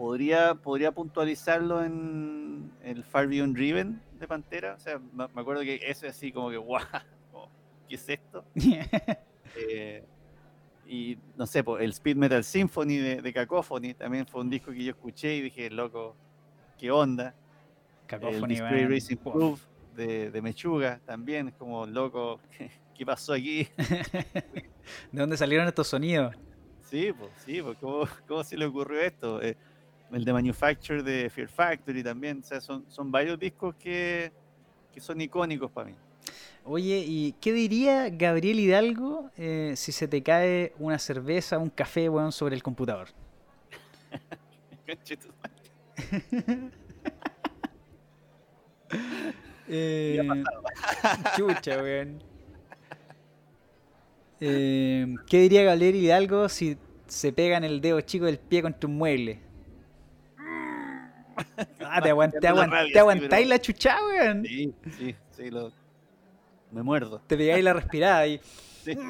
podría, 0.00 0.54
podría 0.54 0.92
puntualizarlo 0.92 1.84
en 1.84 2.72
el 2.82 3.04
Far 3.04 3.26
Beyond 3.26 3.54
Driven 3.54 4.00
de 4.18 4.26
Pantera. 4.26 4.72
O 4.72 4.80
sea, 4.80 4.98
me 5.12 5.24
acuerdo 5.24 5.60
que 5.60 5.78
ese 5.86 6.08
así 6.08 6.32
como 6.32 6.48
que, 6.48 6.56
guau, 6.56 6.82
¿qué 7.88 7.96
es 7.96 8.08
esto? 8.08 8.42
eh, 9.56 10.02
y 10.86 11.18
no 11.36 11.46
sé, 11.46 11.62
el 11.80 11.90
Speed 11.90 12.16
Metal 12.16 12.42
Symphony 12.42 12.96
de, 12.96 13.20
de, 13.20 13.32
Cacophony 13.34 13.92
también 13.92 14.26
fue 14.26 14.40
un 14.40 14.48
disco 14.48 14.72
que 14.72 14.82
yo 14.82 14.92
escuché 14.92 15.34
y 15.36 15.42
dije, 15.42 15.68
loco, 15.68 16.16
¿qué 16.78 16.90
onda? 16.90 17.34
Cacophony, 18.06 18.54
el 18.54 18.90
Racing 18.90 19.18
Proof 19.18 19.60
de, 19.94 20.30
de, 20.30 20.40
Mechuga 20.40 20.98
también, 21.04 21.48
es 21.48 21.54
como, 21.56 21.84
loco, 21.84 22.40
¿qué, 22.96 23.04
pasó 23.04 23.34
aquí? 23.34 23.68
¿De 25.12 25.20
dónde 25.20 25.36
salieron 25.36 25.68
estos 25.68 25.88
sonidos? 25.88 26.34
Sí, 26.88 27.12
pues, 27.12 27.30
sí, 27.44 27.60
pues, 27.60 27.76
¿cómo, 27.78 28.08
¿cómo, 28.26 28.42
se 28.42 28.56
le 28.56 28.64
ocurrió 28.64 28.98
esto? 29.02 29.42
Eh, 29.42 29.58
el 30.12 30.24
de 30.24 30.32
Manufacture 30.32 31.02
de 31.02 31.30
Fear 31.30 31.48
Factory 31.48 32.02
también, 32.02 32.40
o 32.40 32.42
sea, 32.42 32.60
son, 32.60 32.84
son 32.88 33.10
varios 33.10 33.38
discos 33.38 33.74
que, 33.76 34.32
que 34.92 35.00
son 35.00 35.20
icónicos 35.20 35.70
para 35.70 35.90
mí. 35.90 35.94
Oye, 36.64 37.04
¿y 37.06 37.32
qué 37.40 37.52
diría 37.52 38.10
Gabriel 38.10 38.60
Hidalgo 38.60 39.30
eh, 39.36 39.72
si 39.76 39.92
se 39.92 40.08
te 40.08 40.22
cae 40.22 40.74
una 40.78 40.98
cerveza, 40.98 41.58
un 41.58 41.70
café, 41.70 42.08
weón, 42.08 42.32
sobre 42.32 42.54
el 42.54 42.62
computador? 42.62 43.08
eh, 49.68 50.18
chucha, 51.36 51.82
weón. 51.82 52.22
Eh, 54.40 55.14
¿Qué 55.26 55.40
diría 55.40 55.62
Gabriel 55.64 55.96
Hidalgo 55.96 56.48
si 56.48 56.78
se 57.06 57.32
pega 57.32 57.58
en 57.58 57.64
el 57.64 57.80
dedo 57.80 58.00
chico 58.00 58.24
del 58.24 58.38
pie 58.38 58.62
contra 58.62 58.88
un 58.88 58.96
mueble? 58.96 59.49
Ah, 61.80 62.00
te, 62.00 62.10
aguant, 62.10 62.34
te, 62.38 62.48
aguantáis 62.98 63.48
la 63.48 63.58
chucha, 63.60 63.98
weón. 64.06 64.44
Sí, 64.44 64.74
sí, 64.96 65.14
sí, 65.30 65.50
lo, 65.50 65.72
me 66.70 66.82
muerdo. 66.82 67.20
Te 67.26 67.36
pegáis 67.36 67.64
la 67.64 67.72
respirada 67.72 68.26
y. 68.26 68.40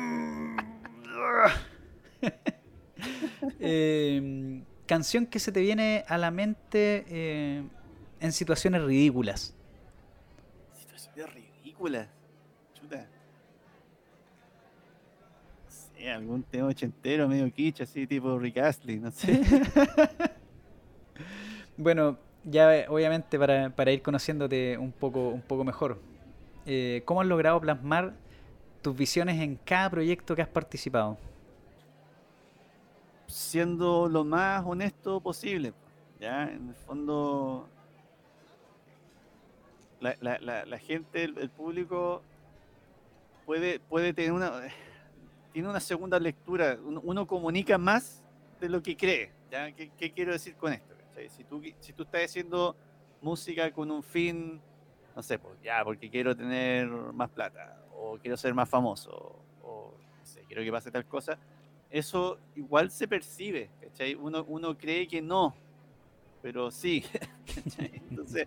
Em, 3.59 4.62
canción 4.86 5.24
que 5.24 5.39
se 5.39 5.52
te 5.52 5.61
viene 5.61 6.05
a 6.07 6.19
la 6.19 6.31
mente 6.31 7.07
eh, 7.09 7.62
en 8.20 8.32
situaciones 8.32 8.82
ridículas. 8.82 9.55
Situaciones 10.78 11.35
ridículas. 11.35 12.09
Chuta. 12.74 13.07
Sí, 15.69 16.07
algún 16.07 16.43
tema 16.43 16.69
ochentero, 16.69 17.27
medio 17.27 17.51
kitsch, 17.51 17.81
así 17.81 18.07
tipo 18.07 18.39
Rick 18.39 18.59
Astley, 18.59 18.98
no 18.98 19.11
sé. 19.11 19.40
bueno, 21.81 22.19
ya 22.44 22.86
obviamente 22.89 23.39
para, 23.39 23.70
para 23.70 23.90
ir 23.90 24.02
conociéndote 24.02 24.78
un 24.78 24.93
poco, 24.93 25.28
un 25.28 25.43
poco 25.43 25.65
mejor. 25.65 25.98
Eh, 26.66 27.02
¿cómo 27.05 27.20
has 27.20 27.27
logrado 27.27 27.61
plasmar 27.61 28.12
tus 28.82 28.97
visiones 28.97 29.40
en 29.40 29.57
cada 29.57 29.90
proyecto 29.90 30.36
que 30.36 30.43
has 30.43 30.48
participado? 30.48 31.19
Siendo 33.27 34.09
lo 34.09 34.24
más 34.24 34.65
honesto 34.65 35.20
posible. 35.20 35.73
Ya, 36.20 36.44
en 36.44 36.69
el 36.69 36.74
fondo, 36.74 37.66
la, 40.01 40.78
gente, 40.78 41.24
el, 41.24 41.48
público, 41.48 42.23
puede, 43.47 43.81
puede 43.81 44.12
tener 44.12 44.32
una, 44.32 44.52
tiene 45.52 45.69
una 45.69 45.81
segunda 45.81 46.19
lectura. 46.19 46.77
Uno, 46.85 47.27
comunica 47.27 47.78
más 47.78 48.23
de 48.61 48.69
lo 48.69 48.82
que 48.82 48.97
cree. 48.97 49.32
¿ya? 49.51 49.73
¿Qué, 49.73 50.12
quiero 50.12 50.32
decir 50.32 50.55
con 50.57 50.74
esto? 50.74 50.90
Si 51.28 51.44
tú, 51.44 51.62
si 51.80 51.92
tú 51.92 52.05
estás 52.05 52.24
haciendo 52.24 52.74
música 53.20 53.70
con 53.72 53.90
un 53.90 54.02
fin 54.02 54.60
no 55.14 55.22
sé, 55.22 55.38
pues 55.38 55.55
ya, 55.62 55.82
porque 55.84 56.09
quiero 56.09 56.36
tener 56.36 56.88
más 56.88 57.30
plata, 57.30 57.78
o 57.94 58.18
quiero 58.18 58.36
ser 58.36 58.55
más 58.55 58.68
famoso, 58.68 59.36
o 59.62 59.92
no 60.18 60.26
sé, 60.26 60.42
quiero 60.47 60.62
que 60.62 60.70
pase 60.70 60.90
tal 60.90 61.05
cosa, 61.06 61.38
eso 61.90 62.38
igual 62.55 62.90
se 62.90 63.09
percibe, 63.09 63.68
¿cachai? 63.80 64.14
Uno, 64.14 64.44
uno 64.48 64.76
cree 64.76 65.06
que 65.06 65.20
no, 65.20 65.55
pero 66.42 66.70
sí, 66.70 67.05
Entonces, 68.10 68.47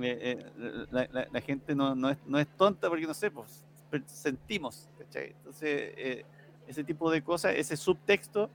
eh, 0.00 0.44
la, 0.90 1.40
gente 1.40 1.74
no, 1.74 1.94
no, 1.94 2.10
es, 2.10 2.18
no 2.26 2.38
es 2.38 2.48
tonta 2.56 2.88
porque, 2.88 3.06
no 3.06 3.14
sé, 3.14 3.30
pues 3.30 3.64
sentimos, 4.06 4.88
¿cachai? 4.98 5.30
Entonces, 5.30 5.92
eh, 5.96 6.24
ese 6.66 6.82
tipo 6.84 7.10
de 7.10 7.22
cosas, 7.22 7.54
ese 7.56 7.76
subtexto, 7.76 8.48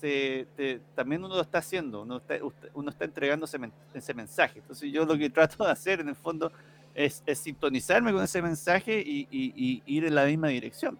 se, 0.00 0.80
también 0.94 1.22
uno 1.24 1.34
lo 1.34 1.42
está 1.42 1.58
haciendo, 1.58 2.02
uno 2.02 2.16
está, 2.16 2.36
uno 2.74 2.90
está 2.90 3.04
entregando 3.04 3.46
ese, 3.46 4.14
mensaje. 4.14 4.60
Entonces 4.60 4.90
yo 4.90 5.04
lo 5.04 5.16
que 5.16 5.28
trato 5.30 5.64
de 5.64 5.70
hacer 5.70 6.00
en 6.00 6.08
el 6.08 6.16
fondo 6.16 6.50
es, 6.94 7.22
sintonizarme 7.34 8.12
con 8.12 8.22
ese 8.22 8.40
mensaje 8.40 9.00
y, 9.00 9.82
ir 9.86 10.04
en 10.04 10.14
la 10.14 10.24
misma 10.24 10.48
dirección. 10.48 10.98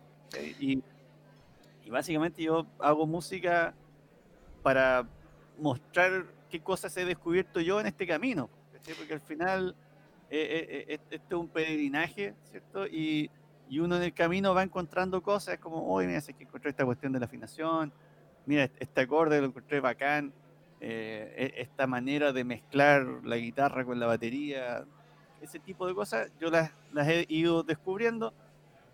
Y, 0.58 0.82
básicamente 1.90 2.40
yo 2.40 2.66
hago 2.78 3.04
música 3.04 3.74
para 4.62 5.04
mostrar 5.58 6.24
qué 6.48 6.60
cosas 6.60 6.96
he 6.96 7.04
descubierto 7.04 7.60
yo 7.60 7.80
en 7.80 7.86
este 7.88 8.06
camino, 8.06 8.48
porque 8.96 9.14
al 9.14 9.20
final 9.20 9.74
eh, 10.30 10.68
eh, 10.70 10.84
este 10.88 11.16
es 11.16 11.32
un 11.32 11.48
peregrinaje, 11.48 12.34
¿cierto? 12.48 12.86
Y, 12.86 13.28
y, 13.68 13.80
uno 13.80 13.96
en 13.96 14.04
el 14.04 14.14
camino 14.14 14.54
va 14.54 14.62
encontrando 14.62 15.20
cosas 15.20 15.58
como, 15.58 15.92
oye, 15.92 16.06
mira, 16.06 16.20
sé 16.20 16.32
que 16.32 16.44
encontré 16.44 16.70
esta 16.70 16.84
cuestión 16.84 17.12
de 17.12 17.18
la 17.18 17.26
afinación, 17.26 17.92
mira, 18.46 18.70
este 18.78 19.00
acorde 19.02 19.40
lo 19.40 19.46
encontré 19.46 19.80
bacán, 19.80 20.32
e, 20.80 21.54
esta 21.56 21.86
manera 21.86 22.32
de 22.32 22.44
mezclar 22.44 23.04
la 23.24 23.36
guitarra 23.36 23.84
con 23.84 24.00
la 24.00 24.06
batería, 24.06 24.84
ese 25.40 25.58
tipo 25.58 25.86
de 25.86 25.94
cosas, 25.94 26.30
yo 26.40 26.50
las, 26.50 26.72
las 26.92 27.08
he 27.08 27.26
ido 27.28 27.62
descubriendo 27.62 28.32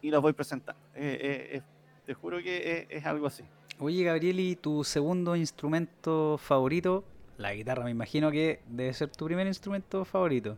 y 0.02 0.10
las 0.10 0.20
voy 0.20 0.32
presentando. 0.32 0.80
te 0.94 2.14
juro 2.14 2.38
que 2.38 2.86
es 2.88 3.04
algo 3.06 3.26
así. 3.26 3.44
Oye, 3.78 4.04
Gabriel, 4.04 4.40
¿y 4.40 4.56
tu 4.56 4.84
segundo 4.84 5.36
instrumento 5.36 6.38
favorito? 6.38 7.04
La 7.36 7.52
guitarra, 7.52 7.84
me 7.84 7.90
imagino 7.90 8.30
que 8.30 8.62
debe 8.66 8.94
ser 8.94 9.10
tu 9.10 9.26
primer 9.26 9.46
instrumento 9.46 10.02
favorito. 10.06 10.56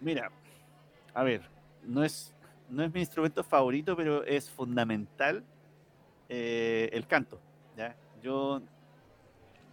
Mira, 0.00 0.32
a 1.14 1.22
ver, 1.22 1.42
no 1.84 2.02
es, 2.02 2.34
no 2.68 2.82
es 2.82 2.92
mi 2.92 2.98
instrumento 2.98 3.44
favorito, 3.44 3.96
pero 3.96 4.24
es 4.24 4.50
fundamental 4.50 5.44
eh, 6.28 6.90
el 6.92 7.06
canto. 7.06 7.40
¿Ya? 7.76 7.94
Yo 8.22 8.60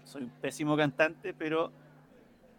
soy 0.04 0.24
un 0.24 0.30
pésimo 0.30 0.76
cantante, 0.76 1.34
pero 1.34 1.72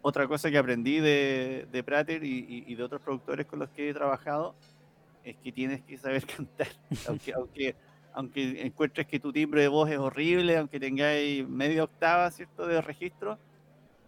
otra 0.01 0.27
cosa 0.27 0.51
que 0.51 0.57
aprendí 0.57 0.99
de, 0.99 1.83
Prater 1.85 2.23
y, 2.23 2.75
de 2.75 2.83
otros 2.83 3.01
productores 3.01 3.45
con 3.45 3.59
los 3.59 3.69
que 3.69 3.89
he 3.89 3.93
trabajado 3.93 4.55
es 5.23 5.35
que 5.37 5.51
tienes 5.51 5.81
que 5.81 5.97
saber 5.97 6.25
cantar. 6.37 6.67
aunque, 7.35 7.75
aunque 8.13 8.65
encuentres 8.65 9.07
que 9.07 9.19
tu 9.19 9.33
timbre 9.33 9.61
de 9.61 9.67
voz 9.67 9.89
es 9.89 9.97
horrible, 9.97 10.57
aunque 10.57 10.79
tengáis 10.79 11.47
media 11.47 11.83
octava, 11.83 12.29
¿cierto?, 12.31 12.67
de 12.67 12.81
registro, 12.81 13.37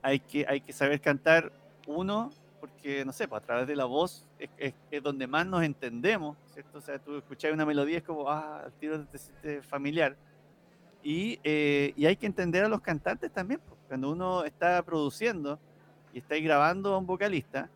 hay 0.01 0.19
que, 0.19 0.45
hay 0.47 0.61
que 0.61 0.71
saber 0.71 1.01
cantar 1.01 1.51
uno, 1.87 2.31
porque, 2.59 3.03
no 3.03 3.11
sé, 3.11 3.27
pues, 3.27 3.41
a 3.41 3.45
través 3.45 3.67
de 3.67 3.75
la 3.75 3.85
voz 3.85 4.25
es, 4.39 4.73
es, 4.91 5.03
donde 5.03 5.27
más 5.27 5.45
nos 5.45 5.63
entendemos, 5.63 6.37
¿cierto? 6.53 6.77
O 6.77 6.81
sea, 6.81 6.99
tú 6.99 7.17
escuchas 7.17 7.51
una 7.51 7.65
melodía, 7.65 7.97
es 7.97 8.03
como, 8.03 8.29
ah, 8.29 8.63
el 8.65 8.71
tiro 8.73 9.03
te 9.05 9.17
siente 9.17 9.61
familiar. 9.61 10.15
Y, 11.07 11.39
eh, 11.45 11.93
y, 11.95 12.05
hay 12.05 12.17
que 12.17 12.25
entender 12.25 12.65
a 12.65 12.67
los 12.67 12.81
cantantes 12.81 13.31
también, 13.31 13.61
cuando 13.87 14.11
uno 14.11 14.43
está 14.43 14.83
produciendo 14.83 15.57
y 16.11 16.17
está 16.17 16.35
grabando 16.35 16.93
a 16.93 16.97
un 16.97 17.05
vocalista, 17.05 17.69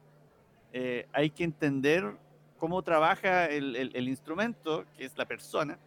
eh, 0.73 1.07
hay 1.13 1.29
que 1.29 1.45
entender 1.45 2.11
cómo 2.59 2.81
trabaja 2.81 3.45
el, 3.45 3.77
el, 3.77 3.95
el 3.95 4.09
instrumento, 4.09 4.83
que 4.97 5.05
es 5.05 5.17
la 5.17 5.23
persona, 5.23 5.77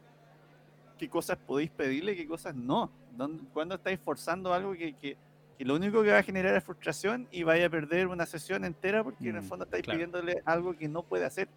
qué 0.96 1.10
cosas 1.10 1.36
podéis 1.36 1.70
pedirle 1.70 2.16
qué 2.16 2.26
cosas 2.26 2.54
no. 2.54 2.90
Cuando 3.52 3.74
estáis 3.74 4.00
forzando 4.00 4.54
algo 4.54 4.72
que, 4.72 4.94
que, 4.94 5.18
lo 5.58 5.74
único 5.74 6.02
que 6.02 6.12
va 6.12 6.20
a 6.20 6.22
generar 6.22 6.56
es 6.56 6.64
frustración 6.64 7.28
y 7.30 7.42
vaya 7.42 7.66
a 7.66 7.68
perder 7.68 8.06
una 8.06 8.24
sesión 8.24 8.64
entera 8.64 9.04
porque 9.04 9.28
en 9.28 9.36
el 9.36 9.42
mm, 9.42 9.48
fondo 9.48 9.66
estáis 9.66 9.84
pidiéndole 9.86 10.40
algo 10.46 10.74
que 10.74 10.88
no 10.88 11.02
puede 11.02 11.26
hacer. 11.26 11.48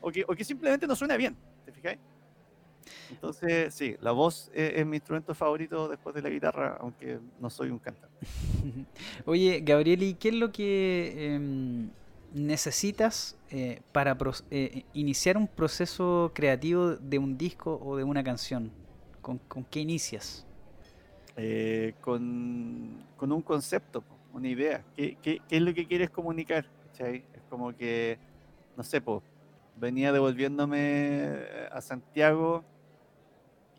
O 0.00 0.10
que, 0.10 0.24
o 0.26 0.34
que, 0.34 0.42
simplemente 0.42 0.86
no 0.86 0.96
suena 0.96 1.18
bien, 1.18 1.36
¿te 1.66 1.72
fijáis? 1.72 1.98
Entonces, 3.10 3.74
sí, 3.74 3.96
la 4.00 4.12
voz 4.12 4.50
es, 4.54 4.84
mi 4.86 4.96
instrumento 4.96 5.34
favorito 5.34 5.88
después 5.88 6.14
de 6.14 6.22
la 6.22 6.30
guitarra, 6.30 6.76
aunque 6.80 7.18
no 7.40 7.50
soy 7.50 7.70
un 7.70 7.78
cantante. 7.78 8.26
Oye, 9.26 9.60
Gabriel, 9.64 10.02
¿y 10.02 10.14
qué 10.14 10.28
es 10.28 10.34
lo 10.34 10.52
que... 10.52 11.34
Em, 11.34 11.90
necesitas 12.34 13.38
eh, 13.50 13.80
para 13.92 14.18
eh, 14.50 14.82
iniciar 14.92 15.36
un 15.36 15.46
proceso 15.46 16.32
creativo 16.34 16.96
de 16.96 17.18
un 17.18 17.38
disco 17.38 17.80
o 17.82 17.96
de 17.96 18.04
una 18.04 18.22
canción? 18.22 18.70
¿Con, 19.22 19.40
qué 19.70 19.80
inicias? 19.80 20.44
Eh, 21.36 21.94
con, 22.02 23.02
un 23.18 23.42
concepto, 23.42 24.04
una 24.34 24.48
idea. 24.48 24.84
¿Qué, 24.94 25.40
es 25.48 25.62
lo 25.62 25.72
que 25.72 25.86
quieres 25.86 26.10
comunicar? 26.10 26.66
Es 26.98 27.22
como 27.48 27.74
que, 27.74 28.18
no 28.76 28.82
sé, 28.82 29.00
pues, 29.00 29.22
venía 29.76 30.12
devolviéndome 30.12 31.38
a 31.72 31.80
Santiago 31.80 32.64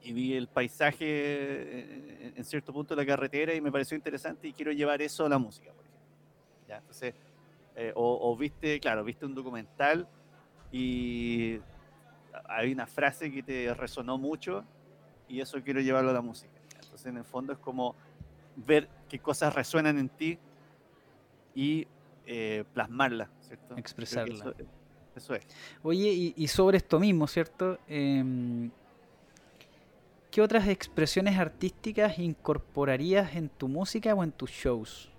y 0.05 0.13
vi 0.13 0.33
el 0.35 0.47
paisaje 0.47 2.37
en 2.37 2.45
cierto 2.45 2.71
punto 2.71 2.95
de 2.95 3.01
la 3.01 3.07
carretera 3.07 3.55
y 3.55 3.59
me 3.59 3.71
pareció 3.71 3.97
interesante 3.97 4.47
y 4.47 4.53
quiero 4.53 4.71
llevar 4.71 5.01
eso 5.01 5.25
a 5.25 5.29
la 5.29 5.39
música, 5.39 5.71
por 5.73 5.83
ejemplo. 5.83 6.09
¿Ya? 6.67 6.77
Entonces, 6.77 7.15
eh, 7.75 7.91
o, 7.95 8.37
viste, 8.37 8.79
claro, 8.79 9.03
viste 9.03 9.25
un 9.25 9.33
documental 9.33 10.07
y 10.71 11.59
hay 12.47 12.71
una 12.71 12.85
frase 12.85 13.31
que 13.31 13.41
te 13.41 13.73
resonó 13.73 14.19
mucho 14.19 14.63
y 15.27 15.41
eso 15.41 15.59
quiero 15.63 15.81
llevarlo 15.81 16.11
a 16.11 16.13
la 16.13 16.21
música. 16.21 16.53
Entonces, 16.75 17.07
en 17.07 17.17
el 17.17 17.25
fondo 17.25 17.53
es 17.53 17.59
como 17.59 17.95
ver 18.55 18.87
qué 19.09 19.17
cosas 19.17 19.55
resuenan 19.55 19.97
en 19.97 20.09
ti 20.09 20.37
y 21.55 21.87
eh, 22.27 22.63
plasmarlas, 22.75 23.29
¿cierto? 23.41 23.75
Expresarla. 23.75 24.53
Eso, 25.15 25.33
es. 25.33 25.47
Oye, 25.81 26.33
y, 26.35 26.47
sobre 26.47 26.77
esto 26.77 26.99
mismo, 26.99 27.25
¿cierto? 27.25 27.79
Em, 27.87 28.69
¿Qué 30.35 30.41
otras 30.41 30.67
expresiones 30.67 31.39
artísticas 31.39 32.19
incorporarías 32.19 33.37
en 33.37 33.47
tu 33.47 33.69
música 33.69 34.13
o 34.13 34.21
en 34.21 34.33
tus 34.33 34.51
shows? 34.51 35.09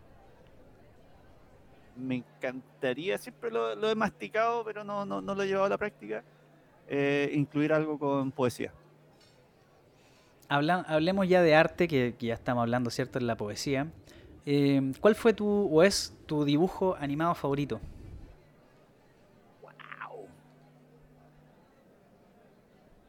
me 1.97 2.17
encantaría, 2.17 3.17
siempre 3.17 3.51
lo, 3.51 3.89
he 3.89 3.95
masticado, 3.95 4.63
pero 4.63 4.85
no, 4.85 5.07
no, 5.07 5.23
no, 5.23 5.35
lo 5.35 5.43
he 5.43 5.47
llevado 5.47 5.65
a 5.65 5.69
la 5.71 5.79
práctica, 5.79 6.23
eh, 6.87 7.31
incluir 7.33 7.73
algo 7.73 7.99
con 7.99 8.31
poesía. 8.31 8.75
hablemos 10.51 11.27
ya 11.27 11.41
de 11.41 11.55
arte, 11.55 11.89
que, 11.89 12.15
ya 12.21 12.35
estamos 12.35 12.61
hablando, 12.61 12.91
¿cierto?, 12.91 13.19
en 13.19 13.27
la 13.27 13.39
poesía. 13.39 13.87
Eh, 14.45 14.93
¿Cuál 15.01 15.15
fue 15.15 15.33
tu, 15.33 15.49
o 15.49 15.83
es 15.83 16.15
tu 16.27 16.45
dibujo 16.45 16.95
animado 17.01 17.35
favorito? 17.35 17.81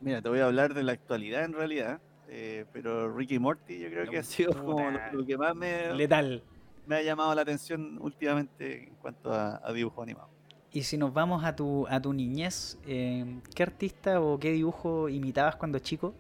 Mira, 0.08 0.22
te 0.22 0.30
voy 0.30 0.40
a 0.40 0.46
hablar 0.46 0.74
de 0.74 0.84
la 0.84 0.94
actualidad 0.94 1.44
en 1.44 1.52
realidad, 1.52 2.00
eh, 2.30 2.64
pero 2.72 3.14
Ricky 3.14 3.40
Morty 3.40 3.78
yo 3.78 3.90
creo 3.90 4.10
que 4.10 4.20
ha 4.20 4.24
sido 4.24 4.54
como 4.54 4.90
lo 5.12 5.26
que 5.26 5.38
más 5.38 5.54
me... 5.54 5.94
Letal 5.96 6.42
me 6.86 6.96
ha 6.96 7.02
llamado 7.02 7.36
la 7.36 7.42
atención 7.42 7.98
últimamente 8.00 8.86
en 8.86 8.96
cuanto 8.96 9.34
a, 9.34 9.60
dibujo 9.74 10.02
animado. 10.02 10.30
Y 10.72 10.84
si 10.84 10.98
nos 10.98 11.14
vamos 11.14 11.44
a 11.44 11.58
tu, 11.58 11.86
a 11.90 12.02
tu 12.02 12.14
niñez, 12.14 12.78
eh, 12.88 13.42
¿qué 13.54 13.64
artista 13.64 14.22
o 14.22 14.40
qué 14.40 14.54
dibujo 14.54 15.10
imitabas 15.10 15.58
cuando 15.58 15.78
chico? 15.80 16.14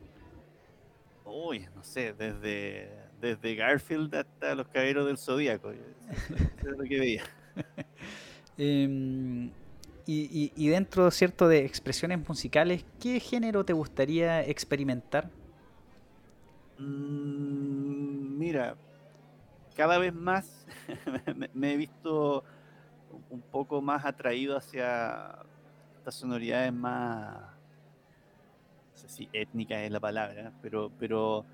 Uy, 1.24 1.66
no 1.74 1.82
sé, 1.82 2.12
desde, 2.12 2.92
desde 3.22 3.56
Garfield 3.56 4.14
hasta 4.14 4.54
los 4.54 4.68
caballeros 4.68 5.08
del 5.08 5.18
Zodíaco. 5.18 5.72
Eso 5.72 6.70
es 6.72 6.78
lo 6.78 6.84
que 6.84 7.00
veía. 7.00 7.24
Em, 8.60 9.52
y, 10.08 10.52
y, 10.56 10.68
dentro, 10.70 11.12
¿cierto?, 11.12 11.50
de 11.50 11.66
expresiones 11.66 12.28
musicales, 12.28 12.86
¿qué 13.02 13.20
género 13.20 13.66
te 13.66 13.74
gustaría 13.74 14.42
experimentar? 14.46 15.30
Mm, 16.78 18.38
mira, 18.38 18.78
cada 19.76 19.98
vez 19.98 20.14
más 20.14 20.66
me, 21.54 21.74
he 21.74 21.78
visto 21.78 22.44
un 23.30 23.42
poco 23.52 23.82
más 23.82 24.06
atraído 24.06 24.56
hacia 24.56 25.36
estas 25.98 26.16
sonoridades 26.16 26.72
más, 26.72 27.42
no 28.92 28.98
sé 28.98 29.10
si 29.10 29.30
étnica 29.34 29.84
es 29.84 29.92
la 29.92 30.00
palabra, 30.00 30.54
pero, 30.62 30.90
pero 30.98 31.46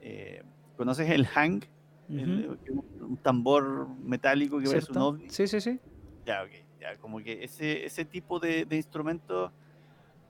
eh, 0.00 0.42
¿conoces 0.76 1.10
el 1.10 1.26
hang? 1.26 1.62
un 2.08 3.18
tambor 3.22 3.88
metálico 3.98 4.58
que 4.58 4.66
parece 4.66 4.92
un 4.92 4.98
ovni. 4.98 5.30
Sí, 5.30 5.46
sí, 5.46 5.60
sí. 5.60 5.78
Ya, 6.26 6.42
ok. 6.42 6.69
Ya, 6.80 6.96
como 6.96 7.18
que 7.18 7.44
ese, 7.44 7.84
ese 7.84 8.04
tipo 8.06 8.40
de, 8.40 8.66
instrumento... 8.70 9.52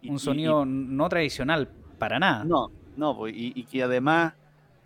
un 0.03 0.19
sonido 0.19 0.65
no 0.67 1.09
tradicional, 1.09 1.71
para 1.99 2.19
nada. 2.19 2.45
No, 2.45 2.73
no, 2.97 3.17
pues, 3.17 3.33
y, 3.37 3.63
que 3.65 3.85
además 3.85 4.35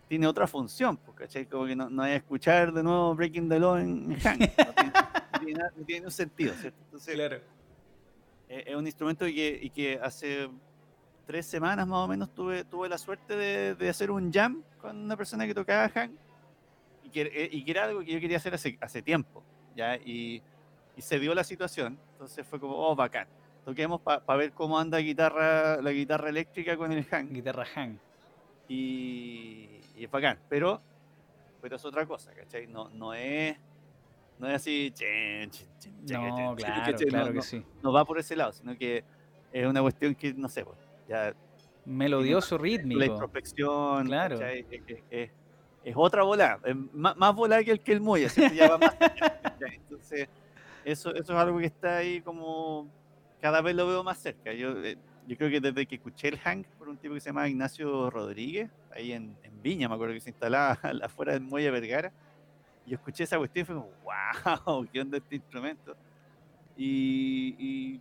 tiene 0.08 0.26
otra 0.26 0.46
función, 0.46 0.98
pues, 0.98 1.16
¿cachai? 1.16 1.46
Como 1.46 1.66
que 1.66 1.74
no, 1.74 1.88
no 1.88 2.02
hay 2.02 2.12
a 2.12 2.16
escuchar 2.16 2.72
de 2.72 2.82
nuevo 2.82 3.14
Breaking 3.14 3.48
the 3.48 3.58
Law 3.58 3.76
en 3.76 4.14
Hank. 4.20 4.40
No 5.76 5.84
tiene, 5.86 6.04
un 6.06 6.12
sentido, 6.12 6.52
¿cierto? 6.54 6.78
Entonces, 6.84 7.14
claro. 7.14 7.36
Eh, 8.48 8.64
es 8.66 8.76
un 8.76 8.86
instrumento 8.86 9.26
y 9.26 9.34
que, 9.34 9.58
y 9.62 9.70
que 9.70 9.98
hace 10.02 10.50
tres 11.26 11.46
semanas 11.46 11.86
más 11.86 11.98
o 11.98 12.08
menos 12.08 12.34
tuve, 12.34 12.64
tuve 12.64 12.88
la 12.88 12.98
suerte 12.98 13.34
de, 13.36 13.74
de 13.74 13.88
hacer 13.88 14.10
un 14.10 14.30
jam 14.30 14.62
con 14.80 14.96
una 14.98 15.16
persona 15.16 15.46
que 15.46 15.54
tocaba 15.54 15.88
Hank 15.88 16.12
y 17.04 17.08
que, 17.08 17.22
eh, 17.22 17.48
y 17.50 17.64
que 17.64 17.70
era 17.70 17.84
algo 17.84 18.00
que 18.00 18.12
yo 18.12 18.20
quería 18.20 18.36
hacer 18.36 18.54
hace, 18.54 18.76
hace 18.80 19.00
tiempo, 19.00 19.42
¿ya? 19.74 19.96
Y, 19.96 20.42
y 20.96 21.02
se 21.02 21.18
dio 21.18 21.34
la 21.34 21.44
situación, 21.44 21.98
entonces 22.12 22.46
fue 22.46 22.58
como, 22.60 22.74
oh, 22.76 22.94
bacán. 22.94 23.26
Toquemos 23.64 24.00
para 24.02 24.36
ver 24.36 24.52
cómo 24.52 24.78
anda 24.78 24.98
guitarra, 24.98 25.80
la 25.80 25.90
guitarra 25.90 26.28
eléctrica 26.28 26.76
con 26.76 26.92
el 26.92 27.04
Hank. 27.04 27.30
Guitarra 27.32 27.64
Hank. 27.64 27.98
Y, 28.68 29.80
y 29.96 30.04
es 30.04 30.10
bacán, 30.10 30.38
pero, 30.48 30.80
pero 31.60 31.76
es 31.76 31.84
otra 31.84 32.06
cosa, 32.06 32.32
¿cachai? 32.32 32.66
No, 32.66 32.88
no 32.90 33.14
es 33.14 33.56
no 34.38 34.48
es 34.48 34.54
así, 34.56 34.92
no, 36.10 36.56
claro, 36.56 36.96
claro 37.08 37.32
que 37.32 37.42
sí. 37.42 37.64
No 37.82 37.92
va 37.92 38.04
por 38.04 38.18
ese 38.18 38.34
lado, 38.34 38.52
sino 38.52 38.76
que 38.76 39.04
es 39.52 39.66
una 39.66 39.80
cuestión 39.80 40.14
que, 40.14 40.34
no 40.34 40.48
sé, 40.48 40.64
pues, 40.64 40.76
ya 41.08 41.32
Melodioso, 41.84 42.58
rítmico. 42.58 42.98
La 42.98 43.06
introspección, 43.06 44.06
Claro. 44.06 44.40
Es, 44.40 44.66
es- 44.70 45.02
es- 45.10 45.30
es 45.84 45.94
otra 45.96 46.22
bola, 46.22 46.58
más, 46.94 47.14
más 47.16 47.34
bola 47.34 47.62
que 47.62 47.70
el 47.72 47.80
que 47.80 47.92
el 47.92 48.00
¿cierto? 48.30 48.54
Ya 48.54 48.68
va 48.70 48.78
más. 48.78 48.96
Entonces, 49.60 50.28
eso, 50.84 51.14
eso 51.14 51.32
es 51.32 51.38
algo 51.38 51.58
que 51.58 51.66
está 51.66 51.98
ahí 51.98 52.20
como 52.22 52.88
cada 53.40 53.60
vez 53.60 53.74
lo 53.76 53.86
veo 53.86 54.02
más 54.04 54.18
cerca. 54.18 54.52
Yo, 54.52 54.82
eh, 54.84 54.96
yo 55.26 55.36
creo 55.36 55.50
que 55.50 55.60
desde 55.60 55.86
que 55.86 55.96
escuché 55.96 56.28
el 56.28 56.38
Hank 56.38 56.66
por 56.78 56.88
un 56.88 56.98
tipo 56.98 57.14
que 57.14 57.20
se 57.20 57.30
llama 57.30 57.48
Ignacio 57.48 58.10
Rodríguez, 58.10 58.70
ahí 58.90 59.12
en, 59.12 59.36
en 59.42 59.62
Viña, 59.62 59.88
me 59.88 59.94
acuerdo 59.94 60.14
que 60.14 60.20
se 60.20 60.30
instalaba 60.30 60.78
afuera 61.02 61.32
del 61.32 61.42
Muelle 61.42 61.70
Vergara, 61.70 62.12
yo 62.86 62.96
escuché 62.96 63.24
esa 63.24 63.38
cuestión 63.38 63.62
y 63.62 63.66
fue 63.66 63.74
como, 63.76 63.90
wow, 64.02 64.86
¿qué 64.92 65.00
onda 65.00 65.18
este 65.18 65.36
instrumento? 65.36 65.96
Y, 66.76 67.54
y, 67.58 68.00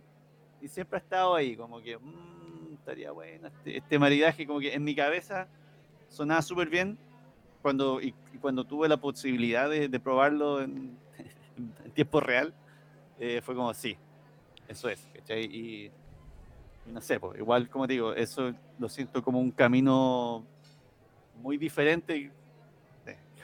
y 0.60 0.68
siempre 0.68 0.98
ha 0.98 1.00
estado 1.00 1.34
ahí, 1.34 1.56
como 1.56 1.80
que, 1.80 1.96
"Mm, 1.98 2.74
estaría 2.74 3.12
bueno 3.12 3.48
este, 3.48 3.78
este 3.78 3.98
maridaje, 3.98 4.46
como 4.46 4.60
que 4.60 4.74
en 4.74 4.84
mi 4.84 4.94
cabeza 4.94 5.48
sonaba 6.08 6.42
súper 6.42 6.68
bien 6.68 6.98
cuando, 7.62 8.00
y, 8.00 8.14
y 8.32 8.38
cuando 8.38 8.64
tuve 8.64 8.88
la 8.88 8.98
posibilidad 8.98 9.70
de, 9.70 9.88
de 9.88 10.00
probarlo 10.00 10.60
en, 10.60 10.98
en 11.56 11.92
tiempo 11.92 12.20
real, 12.20 12.54
eh, 13.18 13.40
fue 13.42 13.54
como, 13.54 13.72
sí, 13.74 13.96
eso 14.68 14.88
es, 14.88 15.06
¿cachai? 15.14 15.44
Y, 15.44 15.90
y 16.86 16.92
no 16.92 17.00
sé, 17.00 17.18
pues, 17.20 17.38
igual, 17.38 17.68
como 17.68 17.86
te 17.86 17.94
digo, 17.94 18.12
eso 18.14 18.52
lo 18.78 18.88
siento 18.88 19.22
como 19.22 19.38
un 19.40 19.50
camino 19.50 20.44
muy 21.42 21.56
diferente. 21.58 22.30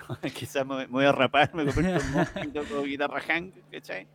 Quizás 0.35 0.67
me, 0.67 0.77
me 0.79 0.87
voy 0.87 1.05
a 1.05 1.13
rapar, 1.13 1.55
me 1.55 1.65
convierto 1.65 2.05
en 2.05 2.13
monje 2.13 2.41
y 2.45 2.49
toco 2.49 2.83
guitarra 2.85 3.21
hang, 3.21 3.53
¿cachai? 3.71 4.07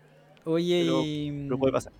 Oye, 0.43 0.83
Pero- 0.85 1.01
y, 1.05 1.43
Pero 1.43 1.57
puede 1.57 1.73
pasar. 1.73 1.93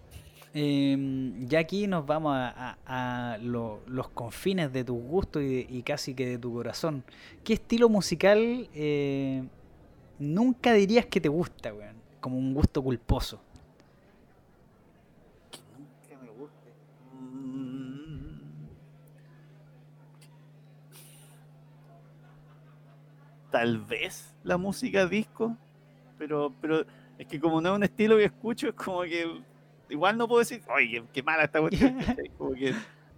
em, 0.53 1.48
ya 1.48 1.60
aquí 1.60 1.88
nos 1.88 2.06
vamos 2.06 2.34
a, 2.36 2.77
a- 2.86 3.34
a 3.34 3.38
lo- 3.38 3.82
los 3.88 4.10
confines 4.10 4.72
de 4.73 4.84
tu 4.84 4.95
gusto 4.95 5.41
y, 5.41 5.65
y 5.69 5.82
casi 5.84 6.14
que 6.14 6.26
de 6.27 6.38
tu 6.38 6.53
corazón. 6.53 7.03
¿Qué 7.44 7.53
estilo 7.53 7.88
musical 7.90 8.68
eh, 8.73 9.44
nunca 10.19 10.73
dirías 10.73 11.06
que 11.06 11.22
te 11.22 11.30
gusta, 11.30 11.73
weón? 11.73 11.95
Como 12.19 12.38
un 12.38 12.53
gusto 12.53 12.82
culposo. 12.84 13.40
Que 15.52 15.60
nunca 15.77 16.23
me 16.23 16.30
guste. 16.32 16.73
Mm. 17.14 18.65
Tal 23.56 23.77
vez 23.77 24.36
la 24.44 24.57
música 24.57 25.07
disco, 25.07 25.56
pero, 26.18 26.53
pero 26.60 26.86
es 27.18 27.26
que 27.26 27.40
como 27.40 27.61
no 27.61 27.69
es 27.69 27.76
un 27.77 27.84
estilo 27.84 28.18
que 28.18 28.26
escucho, 28.26 28.68
es 28.68 28.73
como 28.76 29.03
que 29.03 29.26
igual 29.88 30.18
no 30.18 30.27
puedo 30.27 30.40
decir, 30.40 30.61
oye, 30.68 31.02
qué, 31.14 31.23
mala 31.23 31.45
esta 31.45 31.61
cuestión. 31.61 31.95
Como 32.38 32.52
que 32.52 32.73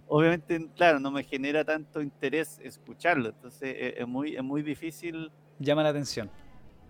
obviamente, 0.06 0.68
claro, 0.76 1.00
no 1.00 1.10
me 1.10 1.24
genera 1.24 1.64
tanto 1.64 2.00
interés 2.00 2.60
escucharlo, 2.62 3.30
entonces 3.30 3.74
es, 3.76 3.94
es 3.98 4.06
muy, 4.06 4.36
es 4.36 4.44
muy 4.44 4.62
difícil, 4.62 5.32
Llama 5.58 5.82
la 5.82 5.88
atención. 5.88 6.30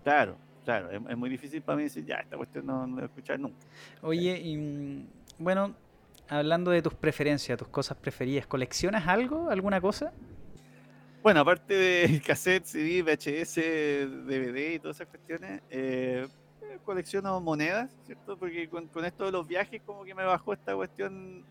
claro, 0.04 0.36
claro, 0.66 0.90
es, 0.90 1.00
es 1.08 1.16
muy 1.16 1.30
difícil 1.30 1.62
para 1.62 1.76
mí 1.76 1.84
decir, 1.84 2.04
ya, 2.04 2.16
esta 2.16 2.36
cuestión 2.36 2.66
no, 2.66 2.86
no 2.86 2.88
la 2.88 2.92
voy 2.92 3.02
a 3.04 3.06
escuchar 3.06 3.40
nunca. 3.40 3.66
Oye, 4.02 4.38
y 4.42 4.58
mm, 4.58 5.06
bueno, 5.38 5.74
hablando 6.28 6.70
de 6.70 6.82
tus 6.82 6.92
preferencias, 6.92 7.56
tus 7.56 7.68
cosas 7.68 7.96
preferidas, 7.96 8.46
¿coleccionas 8.46 9.08
algo? 9.08 9.48
¿Alguna 9.48 9.80
cosa? 9.80 10.12
Bueno, 11.22 11.40
aparte 11.40 11.74
de 11.74 12.22
cassette, 12.26 12.64
CD, 12.64 13.02
VHS, 13.02 13.60
DVD 14.26 14.74
y 14.74 14.78
todas 14.78 14.96
esas 14.98 15.08
cuestiones, 15.08 15.62
eh, 15.70 16.26
colecciono 16.84 17.40
monedas, 17.40 17.90
¿cierto? 18.06 18.36
Porque 18.38 18.68
con, 18.68 18.86
con 18.88 19.04
esto 19.04 19.24
de 19.26 19.32
los 19.32 19.46
viajes 19.46 19.82
como 19.84 20.04
que 20.04 20.14
me 20.14 20.24
bajó 20.24 20.52
esta 20.52 20.74
cuestión 20.74 21.44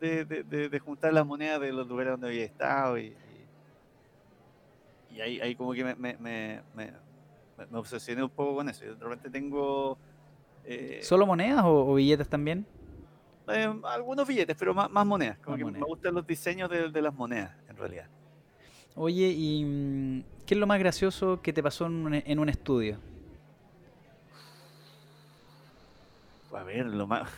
de, 0.00 0.24
de- 0.24 0.42
de- 0.44 0.68
de 0.68 0.78
juntar 0.78 1.12
las 1.12 1.26
monedas 1.26 1.60
de 1.60 1.72
los 1.72 1.86
lugares 1.86 2.12
donde 2.12 2.28
había 2.28 2.44
estado 2.44 2.96
y, 2.98 3.14
y, 5.10 5.16
y 5.16 5.20
ahí, 5.20 5.40
ahí 5.40 5.54
como 5.54 5.72
que 5.74 5.84
me, 5.84 5.94
me, 5.96 6.16
me, 6.18 6.62
me- 6.74 6.92
obsesioné 7.78 8.22
un 8.22 8.30
poco 8.30 8.54
con 8.56 8.68
eso. 8.70 8.84
Yo 8.84 8.94
de 8.94 9.04
repente 9.04 9.28
tengo 9.28 9.98
eh, 10.64 11.00
¿Solo 11.02 11.26
monedas 11.26 11.62
o, 11.64 11.90
o 11.90 11.94
billetes 11.94 12.28
también? 12.28 12.64
eh, 13.48 13.68
algunos 13.84 14.26
billetes, 14.26 14.56
pero 14.58 14.72
más, 14.72 14.88
más 14.88 15.04
monedas. 15.04 15.36
Como 15.38 15.50
Más 15.52 15.58
que 15.58 15.64
monedas. 15.64 15.80
me 15.82 15.86
gustan 15.88 16.14
los 16.14 16.26
diseños 16.26 16.70
de 16.70 17.02
las 17.02 17.12
monedas, 17.12 17.52
en 17.68 17.76
realidad. 17.76 18.08
Oye, 18.94 19.28
¿y 19.28 19.64
mm, 19.64 20.22
qué 20.46 20.54
es 20.54 20.60
lo 20.60 20.66
más 20.66 20.78
gracioso 20.78 21.40
que 21.42 21.52
te 21.52 21.62
pasó 21.62 21.86
en 21.86 21.92
un, 21.92 22.14
en 22.14 22.38
un 22.38 22.48
estudio? 22.48 22.98
A 26.52 26.62
ver, 26.64 26.86
lo 26.86 27.06
más... 27.06 27.28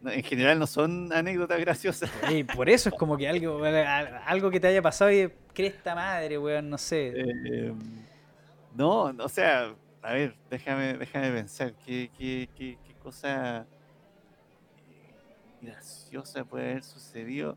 en 0.04 0.22
general 0.22 0.58
no 0.58 0.66
son 0.66 1.12
anécdotas 1.12 1.60
graciosas. 1.60 2.10
Ey, 2.28 2.44
por 2.44 2.68
eso 2.68 2.88
es 2.88 2.94
como 2.94 3.16
que 3.16 3.28
algo, 3.28 3.62
algo 3.64 4.50
que 4.50 4.60
te 4.60 4.68
haya 4.68 4.82
pasado 4.82 5.10
y 5.12 5.30
cresta 5.52 5.94
madre, 5.94 6.38
weón, 6.38 6.70
no 6.70 6.78
sé. 6.78 7.12
Eh, 7.16 7.72
no, 8.74 9.12
no, 9.12 9.24
o 9.24 9.28
sea, 9.28 9.74
a 10.02 10.12
ver, 10.12 10.34
déjame, 10.48 10.94
déjame 10.94 11.30
pensar, 11.32 11.74
¿qué, 11.84 12.10
qué, 12.16 12.48
qué, 12.56 12.78
qué 12.86 12.94
cosa 13.02 13.60
eh, 13.60 13.66
graciosa 15.60 16.44
puede 16.44 16.70
haber 16.70 16.84
sucedido? 16.84 17.56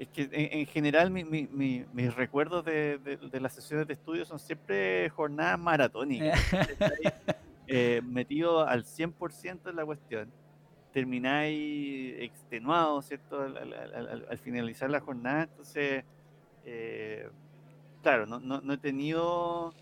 Es 0.00 0.08
que 0.08 0.22
en, 0.22 0.60
en 0.60 0.66
general 0.66 1.10
mi- 1.10 1.24
mi- 1.24 1.46
mi- 1.52 1.84
mis 1.92 2.14
recuerdos 2.14 2.64
de, 2.64 2.96
de- 2.98 3.18
de 3.18 3.38
las 3.40 3.52
sesiones 3.52 3.86
de 3.86 3.92
estudio 3.92 4.24
son 4.24 4.38
siempre 4.38 5.10
jornadas 5.10 5.58
maratónicas. 5.58 6.40
¿cachai? 6.50 6.98
Eh, 7.72 8.00
metido 8.04 8.66
al 8.66 8.82
100% 8.84 9.70
en 9.70 9.76
la 9.76 9.84
cuestión. 9.84 10.28
Termináis 10.92 12.14
extenuado, 12.20 13.00
¿cierto? 13.00 13.40
Al, 13.42 13.56
al- 13.56 13.72
al- 13.74 14.08
al- 14.08 14.26
al 14.28 14.38
finalizar 14.38 14.90
la 14.90 14.98
jornada. 14.98 15.44
Entonces, 15.44 16.02
eh, 16.64 17.28
claro, 18.02 18.26
no, 18.26 18.40
no, 18.40 18.60
no 18.60 18.72
he 18.72 18.78
tenido. 18.78 19.72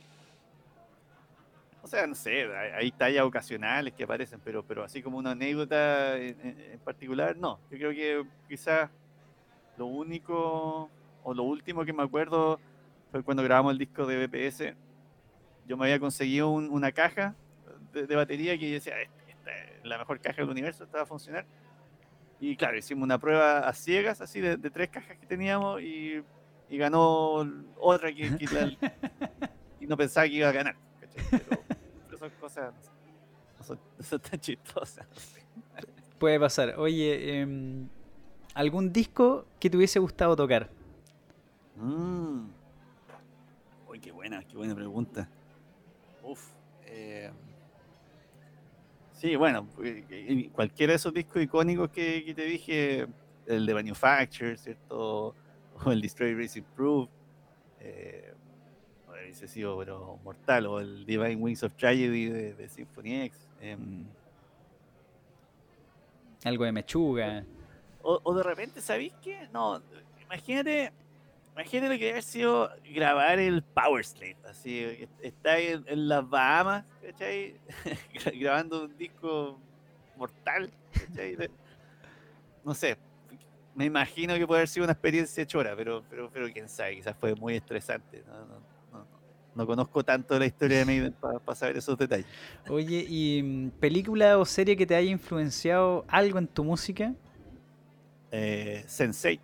O 1.80 1.86
sea, 1.86 2.06
no 2.06 2.14
sé, 2.14 2.44
hay, 2.74 2.90
tallas 2.92 3.24
ocasionales 3.24 3.94
que 3.94 4.04
aparecen, 4.04 4.40
pero, 4.44 4.62
pero 4.62 4.84
así 4.84 5.00
como 5.02 5.16
una 5.16 5.30
anécdota 5.30 6.18
en 6.18 6.78
particular, 6.84 7.38
no. 7.38 7.58
Yo 7.70 7.78
creo 7.78 7.90
que 7.92 8.22
quizás 8.48 8.90
lo 9.78 9.86
único 9.86 10.90
o 11.22 11.34
lo 11.34 11.42
último 11.44 11.84
que 11.84 11.92
me 11.92 12.02
acuerdo 12.02 12.58
fue 13.10 13.22
cuando 13.22 13.42
grabamos 13.42 13.72
el 13.72 13.78
disco 13.78 14.06
de 14.06 14.26
BPS. 14.26 14.74
Yo 15.66 15.76
me 15.76 15.84
había 15.84 16.00
conseguido 16.00 16.50
un- 16.50 16.70
una 16.70 16.92
caja 16.92 17.34
de, 17.92 18.06
de 18.06 18.16
batería 18.16 18.58
que 18.58 18.68
yo 18.68 18.74
decía, 18.74 19.00
"Esta- 19.00 19.22
esta 19.28 19.50
es 19.54 19.84
la 19.84 19.98
mejor 19.98 20.20
caja 20.20 20.42
del 20.42 20.50
universo, 20.50 20.84
esta 20.84 20.98
va 20.98 21.02
a 21.04 21.06
funcionar. 21.06 21.46
Y 22.40 22.56
claro, 22.56 22.76
hicimos 22.78 23.04
una 23.04 23.18
prueba 23.18 23.60
a 23.68 23.72
ciegas, 23.72 24.20
así, 24.20 24.40
de, 24.40 24.56
de 24.56 24.70
tres 24.70 24.90
cajas 24.90 25.16
que 25.18 25.26
teníamos 25.26 25.80
y, 25.82 26.22
y 26.68 26.78
ganó 26.78 27.46
otra 27.76 28.12
que, 28.12 28.36
que 28.36 28.46
la- 28.46 28.70
y 29.80 29.86
no 29.86 29.96
pensaba 29.96 30.26
que 30.26 30.34
iba 30.34 30.48
a 30.48 30.52
ganar. 30.52 30.76
Pero, 31.30 31.62
pero 32.06 32.18
son 32.18 32.30
cosas, 32.40 32.74
no, 33.58 33.64
son, 33.64 33.80
no 33.98 34.04
son 34.04 34.20
tan 34.20 34.38
chistosas. 34.40 35.06
Puede 36.18 36.38
pasar. 36.40 36.74
Oye, 36.78 37.40
em, 37.40 37.88
¿algún 38.58 38.92
disco 38.92 39.46
que 39.60 39.70
te 39.70 39.76
hubiese 39.76 40.00
gustado 40.00 40.34
tocar? 40.34 40.68
Mm. 41.76 42.48
Uy, 43.88 44.00
qué 44.00 44.10
buena, 44.10 44.42
qué 44.42 44.56
buena 44.56 44.74
pregunta. 44.74 45.28
Uf. 46.24 46.44
eh, 46.86 47.30
Sí, 49.12 49.36
bueno, 49.36 49.66
eh, 49.82 50.04
eh, 50.10 50.50
cualquiera 50.52 50.92
de 50.92 50.96
esos 50.96 51.12
discos 51.14 51.40
icónicos 51.42 51.90
que, 51.90 52.24
que 52.24 52.34
te 52.34 52.42
dije, 52.44 53.06
el 53.46 53.64
de 53.66 53.74
Manufacture, 53.74 54.56
¿cierto? 54.56 55.34
O 55.84 55.92
el 55.92 56.00
Destroy 56.00 56.34
Racing 56.34 56.64
Proof, 56.74 57.08
eh, 57.78 58.34
hubiese 59.08 59.46
sido 59.46 59.78
pero 59.78 60.18
mortal, 60.24 60.66
o 60.66 60.80
el 60.80 61.06
Divine 61.06 61.36
Wings 61.36 61.62
of 61.62 61.72
Tragedy 61.74 62.26
de, 62.26 62.54
de 62.54 62.68
Symphony 62.68 63.22
X. 63.22 63.48
em, 63.60 64.04
Algo 66.44 66.64
de 66.64 66.72
mechuga. 66.72 67.44
O, 68.02 68.20
o 68.22 68.34
de 68.34 68.42
repente, 68.42 68.80
¿sabéis 68.80 69.12
qué? 69.22 69.48
No, 69.52 69.82
imagínate, 70.24 70.92
imagínate 71.54 71.92
lo 71.94 71.98
que 71.98 72.10
haber 72.10 72.22
sido 72.22 72.70
grabar 72.94 73.38
el 73.38 73.62
Power 73.62 74.04
Slave. 74.04 74.36
Así, 74.48 74.80
est- 74.84 75.10
está 75.22 75.58
en, 75.58 75.84
en 75.86 76.08
las 76.08 76.28
Bahamas, 76.28 76.84
¿cachai? 77.02 77.56
Gra- 78.14 78.32
Grabando 78.40 78.84
un 78.84 78.96
disco 78.96 79.58
mortal, 80.16 80.70
¿cachai? 80.92 81.36
No 82.64 82.74
sé, 82.74 82.96
me 83.74 83.84
imagino 83.86 84.34
que 84.34 84.46
puede 84.46 84.60
haber 84.60 84.68
sido 84.68 84.84
una 84.84 84.92
experiencia 84.92 85.46
chora, 85.46 85.74
pero, 85.76 86.04
pero, 86.10 86.30
pero 86.30 86.48
quién 86.52 86.68
sabe, 86.68 86.96
quizás 86.96 87.16
fue 87.16 87.34
muy 87.34 87.54
estresante. 87.56 88.22
No, 88.26 88.32
no, 88.40 88.46
no, 88.92 88.98
no- 88.98 89.06
no 89.54 89.66
conozco 89.66 90.04
tanto 90.04 90.38
la 90.38 90.46
historia 90.46 90.78
de 90.78 90.84
Maiden 90.84 91.12
para 91.20 91.56
saber 91.56 91.76
esos 91.78 91.96
detalles. 91.98 92.26
Oye, 92.68 93.04
¿y 93.08 93.42
mm, 93.42 93.70
película 93.80 94.38
o 94.38 94.44
serie 94.44 94.76
que 94.76 94.86
te 94.86 94.94
haya 94.94 95.10
influenciado 95.10 96.04
algo 96.08 96.38
en 96.38 96.46
tu 96.46 96.62
música? 96.64 97.14
Eh, 98.32 98.84
Sense8. 98.86 99.36
Yo 99.38 99.40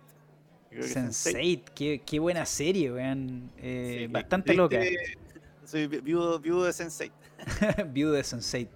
creo 0.69 0.81
que 0.81 0.87
Sense8 0.87 1.33
Sense8, 1.33 1.63
qué, 1.73 2.01
qué 2.05 2.19
buena 2.19 2.45
serie, 2.45 2.91
weón. 2.91 3.51
Eh, 3.57 4.05
Sí, 4.07 4.07
bastante 4.07 4.53
loca. 4.53 4.79
Soy 5.63 5.87
vi- 5.87 5.99
viudo, 6.01 6.39
viudo 6.39 6.65
de 6.65 6.71
Sense8. 6.71 7.11
Viudo 7.93 8.13
de 8.13 8.21
Sense8. 8.21 8.67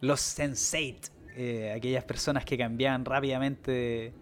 Los 0.00 0.20
Sense8, 0.20 1.10
eh, 1.36 1.72
aquellas 1.76 2.04
personas 2.04 2.44
que 2.44 2.58
cambiaban 2.58 3.04
rápidamente 3.04 3.70
de, 3.70 4.12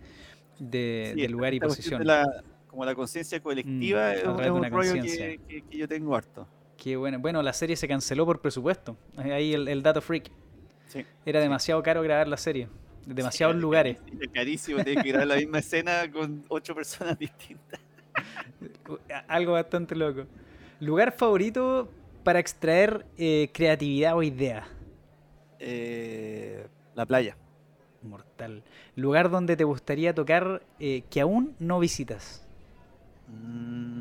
de- 0.58 1.12
Sí, 1.14 1.20
de 1.22 1.28
lugar 1.28 1.54
y 1.54 1.60
posición. 1.60 2.06
la- 2.06 2.44
como 2.66 2.84
la 2.86 2.94
conciencia 2.94 3.38
colectiva 3.40 4.10
mm, 4.10 4.14
es, 4.14 4.24
un 4.50 4.64
rollo 4.70 4.94
que, 4.94 5.38
que, 5.46 5.76
yo 5.76 5.86
tengo 5.86 6.16
harto. 6.16 6.48
Qué 6.78 6.96
bueno. 6.96 7.18
Bueno, 7.18 7.42
la 7.42 7.52
serie 7.52 7.76
se 7.76 7.86
canceló 7.86 8.24
por 8.24 8.40
presupuesto. 8.40 8.96
Ahí 9.16 9.52
el, 9.52 9.82
dato 9.82 10.00
freak. 10.00 10.30
Sí, 10.88 11.04
Era 11.26 11.40
demasiado 11.40 11.82
caro 11.82 12.02
grabar 12.02 12.28
la 12.28 12.36
serie. 12.38 12.68
Demasiados 13.06 13.56
lugares. 13.56 13.98
Es 14.20 14.28
carísimo, 14.28 14.82
tienes 14.84 15.02
que 15.02 15.10
grabar 15.10 15.28
la 15.28 15.36
misma 15.36 15.58
escena 15.58 16.10
con 16.10 16.44
ocho 16.48 16.74
personas 16.74 17.18
distintas. 17.18 17.80
Algo 19.28 19.52
bastante 19.52 19.94
loco. 19.94 20.26
¿Lugar 20.80 21.12
favorito 21.12 21.88
para 22.24 22.38
extraer 22.38 23.06
eh, 23.16 23.50
creatividad 23.52 24.16
o 24.16 24.22
idea? 24.22 24.66
Eh, 25.58 26.66
la 26.94 27.06
playa. 27.06 27.36
Mortal. 28.02 28.62
¿Lugar 28.96 29.30
donde 29.30 29.56
te 29.56 29.64
gustaría 29.64 30.14
tocar 30.14 30.62
eh, 30.80 31.04
que 31.08 31.20
aún 31.20 31.54
no 31.58 31.78
visitas? 31.78 32.44
Mm, 33.28 33.92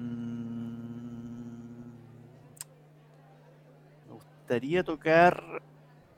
me 4.07 4.13
gustaría 4.13 4.83
tocar 4.83 5.61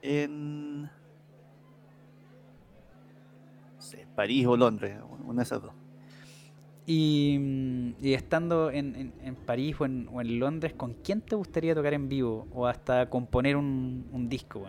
en 0.01 0.89
París 4.15 4.45
o 4.45 4.57
Londres, 4.57 4.97
una 5.25 5.41
de 5.41 5.43
esas 5.43 5.61
dos. 5.61 5.73
Y, 6.85 7.95
estando 8.01 8.69
en, 8.69 9.13
París 9.45 9.75
o 9.79 9.85
en, 9.85 10.39
Londres, 10.39 10.73
¿con 10.73 10.93
quién 10.95 11.21
te 11.21 11.35
gustaría 11.35 11.73
tocar 11.73 11.93
en 11.93 12.09
vivo? 12.09 12.47
O 12.53 12.67
hasta 12.67 13.09
componer 13.09 13.55
un, 13.55 14.27
disco, 14.29 14.65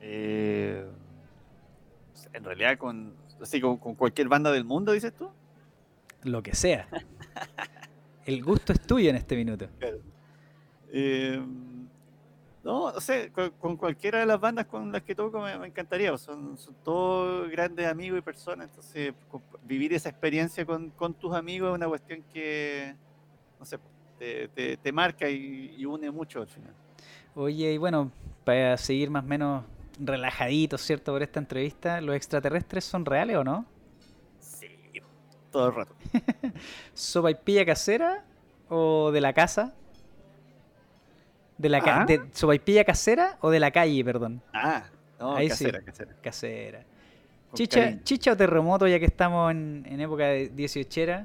eh, 0.00 0.84
en 2.32 2.44
realidad, 2.44 2.76
con, 2.76 3.14
así, 3.40 3.60
con, 3.60 3.76
cualquier 3.76 4.28
banda 4.28 4.52
del 4.52 4.64
mundo, 4.64 4.92
dices 4.92 5.14
tú. 5.14 5.30
Lo 6.24 6.42
que 6.42 6.54
sea. 6.54 6.88
El 8.26 8.42
gusto 8.44 8.72
es 8.72 8.80
tuyo 8.80 9.10
en 9.10 9.16
este 9.16 9.34
minuto. 9.36 9.66
Eh, 10.92 11.42
no, 12.64 12.92
no 12.92 13.00
sé, 13.00 13.32
con, 13.32 13.76
cualquiera 13.76 14.20
de 14.20 14.26
las 14.26 14.38
bandas 14.38 14.66
con 14.66 14.92
las 14.92 15.02
que 15.02 15.14
toco 15.14 15.40
me, 15.40 15.52
encantaría. 15.66 16.16
Son, 16.16 16.56
son, 16.56 16.74
todos 16.84 17.50
grandes 17.50 17.86
amigos 17.86 18.20
y 18.20 18.22
personas. 18.22 18.68
Entonces, 18.68 19.12
vivir 19.64 19.92
esa 19.92 20.08
experiencia 20.08 20.64
con, 20.64 20.92
tus 21.14 21.34
amigos 21.34 21.70
es 21.70 21.74
una 21.74 21.88
cuestión 21.88 22.22
que, 22.32 22.94
no 23.58 23.66
sé, 23.66 23.78
te, 24.18 24.76
te, 24.76 24.92
marca 24.92 25.28
y, 25.28 25.84
une 25.84 26.10
mucho 26.10 26.40
al 26.40 26.46
final. 26.46 26.72
Oye, 27.34 27.72
y 27.72 27.78
bueno, 27.78 28.12
para 28.44 28.76
seguir 28.76 29.10
más 29.10 29.24
o 29.24 29.26
menos 29.26 29.64
relajaditos, 29.98 30.80
¿cierto? 30.82 31.12
Por 31.12 31.22
esta 31.22 31.40
entrevista, 31.40 32.00
¿los 32.00 32.14
extraterrestres 32.14 32.84
son 32.84 33.04
reales 33.04 33.36
o 33.36 33.44
no? 33.44 33.66
Sí, 34.38 34.68
todo 35.50 35.68
el 35.68 35.74
rato. 35.74 35.94
¿Sopa 36.94 37.32
y 37.32 37.34
pilla 37.34 37.66
casera 37.66 38.24
o 38.68 39.10
de 39.10 39.20
la 39.20 39.32
casa? 39.32 39.74
¿De 41.62 41.68
la 41.68 41.78
ah. 41.86 42.04
de 42.04 42.84
casera 42.84 43.38
o 43.40 43.48
de 43.48 43.60
la 43.60 43.70
calle, 43.70 44.04
perdón? 44.04 44.42
Ah, 44.52 44.82
no, 45.20 45.36
casera, 45.36 45.80
casera. 45.80 46.16
Casera. 46.20 46.84
Chicha, 47.54 48.02
chicha 48.02 48.32
o 48.32 48.36
terremoto, 48.36 48.88
ya 48.88 48.98
que 48.98 49.04
estamos 49.04 49.52
en, 49.52 50.00
época 50.00 50.24
de 50.24 50.48
18 50.48 51.24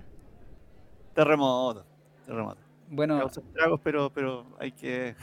Terremoto, 1.15 1.84
terremoto. 2.23 2.61
Bueno, 2.88 3.27
tragos, 3.51 3.80
pero, 3.84 4.11
pero 4.11 4.45
hay 4.59 4.72
que, 4.73 5.15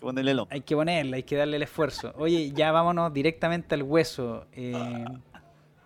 ponerle 0.00 0.32
el 0.32 0.44
Hay 0.50 0.62
que 0.62 0.74
ponerle, 0.74 1.16
hay 1.18 1.22
que 1.22 1.36
darle 1.36 1.56
el 1.56 1.62
esfuerzo. 1.62 2.12
Oye, 2.16 2.50
ya 2.50 2.72
vámonos 2.72 3.14
directamente 3.14 3.76
al 3.76 3.84
hueso. 3.84 4.46
Eh, 4.52 5.04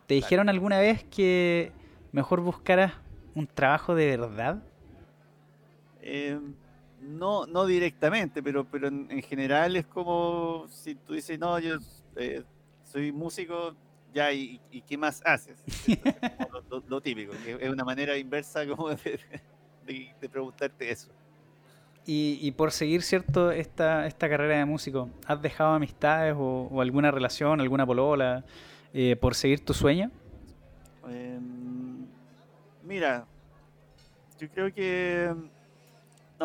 ¿Te 0.07 0.15
dijeron 0.15 0.49
alguna 0.49 0.79
vez 0.79 1.05
que 1.05 1.71
mejor 2.13 2.41
buscaras 2.41 2.95
un 3.35 3.47
trabajo 3.47 3.95
de 3.95 4.17
verdad? 4.17 4.63
Eh, 6.01 6.41
no, 7.03 7.47
no 7.47 7.67
directamente, 7.67 8.43
pero, 8.43 8.65
pero 8.65 8.89
en, 8.89 9.23
general 9.23 9.77
es 9.77 9.87
como 9.87 10.67
si 10.69 10.95
tú 10.95 11.15
dices, 11.15 11.39
no, 11.39 11.59
yo 11.59 11.77
eh, 12.17 12.43
soy 12.85 13.13
músico, 13.13 13.75
ya, 14.15 14.33
¿y, 14.33 14.61
qué 14.87 14.97
más 14.97 15.23
haces? 15.25 15.63
lo, 16.89 17.01
típico, 17.01 17.33
que 17.45 17.59
es 17.61 17.71
una 17.71 17.85
manera 17.85 18.17
inversa 18.17 18.67
como 18.67 18.91
de, 18.91 19.19
preguntarte 20.31 20.91
eso. 20.91 21.11
Y, 22.05 22.51
por 22.53 22.73
seguir, 22.73 23.03
¿cierto? 23.03 23.53
Esta, 23.53 24.07
esta 24.07 24.29
carrera 24.29 24.59
de 24.59 24.65
músico, 24.65 25.09
¿has 25.27 25.41
dejado 25.41 25.75
amistades 25.75 26.35
o, 26.37 26.81
alguna 26.81 27.11
relación, 27.11 27.61
alguna 27.61 27.87
polola, 27.87 28.45
eh, 28.93 29.17
por 29.17 29.35
seguir 29.35 29.65
tu 29.65 29.73
sueño? 29.73 30.11
Em, 31.09 32.05
mira, 32.83 33.25
yo 34.41 34.49
creo 34.51 34.75
que 34.75 35.33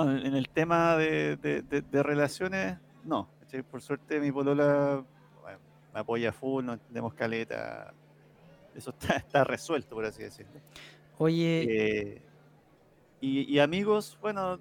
en 0.03 0.35
el 0.35 0.49
tema 0.49 0.97
de, 0.97 1.83
relaciones, 1.91 2.77
no. 3.03 3.29
Por 3.71 3.81
suerte 3.81 4.19
mi 4.19 4.31
polola 4.31 5.03
me 5.93 6.01
apoya 6.01 6.31
full, 6.31 6.63
no 6.63 6.77
tenemos 6.77 7.13
caleta. 7.15 7.93
Eso 8.75 8.93
está, 9.01 9.43
resuelto, 9.43 9.95
por 9.95 10.05
así 10.05 10.21
decirlo. 10.21 10.51
Oye. 11.17 11.65
Eh, 11.67 12.21
y, 13.19 13.57
amigos, 13.57 14.15
bueno, 14.21 14.59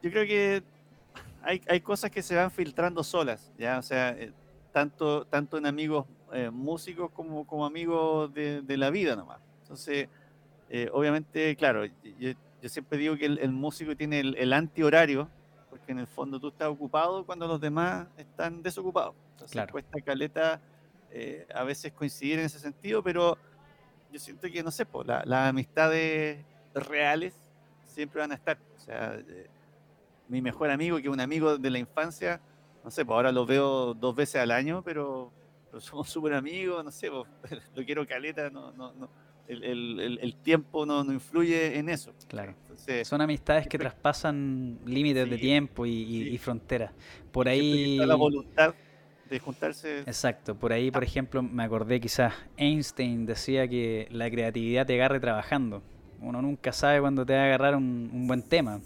yo 0.00 0.10
creo 0.12 0.24
que 0.24 0.62
hay, 1.42 1.80
cosas 1.80 2.12
que 2.12 2.22
se 2.22 2.36
van 2.36 2.52
filtrando 2.52 3.02
solas, 3.02 3.52
¿ya? 3.58 3.78
O 3.78 3.82
sea, 3.82 4.10
eh, 4.10 4.32
tanto, 4.70 5.24
tanto 5.26 5.58
en 5.58 5.66
amigos 5.66 6.06
eh, 6.32 6.50
músicos 6.50 7.10
como, 7.10 7.44
como 7.44 7.66
amigos 7.66 8.32
de, 8.32 8.76
la 8.76 8.90
vida 8.90 9.16
nomás. 9.16 9.40
Entonces, 9.62 10.08
obviamente, 10.92 11.56
claro, 11.56 11.84
yo, 11.84 12.30
yo 12.66 12.70
siempre 12.70 12.98
digo 12.98 13.16
que 13.16 13.26
el, 13.26 13.52
músico 13.52 13.96
tiene 13.96 14.18
el, 14.18 14.52
anti-horario, 14.52 15.28
porque 15.70 15.92
en 15.92 16.00
el 16.00 16.08
fondo 16.08 16.40
tú 16.40 16.48
estás 16.48 16.66
ocupado 16.66 17.24
cuando 17.24 17.46
los 17.46 17.60
demás 17.60 18.08
están 18.16 18.60
desocupados. 18.60 19.14
Entonces 19.34 19.70
cuesta 19.70 20.00
caleta 20.00 20.60
eh, 21.12 21.46
a 21.54 21.62
veces 21.62 21.92
coincidir 21.92 22.40
en 22.40 22.46
ese 22.46 22.58
sentido, 22.58 23.04
pero 23.04 23.38
yo 24.10 24.18
siento 24.18 24.48
que, 24.50 24.64
no 24.64 24.72
sé, 24.72 24.84
pues, 24.84 25.06
las 25.06 25.48
amistades 25.48 26.44
reales 26.74 27.36
siempre 27.84 28.20
van 28.20 28.32
a 28.32 28.34
estar. 28.34 28.58
O 28.74 28.80
sea, 28.80 29.14
eh, 29.14 29.46
mi 30.26 30.42
mejor 30.42 30.68
amigo, 30.68 30.96
que 30.96 31.04
es 31.04 31.14
un 31.14 31.20
amigo 31.20 31.58
de 31.58 31.70
la 31.70 31.78
infancia, 31.78 32.40
no 32.82 32.90
sé, 32.90 33.04
pues 33.04 33.14
ahora 33.14 33.30
lo 33.30 33.46
veo 33.46 33.94
dos 33.94 34.16
veces 34.16 34.42
al 34.42 34.50
año, 34.50 34.82
pero, 34.82 35.30
somos 35.78 36.08
súper 36.08 36.34
amigos, 36.34 36.84
no 36.84 36.90
sé, 36.90 37.12
pues, 37.12 37.62
lo 37.76 37.84
quiero 37.84 38.04
caleta, 38.04 38.50
no, 38.50 38.72
no, 38.72 38.92
no 38.94 39.25
el, 39.48 40.34
tiempo 40.42 40.86
no, 40.86 41.04
influye 41.12 41.78
en 41.78 41.88
eso. 41.88 42.12
Claro. 42.28 42.54
Son 43.04 43.20
amistades 43.20 43.66
que 43.66 43.78
traspasan 43.78 44.78
límites 44.84 45.28
de 45.28 45.38
tiempo 45.38 45.86
y, 45.86 46.36
fronteras. 46.38 46.92
Por 47.32 47.48
ahí... 47.48 47.98
La 47.98 48.14
voluntad 48.14 48.74
de 49.28 49.40
juntarse. 49.40 50.00
Exacto. 50.00 50.54
Por 50.54 50.72
ahí, 50.72 50.90
por 50.90 51.02
ejemplo, 51.02 51.42
me 51.42 51.64
acordé 51.64 52.00
quizás 52.00 52.32
Einstein 52.56 53.26
decía 53.26 53.66
que 53.66 54.08
la 54.10 54.30
creatividad 54.30 54.86
te 54.86 54.94
agarre 54.94 55.20
trabajando. 55.20 55.82
Uno 56.20 56.40
nunca 56.40 56.72
sabe 56.72 57.00
cuándo 57.00 57.26
te 57.26 57.34
va 57.34 57.40
a 57.40 57.44
agarrar 57.44 57.76
un, 57.76 58.26
buen 58.26 58.42
tema. 58.42 58.80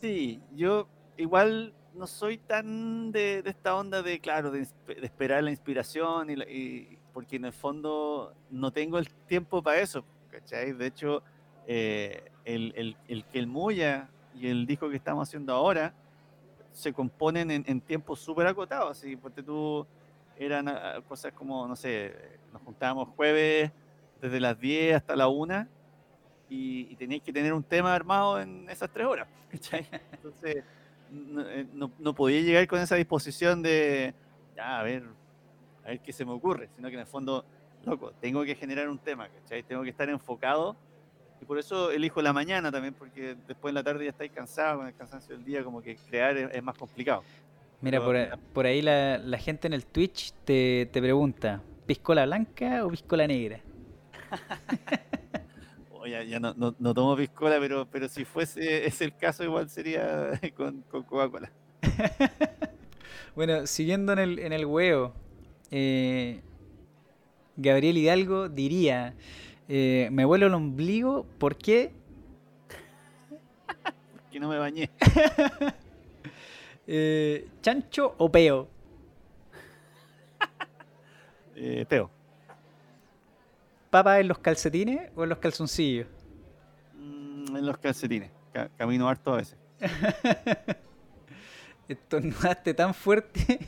Sí, 0.00 0.40
yo 0.54 0.88
igual 1.16 1.72
no 1.94 2.06
soy 2.06 2.38
tan 2.38 3.12
de, 3.12 3.42
esta 3.46 3.76
onda 3.76 4.02
de, 4.02 4.18
claro, 4.18 4.50
de, 4.50 4.66
esperar 5.02 5.42
la 5.44 5.50
inspiración 5.50 6.28
y 6.30 6.98
porque 7.14 7.36
en 7.36 7.46
el 7.46 7.52
fondo 7.52 8.34
no 8.50 8.72
tengo 8.72 8.98
el 8.98 9.08
tiempo 9.08 9.62
para 9.62 9.80
eso, 9.80 10.04
¿cachai? 10.30 10.72
De 10.72 10.86
hecho, 10.86 11.22
eh, 11.66 12.30
el, 12.44 12.74
el, 12.76 12.96
el, 13.08 13.24
que 13.24 13.38
el 13.38 13.46
Muya 13.46 14.10
y 14.34 14.48
el 14.48 14.66
disco 14.66 14.90
que 14.90 14.96
estamos 14.96 15.28
haciendo 15.28 15.54
ahora 15.54 15.94
se 16.72 16.92
componen 16.92 17.52
en, 17.52 17.64
en 17.68 17.80
tiempos 17.80 18.18
súper 18.18 18.48
acotados, 18.48 18.90
así, 18.90 19.16
porque 19.16 19.44
tú 19.44 19.86
eran 20.36 20.68
ah, 20.68 21.00
cosas 21.08 21.32
como, 21.32 21.68
no 21.68 21.76
sé, 21.76 22.12
nos 22.52 22.60
juntábamos 22.62 23.08
jueves 23.10 23.70
desde 24.20 24.40
las 24.40 24.58
10 24.58 24.96
hasta 24.96 25.14
la 25.14 25.28
1 25.28 25.68
y, 26.50 26.88
y 26.90 26.96
teníais 26.96 27.22
que 27.22 27.32
tener 27.32 27.52
un 27.52 27.62
tema 27.62 27.94
armado 27.94 28.40
en 28.40 28.68
esas 28.68 28.90
tres 28.90 29.06
horas, 29.06 29.28
¿cachai? 29.50 29.86
Entonces, 30.12 30.64
no, 31.12 31.48
eh, 31.48 31.64
no, 31.72 31.92
no 31.96 32.12
podía 32.12 32.40
llegar 32.40 32.66
con 32.66 32.80
esa 32.80 32.96
disposición 32.96 33.62
de, 33.62 34.14
ya, 34.56 34.80
a 34.80 34.82
ver, 34.82 35.04
a 35.84 35.88
ver 35.88 36.00
qué 36.00 36.12
se 36.12 36.24
me 36.24 36.32
ocurre, 36.32 36.68
sino 36.74 36.88
que 36.88 36.94
en 36.94 37.00
el 37.00 37.06
fondo, 37.06 37.44
loco, 37.84 38.12
tengo 38.20 38.44
que 38.44 38.54
generar 38.54 38.88
un 38.88 38.98
tema, 38.98 39.28
¿cachai? 39.28 39.62
Tengo 39.62 39.82
que 39.82 39.90
estar 39.90 40.08
enfocado 40.08 40.76
y 41.40 41.44
por 41.44 41.58
eso 41.58 41.90
elijo 41.90 42.22
la 42.22 42.32
mañana 42.32 42.72
también, 42.72 42.94
porque 42.94 43.36
después 43.46 43.70
en 43.70 43.74
la 43.74 43.82
tarde 43.82 44.04
ya 44.04 44.10
estáis 44.10 44.32
cansado 44.32 44.78
con 44.78 44.86
el 44.86 44.94
cansancio 44.94 45.36
del 45.36 45.44
día, 45.44 45.62
como 45.62 45.82
que 45.82 45.96
crear 45.96 46.36
es, 46.36 46.62
más 46.62 46.76
complicado. 46.76 47.22
Mira, 47.80 48.00
por, 48.54 48.66
ahí 48.66 48.80
la, 48.80 49.38
gente 49.38 49.66
en 49.66 49.74
el 49.74 49.84
Twitch 49.84 50.32
te, 50.44 50.88
pregunta, 50.90 51.60
¿piscola 51.86 52.24
blanca 52.24 52.86
o 52.86 52.90
piscola 52.90 53.26
negra? 53.26 53.60
Oye, 55.92 56.28
ya 56.28 56.40
no, 56.40 56.54
no, 56.56 56.94
tomo 56.94 57.16
piscola, 57.16 57.58
pero, 57.60 57.86
pero 57.90 58.08
si 58.08 58.24
fuese 58.24 58.86
ese 58.86 59.04
el 59.04 59.16
caso, 59.16 59.44
igual 59.44 59.68
sería 59.68 60.40
con, 60.56 60.82
Coca-Cola. 60.82 61.50
bueno, 63.36 63.66
siguiendo 63.66 64.14
en 64.14 64.18
el, 64.18 64.38
en 64.38 64.52
el 64.54 64.64
huevo, 64.64 65.12
eh, 65.70 66.40
Gabriel 67.56 67.96
Hidalgo 67.98 68.48
diría, 68.48 69.14
Eh, 69.68 70.08
me 70.12 70.24
vuelo 70.26 70.46
el 70.46 70.54
ombligo, 70.54 71.24
¿por 71.38 71.56
qué? 71.56 71.90
Porque 74.12 74.38
no 74.40 74.48
me 74.48 74.58
bañé. 74.58 74.90
Eh, 76.86 77.48
¿Chancho 77.62 78.14
o 78.18 78.30
peo? 78.30 78.68
Peo. 81.88 82.10
¿Papa 83.88 84.20
en 84.20 84.28
los 84.28 84.38
calcetines 84.38 85.10
o 85.16 85.22
en 85.22 85.30
los 85.30 85.38
calzoncillos? 85.38 86.06
Mm, 86.92 87.56
en 87.56 87.64
los 87.66 87.78
calcetines. 87.78 88.30
Ca- 88.52 88.68
camino 88.76 89.08
harto 89.08 89.32
a 89.32 89.36
veces. 89.38 89.56
¿Estornudaste 91.88 92.74
tan 92.74 92.92
fuerte 92.92 93.60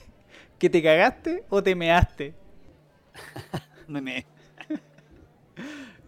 que 0.59 0.71
te 0.71 0.83
cagaste 0.83 1.45
o 1.49 1.63
te 1.63 1.75
measte? 1.75 2.35
Me 3.89 4.01
meé. 4.01 4.27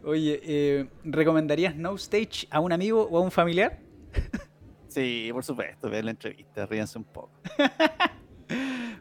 Oye, 0.05 0.41
eh, 0.43 0.89
¿recomendarías 1.05 1.77
No 1.77 1.95
Stage 1.97 2.47
a 2.51 2.61
un 2.61 2.73
amigo 2.73 3.03
o 3.11 3.19
a 3.19 3.21
un 3.21 3.31
familiar? 3.31 3.79
Sí, 4.89 5.29
por 5.33 5.45
supuesto, 5.45 5.91
ver 5.91 6.03
la 6.03 6.13
entrevista, 6.13 6.65
ríanse 6.67 6.99
un 6.99 7.05
poco. 7.05 7.31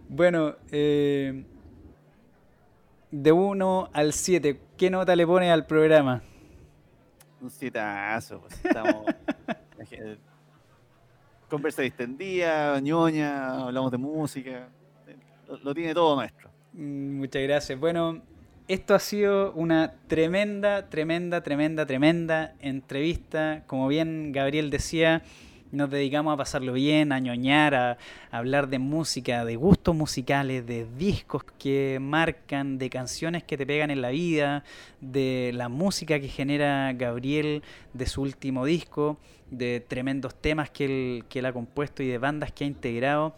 Bueno, 0.10 0.56
eh, 0.72 1.44
de 3.12 3.32
1 3.32 3.90
al 3.92 4.14
7, 4.14 4.60
¿qué 4.78 4.90
nota 4.90 5.16
le 5.16 5.28
pones 5.28 5.52
al 5.52 5.66
programa? 5.66 6.22
Un 7.42 7.50
sietazo, 7.50 8.40
pues 8.40 8.54
estamos. 8.64 9.06
Conversa 11.50 11.82
distendida, 11.82 12.80
ñoña, 12.80 13.64
hablamos 13.66 13.92
de 13.92 13.98
música. 13.98 14.70
Lo, 15.64 15.74
tiene 15.74 15.94
todo 15.94 16.16
nuestro. 16.16 16.50
Mm, 16.74 17.18
Muchas 17.18 17.42
gracias. 17.44 17.80
Bueno, 17.80 18.22
esto 18.68 18.96
ha 18.96 19.00
sido 19.00 19.54
una 19.54 19.94
tremenda, 20.08 20.90
tremenda, 20.90 21.42
tremenda, 21.42 21.86
tremenda 21.86 22.54
entrevista. 22.60 23.64
Como 23.66 23.88
bien 23.88 24.34
Gabriel 24.34 24.70
decía, 24.70 25.24
nos 25.72 25.90
dedicamos 25.90 26.34
a 26.34 26.38
pasarlo 26.38 26.74
bien, 26.74 27.14
a 27.14 27.20
ñoñar, 27.20 27.76
a, 27.76 27.92
a 27.92 28.38
hablar 28.38 28.68
de 28.68 28.80
música, 28.80 29.46
de 29.46 29.56
gustos 29.56 29.96
musicales, 29.96 30.66
de 30.66 30.86
discos 30.98 31.44
que 31.58 31.98
marcan, 32.02 32.78
de 32.78 32.90
canciones 32.90 33.44
que 33.44 33.58
te 33.58 33.66
pegan 33.66 33.90
en 33.90 34.02
la 34.02 34.10
vida, 34.10 34.66
de 35.00 35.52
la 35.54 35.70
música 35.70 36.20
que 36.20 36.28
genera 36.28 36.92
Gabriel, 36.94 37.64
de 37.94 38.06
su 38.06 38.22
último 38.22 38.66
disco, 38.66 39.18
de 39.50 39.80
tremendos 39.80 40.36
temas 40.36 40.70
que 40.70 40.86
él, 40.86 41.26
que 41.30 41.40
él 41.40 41.46
ha 41.46 41.54
compuesto 41.54 42.04
y 42.04 42.08
de 42.08 42.18
bandas 42.18 42.52
que 42.52 42.66
ha 42.66 42.68
integrado. 42.68 43.34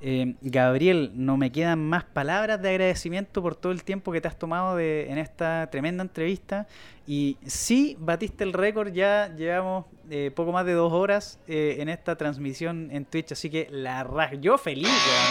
Eh, 0.00 0.34
Gabriel, 0.42 1.10
no 1.14 1.36
me 1.36 1.50
quedan 1.50 1.80
más 1.80 2.04
palabras 2.04 2.62
de 2.62 2.68
agradecimiento 2.70 3.42
por 3.42 3.56
todo 3.56 3.72
el 3.72 3.82
tiempo 3.82 4.12
que 4.12 4.20
te 4.20 4.28
has 4.28 4.38
tomado 4.38 4.76
de, 4.76 5.10
en 5.10 5.18
esta 5.18 5.68
tremenda 5.70 6.02
entrevista. 6.02 6.68
Y 7.06 7.36
sí, 7.46 7.96
batiste 7.98 8.44
el 8.44 8.52
récord, 8.52 8.92
ya 8.92 9.34
llevamos 9.34 9.86
eh, 10.10 10.30
poco 10.34 10.52
más 10.52 10.66
de 10.66 10.74
dos 10.74 10.92
horas 10.92 11.40
eh, 11.48 11.76
en 11.80 11.88
esta 11.88 12.16
transmisión 12.16 12.90
en 12.92 13.06
Twitch, 13.06 13.32
así 13.32 13.48
que 13.50 13.66
la 13.70 14.04
raja, 14.04 14.34
yo 14.36 14.56
feliz, 14.58 14.88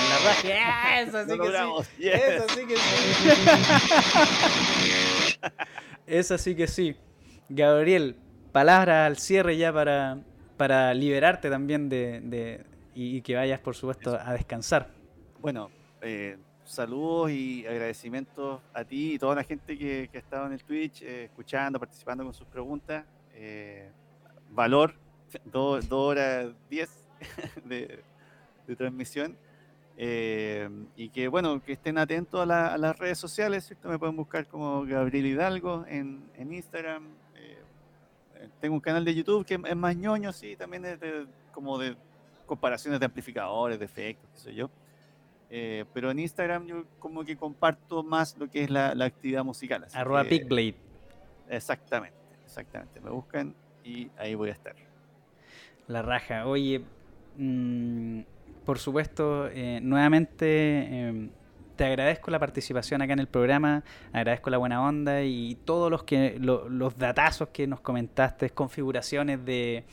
la 0.09 0.17
raja, 0.29 1.01
eso 1.01 1.21
sí 1.23 1.29
que 1.29 1.35
logramos, 1.37 1.87
sí, 1.97 2.09
eso 2.09 2.45
sí 2.55 2.65
que 2.67 2.75
sí. 2.75 2.81
Eso 6.05 6.37
sí 6.37 6.55
que 6.55 6.67
sí. 6.67 6.95
Gabriel, 7.49 8.15
palabras 8.51 9.07
al 9.07 9.17
cierre 9.17 9.57
ya 9.57 9.71
para, 9.73 10.19
para 10.57 10.93
liberarte 10.93 11.49
también 11.49 11.89
de, 11.89 12.21
de- 12.21 12.63
y, 12.97 13.17
y 13.17 13.21
que 13.21 13.35
vayas, 13.35 13.59
por 13.59 13.75
supuesto, 13.75 14.17
a 14.19 14.33
descansar. 14.33 14.89
Bueno, 15.39 15.69
eh, 16.01 16.37
saludos 16.65 17.31
y 17.31 17.65
agradecimientos 17.65 18.61
a 18.73 18.83
ti 18.83 19.13
y 19.13 19.19
toda 19.19 19.35
la 19.35 19.43
gente 19.43 19.77
que, 19.77 20.09
que 20.11 20.17
ha 20.17 20.21
estado 20.21 20.47
en 20.47 20.53
el 20.53 20.63
Twitch, 20.63 21.01
eh, 21.03 21.25
escuchando, 21.25 21.79
participando 21.79 22.23
con 22.23 22.33
sus 22.33 22.47
preguntas. 22.47 23.05
Eh, 23.33 23.89
valor, 24.51 24.95
dos 25.45 25.87
dos 25.87 25.99
horas 26.11 26.47
diez 26.69 26.89
de, 27.65 27.99
de 28.67 28.75
transmisión. 28.75 29.37
Eh, 29.99 30.69
y 30.95 31.09
que 31.09 31.27
bueno, 31.27 31.61
que 31.63 31.73
estén 31.73 31.97
atentos 31.97 32.39
a, 32.41 32.45
la- 32.45 32.73
a 32.73 32.77
las 32.77 32.97
redes 32.97 33.17
sociales, 33.17 33.65
¿cierto? 33.65 33.89
Me 33.89 33.97
pueden 33.99 34.15
buscar 34.15 34.45
como 34.47 34.85
Gabriel 34.85 35.25
Hidalgo 35.25 35.85
en, 35.87 36.23
en 36.35 36.53
Instagram. 36.53 37.03
eh, 37.35 37.57
tengo 38.61 38.75
un 38.75 38.81
canal 38.81 39.03
de 39.05 39.15
YouTube 39.15 39.45
que 39.45 39.55
es 39.63 39.75
más 39.75 39.95
ñoño, 39.95 40.31
sí, 40.33 40.55
también 40.55 40.85
es 40.85 40.99
de, 40.99 41.25
como 41.51 41.77
de 41.79 41.95
comparaciones 42.47 42.99
de 42.99 43.05
amplificadores, 43.05 43.77
de 43.77 43.85
efectos, 43.85 44.27
qué 44.33 44.39
sé 44.39 44.55
yo. 44.55 44.71
Eh, 45.49 45.85
pero 45.93 46.09
en 46.11 46.19
Instagram 46.19 46.65
yo 46.65 46.83
como 46.99 47.23
que 47.23 47.37
comparto 47.37 48.03
más 48.03 48.35
lo 48.37 48.49
que 48.49 48.63
es 48.63 48.69
la, 48.69 48.95
la 48.95 49.05
actividad 49.05 49.43
musical. 49.45 49.85
Arroba 49.93 50.23
que-. 50.23 50.29
Exactamente, 51.49 52.17
exactamente. 52.43 52.99
Me 52.99 53.09
buscan 53.11 53.53
y 53.83 54.09
ahí 54.17 54.35
voy 54.35 54.49
a 54.49 54.53
estar. 54.53 54.75
La 55.87 56.01
raja. 56.01 56.45
Oye, 56.47 56.81
mm, 57.37 58.21
por 58.65 58.79
supuesto, 58.79 59.47
eh, 59.47 59.79
nuevamente 59.81 60.45
eh, 60.45 61.29
te 61.77 61.85
agradezco 61.85 62.29
la 62.31 62.39
participación 62.39 63.01
acá 63.01 63.13
en 63.13 63.19
el 63.19 63.27
programa, 63.27 63.83
agradezco 64.11 64.49
la 64.49 64.57
buena 64.57 64.81
onda 64.85 65.23
y 65.23 65.55
todos 65.63 65.89
los 65.89 66.03
que 66.03 66.37
lo- 66.39 66.67
los 66.67 66.97
datazos 66.97 67.49
que 67.49 67.67
nos 67.67 67.79
comentaste, 67.79 68.49
configuraciones 68.49 69.45
de 69.45 69.85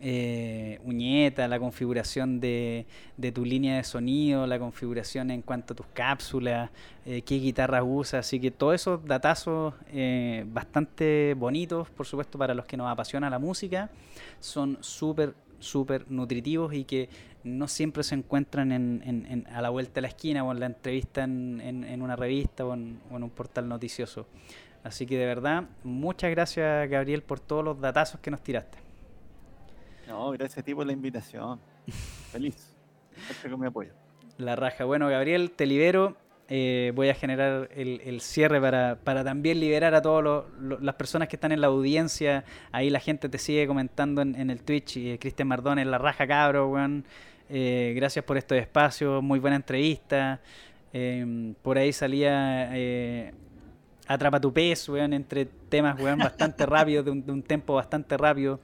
eh, 0.00 0.78
uñeta, 0.84 1.46
la 1.48 1.58
configuración 1.58 2.40
de, 2.40 2.86
de 3.16 3.32
tu 3.32 3.44
línea 3.44 3.76
de 3.76 3.84
sonido, 3.84 4.46
la 4.46 4.58
configuración 4.58 5.30
en 5.30 5.42
cuanto 5.42 5.72
a 5.72 5.76
tus 5.76 5.86
cápsulas, 5.92 6.70
eh, 7.06 7.22
qué 7.22 7.36
guitarras 7.36 7.82
usas, 7.86 8.26
así 8.26 8.38
que 8.40 8.50
todos 8.50 8.74
esos 8.74 9.04
datazos 9.04 9.74
eh, 9.92 10.44
bastante 10.48 11.34
bonitos, 11.36 11.88
por 11.90 12.06
supuesto, 12.06 12.38
para 12.38 12.54
los 12.54 12.64
que 12.66 12.76
nos 12.76 12.88
apasiona 12.90 13.28
la 13.30 13.38
música, 13.38 13.90
son 14.40 14.78
súper, 14.80 15.34
súper 15.58 16.10
nutritivos 16.10 16.74
y 16.74 16.84
que 16.84 17.08
no 17.44 17.66
siempre 17.68 18.02
se 18.02 18.14
encuentran 18.14 18.72
en, 18.72 19.02
en- 19.04 19.26
en- 19.26 19.46
a 19.48 19.62
la 19.62 19.70
vuelta 19.70 19.94
de 19.94 20.02
la 20.02 20.08
esquina 20.08 20.44
o 20.44 20.52
en 20.52 20.60
la 20.60 20.66
entrevista 20.66 21.24
en, 21.24 21.60
en- 21.62 22.02
una 22.02 22.16
revista 22.16 22.64
o 22.64 22.74
en 22.74 22.98
un 23.10 23.30
portal 23.30 23.68
noticioso. 23.68 24.26
Así 24.84 25.06
que 25.06 25.18
de 25.18 25.26
verdad, 25.26 25.64
muchas 25.82 26.30
gracias 26.30 26.88
Gabriel 26.88 27.22
por 27.22 27.40
todos 27.40 27.64
los 27.64 27.80
datazos 27.80 28.20
que 28.20 28.30
nos 28.30 28.40
tiraste. 28.42 28.87
No, 30.08 30.30
gracias 30.30 30.58
a 30.58 30.62
ti 30.62 30.74
por 30.74 30.86
la 30.86 30.92
invitación. 30.94 31.60
Feliz. 32.32 32.74
Gracias 33.14 33.50
con 33.50 33.60
mi 33.60 33.66
apoyo. 33.66 33.92
La 34.38 34.56
raja. 34.56 34.84
Bueno, 34.84 35.06
Gabriel, 35.08 35.50
te 35.50 35.66
libero. 35.66 36.16
Eh, 36.48 36.92
voy 36.94 37.10
a 37.10 37.14
generar 37.14 37.68
el, 37.74 38.00
el 38.02 38.22
cierre 38.22 38.58
para, 38.58 38.96
para 39.04 39.22
también 39.22 39.60
liberar 39.60 39.94
a 39.94 40.00
todas 40.00 40.46
las 40.58 40.94
personas 40.94 41.28
que 41.28 41.36
están 41.36 41.52
en 41.52 41.60
la 41.60 41.66
audiencia. 41.66 42.46
Ahí 42.72 42.88
la 42.88 43.00
gente 43.00 43.28
te 43.28 43.36
sigue 43.36 43.66
comentando 43.66 44.22
en, 44.22 44.34
en 44.34 44.48
el 44.48 44.62
Twitch. 44.62 44.96
Y 44.96 45.18
Cristian 45.18 45.46
Mardones, 45.46 45.86
la 45.86 45.98
raja 45.98 46.26
cabro, 46.26 46.68
weón. 46.68 47.04
Eh, 47.50 47.92
gracias 47.94 48.24
por 48.24 48.38
estos 48.38 48.56
espacios. 48.56 49.22
Muy 49.22 49.40
buena 49.40 49.56
entrevista. 49.56 50.40
Eh, 50.94 51.52
por 51.60 51.76
ahí 51.76 51.92
salía 51.92 52.70
eh, 52.74 53.34
Atrapa 54.06 54.40
tu 54.40 54.54
pez, 54.54 54.88
weón, 54.88 55.12
entre 55.12 55.44
temas, 55.44 56.00
weón, 56.00 56.18
bastante 56.18 56.64
rápidos, 56.66 57.04
de 57.04 57.10
un, 57.10 57.26
de 57.26 57.30
un 57.30 57.42
tempo 57.42 57.74
bastante 57.74 58.16
rápido. 58.16 58.58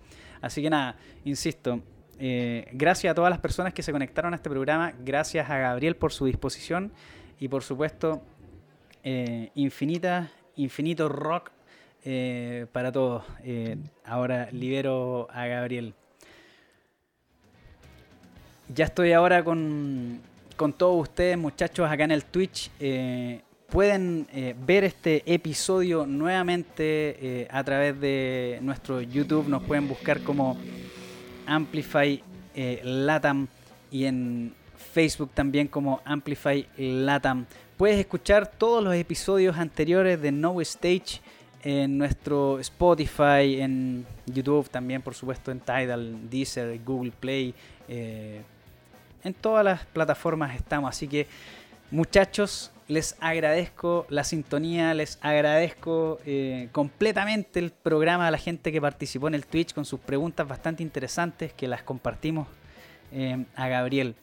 Así 0.44 0.60
que 0.60 0.68
nada, 0.68 0.96
insisto, 1.24 1.80
eh, 2.18 2.68
gracias 2.72 3.10
a 3.10 3.14
todas 3.14 3.30
las 3.30 3.40
personas 3.40 3.72
que 3.72 3.82
se 3.82 3.92
conectaron 3.92 4.34
a 4.34 4.36
este 4.36 4.50
programa, 4.50 4.92
gracias 5.00 5.48
a 5.48 5.56
Gabriel 5.56 5.96
por 5.96 6.12
su 6.12 6.26
disposición 6.26 6.92
y 7.40 7.48
por 7.48 7.62
supuesto, 7.62 8.22
eh, 9.02 9.50
infinita, 9.54 10.30
infinito 10.56 11.08
rock 11.08 11.50
eh, 12.04 12.66
para 12.72 12.92
todos. 12.92 13.24
Ahora 14.04 14.50
libero 14.52 15.28
a 15.32 15.46
Gabriel. 15.46 15.94
Ya 18.68 18.84
estoy 18.84 19.12
ahora 19.12 19.42
con, 19.42 20.20
con 20.56 20.74
todos 20.74 21.00
ustedes, 21.00 21.38
muchachos, 21.38 21.90
acá 21.90 22.04
en 22.04 22.10
el 22.10 22.24
Twitch. 22.26 22.70
Pueden 23.74 24.28
eh, 24.32 24.54
ver 24.56 24.84
este 24.84 25.24
episodio 25.26 26.06
nuevamente 26.06 27.16
eh, 27.42 27.48
a 27.50 27.64
través 27.64 28.00
de 28.00 28.60
nuestro 28.62 29.00
YouTube. 29.00 29.48
Nos 29.48 29.64
pueden 29.64 29.88
buscar 29.88 30.20
como 30.20 30.56
Amplify 31.44 32.22
eh, 32.54 32.80
Latam 32.84 33.48
y 33.90 34.04
en 34.04 34.54
Facebook 34.92 35.30
también 35.34 35.66
como 35.66 36.00
Amplify 36.04 36.68
Latam. 36.76 37.46
Puedes 37.76 37.98
escuchar 37.98 38.46
todos 38.46 38.80
los 38.80 38.94
episodios 38.94 39.58
anteriores 39.58 40.22
de 40.22 40.30
No 40.30 40.60
Stage 40.60 41.20
en 41.64 41.98
nuestro 41.98 42.60
Spotify, 42.60 43.60
en 43.60 44.06
YouTube 44.26 44.70
también, 44.70 45.02
por 45.02 45.14
supuesto, 45.14 45.50
en 45.50 45.58
Tidal, 45.58 46.30
Deezer, 46.30 46.78
Google 46.84 47.10
Play. 47.10 47.52
en 47.88 49.34
todas 49.40 49.64
las 49.64 49.84
plataformas 49.86 50.54
estamos, 50.54 50.90
así 50.90 51.08
que 51.08 51.26
muchachos, 51.90 52.70
les 52.88 53.16
agradezco 53.20 54.06
la 54.08 54.24
sintonía, 54.24 54.94
les 54.94 55.18
agradezco 55.22 56.18
eh, 56.26 56.68
completamente 56.72 57.58
el 57.58 57.70
programa 57.70 58.28
a 58.28 58.30
la 58.30 58.38
gente 58.38 58.72
que 58.72 58.80
participó 58.80 59.28
en 59.28 59.34
el 59.34 59.46
Twitch 59.46 59.72
con 59.72 59.84
sus 59.84 60.00
preguntas 60.00 60.46
bastante 60.46 60.82
interesantes 60.82 61.52
que 61.52 61.66
las 61.66 61.82
compartimos 61.82 62.46
eh, 63.12 63.44
a 63.56 63.68
Gabriel. 63.68 64.14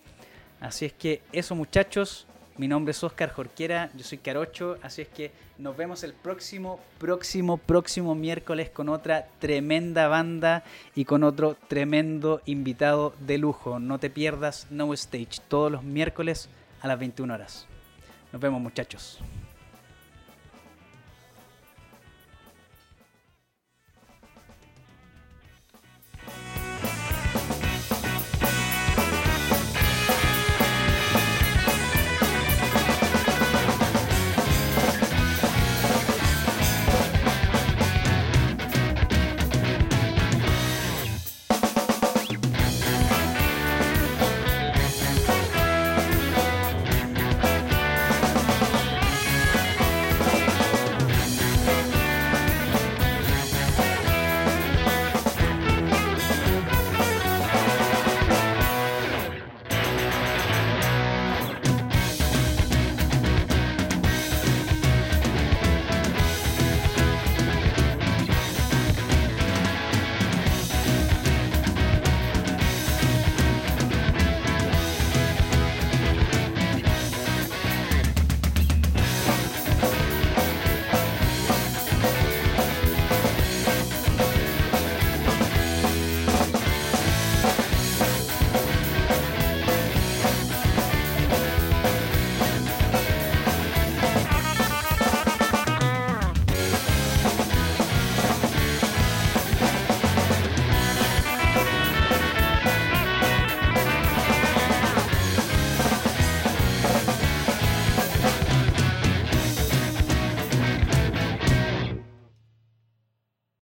Así 0.59 0.85
es 0.85 0.93
que 0.93 1.21
eso 1.31 1.55
muchachos, 1.55 2.27
Mi 2.57 2.67
nombre 2.67 2.91
es 2.91 3.03
Oscar 3.03 3.31
Jorquera, 3.31 3.89
yo 3.95 4.03
soy 4.03 4.19
Carocho, 4.19 4.77
así 4.83 5.01
es 5.01 5.07
que 5.07 5.31
nos 5.57 5.75
vemos 5.75 6.03
el 6.03 6.13
próximo, 6.13 6.79
próximo, 6.99 7.57
próximo 7.57 8.13
miércoles 8.13 8.69
con 8.69 8.89
otra 8.89 9.27
tremenda 9.39 10.07
banda 10.09 10.63
y 10.93 11.05
con 11.05 11.23
otro 11.23 11.55
tremendo 11.69 12.41
invitado 12.45 13.15
de 13.19 13.37
lujo. 13.37 13.79
No 13.79 13.99
te 13.99 14.09
pierdas 14.09 14.67
No 14.69 14.93
Stage 14.93 15.39
todos 15.47 15.71
los 15.71 15.81
miércoles 15.81 16.49
a 16.81 16.87
las 16.87 16.99
21 16.99 17.33
horas. 17.33 17.70
Nos 18.31 18.41
vemos 18.41 18.61
muchachos. 18.61 19.19